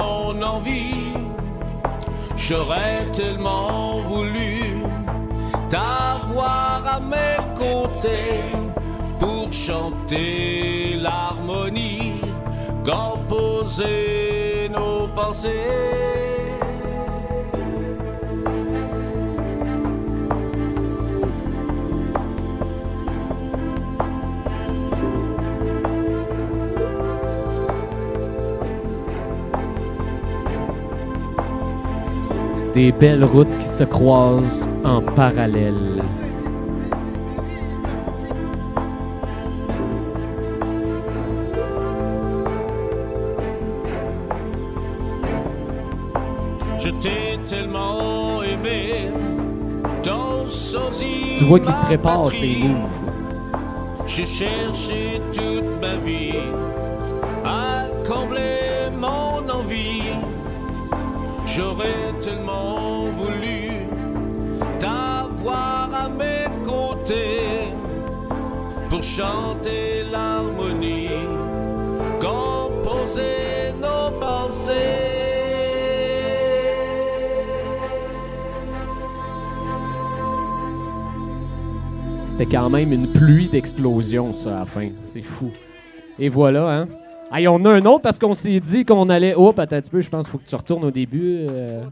mon 0.00 0.42
envie. 0.42 1.12
J'aurais 2.36 3.06
tellement 3.12 4.00
voulu 4.00 4.82
t'avoir 5.68 6.82
à 6.96 7.00
mes 7.14 7.36
côtés 7.62 8.40
pour 9.18 9.52
chanter 9.52 10.96
l'harmonie, 11.04 12.20
composer 12.84 14.68
nos 14.76 15.06
pensées. 15.08 16.29
Des 32.80 32.92
belles 32.92 33.24
routes 33.24 33.58
qui 33.58 33.68
se 33.68 33.84
croisent 33.84 34.66
en 34.84 35.02
parallèle. 35.02 36.02
Je 46.78 46.88
t'ai 47.02 47.38
tellement 47.44 48.42
aimé, 48.42 49.10
ton 50.02 50.46
sosie. 50.46 51.36
Tu 51.36 51.44
vois 51.44 51.60
qu'il 51.60 51.74
prépare 51.74 52.32
ses 52.32 52.60
moves. 52.60 52.88
J'ai 54.06 54.24
cherché 54.24 55.20
toute 55.34 55.82
ma 55.82 55.96
vie 56.02 56.32
à 57.44 57.88
combler. 58.08 58.69
J'aurais 61.56 62.12
tellement 62.20 63.10
voulu 63.10 63.86
t'avoir 64.78 65.90
à 65.92 66.08
mes 66.08 66.46
côtés 66.64 67.74
pour 68.88 69.02
chanter 69.02 70.04
l'harmonie, 70.12 71.08
composer 72.20 73.72
nos 73.80 74.16
pensées. 74.20 74.70
C'était 82.26 82.46
quand 82.46 82.70
même 82.70 82.92
une 82.92 83.08
pluie 83.08 83.48
d'explosions, 83.48 84.32
ça, 84.34 84.54
à 84.54 84.58
la 84.60 84.66
fin. 84.66 84.88
C'est 85.04 85.22
fou. 85.22 85.50
Et 86.16 86.28
voilà, 86.28 86.70
hein. 86.70 86.88
Hey, 87.32 87.46
on 87.46 87.64
a 87.64 87.70
un 87.70 87.84
autre 87.86 88.00
parce 88.02 88.18
qu'on 88.18 88.34
s'est 88.34 88.58
dit 88.60 88.84
qu'on 88.84 89.08
allait. 89.08 89.34
Oh, 89.36 89.52
attends 89.56 89.76
un 89.76 89.80
petit 89.80 89.90
peu, 89.90 90.00
je 90.00 90.10
pense 90.10 90.24
qu'il 90.26 90.32
faut 90.32 90.38
que 90.38 90.48
tu 90.48 90.54
retournes 90.56 90.84
au 90.84 90.90
début. 90.90 91.46
euh. 91.48 91.82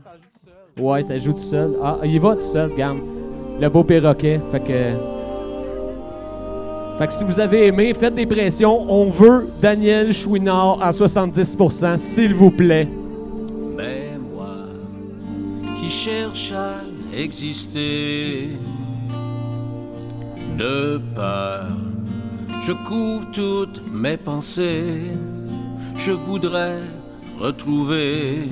Ouais, 0.80 1.02
ça 1.02 1.16
joue 1.18 1.32
tout 1.32 1.38
seul. 1.38 1.70
Ah, 1.82 1.96
il 2.04 2.20
va 2.20 2.34
tout 2.34 2.42
seul, 2.42 2.72
regarde. 2.72 2.98
Le 3.60 3.68
beau 3.68 3.84
perroquet. 3.84 4.40
Fait 4.50 4.60
que. 4.60 4.92
Fait 6.98 7.06
que 7.06 7.12
si 7.12 7.22
vous 7.22 7.38
avez 7.38 7.66
aimé, 7.68 7.94
faites 7.94 8.14
des 8.16 8.26
pressions. 8.26 8.90
On 8.90 9.10
veut 9.10 9.46
Daniel 9.62 10.12
Chouinard 10.12 10.82
à 10.82 10.90
70%, 10.90 11.96
s'il 11.96 12.34
vous 12.34 12.50
plaît. 12.50 12.88
Mais 13.76 14.08
moi, 14.34 14.48
qui 15.78 15.88
cherche 15.88 16.52
à 16.52 16.78
exister, 17.16 18.48
de 20.58 21.00
peur, 21.14 21.66
je 22.66 22.72
couvre 22.86 23.30
toutes 23.32 23.82
mes 23.90 24.16
pensées. 24.16 25.10
Je 25.96 26.12
voudrais 26.12 26.80
retrouver 27.38 28.48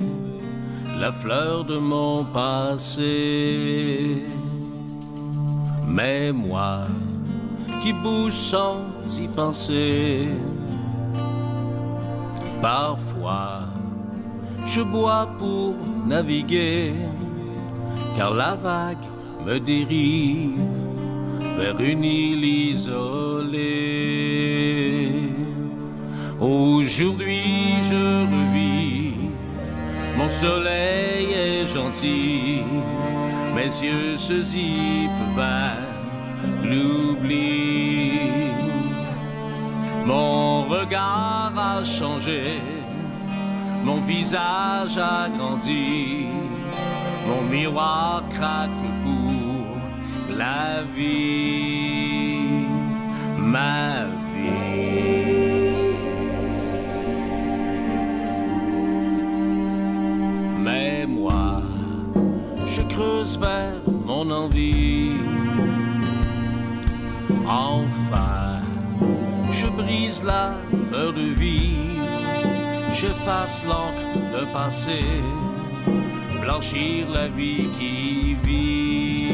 la 0.98 1.12
fleur 1.12 1.64
de 1.64 1.76
mon 1.76 2.24
passé. 2.24 4.22
Mais 5.86 6.32
moi, 6.32 6.86
qui 7.82 7.92
bouge 7.92 8.32
sans 8.32 8.78
y 9.20 9.28
penser, 9.28 10.28
parfois, 12.60 13.62
je 14.66 14.82
bois 14.82 15.28
pour 15.38 15.74
naviguer, 16.06 16.92
car 18.16 18.34
la 18.34 18.54
vague 18.54 19.06
me 19.44 19.60
dérive 19.60 20.85
vers 21.58 21.80
une 21.80 22.04
île 22.04 22.44
isolée. 22.44 23.56
Aujourd'hui 26.38 27.82
je 27.82 28.24
revis, 28.34 29.14
mon 30.18 30.28
soleil 30.28 31.32
est 31.32 31.64
gentil, 31.64 32.62
mes 33.54 33.72
yeux 33.86 34.16
se 34.16 34.42
zippent 34.42 35.34
vers 35.34 35.88
l'oubli. 36.62 38.12
Mon 40.04 40.62
regard 40.64 41.52
a 41.56 41.82
changé, 41.82 42.42
mon 43.82 44.00
visage 44.02 44.98
a 44.98 45.28
grandi, 45.36 46.26
mon 47.26 47.42
miroir 47.50 48.22
craque 48.30 48.95
la 50.36 50.82
vie, 50.94 52.40
ma 53.38 54.04
vie. 54.32 55.72
Mais 60.58 61.06
moi, 61.06 61.62
je 62.66 62.82
creuse 62.82 63.38
vers 63.38 63.80
mon 64.04 64.30
envie. 64.30 65.12
Enfin, 67.46 68.60
je 69.52 69.68
brise 69.68 70.22
la 70.22 70.54
peur 70.90 71.12
de 71.12 71.26
vivre, 71.42 72.06
j'efface 72.92 73.64
l'encre 73.64 74.08
de 74.34 74.44
passé, 74.52 75.00
blanchir 76.42 77.08
la 77.10 77.28
vie 77.28 77.68
qui 77.78 78.34
vit. 78.42 79.25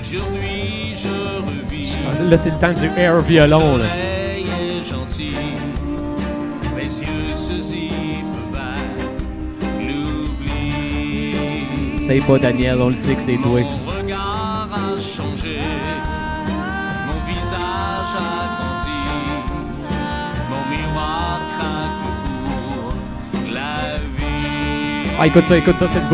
Aujourd'hui, 0.00 0.94
je 0.94 1.08
revis. 1.08 2.28
Là, 2.30 2.36
c'est 2.36 2.50
le 2.50 2.58
temps 2.58 2.72
du 2.72 2.86
air 2.96 3.20
violon. 3.20 3.76
Le 3.76 3.82
Là. 3.82 3.88
soleil 3.88 4.46
est 4.60 4.84
gentil, 4.84 5.32
mes 6.76 6.82
yeux 6.84 7.34
se 7.34 7.60
zippent 7.60 8.52
vers 8.52 9.08
l'oubli. 9.80 11.64
C'est 12.06 12.20
pas 12.20 12.38
Daniel, 12.38 12.80
on 12.80 12.88
le 12.90 12.96
sait 12.96 13.14
que 13.14 13.22
c'est 13.22 13.36
toi. 13.36 13.60
Mon 13.60 13.90
regard 13.90 14.68
a 14.72 14.98
changé, 15.00 15.58
mon 17.06 17.18
visage 17.26 18.14
a 18.16 18.56
grandi, 18.56 19.00
mon 20.50 20.62
miroir 20.70 21.40
craque 21.58 22.00
pour 22.04 23.52
la 23.52 23.98
vie. 24.16 25.10
Ah, 25.20 25.26
écoute 25.26 25.46
ça, 25.46 25.56
écoute 25.58 25.78
ça, 25.78 25.86
c'est 25.88 26.00
le 26.00 26.08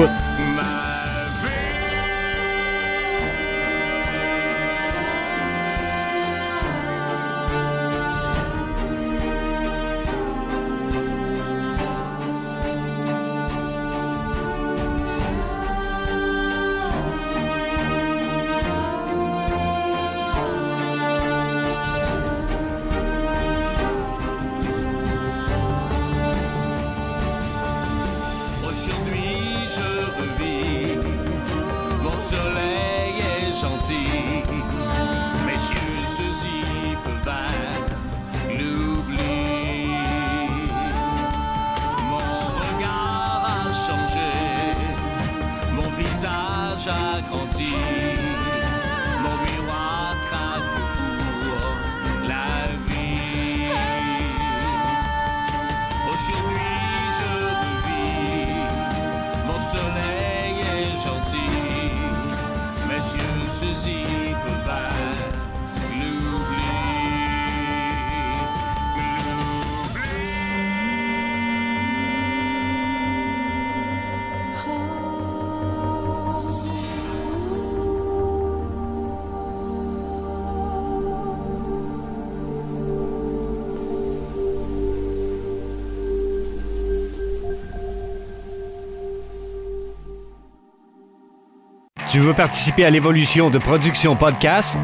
participer 92.34 92.84
à 92.84 92.90
l'évolution 92.90 93.50
de 93.50 93.58
Production 93.58 94.16
Podcast? 94.16 94.76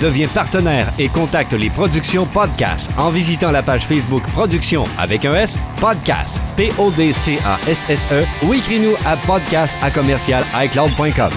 Deviens 0.00 0.28
partenaire 0.28 0.88
et 0.98 1.08
contacte 1.08 1.52
les 1.52 1.70
productions 1.70 2.26
podcast 2.26 2.90
en 2.98 3.10
visitant 3.10 3.50
la 3.52 3.62
page 3.62 3.86
Facebook 3.86 4.22
Productions 4.32 4.84
avec 4.98 5.24
un 5.24 5.34
S, 5.34 5.56
Podcast, 5.80 6.40
P-O-D-C-A-S-S-E 6.56 8.24
ou 8.46 8.54
écris-nous 8.54 8.94
à 9.06 9.16
podcast 9.16 9.76
à 9.82 9.90
commercial 9.90 10.42
iCloud.com. 10.54 11.30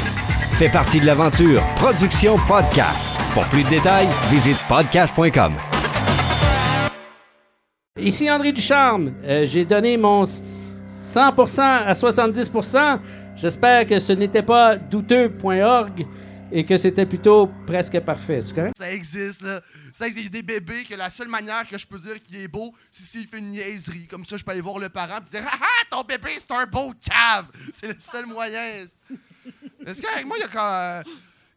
Fais 0.58 0.70
partie 0.70 1.00
de 1.00 1.06
l'aventure 1.06 1.62
Production 1.76 2.36
Podcast. 2.48 3.18
Pour 3.34 3.46
plus 3.46 3.64
de 3.64 3.70
détails, 3.70 4.08
visite 4.32 4.58
podcast.com. 4.68 5.54
Ici 8.00 8.30
André 8.30 8.52
Ducharme. 8.52 9.14
Euh, 9.24 9.46
J'ai 9.46 9.66
donné 9.66 9.98
mon 9.98 10.24
s- 10.24 10.74
100% 10.88 11.62
à 11.62 11.94
70%. 11.94 13.00
J'espère 13.38 13.86
que 13.86 14.00
ce 14.00 14.14
n'était 14.14 14.42
pas 14.44 14.76
douteux.org 14.76 16.08
et 16.52 16.66
que 16.66 16.78
c'était 16.78 17.06
plutôt 17.06 17.48
presque 17.68 18.00
parfait. 18.00 18.40
Ça 18.78 18.92
existe, 18.92 19.42
là. 19.42 19.62
Ça 19.94 20.08
existe. 20.08 20.28
Il 20.30 20.36
y 20.36 20.40
a 20.40 20.42
des 20.42 20.60
bébés 20.60 20.86
que 20.86 20.96
la 20.96 21.10
seule 21.10 21.28
manière 21.28 21.68
que 21.68 21.78
je 21.78 21.86
peux 21.86 22.00
dire 22.00 22.22
qu'il 22.24 22.38
est 22.38 22.48
beau, 22.48 22.74
c'est 22.90 23.04
s'il 23.04 23.28
fait 23.28 23.40
une 23.40 23.50
niaiserie. 23.50 24.08
Comme 24.08 24.26
ça, 24.26 24.38
je 24.38 24.44
peux 24.44 24.52
aller 24.52 24.62
voir 24.62 24.80
le 24.80 24.90
parent 24.90 25.18
et 25.20 25.30
dire 25.30 25.44
Ah 25.52 25.58
ton 25.92 26.02
bébé, 26.04 26.32
c'est 26.38 26.52
un 26.52 26.66
beau 26.66 26.94
cave. 27.06 27.48
C'est 27.72 27.88
le 27.90 27.96
seul 28.00 28.26
moyen. 28.26 28.86
Est-ce 29.86 30.02
qu'avec 30.02 30.26
moi, 30.26 30.38
il 30.38 30.42
y 30.42 30.46
a 30.46 30.48
quand. 30.48 30.74
euh, 30.74 31.02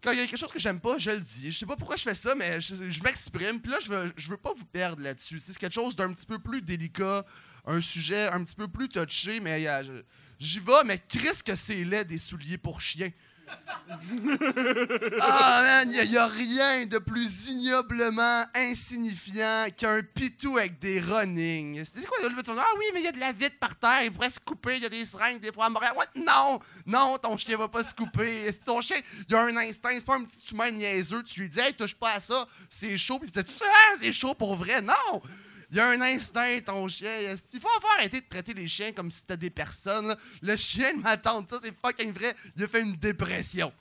Quand 0.03 0.13
il 0.13 0.19
y 0.19 0.23
a 0.23 0.27
quelque 0.27 0.39
chose 0.39 0.53
que 0.53 0.59
j'aime 0.61 0.81
pas, 0.81 0.99
je 0.99 1.11
le 1.11 1.21
dis. 1.21 1.51
Je 1.53 1.59
sais 1.59 1.67
pas 1.67 1.77
pourquoi 1.77 1.97
je 1.97 2.03
fais 2.03 2.15
ça, 2.15 2.35
mais 2.35 2.61
je, 2.61 3.03
m'exprime. 3.03 3.61
Puis 3.61 3.71
là, 3.71 3.79
je 3.83 3.89
veux, 3.91 4.13
veux 4.29 4.37
pas 4.37 4.53
vous 4.57 4.65
perdre 4.67 5.03
là-dessus. 5.03 5.39
C'est 5.39 5.57
quelque 5.57 5.73
chose 5.75 5.95
d'un 5.97 6.13
petit 6.13 6.27
peu 6.27 6.39
plus 6.39 6.61
délicat, 6.63 7.25
un 7.67 7.81
sujet 7.81 8.27
un 8.29 8.43
petit 8.45 8.55
peu 8.57 8.67
plus 8.69 8.89
touché, 8.89 9.41
mais 9.41 9.67
euh, 9.69 9.83
je- 9.85 10.03
j'y 10.41 10.59
vais, 10.59 10.85
mais 10.85 10.99
Chris 11.09 11.43
que 11.45 11.55
c'est 11.55 11.85
laid 11.85 12.05
des 12.05 12.19
souliers 12.19 12.59
pour 12.59 12.81
chiens. 12.81 13.11
Ah, 15.23 15.63
man, 15.63 15.91
il 15.91 16.11
n'y 16.11 16.17
a, 16.17 16.27
rien 16.27 16.87
de 16.87 16.99
plus 16.99 17.49
ignoblement 17.49 18.45
insignifiant 18.55 19.67
qu'un 19.77 20.03
pitou 20.03 20.57
avec 20.59 20.79
des 20.79 21.01
runnings. 21.01 21.85
C'est 21.85 22.07
quoi, 22.07 22.19
dire, 22.29 22.55
Ah 22.59 22.65
oui, 22.79 22.85
mais 22.95 23.01
il 23.01 23.05
y 23.05 23.09
a 23.09 23.13
de 23.13 23.19
la 23.19 23.33
vitre 23.33 23.59
par 23.59 23.77
terre, 23.77 24.03
il 24.05 24.13
pourrait 24.13 24.31
se 24.31 24.41
couper, 24.41 24.77
il 24.77 24.83
y 24.83 24.87
a 24.87 24.89
des 24.89 25.05
seringues 25.05 25.41
des 25.41 25.53
fois 25.53 25.67
à 25.67 25.69
Montréal. 25.69 25.93
Non, 26.17 26.59
non, 26.87 27.19
ton 27.19 27.37
chien 27.37 27.57
va 27.57 27.69
pas 27.69 27.83
se 27.83 27.95
couper. 27.95 28.51
Ton 28.65 28.81
chien, 28.81 28.99
il 29.29 29.35
a 29.35 29.43
un 29.43 29.57
instinct, 29.57 29.91
c'est 29.95 30.05
pas 30.05 30.17
un 30.17 30.25
petit 30.25 30.41
humain 30.53 30.71
niaiseux, 30.71 31.23
tu 31.23 31.41
lui 31.41 31.49
dis, 31.49 31.61
hey, 31.61 31.75
touche 31.75 31.95
pas 31.95 32.13
à 32.13 32.21
ça, 32.21 32.47
c'est 32.69 32.97
chaud, 32.97 33.19
puis 33.19 33.31
tu 33.31 33.43
te 33.43 33.47
dis, 33.47 33.61
ah, 33.63 33.97
c'est 34.01 34.13
chaud 34.13 34.35
pour 34.35 34.57
vrai. 34.57 34.81
Non! 34.83 35.23
Il 35.71 35.77
y 35.77 35.81
a 35.81 35.89
un 35.89 36.01
instinct, 36.01 36.59
ton 36.67 36.89
chien. 36.89 37.11
Il 37.53 37.61
faut 37.61 37.69
arrêté 37.97 38.21
de 38.21 38.27
traiter 38.27 38.55
les 38.55 38.67
chiens 38.67 38.93
comme 38.93 39.11
si 39.11 39.19
c'était 39.21 39.37
des 39.37 39.51
personnes. 39.51 40.17
Le 40.43 40.57
chien 40.57 40.97
de 40.97 41.03
ma 41.03 41.17
tante, 41.17 41.49
ça, 41.49 41.59
c'est 41.63 41.75
fucking 41.81 42.13
vrai. 42.13 42.35
Il 42.57 42.65
a 42.65 42.69
fait 42.69 42.83
une 42.83 42.97
dépression. 42.97 43.73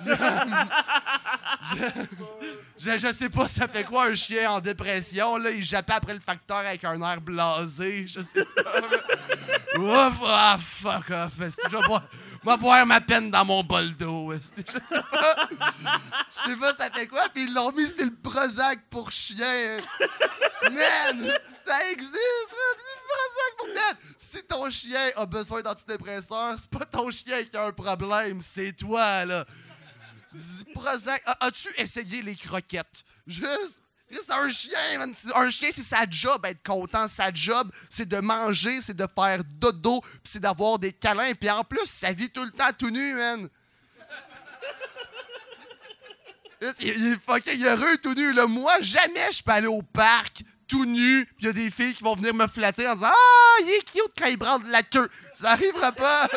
Je, 2.78 2.98
je, 2.98 3.12
sais 3.12 3.28
pas 3.28 3.48
ça 3.48 3.68
fait 3.68 3.84
quoi 3.84 4.06
un 4.06 4.14
chien 4.14 4.50
en 4.50 4.60
dépression. 4.60 5.36
Là, 5.36 5.50
il 5.50 5.62
jappait 5.62 5.92
après 5.92 6.14
le 6.14 6.20
facteur 6.20 6.58
avec 6.58 6.82
un 6.84 7.00
air 7.02 7.20
blasé. 7.20 8.06
Je 8.06 8.22
sais 8.22 8.44
pas. 8.44 8.80
Ouf, 9.78 10.20
ah, 10.24 10.58
fuck 10.58 11.10
off. 11.10 11.32
je 11.38 11.76
vais 11.76 12.56
boire 12.56 12.86
ma 12.86 13.00
peine 13.00 13.30
dans 13.30 13.44
mon 13.44 13.62
bol 13.62 13.94
d'eau. 13.96 14.19
Je 14.38 14.78
sais 14.84 15.02
pas. 15.10 15.48
Je 16.30 16.50
sais 16.50 16.56
pas 16.56 16.74
ça 16.74 16.90
fait 16.90 17.06
quoi. 17.06 17.28
Puis 17.32 17.44
ils 17.44 17.54
l'ont 17.54 17.72
mis 17.72 17.86
sur 17.88 18.04
le 18.04 18.14
Prozac 18.14 18.80
pour 18.90 19.10
chien. 19.10 19.78
Man, 20.62 21.32
ça 21.66 21.90
existe, 21.90 22.14
man. 22.50 22.76
Prozac 23.08 23.56
pour 23.58 23.66
man. 23.68 23.96
Si 24.18 24.42
ton 24.44 24.70
chien 24.70 25.10
a 25.16 25.26
besoin 25.26 25.62
d'antidépresseurs, 25.62 26.56
c'est 26.58 26.70
pas 26.70 26.84
ton 26.84 27.10
chien 27.10 27.42
qui 27.44 27.56
a 27.56 27.66
un 27.66 27.72
problème, 27.72 28.40
c'est 28.42 28.72
toi, 28.72 29.24
là. 29.24 29.44
Prozac. 30.74 31.22
As-tu 31.40 31.68
essayé 31.76 32.22
les 32.22 32.36
croquettes? 32.36 33.02
Juste. 33.26 33.82
C'est 34.12 34.32
un 34.32 34.48
chien, 34.48 34.98
man. 34.98 35.12
C'est- 35.16 35.32
Un 35.36 35.50
chien, 35.50 35.70
c'est 35.72 35.84
sa 35.84 36.04
job 36.08 36.44
être 36.44 36.64
content. 36.66 37.06
Sa 37.06 37.32
job, 37.32 37.70
c'est 37.88 38.08
de 38.08 38.18
manger, 38.18 38.80
c'est 38.80 38.96
de 38.96 39.06
faire 39.14 39.42
dodo, 39.44 40.00
puis 40.00 40.10
c'est 40.24 40.40
d'avoir 40.40 40.78
des 40.80 40.92
câlins. 40.92 41.32
Puis 41.34 41.48
en 41.48 41.62
plus, 41.62 41.86
ça 41.86 42.12
vit 42.12 42.28
tout 42.28 42.44
le 42.44 42.50
temps 42.50 42.72
tout 42.76 42.90
nu, 42.90 43.14
man. 43.14 43.48
Il, 46.80 47.12
est 47.12 47.16
fucking 47.26 47.64
heureux 47.64 47.96
tout 47.98 48.14
nu. 48.14 48.32
Là. 48.32 48.46
Moi, 48.46 48.80
jamais 48.80 49.32
je 49.32 49.42
peux 49.42 49.52
aller 49.52 49.66
au 49.66 49.82
parc 49.82 50.42
tout 50.70 50.84
nu, 50.84 51.26
il 51.40 51.46
y 51.46 51.48
a 51.48 51.52
des 51.52 51.68
filles 51.68 51.94
qui 51.94 52.04
vont 52.04 52.14
venir 52.14 52.32
me 52.32 52.46
flatter 52.46 52.86
en 52.86 52.94
disant 52.94 53.08
Ah, 53.10 53.56
il 53.62 53.70
est 53.70 53.90
cute 53.90 54.12
quand 54.16 54.28
il 54.28 54.36
branle 54.36 54.62
la 54.68 54.84
queue. 54.84 55.10
Ça 55.34 55.50
arrivera 55.52 55.90
pas. 55.90 56.28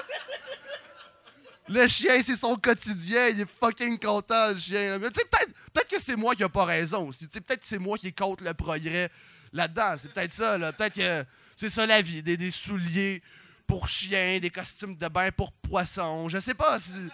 Le 1.70 1.88
chien, 1.88 2.20
c'est 2.22 2.36
son 2.36 2.56
quotidien. 2.56 3.28
Il 3.28 3.42
est 3.42 3.48
fucking 3.60 4.00
content, 4.00 4.50
le 4.50 4.58
chien. 4.58 5.00
peut-être 5.00 5.54
peut 5.72 5.84
que 5.90 6.02
c'est 6.02 6.16
moi 6.16 6.34
qui 6.34 6.44
ai 6.44 6.50
pas 6.50 6.66
raison 6.66 7.08
aussi. 7.08 7.28
Peut-être 7.28 7.62
que 7.62 7.68
c'est 7.68 7.78
moi 7.78 7.98
qui 7.98 8.12
contre 8.12 8.44
le 8.44 8.54
progrès 8.56 9.10
là-dedans. 9.54 9.96
C'est 9.98 10.12
peut-être 10.12 10.34
ça. 10.34 10.58
là. 10.58 10.74
Peut-être 10.74 10.96
que 10.96 11.26
c'est 11.56 11.70
ça 11.70 11.86
la 11.86 12.02
vie. 12.02 12.24
Des, 12.24 12.36
des 12.36 12.52
souliers 12.52 13.22
pour 13.68 13.88
chiens, 13.88 14.40
des 14.40 14.50
costumes 14.50 14.96
de 14.96 15.08
bain 15.08 15.30
pour 15.32 15.52
poissons. 15.52 16.28
Je 16.28 16.40
sais 16.40 16.56
pas 16.56 16.80
si... 16.80 17.08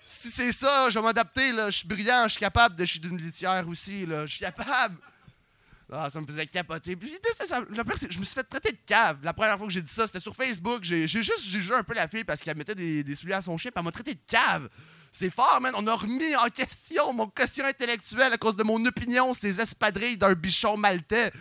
Si 0.00 0.30
c'est 0.30 0.52
ça, 0.52 0.90
je 0.90 0.98
vais 0.98 1.04
m'adapter. 1.04 1.52
Je 1.52 1.70
suis 1.70 1.88
brillant, 1.88 2.24
je 2.24 2.30
suis 2.30 2.40
capable 2.40 2.74
de 2.74 2.84
chier 2.84 3.00
d'une 3.00 3.18
litière 3.18 3.66
aussi. 3.68 4.06
Je 4.06 4.26
suis 4.26 4.40
capable. 4.40 4.96
Ah, 5.90 6.10
ça 6.10 6.20
me 6.20 6.26
faisait 6.26 6.46
capoter. 6.46 6.98
Je 7.00 8.18
me 8.18 8.24
suis 8.24 8.34
fait 8.34 8.42
traiter 8.42 8.72
de 8.72 8.78
cave. 8.84 9.18
La 9.22 9.32
première 9.32 9.56
fois 9.56 9.66
que 9.66 9.72
j'ai 9.72 9.80
dit 9.80 9.92
ça, 9.92 10.06
c'était 10.06 10.20
sur 10.20 10.36
Facebook. 10.36 10.80
J'ai 10.82 11.08
j'ai 11.08 11.22
juste 11.22 11.44
jugé 11.44 11.72
un 11.72 11.82
peu 11.82 11.94
la 11.94 12.06
fille 12.08 12.24
parce 12.24 12.42
qu'elle 12.42 12.58
mettait 12.58 12.74
des, 12.74 13.02
des 13.02 13.16
souliers 13.16 13.34
à 13.34 13.42
son 13.42 13.56
chien, 13.56 13.70
puis 13.70 13.78
elle 13.78 13.84
m'a 13.84 13.92
traité 13.92 14.14
de 14.14 14.20
cave. 14.26 14.68
C'est 15.10 15.30
fort, 15.30 15.58
man. 15.62 15.72
On 15.76 15.86
a 15.86 15.94
remis 15.94 16.36
en 16.36 16.48
question 16.48 17.14
mon 17.14 17.26
quotient 17.26 17.64
intellectuel 17.64 18.30
à 18.32 18.36
cause 18.36 18.56
de 18.56 18.64
mon 18.64 18.84
opinion, 18.84 19.32
ces 19.32 19.60
espadrilles 19.62 20.18
d'un 20.18 20.34
bichon 20.34 20.76
maltais. 20.76 21.32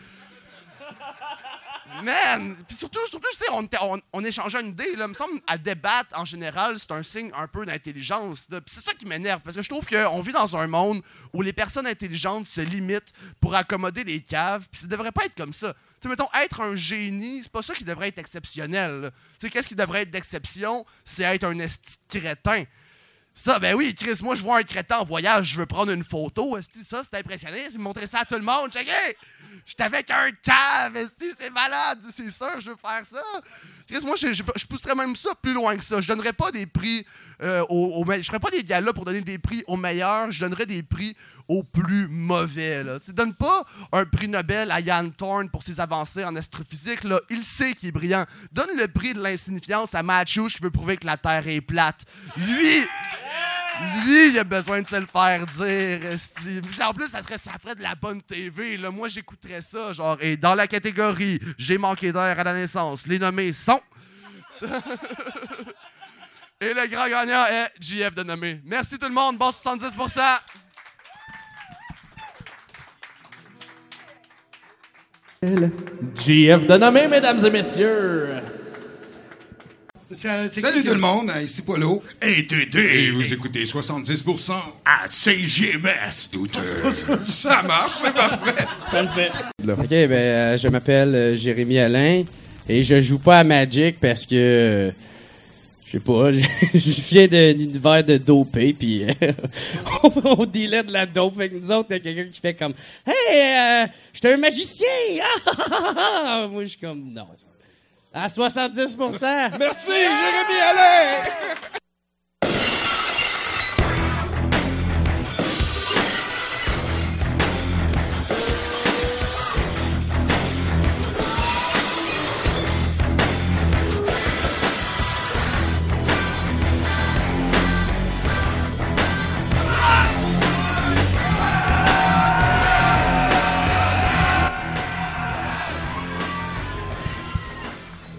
Man! 2.03 2.55
Puis 2.67 2.77
surtout, 2.77 2.99
surtout, 3.09 3.27
tu 3.31 3.37
sais, 3.37 3.99
on, 4.13 4.23
échangeait 4.23 4.61
une 4.61 4.69
idée, 4.69 4.95
là. 4.95 5.05
Il 5.05 5.09
me 5.09 5.13
semble, 5.13 5.39
à 5.47 5.57
débattre, 5.57 6.17
en 6.19 6.25
général, 6.25 6.77
c'est 6.79 6.91
un 6.91 7.03
signe 7.03 7.31
un 7.35 7.47
peu 7.47 7.65
d'intelligence. 7.65 8.47
Puis 8.49 8.61
c'est 8.67 8.83
ça 8.83 8.93
qui 8.93 9.05
m'énerve, 9.05 9.41
parce 9.41 9.55
que 9.55 9.63
je 9.63 9.69
trouve 9.69 9.85
qu'on 9.85 10.21
vit 10.21 10.33
dans 10.33 10.55
un 10.55 10.67
monde 10.67 11.01
où 11.33 11.41
les 11.41 11.53
personnes 11.53 11.87
intelligentes 11.87 12.45
se 12.45 12.61
limitent 12.61 13.13
pour 13.39 13.55
accommoder 13.55 14.03
les 14.03 14.21
caves, 14.21 14.67
puis 14.71 14.81
ça 14.81 14.87
devrait 14.87 15.11
pas 15.11 15.25
être 15.25 15.35
comme 15.35 15.53
ça. 15.53 15.73
Tu 15.73 15.79
sais, 16.03 16.09
mettons, 16.09 16.29
être 16.43 16.61
un 16.61 16.75
génie, 16.75 17.41
c'est 17.41 17.51
pas 17.51 17.63
ça 17.63 17.73
qui 17.73 17.83
devrait 17.83 18.09
être 18.09 18.19
exceptionnel. 18.19 19.11
Tu 19.39 19.47
sais, 19.47 19.49
qu'est-ce 19.49 19.67
qui 19.67 19.75
devrait 19.75 20.03
être 20.03 20.11
d'exception? 20.11 20.85
C'est 21.03 21.23
être 21.23 21.45
un 21.45 21.57
esti 21.59 21.97
crétin. 22.07 22.63
Ça, 23.33 23.59
ben 23.59 23.75
oui, 23.75 23.93
Chris, 23.93 24.17
moi, 24.23 24.33
je 24.33 24.41
vois 24.41 24.57
un 24.57 24.63
crétin 24.63 24.97
en 24.97 25.05
voyage, 25.05 25.49
je 25.51 25.59
veux 25.59 25.67
prendre 25.67 25.91
une 25.91 26.03
photo. 26.03 26.57
Esti, 26.57 26.83
ça, 26.83 27.03
c'est 27.03 27.19
impressionnant. 27.19 27.57
C'est 27.69 27.77
montrer 27.77 28.07
ça 28.07 28.21
à 28.21 28.25
tout 28.25 28.33
le 28.33 28.41
monde. 28.41 28.71
Checkez! 28.73 29.15
J'étais 29.65 29.83
avec 29.83 30.09
un 30.11 30.29
cave, 30.41 31.07
c'est 31.37 31.49
malade, 31.49 31.99
c'est 32.15 32.31
sûr, 32.31 32.59
je 32.59 32.71
veux 32.71 32.77
faire 32.81 33.05
ça. 33.05 33.23
Chris, 33.87 34.05
moi, 34.05 34.15
je, 34.17 34.65
pousserais 34.65 34.95
même 34.95 35.15
ça 35.15 35.29
plus 35.41 35.53
loin 35.53 35.77
que 35.77 35.83
ça. 35.83 36.01
Je 36.01 36.07
donnerais 36.07 36.33
pas 36.33 36.51
des 36.51 36.65
prix 36.65 37.05
euh, 37.41 37.63
aux, 37.69 38.05
Je 38.09 38.23
ferais 38.23 38.39
pas 38.39 38.49
des 38.49 38.63
galas 38.63 38.93
pour 38.93 39.05
donner 39.05 39.21
des 39.21 39.37
prix 39.37 39.63
aux 39.67 39.77
meilleurs, 39.77 40.31
je 40.31 40.39
donnerais 40.41 40.65
des 40.65 40.83
prix 40.83 41.15
aux 41.47 41.63
plus 41.63 42.07
mauvais. 42.07 42.83
Là. 42.83 42.99
Tu 42.99 43.13
pas 43.13 43.63
un 43.91 44.05
prix 44.05 44.27
Nobel 44.27 44.71
à 44.71 44.79
Yann 44.81 45.11
Thorne 45.11 45.49
pour 45.49 45.63
ses 45.63 45.79
avancées 45.79 46.25
en 46.25 46.35
astrophysique. 46.35 47.03
Là. 47.03 47.19
Il 47.29 47.43
sait 47.43 47.73
qu'il 47.73 47.89
est 47.89 47.93
brillant. 47.93 48.25
Donne 48.51 48.75
le 48.77 48.87
prix 48.87 49.13
de 49.13 49.21
l'insignifiance 49.21 49.95
à 49.95 50.03
Matthews 50.03 50.49
qui 50.49 50.61
veut 50.61 50.71
prouver 50.71 50.97
que 50.97 51.05
la 51.05 51.17
Terre 51.17 51.47
est 51.47 51.61
plate. 51.61 52.03
Lui, 52.35 52.85
lui, 54.05 54.29
il 54.31 54.39
a 54.39 54.43
besoin 54.43 54.81
de 54.81 54.87
se 54.87 54.95
le 54.95 55.05
faire 55.05 55.45
dire. 55.45 55.99
Puis 56.67 56.83
En 56.83 56.93
plus, 56.93 57.07
ça, 57.07 57.21
serait, 57.21 57.37
ça 57.37 57.51
ferait 57.61 57.75
de 57.75 57.83
la 57.83 57.95
bonne 57.95 58.21
TV. 58.21 58.77
Moi, 58.91 59.07
j'écouterais 59.07 59.61
ça. 59.61 59.93
Genre, 59.93 60.17
et 60.21 60.35
dans 60.37 60.55
la 60.55 60.67
catégorie 60.67 61.39
J'ai 61.57 61.77
manqué 61.77 62.11
d'air 62.11 62.39
à 62.39 62.43
la 62.43 62.53
naissance, 62.53 63.05
les 63.05 63.19
nommés 63.19 63.53
sont. 63.53 63.81
et 66.59 66.73
le 66.73 66.87
grand 66.87 67.07
gagnant 67.07 67.45
est 67.45 67.71
JF 67.79 68.15
de 68.15 68.23
nommé. 68.23 68.59
Merci 68.65 68.97
tout 68.97 69.07
le 69.07 69.13
monde. 69.13 69.37
Bon 69.37 69.51
70 69.51 69.95
JF 76.15 76.65
de 76.65 76.77
nommé, 76.77 77.07
mesdames 77.07 77.45
et 77.45 77.51
messieurs. 77.51 78.41
Salut 80.15 80.83
tout 80.85 80.93
le 80.93 80.99
monde, 80.99 81.29
hein, 81.29 81.41
ici 81.41 81.61
Polo. 81.63 82.01
Et 82.21 82.47
Tété, 82.47 83.11
vous 83.11 83.33
écoutez 83.33 83.65
70% 83.65 84.53
à 84.85 85.05
CGMS, 85.05 86.31
douteux. 86.31 86.61
Ça 87.25 87.61
marche, 87.63 87.97
c'est 88.01 88.13
parfait. 88.13 88.65
Ça 88.89 89.01
le 89.01 89.07
fait. 89.09 89.31
Ok, 89.69 89.89
ben, 89.89 90.11
euh, 90.13 90.57
je 90.57 90.69
m'appelle 90.69 91.13
euh, 91.13 91.35
Jérémy 91.35 91.79
Alain 91.79 92.23
et 92.69 92.83
je 92.85 93.01
joue 93.01 93.19
pas 93.19 93.39
à 93.39 93.43
Magic 93.43 93.99
parce 93.99 94.25
que. 94.25 94.35
euh, 94.35 94.91
je 95.85 95.91
sais 95.91 95.99
pas, 95.99 96.31
je 96.73 97.01
viens 97.09 97.27
d'un 97.27 97.51
univers 97.51 98.03
de 98.03 98.17
dopé, 98.17 98.73
puis 98.73 99.05
euh, 99.05 99.13
on, 100.03 100.11
on 100.41 100.45
dealait 100.45 100.83
de 100.83 100.91
la 100.91 101.05
dope 101.05 101.35
avec 101.37 101.53
nous 101.53 101.71
autres. 101.71 101.87
Il 101.91 101.93
y 101.93 101.95
a 101.95 101.99
quelqu'un 101.99 102.29
qui 102.31 102.39
fait 102.41 102.53
comme 102.53 102.73
Hey, 103.05 103.83
euh, 103.85 103.87
je 104.13 104.19
suis 104.19 104.27
un 104.33 104.37
magicien! 104.37 104.87
Ah, 105.21 105.25
ah, 105.47 105.53
ah, 105.69 105.93
ah. 106.43 106.47
Moi, 106.49 106.63
je 106.63 106.69
suis 106.69 106.79
comme 106.79 107.09
Non. 107.13 107.27
À 108.13 108.27
70% 108.27 109.57
Merci, 109.59 109.91
Jérémy 109.91 110.59
Alain! 110.69 111.77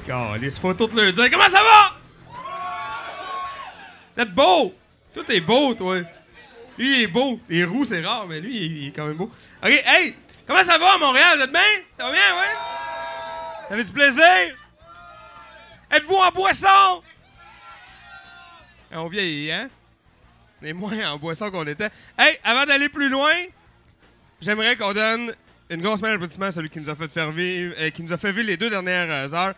Calice, 0.08 0.58
faut 0.58 0.72
tout 0.72 0.88
leur 0.94 1.12
dire. 1.12 1.30
Comment 1.30 1.50
ça 1.50 1.62
va? 1.62 1.94
Vous 4.14 4.20
êtes 4.22 4.34
beau! 4.34 4.74
Tout 5.14 5.30
est 5.30 5.40
beau, 5.40 5.74
toi. 5.74 5.98
Lui, 6.78 6.96
il 6.96 7.02
est 7.02 7.06
beau. 7.06 7.38
Les 7.48 7.64
roues, 7.64 7.84
c'est 7.84 8.02
rare, 8.02 8.26
mais 8.26 8.40
lui, 8.40 8.56
il 8.56 8.88
est 8.88 8.92
quand 8.92 9.06
même 9.06 9.16
beau. 9.16 9.30
OK, 9.62 9.70
hey! 9.70 10.14
Comment 10.46 10.64
ça 10.64 10.78
va 10.78 10.94
à 10.94 10.98
Montréal? 10.98 11.36
Vous 11.36 11.44
êtes 11.44 11.52
bien? 11.52 11.60
Ça 11.96 12.04
va 12.04 12.12
bien, 12.12 12.20
ouais? 12.20 13.68
Ça 13.68 13.76
fait 13.76 13.84
du 13.84 13.92
plaisir? 13.92 14.56
Êtes-vous 15.90 16.14
en 16.14 16.30
boisson? 16.30 17.02
Eh, 18.90 18.96
On 18.96 19.08
vieillit, 19.08 19.52
hein? 19.52 19.68
On 20.62 20.66
est 20.66 20.72
moins 20.72 21.12
en 21.12 21.18
boisson 21.18 21.50
qu'on 21.50 21.66
était. 21.66 21.90
Hey, 22.18 22.38
avant 22.44 22.64
d'aller 22.64 22.88
plus 22.88 23.10
loin, 23.10 23.34
j'aimerais 24.40 24.74
qu'on 24.76 24.94
donne 24.94 25.34
une 25.68 25.82
grosse 25.82 26.00
main 26.00 26.12
d'applaudissement 26.12 26.46
à 26.46 26.52
celui 26.52 26.70
qui 26.70 26.80
nous 26.80 26.88
a 26.88 26.96
fait 26.96 27.08
faire 27.08 27.30
vivre, 27.30 27.74
euh, 27.78 27.90
qui 27.90 28.02
nous 28.02 28.12
a 28.12 28.16
fait 28.16 28.32
vivre 28.32 28.46
les 28.46 28.56
deux 28.56 28.70
dernières 28.70 29.10
euh, 29.10 29.34
heures. 29.34 29.54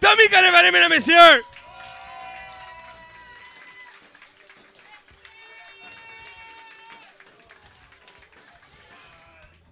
Tommy 0.00 0.28
Collet-Vallée, 0.30 0.70
mesdames 0.70 0.92
et 0.92 0.96
messieurs! 0.96 1.42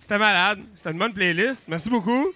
C'était 0.05 0.19
malade. 0.19 0.63
C'était 0.75 0.91
une 0.91 0.99
bonne 0.99 1.15
playlist. 1.15 1.67
Merci 1.67 1.89
beaucoup. 1.89 2.31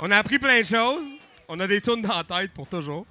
On 0.00 0.10
a 0.10 0.16
appris 0.16 0.40
plein 0.40 0.60
de 0.60 0.66
choses. 0.66 1.06
On 1.46 1.60
a 1.60 1.68
des 1.68 1.80
tournes 1.80 2.02
dans 2.02 2.16
la 2.16 2.24
tête 2.24 2.50
pour 2.52 2.66
toujours. 2.66 3.06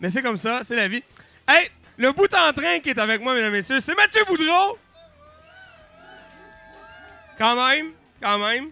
Mais 0.00 0.08
c'est 0.08 0.22
comme 0.22 0.38
ça, 0.38 0.62
c'est 0.62 0.76
la 0.76 0.88
vie. 0.88 1.02
Hey, 1.46 1.68
le 1.98 2.12
bout 2.12 2.32
en 2.34 2.52
train 2.54 2.80
qui 2.80 2.88
est 2.88 2.98
avec 2.98 3.20
moi, 3.20 3.34
mesdames 3.34 3.52
et 3.52 3.58
messieurs, 3.58 3.80
c'est 3.80 3.94
Mathieu 3.94 4.24
Boudreau. 4.24 4.78
Quand 7.36 7.54
même, 7.54 7.92
quand 8.22 8.38
même. 8.38 8.70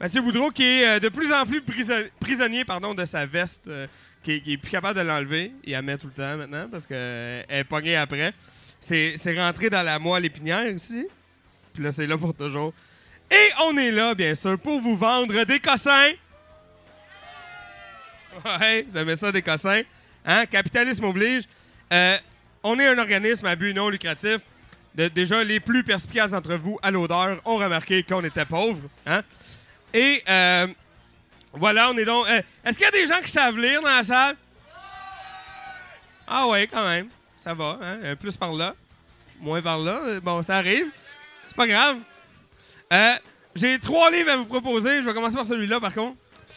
Mathieu 0.00 0.22
Boudreau 0.22 0.50
qui 0.50 0.62
est 0.62 0.86
euh, 0.86 1.00
de 1.00 1.08
plus 1.08 1.32
en 1.32 1.44
plus 1.44 1.60
priso- 1.60 2.08
prisonnier 2.20 2.64
pardon, 2.64 2.94
de 2.94 3.04
sa 3.04 3.26
veste, 3.26 3.66
euh, 3.68 3.86
qui, 4.22 4.42
est, 4.46 4.56
plus 4.56 4.70
capable 4.70 4.98
de 4.98 5.04
l'enlever. 5.04 5.52
Il 5.64 5.72
la 5.72 5.82
met 5.82 5.98
tout 5.98 6.06
le 6.06 6.12
temps 6.12 6.36
maintenant 6.36 6.68
parce 6.70 6.86
qu'elle 6.86 7.44
est 7.48 7.64
pognée 7.64 7.96
après. 7.96 8.32
C'est 8.80 9.16
rentré 9.36 9.70
dans 9.70 9.82
la 9.82 9.98
moelle 9.98 10.24
épinière 10.24 10.70
ici. 10.70 11.06
Puis 11.74 11.82
là, 11.82 11.90
c'est 11.90 12.06
là 12.06 12.16
pour 12.16 12.32
toujours. 12.32 12.72
Et 13.30 13.50
on 13.64 13.76
est 13.76 13.90
là, 13.90 14.14
bien 14.14 14.34
sûr, 14.34 14.58
pour 14.58 14.80
vous 14.80 14.96
vendre 14.96 15.44
des 15.44 15.58
cossins. 15.60 16.12
Ouais, 18.60 18.86
vous 18.88 18.96
aimez 18.96 19.16
ça, 19.16 19.32
des 19.32 19.42
cossins. 19.42 19.82
Hein? 20.24 20.46
Capitalisme 20.46 21.04
oblige. 21.04 21.42
Euh, 21.92 22.16
on 22.62 22.78
est 22.78 22.86
un 22.86 22.98
organisme 22.98 23.46
à 23.46 23.56
but 23.56 23.74
non 23.74 23.88
lucratif. 23.88 24.38
Déjà, 24.94 25.42
les 25.42 25.58
plus 25.58 25.82
perspicaces 25.82 26.30
d'entre 26.30 26.54
vous 26.54 26.78
à 26.82 26.90
l'odeur 26.90 27.40
ont 27.44 27.56
remarqué 27.56 28.02
qu'on 28.04 28.22
était 28.22 28.44
pauvres. 28.44 28.88
Hein? 29.06 29.22
Et 29.94 30.22
euh, 30.28 30.66
voilà, 31.52 31.90
on 31.90 31.96
est 31.96 32.04
donc. 32.04 32.26
euh, 32.28 32.42
Est-ce 32.64 32.78
qu'il 32.78 32.84
y 32.84 32.88
a 32.88 32.92
des 32.92 33.06
gens 33.06 33.20
qui 33.22 33.30
savent 33.30 33.58
lire 33.58 33.80
dans 33.80 33.88
la 33.88 34.02
salle? 34.02 34.36
Ah 36.26 36.46
ouais, 36.46 36.66
quand 36.66 36.86
même. 36.86 37.08
Ça 37.40 37.54
va. 37.54 37.78
Hein? 37.80 37.98
Euh, 38.02 38.14
Plus 38.14 38.36
par 38.36 38.52
là, 38.52 38.74
moins 39.40 39.62
par 39.62 39.78
là. 39.78 40.00
Bon, 40.22 40.42
ça 40.42 40.58
arrive. 40.58 40.86
C'est 41.46 41.56
pas 41.56 41.66
grave. 41.66 41.98
J'ai 43.54 43.78
trois 43.78 44.10
livres 44.10 44.30
à 44.30 44.36
vous 44.36 44.44
proposer. 44.44 45.00
Je 45.00 45.06
vais 45.06 45.14
commencer 45.14 45.36
par 45.36 45.46
celui-là, 45.46 45.80
par 45.80 45.94
contre. 45.94 46.16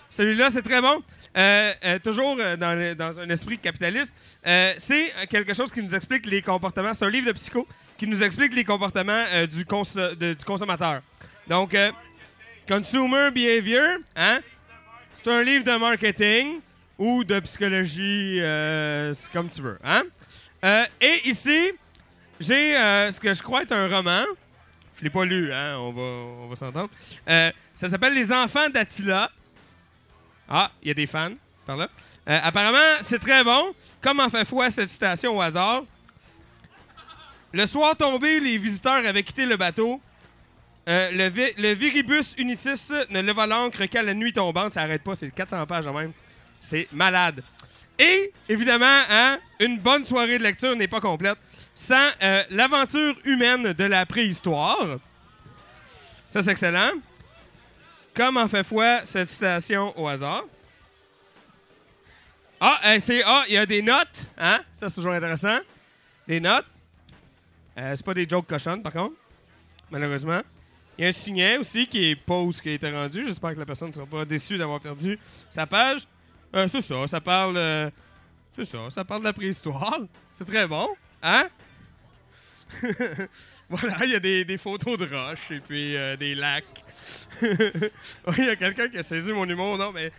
Celui-là, 0.09 0.49
c'est 0.49 0.61
très 0.61 0.81
bon. 0.81 1.01
Toujours 2.03 2.35
dans, 2.35 3.19
un 3.19 3.29
esprit 3.29 3.57
capitaliste. 3.57 4.13
C'est 4.43 5.13
quelque 5.29 5.53
chose 5.53 5.71
qui 5.71 5.81
nous 5.81 5.95
explique 5.95 6.25
les 6.25 6.41
comportements. 6.41 6.93
C'est 6.93 7.05
un 7.05 7.09
livre 7.09 7.27
de 7.27 7.31
psycho 7.31 7.65
qui 7.97 8.07
nous 8.07 8.21
explique 8.21 8.53
les 8.53 8.65
comportements 8.65 9.23
du, 9.49 9.63
du 10.35 10.45
consommateur. 10.45 11.01
Donc, 11.47 11.75
Consumer 12.67 13.29
Behavior, 13.31 13.97
hein? 14.15 14.39
C'est 15.13 15.27
un 15.27 15.41
livre 15.41 15.65
de 15.65 15.77
marketing 15.77 16.59
ou 16.97 17.23
de 17.23 17.39
psychologie, 17.41 18.39
euh, 18.39 19.13
c'est 19.13 19.31
comme 19.31 19.49
tu 19.49 19.61
veux, 19.61 19.77
hein? 19.83 20.03
Euh, 20.63 20.85
et 21.01 21.27
ici, 21.27 21.71
j'ai 22.39 22.77
euh, 22.77 23.11
ce 23.11 23.19
que 23.19 23.33
je 23.33 23.41
crois 23.41 23.63
être 23.63 23.71
un 23.71 23.87
roman. 23.87 24.23
Je 24.97 25.03
l'ai 25.03 25.09
pas 25.09 25.25
lu, 25.25 25.51
hein? 25.51 25.77
On 25.79 25.91
va, 25.91 26.01
on 26.01 26.47
va 26.47 26.55
s'entendre. 26.55 26.89
Ça 27.73 27.89
s'appelle 27.89 28.13
Les 28.13 28.31
Enfants 28.31 28.69
d'Attila. 28.69 29.31
Ah, 30.47 30.71
il 30.81 30.89
y 30.89 30.91
a 30.91 30.93
des 30.93 31.07
fans 31.07 31.33
par 31.65 31.77
là. 31.77 31.89
Apparemment, 32.25 32.99
c'est 33.01 33.19
très 33.19 33.43
bon. 33.43 33.73
Comme 34.01 34.19
en 34.19 34.29
fait 34.29 34.45
foi 34.45 34.69
cette 34.69 34.89
citation 34.89 35.35
au 35.35 35.41
hasard. 35.41 35.83
Le 37.51 37.65
soir 37.65 37.97
tombé, 37.97 38.39
les 38.39 38.57
visiteurs 38.57 39.05
avaient 39.05 39.23
quitté 39.23 39.45
le 39.45 39.57
bateau. 39.57 39.99
Euh, 40.89 41.11
le, 41.11 41.29
vi- 41.29 41.53
le 41.61 41.73
Viribus 41.73 42.33
Unitis 42.37 42.91
ne 43.09 43.21
leva 43.21 43.45
l'ancre 43.45 43.85
qu'à 43.85 44.01
la 44.01 44.13
nuit 44.13 44.33
tombante. 44.33 44.73
Ça 44.73 44.81
arrête 44.81 45.03
pas, 45.03 45.15
c'est 45.15 45.29
400 45.31 45.65
pages 45.67 45.85
quand 45.85 45.93
même. 45.93 46.11
C'est 46.59 46.87
malade. 46.91 47.43
Et, 47.99 48.31
évidemment, 48.49 49.01
hein, 49.09 49.37
une 49.59 49.77
bonne 49.79 50.03
soirée 50.05 50.37
de 50.39 50.43
lecture 50.43 50.75
n'est 50.75 50.87
pas 50.87 51.01
complète 51.01 51.37
sans 51.75 52.09
euh, 52.23 52.43
l'aventure 52.49 53.15
humaine 53.25 53.73
de 53.73 53.83
la 53.83 54.05
préhistoire. 54.05 54.97
Ça, 56.29 56.41
c'est 56.41 56.51
excellent. 56.51 56.91
Comme 58.13 58.37
en 58.37 58.47
fait 58.47 58.63
foi 58.63 59.01
cette 59.05 59.29
citation 59.29 59.97
au 59.99 60.07
hasard. 60.07 60.43
Ah, 62.59 62.79
euh, 62.85 62.99
ah, 63.25 63.43
il 63.47 63.53
y 63.53 63.57
a 63.57 63.65
des 63.65 63.81
notes, 63.81 64.29
hein? 64.37 64.59
Ça 64.73 64.89
c'est 64.89 64.95
toujours 64.95 65.13
intéressant. 65.13 65.57
Des 66.27 66.39
notes. 66.39 66.65
Euh, 67.77 67.93
c'est 67.95 68.05
pas 68.05 68.13
des 68.13 68.27
jokes 68.27 68.45
cochonnes 68.47 68.83
par 68.83 68.91
contre, 68.91 69.15
malheureusement. 69.89 70.41
Il 71.01 71.05
y 71.05 71.07
a 71.07 71.09
un 71.09 71.13
signet 71.13 71.57
aussi 71.57 71.87
qui 71.87 72.11
est 72.11 72.15
pas 72.15 72.37
où 72.37 72.51
ce 72.51 72.61
qui 72.61 72.69
a 72.69 72.73
été 72.73 72.87
rendu. 72.91 73.23
J'espère 73.25 73.55
que 73.55 73.59
la 73.59 73.65
personne 73.65 73.87
ne 73.87 73.93
sera 73.93 74.05
pas 74.05 74.23
déçue 74.23 74.59
d'avoir 74.59 74.79
perdu 74.79 75.17
sa 75.49 75.65
page. 75.65 76.01
Euh, 76.55 76.67
c'est 76.69 76.81
ça, 76.81 77.07
ça 77.07 77.19
parle. 77.19 77.57
euh, 77.57 77.89
c'est 78.51 78.65
ça, 78.65 78.87
ça 78.91 79.03
parle 79.03 79.21
de 79.21 79.25
la 79.25 79.33
préhistoire. 79.33 79.97
C'est 80.31 80.45
très 80.45 80.67
bon, 80.67 80.87
hein? 81.23 81.47
voilà, 83.69 83.97
il 84.03 84.11
y 84.11 84.15
a 84.15 84.19
des, 84.19 84.45
des 84.45 84.59
photos 84.59 84.99
de 84.99 85.07
roches 85.11 85.49
et 85.49 85.59
puis 85.59 85.97
euh, 85.97 86.15
des 86.17 86.35
lacs. 86.35 86.83
Il 87.41 88.45
y 88.45 88.49
a 88.49 88.55
quelqu'un 88.55 88.87
qui 88.87 88.99
a 88.99 89.03
saisi 89.03 89.31
mon 89.31 89.49
humour, 89.49 89.79
non, 89.79 89.91
mais 89.91 90.11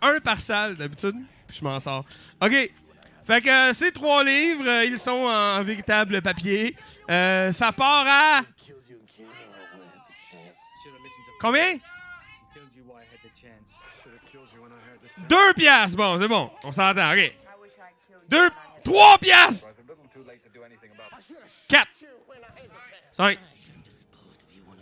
un 0.00 0.20
par 0.20 0.38
salle 0.38 0.76
d'habitude, 0.76 1.16
puis 1.48 1.58
je 1.58 1.64
m'en 1.64 1.80
sors. 1.80 2.04
OK. 2.40 2.70
Fait 3.24 3.40
que 3.40 3.72
ces 3.72 3.90
trois 3.90 4.22
livres, 4.22 4.84
ils 4.84 4.98
sont 4.98 5.10
en 5.10 5.60
véritable 5.64 6.22
papier. 6.22 6.76
Ça 7.08 7.72
part 7.76 8.06
à. 8.06 8.42
Combien? 11.40 11.78
Deux 15.28 15.54
piastres. 15.54 15.96
Bon, 15.96 16.18
c'est 16.18 16.28
bon. 16.28 16.50
On 16.64 16.72
s'entend. 16.72 17.12
OK. 17.12 17.34
Deux. 18.28 18.50
Trois 18.84 19.18
piastres. 19.18 19.76
Quatre. 21.68 21.90
Cinq. 23.12 23.38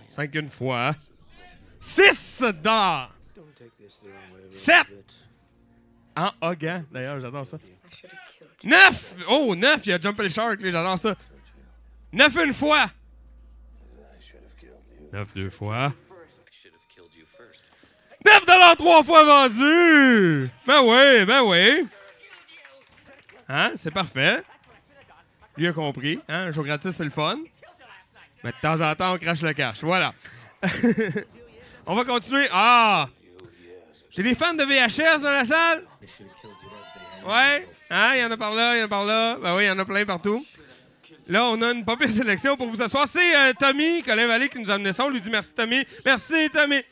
Cinq 0.09 0.35
une 0.35 0.51
fois. 0.51 0.93
Six 1.81 2.43
dollars. 2.63 3.15
Sept. 4.51 4.87
En 6.17 6.31
Hogan, 6.41 6.87
d'ailleurs, 6.91 7.21
j'adore 7.21 7.47
ça. 7.47 7.59
Neuf. 8.65 9.17
Oh, 9.29 9.55
neuf. 9.55 9.85
Il 9.87 9.91
y 9.91 9.93
a 9.93 10.01
Jump 10.01 10.27
Shark, 10.29 10.59
j'adore 10.63 10.99
ça. 10.99 11.15
Neuf 12.13 12.35
une 12.37 12.55
fois. 12.55 12.87
Neuf 15.13 15.35
deux 15.35 15.51
fois. 15.51 15.93
9 18.47 18.55
dollars 18.55 18.77
trois 18.77 19.03
fois 19.03 19.25
vendu! 19.25 20.49
Ben 20.67 20.81
oui, 20.83 21.25
ben 21.25 21.43
oui. 21.43 21.87
Hein, 23.49 23.73
c'est 23.75 23.91
parfait. 23.91 24.43
Lui 25.57 25.67
a 25.67 25.73
compris. 25.73 26.19
Hein, 26.29 26.47
un 26.47 26.51
jour 26.53 26.65
gratis, 26.65 26.95
c'est 26.95 27.05
le 27.05 27.11
fun. 27.11 27.39
Mais 28.45 28.51
de 28.51 28.57
temps 28.61 28.81
en 28.81 28.95
temps, 28.95 29.15
on 29.15 29.19
crache 29.19 29.43
le 29.43 29.53
cash. 29.53 29.81
Voilà. 29.83 30.13
on 31.87 31.95
va 31.95 32.05
continuer. 32.05 32.47
Ah! 32.53 33.09
J'ai 34.11 34.23
des 34.23 34.35
fans 34.35 34.55
de 34.55 34.63
VHS 34.63 35.23
dans 35.23 35.31
la 35.31 35.45
salle? 35.45 35.85
Ouais? 37.27 37.69
Hein, 37.91 38.13
il 38.15 38.21
y 38.21 38.25
en 38.25 38.31
a 38.31 38.37
par 38.37 38.55
là, 38.55 38.77
il 38.77 38.81
y 38.81 38.83
en 38.83 38.87
a 38.87 38.89
par 38.89 39.05
là. 39.05 39.37
Ben 39.37 39.57
oui, 39.57 39.65
il 39.65 39.67
y 39.67 39.71
en 39.71 39.79
a 39.79 39.85
plein 39.85 40.05
partout. 40.05 40.45
Là, 41.29 41.47
on 41.47 41.61
a 41.63 41.73
une 41.73 41.85
pire 41.85 42.09
sélection 42.09 42.57
pour 42.57 42.69
vous 42.69 42.81
asseoir. 42.81 43.09
C'est 43.09 43.35
euh, 43.37 43.53
Tommy, 43.59 44.03
Colin 44.03 44.29
Vallée, 44.29 44.49
qui 44.49 44.61
nous 44.61 44.71
a 44.71 44.75
amené 44.75 44.93
ça. 44.93 45.05
On 45.05 45.11
lui 45.11 45.21
dit 45.21 45.31
merci, 45.31 45.55
Tommy. 45.55 45.85
Merci, 46.05 46.49
Tommy. 46.51 46.83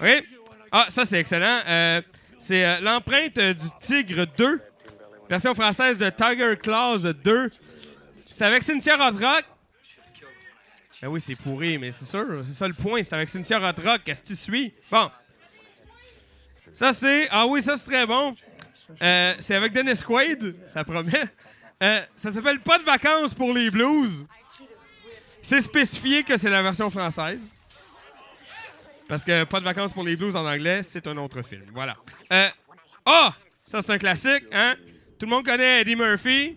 OK? 0.00 0.24
Ah, 0.70 0.86
ça, 0.88 1.04
c'est 1.04 1.18
excellent. 1.18 1.60
Euh, 1.66 2.02
c'est 2.38 2.64
euh, 2.64 2.80
l'empreinte 2.80 3.36
euh, 3.38 3.54
du 3.54 3.66
Tigre 3.80 4.26
2, 4.36 4.60
version 5.28 5.54
française 5.54 5.98
de 5.98 6.10
Tiger 6.10 6.56
Claws 6.56 7.12
2. 7.12 7.50
C'est 8.30 8.44
avec 8.44 8.62
Cynthia 8.62 8.96
Rothrock. 8.96 9.44
Ben 11.00 11.08
oui, 11.08 11.20
c'est 11.20 11.36
pourri, 11.36 11.78
mais 11.78 11.90
c'est 11.90 12.04
sûr, 12.04 12.40
c'est 12.44 12.52
ça 12.52 12.66
le 12.66 12.74
point. 12.74 13.02
C'est 13.02 13.14
avec 13.14 13.28
Cynthia 13.28 13.58
Rothrock. 13.58 14.02
Qu'est-ce 14.04 14.22
que 14.22 14.28
tu 14.28 14.36
suis? 14.36 14.74
Bon. 14.90 15.10
Ça, 16.72 16.92
c'est. 16.92 17.28
Ah 17.30 17.46
oui, 17.46 17.62
ça, 17.62 17.76
c'est 17.76 17.90
très 17.90 18.06
bon. 18.06 18.34
C'est 19.00 19.54
avec 19.54 19.72
Dennis 19.72 20.02
Quaid, 20.04 20.56
ça 20.66 20.84
promet. 20.84 21.24
Ça 22.16 22.32
s'appelle 22.32 22.60
Pas 22.60 22.78
de 22.78 22.84
vacances 22.84 23.32
pour 23.32 23.52
les 23.52 23.70
blues. 23.70 24.26
C'est 25.40 25.60
spécifié 25.60 26.24
que 26.24 26.36
c'est 26.36 26.50
la 26.50 26.62
version 26.62 26.90
française. 26.90 27.52
Parce 29.08 29.24
que 29.24 29.44
Pas 29.44 29.58
de 29.60 29.64
vacances 29.64 29.92
pour 29.92 30.04
les 30.04 30.16
blues 30.16 30.36
en 30.36 30.46
anglais, 30.46 30.82
c'est 30.82 31.06
un 31.06 31.16
autre 31.16 31.42
film. 31.42 31.64
Voilà. 31.72 31.96
Euh, 32.32 32.48
Ah! 33.06 33.34
Ça, 33.64 33.82
c'est 33.82 33.92
un 33.92 33.98
classique, 33.98 34.44
hein? 34.52 34.76
Tout 35.18 35.26
le 35.26 35.30
monde 35.30 35.44
connaît 35.44 35.82
Eddie 35.82 35.96
Murphy. 35.96 36.56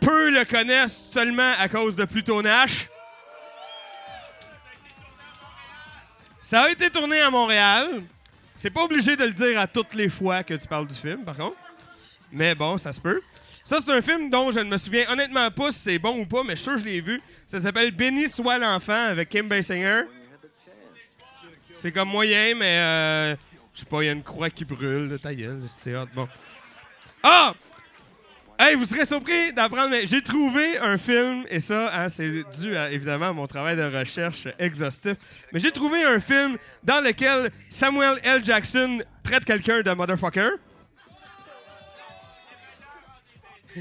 Peu 0.00 0.30
le 0.30 0.44
connaissent 0.44 1.10
seulement 1.12 1.52
à 1.58 1.68
cause 1.68 1.96
de 1.96 2.04
Pluto 2.04 2.40
Nash. 2.40 2.86
Ça 6.40 6.62
a 6.62 6.70
été 6.70 6.90
tourné 6.90 7.20
à 7.20 7.30
Montréal. 7.30 8.02
C'est 8.54 8.70
pas 8.70 8.84
obligé 8.84 9.16
de 9.16 9.24
le 9.24 9.32
dire 9.32 9.58
à 9.60 9.66
toutes 9.66 9.94
les 9.94 10.08
fois 10.08 10.42
que 10.42 10.54
tu 10.54 10.66
parles 10.68 10.86
du 10.86 10.94
film, 10.94 11.24
par 11.24 11.36
contre. 11.36 11.56
Mais 12.30 12.54
bon, 12.54 12.78
ça 12.78 12.92
se 12.92 13.00
peut. 13.00 13.20
Ça, 13.64 13.78
c'est 13.84 13.92
un 13.92 14.02
film 14.02 14.28
dont 14.30 14.50
je 14.50 14.60
ne 14.60 14.70
me 14.70 14.76
souviens 14.76 15.04
honnêtement 15.10 15.50
pas 15.50 15.72
si 15.72 15.78
c'est 15.78 15.98
bon 15.98 16.18
ou 16.20 16.26
pas, 16.26 16.42
mais 16.44 16.50
je 16.54 16.60
suis 16.60 16.64
sûr 16.64 16.74
que 16.74 16.80
je 16.80 16.84
l'ai 16.84 17.00
vu. 17.00 17.20
Ça 17.46 17.60
s'appelle 17.60 17.90
Béni 17.92 18.28
soit 18.28 18.58
l'enfant 18.58 19.08
avec 19.08 19.28
Kim 19.30 19.48
Basinger. 19.48 20.02
C'est 21.74 21.92
comme 21.92 22.08
moyen, 22.08 22.54
mais 22.54 22.78
euh, 22.78 23.36
je 23.74 23.80
sais 23.80 23.86
pas, 23.86 24.02
il 24.02 24.06
y 24.06 24.08
a 24.08 24.12
une 24.12 24.22
croix 24.22 24.48
qui 24.48 24.64
brûle, 24.64 25.10
là, 25.10 25.18
ta 25.18 25.34
gueule, 25.34 25.60
c'est 25.66 25.94
hot. 25.94 26.06
Bon. 26.14 26.28
Ah! 27.22 27.52
Hey, 28.56 28.76
vous 28.76 28.84
serez 28.84 29.04
surpris 29.04 29.52
d'apprendre, 29.52 29.90
mais 29.90 30.06
j'ai 30.06 30.22
trouvé 30.22 30.78
un 30.78 30.96
film, 30.96 31.44
et 31.50 31.58
ça, 31.58 31.90
hein, 31.92 32.08
c'est 32.08 32.44
dû 32.60 32.74
évidemment 32.92 33.30
à 33.30 33.32
mon 33.32 33.48
travail 33.48 33.76
de 33.76 33.82
recherche 33.82 34.46
exhaustif, 34.60 35.16
mais 35.52 35.58
j'ai 35.58 35.72
trouvé 35.72 36.04
un 36.04 36.20
film 36.20 36.56
dans 36.84 37.02
lequel 37.02 37.50
Samuel 37.68 38.20
L. 38.22 38.44
Jackson 38.44 39.02
traite 39.24 39.44
quelqu'un 39.44 39.82
de 39.82 39.90
motherfucker. 39.90 40.50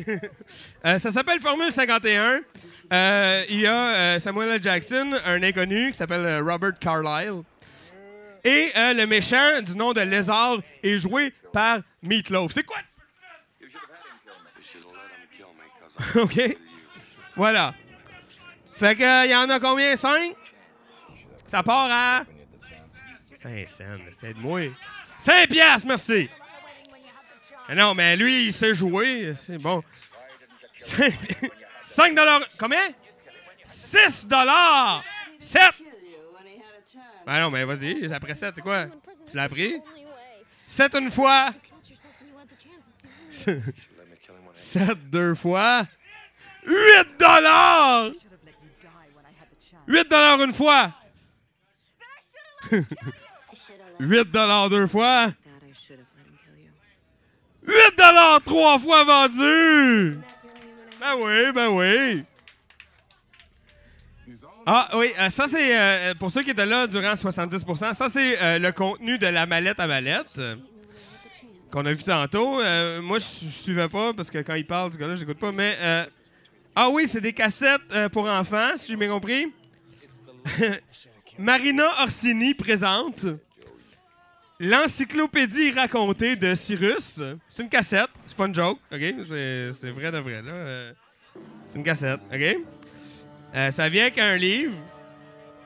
Euh, 0.85 0.99
ça 0.99 1.11
s'appelle 1.11 1.39
Formule 1.39 1.71
51. 1.71 2.41
Euh, 2.91 3.43
il 3.47 3.61
y 3.61 3.67
a 3.67 3.95
euh, 3.95 4.19
Samuel 4.19 4.49
L. 4.49 4.63
Jackson, 4.63 5.13
un 5.25 5.41
inconnu 5.41 5.91
qui 5.91 5.97
s'appelle 5.97 6.41
Robert 6.41 6.77
Carlyle. 6.79 7.43
Et 8.43 8.71
euh, 8.75 8.93
le 8.93 9.07
méchant 9.07 9.61
du 9.61 9.75
nom 9.75 9.93
de 9.93 10.01
Lézard 10.01 10.57
est 10.81 10.97
joué 10.97 11.33
par 11.51 11.79
Meatloaf. 12.01 12.51
C'est 12.51 12.63
quoi? 12.63 12.77
OK. 16.21 16.57
Voilà. 17.35 17.73
Fait 18.77 18.95
que, 18.95 19.25
il 19.25 19.31
y 19.31 19.35
en 19.35 19.49
a 19.49 19.59
combien? 19.59 19.95
5? 19.95 20.35
Ça 21.47 21.63
part 21.63 21.89
à... 21.91 22.25
5 23.35 23.67
cents, 23.67 23.83
c'est 24.11 24.33
de 24.33 24.39
moi. 24.39 24.61
5 25.17 25.49
piastres, 25.49 25.87
merci. 25.87 26.29
Non, 27.75 27.93
mais 27.93 28.15
lui, 28.15 28.47
il 28.47 28.53
sait 28.53 28.75
jouer. 28.75 29.33
C'est 29.35 29.57
bon. 29.57 29.83
5 30.77 32.15
dollars. 32.15 32.41
Combien? 32.57 32.89
6 33.63 34.27
dollars. 34.27 35.03
7. 35.39 35.61
Ben 37.25 37.39
non, 37.39 37.49
mais 37.51 37.63
vas-y, 37.63 38.11
après 38.13 38.35
7, 38.35 38.55
c'est 38.55 38.61
quoi? 38.61 38.85
Tu 39.29 39.35
l'as 39.35 39.47
pris? 39.47 39.79
7 40.67 40.95
une 40.95 41.11
fois. 41.11 41.51
7 44.53 45.09
deux 45.09 45.35
fois. 45.35 45.85
8 46.65 47.19
dollars! 47.19 48.11
8 49.87 50.09
dollars 50.09 50.41
une 50.43 50.53
fois. 50.53 50.91
8 53.99 54.31
dollars 54.31 54.69
deux 54.69 54.87
fois. 54.87 55.27
8 57.65 57.97
dollars 57.97 58.41
trois 58.43 58.79
fois 58.79 59.03
vendu! 59.03 60.19
Ben 60.99 61.15
oui, 61.17 61.51
ben 61.53 61.67
oui. 61.69 62.23
Ah 64.65 64.89
oui, 64.95 65.07
euh, 65.19 65.29
ça 65.29 65.47
c'est, 65.47 65.77
euh, 65.77 66.13
pour 66.15 66.31
ceux 66.31 66.41
qui 66.43 66.51
étaient 66.51 66.65
là 66.65 66.87
durant 66.87 67.13
70%, 67.13 67.93
ça 67.93 68.09
c'est 68.09 68.41
euh, 68.41 68.59
le 68.59 68.71
contenu 68.71 69.17
de 69.17 69.27
la 69.27 69.45
mallette 69.45 69.79
à 69.79 69.87
mallette 69.87 70.37
euh, 70.37 70.55
qu'on 71.69 71.85
a 71.85 71.91
vu 71.91 72.03
tantôt. 72.03 72.61
Euh, 72.61 73.01
moi, 73.01 73.19
je 73.19 73.23
suivais 73.49 73.89
pas 73.89 74.13
parce 74.13 74.31
que 74.31 74.37
quand 74.37 74.55
il 74.55 74.65
parle, 74.65 74.91
du 74.91 74.97
gars-là, 74.97 75.15
j'écoute 75.15 75.37
pas, 75.39 75.51
mais... 75.51 75.75
euh, 75.81 76.05
ah 76.75 76.89
oui, 76.89 77.07
c'est 77.07 77.19
des 77.21 77.33
cassettes 77.33 77.81
euh, 77.93 78.07
pour 78.09 78.25
enfants, 78.25 78.71
si 78.77 78.91
j'ai 78.91 78.95
bien 78.95 79.09
compris. 79.09 79.51
Marina 81.37 81.85
Orsini 82.01 82.53
présente 82.53 83.25
l'encyclopédie 84.59 85.71
racontée 85.71 86.35
de 86.35 86.53
Cyrus. 86.55 87.19
C'est 87.49 87.63
une 87.63 87.69
cassette, 87.69 88.09
c'est 88.25 88.37
pas 88.37 88.45
une 88.47 88.55
joke, 88.55 88.79
OK? 88.91 88.99
C'est 89.29 89.89
vrai 89.91 90.11
de 90.11 90.19
vrai, 90.19 90.41
là. 90.41 90.51
Euh, 90.53 90.93
C'est 91.69 91.77
une 91.77 91.83
cassette, 91.83 92.19
OK? 92.33 92.57
Euh, 93.55 93.71
ça 93.71 93.89
vient 93.89 94.03
avec 94.03 94.17
un 94.17 94.35
livre 94.35 94.75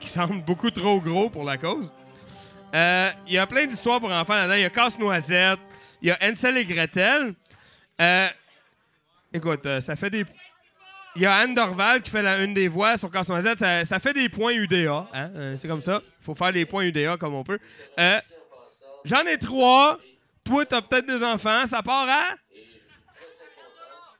qui 0.00 0.08
semble 0.08 0.42
beaucoup 0.42 0.70
trop 0.70 1.00
gros 1.00 1.30
pour 1.30 1.44
la 1.44 1.56
cause. 1.56 1.92
Euh, 2.74 3.10
Il 3.26 3.32
y 3.32 3.38
a 3.38 3.46
plein 3.46 3.66
d'histoires 3.66 4.00
pour 4.00 4.10
enfants 4.10 4.34
là-dedans. 4.34 4.56
Il 4.56 4.62
y 4.62 4.64
a 4.64 4.70
Casse-Noisette, 4.70 5.58
il 6.02 6.08
y 6.08 6.10
a 6.10 6.18
Ansel 6.22 6.58
et 6.58 6.64
Gretel. 6.64 7.34
Euh, 8.00 8.28
écoute, 9.32 9.66
ça 9.80 9.96
fait 9.96 10.10
des... 10.10 10.24
Il 11.16 11.22
y 11.22 11.26
a 11.26 11.34
Anne 11.34 11.54
Dorval 11.54 12.02
qui 12.02 12.10
fait 12.10 12.22
la, 12.22 12.38
une 12.38 12.54
des 12.54 12.68
voix 12.68 12.96
sur 12.96 13.10
Casse-Noisette. 13.10 13.58
Ça, 13.58 13.84
ça 13.84 13.98
fait 13.98 14.12
des 14.12 14.28
points 14.28 14.52
UDA. 14.52 15.08
Hein? 15.12 15.56
C'est 15.56 15.66
comme 15.66 15.82
ça. 15.82 16.02
Faut 16.20 16.34
faire 16.34 16.52
des 16.52 16.64
points 16.66 16.84
UDA 16.84 17.16
comme 17.16 17.34
on 17.34 17.42
peut. 17.42 17.58
J'en 19.04 19.24
ai 19.24 19.38
trois. 19.38 19.98
Toi, 20.44 20.64
t'as 20.66 20.82
peut-être 20.82 21.06
des 21.06 21.24
enfants. 21.24 21.66
Ça 21.66 21.82
part 21.82 22.06
à 22.08 22.34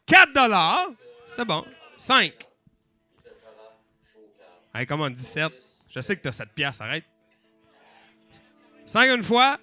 4 0.06 0.32
dollars. 0.32 0.88
C'est 1.26 1.44
bon. 1.44 1.64
5. 1.96 2.47
Comment 4.86 5.10
17? 5.10 5.52
Je 5.88 6.00
sais 6.00 6.16
que 6.16 6.22
t'as 6.22 6.32
7 6.32 6.50
piastres, 6.54 6.82
arrête. 6.82 7.04
5 8.86 9.16
une 9.16 9.22
fois. 9.22 9.58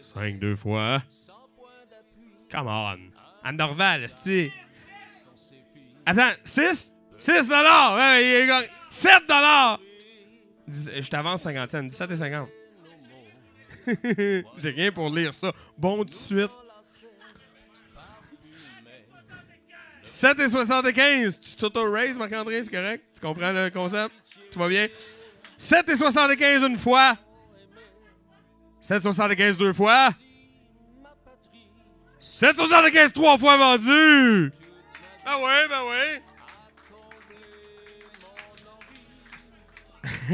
5 0.00 0.38
deux 0.38 0.56
fois. 0.56 1.02
Come 2.50 2.66
on. 2.66 2.98
Anne 3.44 3.56
Dorval, 3.56 4.08
si. 4.08 4.50
Attends, 6.04 6.36
6? 6.44 6.94
6 7.18 7.48
dollars. 7.48 7.96
Ouais, 7.96 8.24
il 8.24 8.34
est 8.34 8.46
gagné. 8.46 8.66
7 8.90 9.22
dollars. 9.26 9.80
Je 10.68 11.08
t'avance 11.08 11.42
50 11.42 11.68
cents. 11.68 11.82
17 11.82 12.10
et 12.10 12.16
50. 12.16 12.48
J'ai 14.58 14.70
rien 14.70 14.92
pour 14.92 15.10
lire 15.10 15.32
ça. 15.32 15.52
Bon, 15.76 15.98
tout 15.98 16.04
de 16.04 16.10
suite. 16.10 16.50
7 20.12 20.38
et 20.40 20.48
75. 20.50 21.40
Tu 21.40 21.56
t'auto-raise, 21.56 22.18
Marc-André, 22.18 22.62
c'est 22.62 22.70
correct? 22.70 23.02
Tu 23.14 23.20
comprends 23.26 23.50
le 23.50 23.70
concept? 23.70 24.14
Tout 24.52 24.58
va 24.58 24.68
bien? 24.68 24.86
7 25.56 25.88
et 25.88 25.96
75 25.96 26.62
une 26.64 26.76
fois. 26.76 27.16
7 28.82 28.98
et 28.98 29.00
75 29.00 29.56
deux 29.56 29.72
fois. 29.72 30.10
7 32.20 32.50
et 32.50 32.54
75 32.54 33.12
trois 33.14 33.38
fois 33.38 33.56
vendu. 33.56 34.52
Ben 35.24 35.38
ouais, 35.38 35.68
ben 35.68 35.82
ouais. 35.88 36.22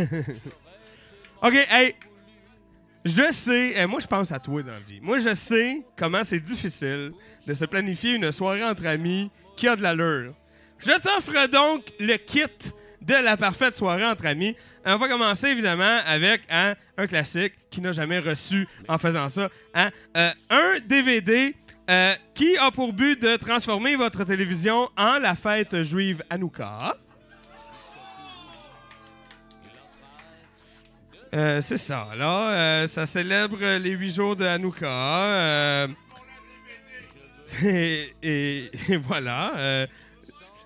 OK, 1.42 1.54
hey. 1.70 1.94
Je 3.04 3.30
sais, 3.30 3.86
moi 3.86 4.00
je 4.00 4.08
pense 4.08 4.32
à 4.32 4.40
toi 4.40 4.60
dans 4.60 4.72
la 4.72 4.80
vie. 4.80 5.00
Moi 5.00 5.20
je 5.20 5.32
sais 5.34 5.82
comment 5.96 6.24
c'est 6.24 6.40
difficile 6.40 7.12
de 7.46 7.54
se 7.54 7.64
planifier 7.64 8.16
une 8.16 8.32
soirée 8.32 8.64
entre 8.64 8.84
amis 8.86 9.30
qui 9.58 9.66
a 9.66 9.74
de 9.74 9.82
l'allure. 9.82 10.34
Je 10.78 10.92
t'offre 10.92 11.48
donc 11.48 11.82
le 11.98 12.16
kit 12.16 12.44
de 13.02 13.14
la 13.24 13.36
parfaite 13.36 13.74
soirée 13.74 14.06
entre 14.06 14.26
amis. 14.26 14.54
On 14.86 14.96
va 14.96 15.08
commencer 15.08 15.48
évidemment 15.48 15.98
avec 16.06 16.42
hein, 16.48 16.76
un 16.96 17.06
classique 17.08 17.54
qui 17.68 17.80
n'a 17.80 17.90
jamais 17.90 18.20
reçu 18.20 18.68
en 18.86 18.98
faisant 18.98 19.28
ça. 19.28 19.48
hein, 19.74 19.90
euh, 20.16 20.30
un 20.50 20.78
DVD 20.86 21.56
euh, 21.90 22.14
qui 22.34 22.56
a 22.56 22.70
pour 22.70 22.92
but 22.92 23.20
de 23.20 23.34
transformer 23.36 23.96
votre 23.96 24.22
télévision 24.22 24.88
en 24.96 25.18
la 25.18 25.34
fête 25.34 25.82
juive 25.82 26.22
Hanouka. 26.30 26.96
Euh, 31.34 31.60
c'est 31.60 31.76
ça, 31.76 32.10
là. 32.16 32.86
Ça 32.86 33.06
célèbre 33.06 33.58
les 33.78 33.90
huit 33.90 34.14
jours 34.14 34.36
de 34.36 34.44
Hanouka. 34.46 35.88
Et, 38.22 38.70
voilà. 39.00 39.56
Euh, 39.56 39.86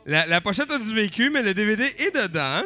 la, 0.06 0.40
pochette 0.40 0.70
a 0.70 0.78
du 0.78 0.94
vécu, 0.94 1.30
mais 1.30 1.42
le 1.42 1.54
DVD 1.54 1.84
est 1.84 2.14
dedans. 2.14 2.62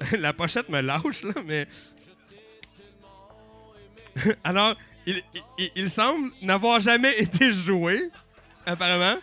la 0.18 0.32
pochette 0.32 0.68
me 0.68 0.80
lâche, 0.80 1.22
là, 1.22 1.32
mais... 1.46 1.66
Alors, 4.44 4.76
il, 5.76 5.90
semble 5.90 6.30
n'avoir 6.42 6.80
jamais 6.80 7.16
été 7.18 7.52
joué, 7.52 8.10
apparemment. 8.64 9.18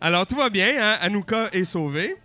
Alors, 0.00 0.26
tout 0.26 0.36
va 0.36 0.48
bien, 0.48 0.74
hein? 0.78 0.98
Hanouka 1.00 1.50
est 1.52 1.64
sauvé. 1.64 2.16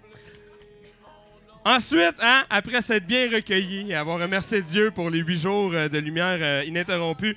Ensuite, 1.68 2.16
hein, 2.22 2.46
après 2.52 2.80
s'être 2.82 3.08
bien 3.08 3.28
recueilli 3.28 3.90
et 3.90 3.96
avoir 3.96 4.20
remercié 4.20 4.62
Dieu 4.62 4.92
pour 4.92 5.10
les 5.10 5.18
huit 5.18 5.42
jours 5.42 5.72
euh, 5.74 5.90
de 5.90 5.98
lumière 5.98 6.38
euh, 6.40 6.64
ininterrompue, 6.64 7.36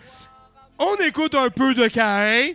on 0.79 0.97
écoute 0.97 1.35
un 1.35 1.51
peu 1.51 1.75
de 1.75 1.89
Caïn. 1.89 2.55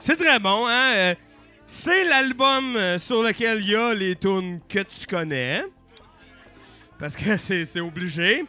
C'est 0.00 0.16
très 0.16 0.40
bon, 0.40 0.66
hein? 0.68 0.92
Euh, 0.94 1.14
c'est 1.64 2.02
l'album 2.02 2.74
euh, 2.74 2.98
sur 2.98 3.22
lequel 3.22 3.60
il 3.60 3.70
y 3.70 3.76
a 3.76 3.94
les 3.94 4.16
tunes 4.16 4.60
que 4.68 4.80
tu 4.80 5.06
connais. 5.06 5.64
Parce 6.98 7.16
que 7.16 7.36
c'est 7.64 7.80
obligé. 7.80 8.44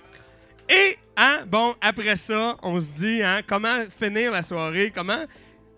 Et, 0.67 0.97
hein, 1.15 1.43
bon, 1.45 1.75
après 1.79 2.15
ça, 2.15 2.57
on 2.63 2.79
se 2.79 2.93
dit, 2.93 3.21
hein, 3.21 3.41
comment 3.45 3.83
finir 3.95 4.31
la 4.31 4.41
soirée, 4.41 4.91
comment, 4.93 5.25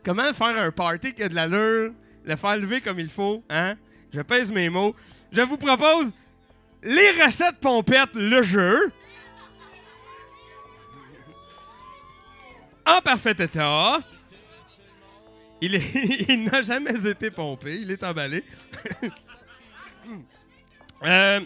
comment 0.04 0.34
faire 0.34 0.58
un 0.58 0.72
party 0.72 1.14
qui 1.14 1.24
a 1.24 1.28
de 1.28 1.36
l'allure, 1.36 1.92
le 2.24 2.36
faire 2.38 2.56
lever 2.56 2.80
comme 2.80 3.00
il 3.00 3.10
faut, 3.10 3.44
hein? 3.50 3.76
Je 4.16 4.22
pèse 4.22 4.50
mes 4.52 4.70
mots. 4.70 4.96
Je 5.32 5.42
vous 5.42 5.58
propose 5.58 6.14
les 6.82 7.12
recettes 7.24 7.60
pompettes, 7.60 8.16
le 8.16 8.42
jeu. 8.44 8.92
En 12.86 13.02
parfait 13.02 13.36
état. 13.38 14.00
Il, 15.60 15.74
n'a 16.52 16.62
jamais 16.62 17.06
été 17.06 17.30
pompé, 17.30 17.80
il 17.82 17.92
est 17.92 18.04
emballé. 18.04 18.44
Euh, 21.04 21.42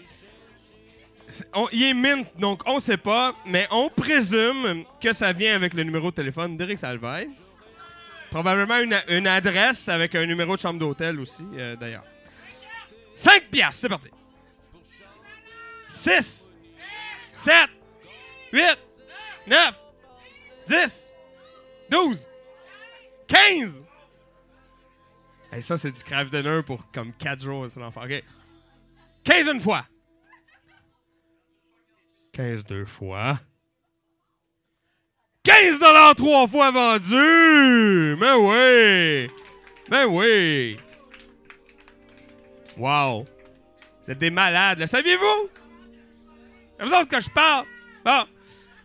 il 1.72 1.82
est 1.82 1.92
mint, 1.92 2.26
donc 2.38 2.62
on 2.66 2.78
sait 2.78 2.96
pas, 2.96 3.34
mais 3.44 3.66
on 3.72 3.90
présume 3.90 4.84
que 5.00 5.12
ça 5.12 5.32
vient 5.32 5.54
avec 5.54 5.74
le 5.74 5.82
numéro 5.82 6.10
de 6.10 6.14
téléphone 6.14 6.56
d'Éric 6.56 6.78
Salvaille. 6.78 7.28
Probablement 8.30 8.78
une, 8.78 8.96
une 9.08 9.26
adresse 9.26 9.88
avec 9.88 10.14
un 10.14 10.24
numéro 10.24 10.54
de 10.54 10.60
chambre 10.60 10.78
d'hôtel 10.78 11.18
aussi, 11.20 11.44
euh, 11.58 11.76
d'ailleurs. 11.76 12.04
5 13.20 13.50
piastres, 13.50 13.82
c'est 13.82 13.88
parti. 13.90 14.08
6, 15.88 16.54
7, 17.32 17.54
8, 18.50 18.78
9, 19.46 19.78
10, 20.66 21.14
12, 21.90 22.28
15. 23.28 23.84
Hey, 25.52 25.60
ça, 25.60 25.76
c'est 25.76 25.92
du 25.92 26.02
craft 26.02 26.30
dinner 26.32 26.62
pour 26.64 26.90
comme 26.92 27.12
4 27.12 27.42
jours, 27.42 27.66
c'est 27.68 27.78
l'enfer. 27.78 28.04
OK. 28.04 28.24
15 29.24 29.48
une 29.48 29.60
fois. 29.60 29.84
15 32.32 32.64
deux 32.64 32.86
fois. 32.86 33.38
15 35.42 35.78
dollars 35.78 36.14
trois 36.14 36.48
fois 36.48 36.70
vendu! 36.70 38.16
Mais 38.18 38.32
oui! 38.32 39.30
Mais 39.90 40.04
oui! 40.04 40.78
Wow! 42.80 43.26
Vous 44.02 44.10
êtes 44.10 44.18
des 44.18 44.30
malades, 44.30 44.80
le 44.80 44.86
saviez-vous? 44.86 45.50
C'est 46.78 46.86
vous 46.86 46.94
autres 46.94 47.08
que 47.08 47.20
je 47.20 47.28
parle. 47.28 47.66
Bon. 48.02 48.24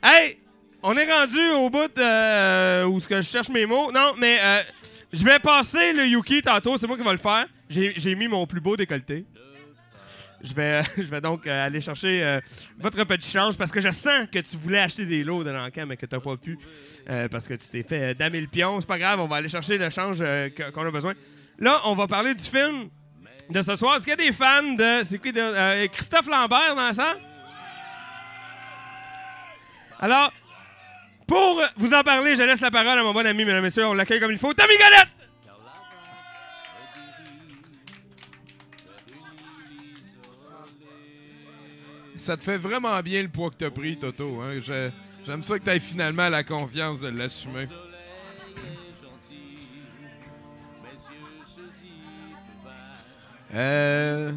Hey! 0.04 0.38
On 0.84 0.98
est 0.98 1.10
rendu 1.10 1.40
au 1.52 1.70
bout 1.70 1.88
de, 1.88 2.02
euh, 2.02 2.86
où 2.88 3.00
ce 3.00 3.08
que 3.08 3.22
je 3.22 3.28
cherche 3.28 3.48
mes 3.48 3.66
mots. 3.66 3.94
Non, 3.94 4.14
mais 4.18 4.38
euh, 4.44 4.62
je 5.14 5.24
vais 5.24 5.40
passer 5.40 5.94
le 5.94 6.06
Yuki 6.06 6.42
tantôt. 6.42 6.78
C'est 6.78 6.88
moi 6.88 6.98
qui 6.98 7.04
vais 7.04 7.12
le 7.14 7.18
faire. 7.18 7.48
J'ai 7.70 8.16
mis 8.16 8.28
mon 8.28 8.46
plus 8.46 8.60
beau 8.60 8.76
décolleté. 8.76 9.26
Je 10.44 10.54
vais, 10.54 10.82
vais 10.98 11.22
donc 11.22 11.48
euh, 11.48 11.66
aller 11.66 11.80
chercher 11.80 12.22
euh, 12.22 12.42
votre 12.78 13.02
petit 13.06 13.32
change 13.32 13.56
parce 13.58 13.72
que 13.72 13.80
je 13.80 13.92
sens 13.92 14.28
que 14.30 14.40
tu 14.40 14.58
voulais 14.58 14.80
acheter 14.80 15.06
des 15.06 15.24
lots 15.24 15.46
de 15.46 15.52
l'encan 15.52 15.86
mais 15.88 15.96
que 15.96 16.06
tu 16.06 16.14
n'as 16.14 16.22
pas 16.22 16.36
pu 16.36 16.60
euh, 17.10 17.30
parce 17.30 17.48
que 17.48 17.54
tu 17.54 17.70
t'es 17.70 17.84
fait 17.84 18.12
euh, 18.12 18.14
damer 18.14 18.42
le 18.42 18.48
pion. 18.48 18.80
C'est 18.82 18.88
pas 18.88 19.00
grave, 19.00 19.22
on 19.22 19.28
va 19.28 19.38
aller 19.38 19.48
chercher 19.48 19.78
le 19.78 19.90
change 19.90 20.18
euh, 20.20 20.50
qu'on 20.74 20.86
a 20.86 20.92
besoin. 20.92 21.14
Là, 21.60 21.80
on 21.86 21.96
va 21.96 22.08
parler 22.08 22.36
du 22.36 22.44
film 22.44 22.90
de 23.50 23.62
ce 23.62 23.76
soir. 23.76 23.96
Est-ce 23.96 24.04
qu'il 24.04 24.12
y 24.12 24.14
a 24.14 24.16
des 24.28 24.32
fans 24.34 24.64
de. 24.74 25.02
C'est 25.04 25.20
qui 25.22 25.32
de- 25.32 25.40
euh, 25.40 25.88
Christophe 25.88 26.28
Lambert 26.28 26.76
dans 26.76 26.86
la 26.88 26.94
salle? 26.94 27.18
Alors, 30.00 30.32
pour 31.28 31.62
vous 31.78 31.94
en 31.94 32.04
parler, 32.04 32.36
je 32.36 32.44
laisse 32.44 32.62
la 32.62 32.72
parole 32.72 33.00
à 33.00 33.04
mon 33.04 33.14
bon 33.14 33.26
ami, 33.26 33.46
mesdames 33.46 33.60
et 33.60 33.62
messieurs. 33.62 33.88
On 33.88 33.94
l'accueille 33.94 34.20
comme 34.20 34.32
il 34.32 34.38
faut. 34.38 34.54
Tommy 34.54 34.78
Galette! 34.78 35.10
Ça 42.16 42.38
te 42.38 42.42
fait 42.42 42.58
vraiment 42.58 43.00
bien 43.02 43.22
le 43.24 43.28
poids 43.28 43.50
que 43.50 43.56
t'as 43.58 43.70
pris, 43.70 43.98
Toto. 43.98 44.42
Hein? 44.42 44.62
J'aime 45.26 45.44
ça 45.44 45.60
que 45.60 45.64
t'aies 45.66 45.80
finalement 45.80 46.30
la 46.30 46.44
confiance 46.44 47.02
de 47.02 47.10
l'assumer. 47.10 47.68
Euh... 53.56 54.32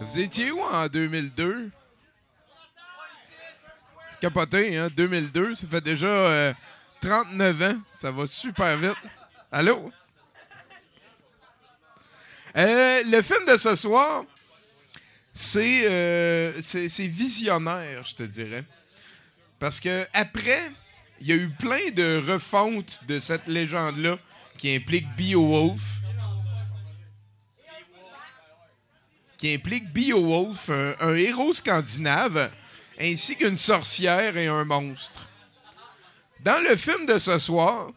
Vous 0.00 0.18
étiez 0.18 0.50
où 0.50 0.60
en 0.60 0.88
2002? 0.88 1.70
C'est 4.10 4.20
capoté, 4.20 4.76
hein? 4.76 4.88
2002, 4.96 5.54
ça 5.54 5.66
fait 5.66 5.80
déjà 5.80 6.06
euh, 6.06 6.52
39 7.00 7.62
ans. 7.62 7.80
Ça 7.90 8.10
va 8.10 8.26
super 8.26 8.76
vite. 8.78 8.96
Allô? 9.50 9.92
Euh, 12.56 13.02
le 13.06 13.22
film 13.22 13.46
de 13.46 13.56
ce 13.56 13.76
soir, 13.76 14.24
c'est 15.32 15.90
euh, 15.90 16.52
c'est 16.60 16.88
c'est 16.88 17.06
visionnaire, 17.06 18.04
je 18.04 18.14
te 18.14 18.22
dirais. 18.24 18.64
Parce 19.58 19.78
que 19.78 20.06
après, 20.12 20.72
il 21.20 21.28
y 21.28 21.32
a 21.32 21.36
eu 21.36 21.48
plein 21.50 21.90
de 21.92 22.20
refontes 22.30 23.00
de 23.06 23.20
cette 23.20 23.46
légende-là 23.46 24.16
qui 24.62 24.76
implique 24.76 25.08
Beowulf. 25.16 25.82
Qui 29.36 29.54
implique 29.54 29.92
Beowulf, 29.92 30.70
un, 30.70 30.94
un 31.00 31.16
héros 31.16 31.52
scandinave, 31.52 32.48
ainsi 33.00 33.36
qu'une 33.36 33.56
sorcière 33.56 34.36
et 34.36 34.46
un 34.46 34.64
monstre. 34.64 35.28
Dans 36.44 36.62
le 36.62 36.76
film 36.76 37.06
de 37.06 37.18
ce 37.18 37.40
soir, 37.40 37.88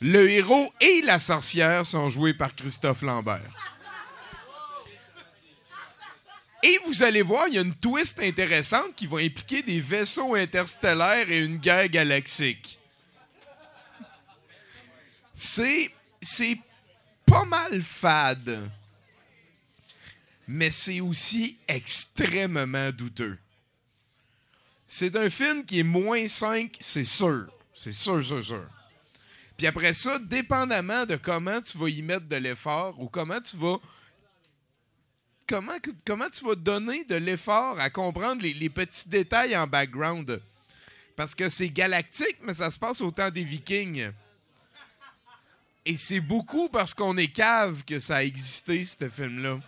le 0.00 0.30
héros 0.30 0.72
et 0.80 1.02
la 1.02 1.18
sorcière 1.18 1.84
sont 1.84 2.08
joués 2.08 2.32
par 2.32 2.54
Christophe 2.54 3.02
Lambert. 3.02 3.74
Et 6.62 6.78
vous 6.86 7.02
allez 7.02 7.20
voir, 7.20 7.46
il 7.48 7.56
y 7.56 7.58
a 7.58 7.62
une 7.62 7.74
twist 7.74 8.20
intéressante 8.20 8.94
qui 8.96 9.06
va 9.06 9.18
impliquer 9.18 9.62
des 9.62 9.82
vaisseaux 9.82 10.34
interstellaires 10.34 11.30
et 11.30 11.40
une 11.40 11.58
guerre 11.58 11.90
galaxique. 11.90 12.79
C'est 15.40 15.90
c'est 16.20 16.58
pas 17.24 17.46
mal 17.46 17.82
fade. 17.82 18.70
Mais 20.46 20.70
c'est 20.70 21.00
aussi 21.00 21.56
extrêmement 21.66 22.90
douteux. 22.90 23.38
C'est 24.86 25.16
un 25.16 25.30
film 25.30 25.64
qui 25.64 25.78
est 25.78 25.84
moins 25.84 26.28
5, 26.28 26.76
c'est 26.78 27.04
sûr. 27.04 27.46
C'est 27.74 27.92
sûr, 27.92 28.22
sûr, 28.22 28.44
sûr. 28.44 28.66
Puis 29.56 29.66
après 29.66 29.94
ça, 29.94 30.18
dépendamment 30.18 31.06
de 31.06 31.16
comment 31.16 31.62
tu 31.62 31.78
vas 31.78 31.88
y 31.88 32.02
mettre 32.02 32.26
de 32.26 32.36
l'effort 32.36 33.00
ou 33.00 33.08
comment 33.08 33.40
tu 33.40 33.56
vas 33.56 33.78
comment, 35.46 35.78
comment 36.04 36.28
tu 36.28 36.44
vas 36.44 36.54
donner 36.54 37.04
de 37.04 37.16
l'effort 37.16 37.80
à 37.80 37.88
comprendre 37.88 38.42
les, 38.42 38.52
les 38.52 38.68
petits 38.68 39.08
détails 39.08 39.56
en 39.56 39.66
background. 39.66 40.42
Parce 41.16 41.34
que 41.34 41.48
c'est 41.48 41.70
galactique, 41.70 42.36
mais 42.42 42.52
ça 42.52 42.70
se 42.70 42.78
passe 42.78 43.00
au 43.00 43.10
temps 43.10 43.30
des 43.30 43.44
Vikings. 43.44 44.12
Et 45.86 45.96
c'est 45.96 46.20
beaucoup 46.20 46.68
parce 46.68 46.94
qu'on 46.94 47.16
est 47.16 47.28
cave 47.28 47.84
que 47.84 47.98
ça 47.98 48.16
a 48.16 48.22
existé, 48.22 48.84
ce 48.84 49.08
film-là. 49.08 49.60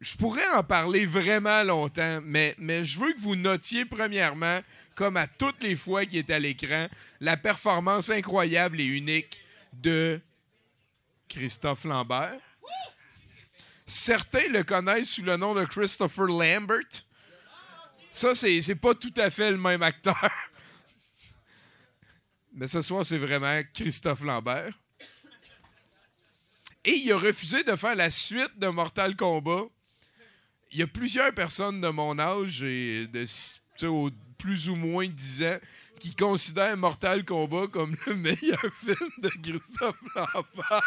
Je 0.00 0.16
pourrais 0.16 0.48
en 0.56 0.64
parler 0.64 1.06
vraiment 1.06 1.62
longtemps, 1.62 2.20
mais, 2.24 2.56
je 2.58 2.98
veux 2.98 3.12
que 3.12 3.20
vous 3.20 3.36
notiez 3.36 3.84
premièrement, 3.84 4.58
comme 4.96 5.16
à 5.16 5.28
toutes 5.28 5.62
les 5.62 5.76
fois 5.76 6.04
qu'il 6.04 6.18
est 6.18 6.30
à 6.30 6.40
l'écran, 6.40 6.88
la 7.20 7.36
performance 7.36 8.10
incroyable 8.10 8.80
et 8.80 8.84
unique 8.84 9.40
de 9.72 10.20
Christophe 11.28 11.84
Lambert. 11.84 12.40
Certains 13.86 14.48
le 14.48 14.64
connaissent 14.64 15.10
sous 15.10 15.22
le 15.22 15.36
nom 15.36 15.54
de 15.54 15.64
Christopher 15.64 16.26
Lambert. 16.26 17.04
Ça, 18.10 18.34
c'est 18.34 18.74
pas 18.74 18.94
tout 18.94 19.14
à 19.16 19.30
fait 19.30 19.52
le 19.52 19.56
même 19.56 19.82
acteur. 19.82 20.30
Mais 22.54 22.68
ce 22.68 22.82
soir, 22.82 23.04
c'est 23.06 23.18
vraiment 23.18 23.60
Christophe 23.72 24.22
Lambert. 24.22 24.72
Et 26.84 26.92
il 26.92 27.12
a 27.12 27.16
refusé 27.16 27.62
de 27.62 27.76
faire 27.76 27.94
la 27.94 28.10
suite 28.10 28.58
de 28.58 28.66
Mortal 28.68 29.14
Kombat. 29.16 29.64
Il 30.72 30.78
y 30.78 30.82
a 30.82 30.86
plusieurs 30.86 31.32
personnes 31.32 31.80
de 31.80 31.88
mon 31.88 32.18
âge 32.18 32.62
et 32.62 33.06
de 33.06 33.24
plus 34.38 34.68
ou 34.68 34.74
moins 34.76 35.06
10 35.06 35.42
ans 35.44 35.58
qui 36.00 36.14
considèrent 36.14 36.76
Mortal 36.76 37.24
Kombat 37.24 37.68
comme 37.68 37.96
le 38.06 38.16
meilleur 38.16 38.60
film 38.84 39.10
de 39.18 39.28
Christophe 39.28 40.00
Lambert. 40.16 40.82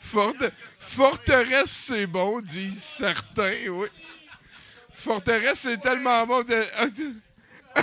Forte- 0.00 0.52
Forteresse, 0.78 1.70
c'est 1.70 2.06
bon, 2.06 2.40
disent 2.40 2.82
certains, 2.82 3.68
oui. 3.68 3.88
Forteresse, 4.94 5.60
c'est 5.60 5.78
tellement 5.80 6.26
bon. 6.26 6.44
Ah, 6.76 6.86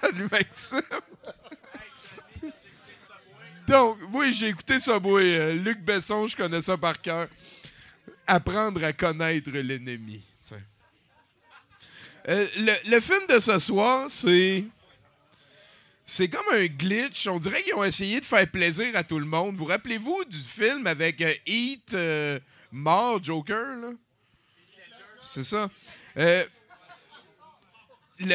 Salut. 0.00 0.28
Donc, 3.68 3.98
oui, 4.12 4.32
j'ai 4.32 4.48
écouté 4.48 4.80
Subway. 4.80 5.38
Euh, 5.38 5.52
Luc 5.54 5.80
Besson, 5.80 6.26
je 6.26 6.36
connais 6.36 6.60
ça 6.60 6.76
par 6.76 7.00
cœur. 7.00 7.28
Apprendre 8.26 8.82
à 8.84 8.92
connaître 8.92 9.50
l'ennemi. 9.50 10.22
Euh, 12.28 12.46
le, 12.86 13.00
film 13.00 13.26
de 13.28 13.40
ce 13.40 13.58
soir, 13.58 14.06
c'est. 14.10 14.64
C'est 16.04 16.28
comme 16.28 16.46
un 16.52 16.66
glitch. 16.66 17.26
On 17.28 17.38
dirait 17.38 17.62
qu'ils 17.62 17.74
ont 17.74 17.84
essayé 17.84 18.20
de 18.20 18.24
faire 18.24 18.50
plaisir 18.50 18.96
à 18.96 19.04
tout 19.04 19.18
le 19.18 19.26
monde. 19.26 19.54
Vous 19.54 19.64
rappelez-vous 19.64 20.24
du 20.24 20.38
film 20.38 20.86
avec 20.86 21.20
euh, 21.20 21.32
Heath, 21.46 21.94
euh, 21.94 22.38
Joker, 23.22 23.76
là? 23.76 23.90
C'est 25.22 25.44
ça. 25.44 25.70
Le 26.16 26.42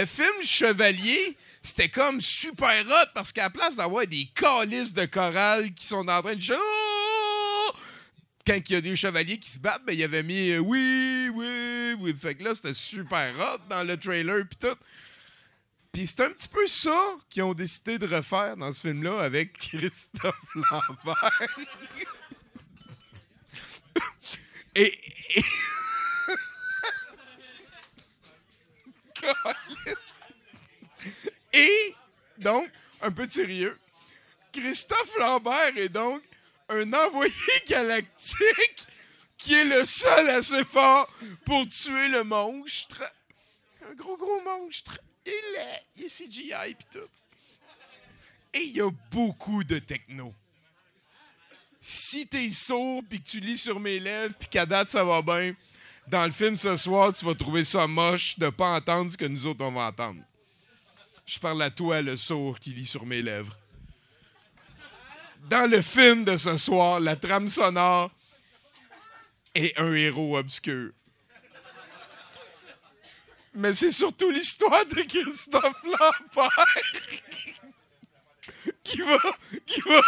film 0.06 0.42
Chevalier, 0.42 1.38
c'était 1.66 1.90
comme 1.90 2.22
super 2.22 2.86
hot 2.88 3.10
parce 3.14 3.32
qu'à 3.32 3.44
la 3.44 3.50
place 3.50 3.76
d'avoir 3.78 4.06
des 4.08 4.30
calices 4.36 4.94
de 4.94 5.06
chorale 5.06 5.74
qui 5.74 5.86
sont 5.88 6.08
en 6.08 6.22
train 6.22 6.36
de 6.36 6.42
quand 8.46 8.60
il 8.70 8.74
y 8.74 8.76
a 8.76 8.82
des 8.82 8.96
chevaliers 8.96 9.40
qui 9.40 9.50
se 9.50 9.58
battent, 9.58 9.84
ben, 9.86 9.94
il 9.94 10.04
avait 10.04 10.22
mis 10.22 10.52
euh, 10.52 10.60
oui, 10.60 11.30
oui, 11.34 11.96
oui. 12.00 12.16
Fait 12.16 12.36
que 12.36 12.44
là, 12.44 12.54
c'était 12.54 12.76
super 12.76 13.34
hot 13.40 13.58
dans 13.70 13.84
le 13.84 13.98
trailer 13.98 14.46
puis 14.48 14.58
tout. 14.60 14.78
Puis 15.92 16.06
c'est 16.06 16.22
un 16.22 16.30
petit 16.30 16.48
peu 16.48 16.68
ça 16.68 17.18
qu'ils 17.30 17.42
ont 17.42 17.56
décidé 17.56 17.98
de 17.98 18.06
refaire 18.06 18.56
dans 18.56 18.72
ce 18.72 18.82
film-là 18.82 19.20
avec 19.22 19.58
Christophe 19.58 20.36
Lambert. 20.54 21.48
et- 24.76 25.00
Et, 31.56 31.96
donc, 32.38 32.70
un 33.02 33.12
peu 33.12 33.28
sérieux, 33.28 33.78
Christophe 34.52 35.18
Lambert 35.20 35.78
est 35.78 35.90
donc 35.90 36.22
un 36.70 36.92
envoyé 36.94 37.34
galactique 37.68 38.88
qui 39.38 39.54
est 39.54 39.66
le 39.66 39.86
seul 39.86 40.30
assez 40.30 40.64
fort 40.66 41.10
pour 41.46 41.68
tuer 41.68 42.08
le 42.10 42.24
monstre. 42.24 43.04
Un 43.90 43.94
gros, 43.94 44.18
gros 44.18 44.42
monstre. 44.42 45.00
Il 45.26 46.04
est, 46.04 46.08
CGI 46.08 46.76
pis 46.78 46.86
tout. 46.92 47.10
Et 48.54 48.64
il 48.64 48.78
y 48.78 48.82
a 48.82 48.90
beaucoup 49.12 49.64
de 49.64 49.80
techno. 49.80 50.34
Si 51.82 52.26
t'es 52.28 52.50
sourd 52.50 53.04
puis 53.08 53.22
que 53.22 53.28
tu 53.28 53.40
lis 53.40 53.58
sur 53.58 53.80
mes 53.80 54.00
lèvres 54.00 54.34
puis 54.40 54.48
qu'à 54.48 54.66
date 54.66 54.90
ça 54.90 55.04
va 55.04 55.22
bien, 55.22 55.54
dans 56.08 56.26
le 56.26 56.32
film 56.32 56.58
ce 56.58 56.76
soir, 56.78 57.14
tu 57.14 57.26
vas 57.26 57.36
trouver 57.36 57.64
ça 57.64 57.86
moche 57.86 58.40
de 58.40 58.50
pas 58.50 58.70
entendre 58.72 59.12
ce 59.12 59.18
que 59.18 59.26
nous 59.26 59.46
autres 59.46 59.64
on 59.64 59.72
va 59.72 59.88
entendre. 59.88 60.22
Je 61.26 61.40
parle 61.40 61.62
à 61.64 61.72
toi, 61.72 62.02
le 62.02 62.18
sourd 62.18 62.60
qui 62.60 62.70
lit 62.72 62.86
sur 62.86 63.06
mes 63.06 63.22
lèvres. 63.22 63.58
Dans 65.50 65.70
le 65.70 65.82
film 65.82 66.24
de 66.24 66.38
ce 66.38 66.58
soir, 66.58 67.00
la 67.00 67.16
trame 67.16 67.50
sonore 67.50 68.12
est 69.56 69.78
un 69.80 69.94
héros 69.94 70.38
obscur. 70.38 70.92
Mais 73.54 73.74
c'est 73.74 73.92
surtout 73.92 74.30
l'histoire 74.30 74.86
de 74.86 75.02
Christophe 75.02 75.84
Lambert 75.84 76.66
qui 78.84 79.02
va. 79.02 79.18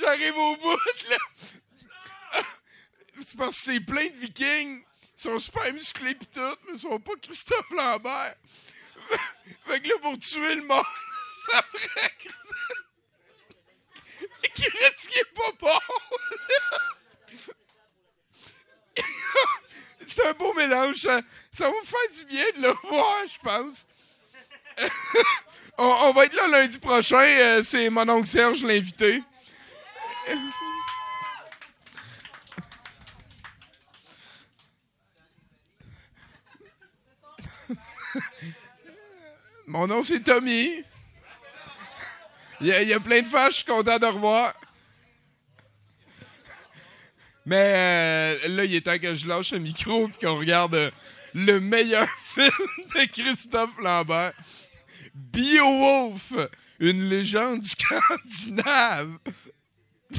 J'arrive 0.00 0.36
au 0.36 0.56
bout, 0.56 0.78
là. 1.10 1.16
C'est 3.22 3.36
parce 3.36 3.50
que 3.50 3.54
c'est 3.72 3.80
plein 3.80 4.06
de 4.06 4.16
vikings. 4.16 4.82
Ils 5.16 5.20
sont 5.20 5.38
super 5.38 5.72
musclés 5.72 6.14
pis 6.14 6.26
tout, 6.26 6.40
mais 6.66 6.72
ils 6.74 6.78
sont 6.78 6.98
pas 7.00 7.12
Christophe 7.20 7.70
Lambert. 7.70 8.34
Fait 9.66 9.80
que 9.80 9.88
là, 9.88 9.94
pour 10.00 10.18
tuer 10.18 10.54
le 10.54 10.62
monde, 10.62 10.84
ça 11.50 11.62
ferait. 11.72 12.12
Qui 14.54 14.64
est 15.18 15.34
pas 15.34 15.52
bon. 15.60 15.78
C'est 20.06 20.26
un 20.26 20.32
beau 20.32 20.52
mélange. 20.54 20.96
Ça, 20.96 21.20
ça 21.52 21.64
va 21.70 21.70
me 21.70 21.84
faire 21.84 22.10
du 22.16 22.24
bien 22.24 22.44
de 22.56 22.62
le 22.62 22.74
voir, 22.88 23.16
je 23.26 23.38
pense. 23.42 23.86
on, 25.78 25.84
on 25.84 26.12
va 26.12 26.24
être 26.24 26.34
là 26.34 26.48
lundi 26.48 26.78
prochain. 26.78 27.16
euh, 27.18 27.62
C'est 27.62 27.88
mon 27.90 28.08
oncle 28.08 28.26
Serge, 28.26 28.62
l'invité. 28.64 29.22
Mon 39.66 39.86
nom, 39.86 40.02
c'est 40.02 40.20
Tommy. 40.20 40.82
Il 42.60 42.66
y, 42.66 42.92
a, 42.92 42.98
plein 42.98 43.22
de 43.22 43.26
fans, 43.26 43.46
je 43.46 43.56
suis 43.56 43.64
content 43.64 43.98
de 43.98 44.06
revoir. 44.06 44.52
Mais 47.46 48.36
euh, 48.44 48.48
là, 48.48 48.64
il 48.64 48.74
est 48.74 48.80
temps 48.80 48.98
que 48.98 49.14
je 49.14 49.28
lâche 49.28 49.52
le 49.52 49.60
micro 49.60 50.08
et 50.08 50.24
qu'on 50.24 50.38
regarde 50.38 50.74
euh, 50.74 50.90
le 51.34 51.60
meilleur 51.60 52.08
film 52.18 52.50
de 52.94 53.04
Christophe 53.12 53.78
Lambert. 53.78 54.32
Beowulf, 55.14 56.32
une 56.80 57.08
légende 57.08 57.62
scandinave. 57.64 59.18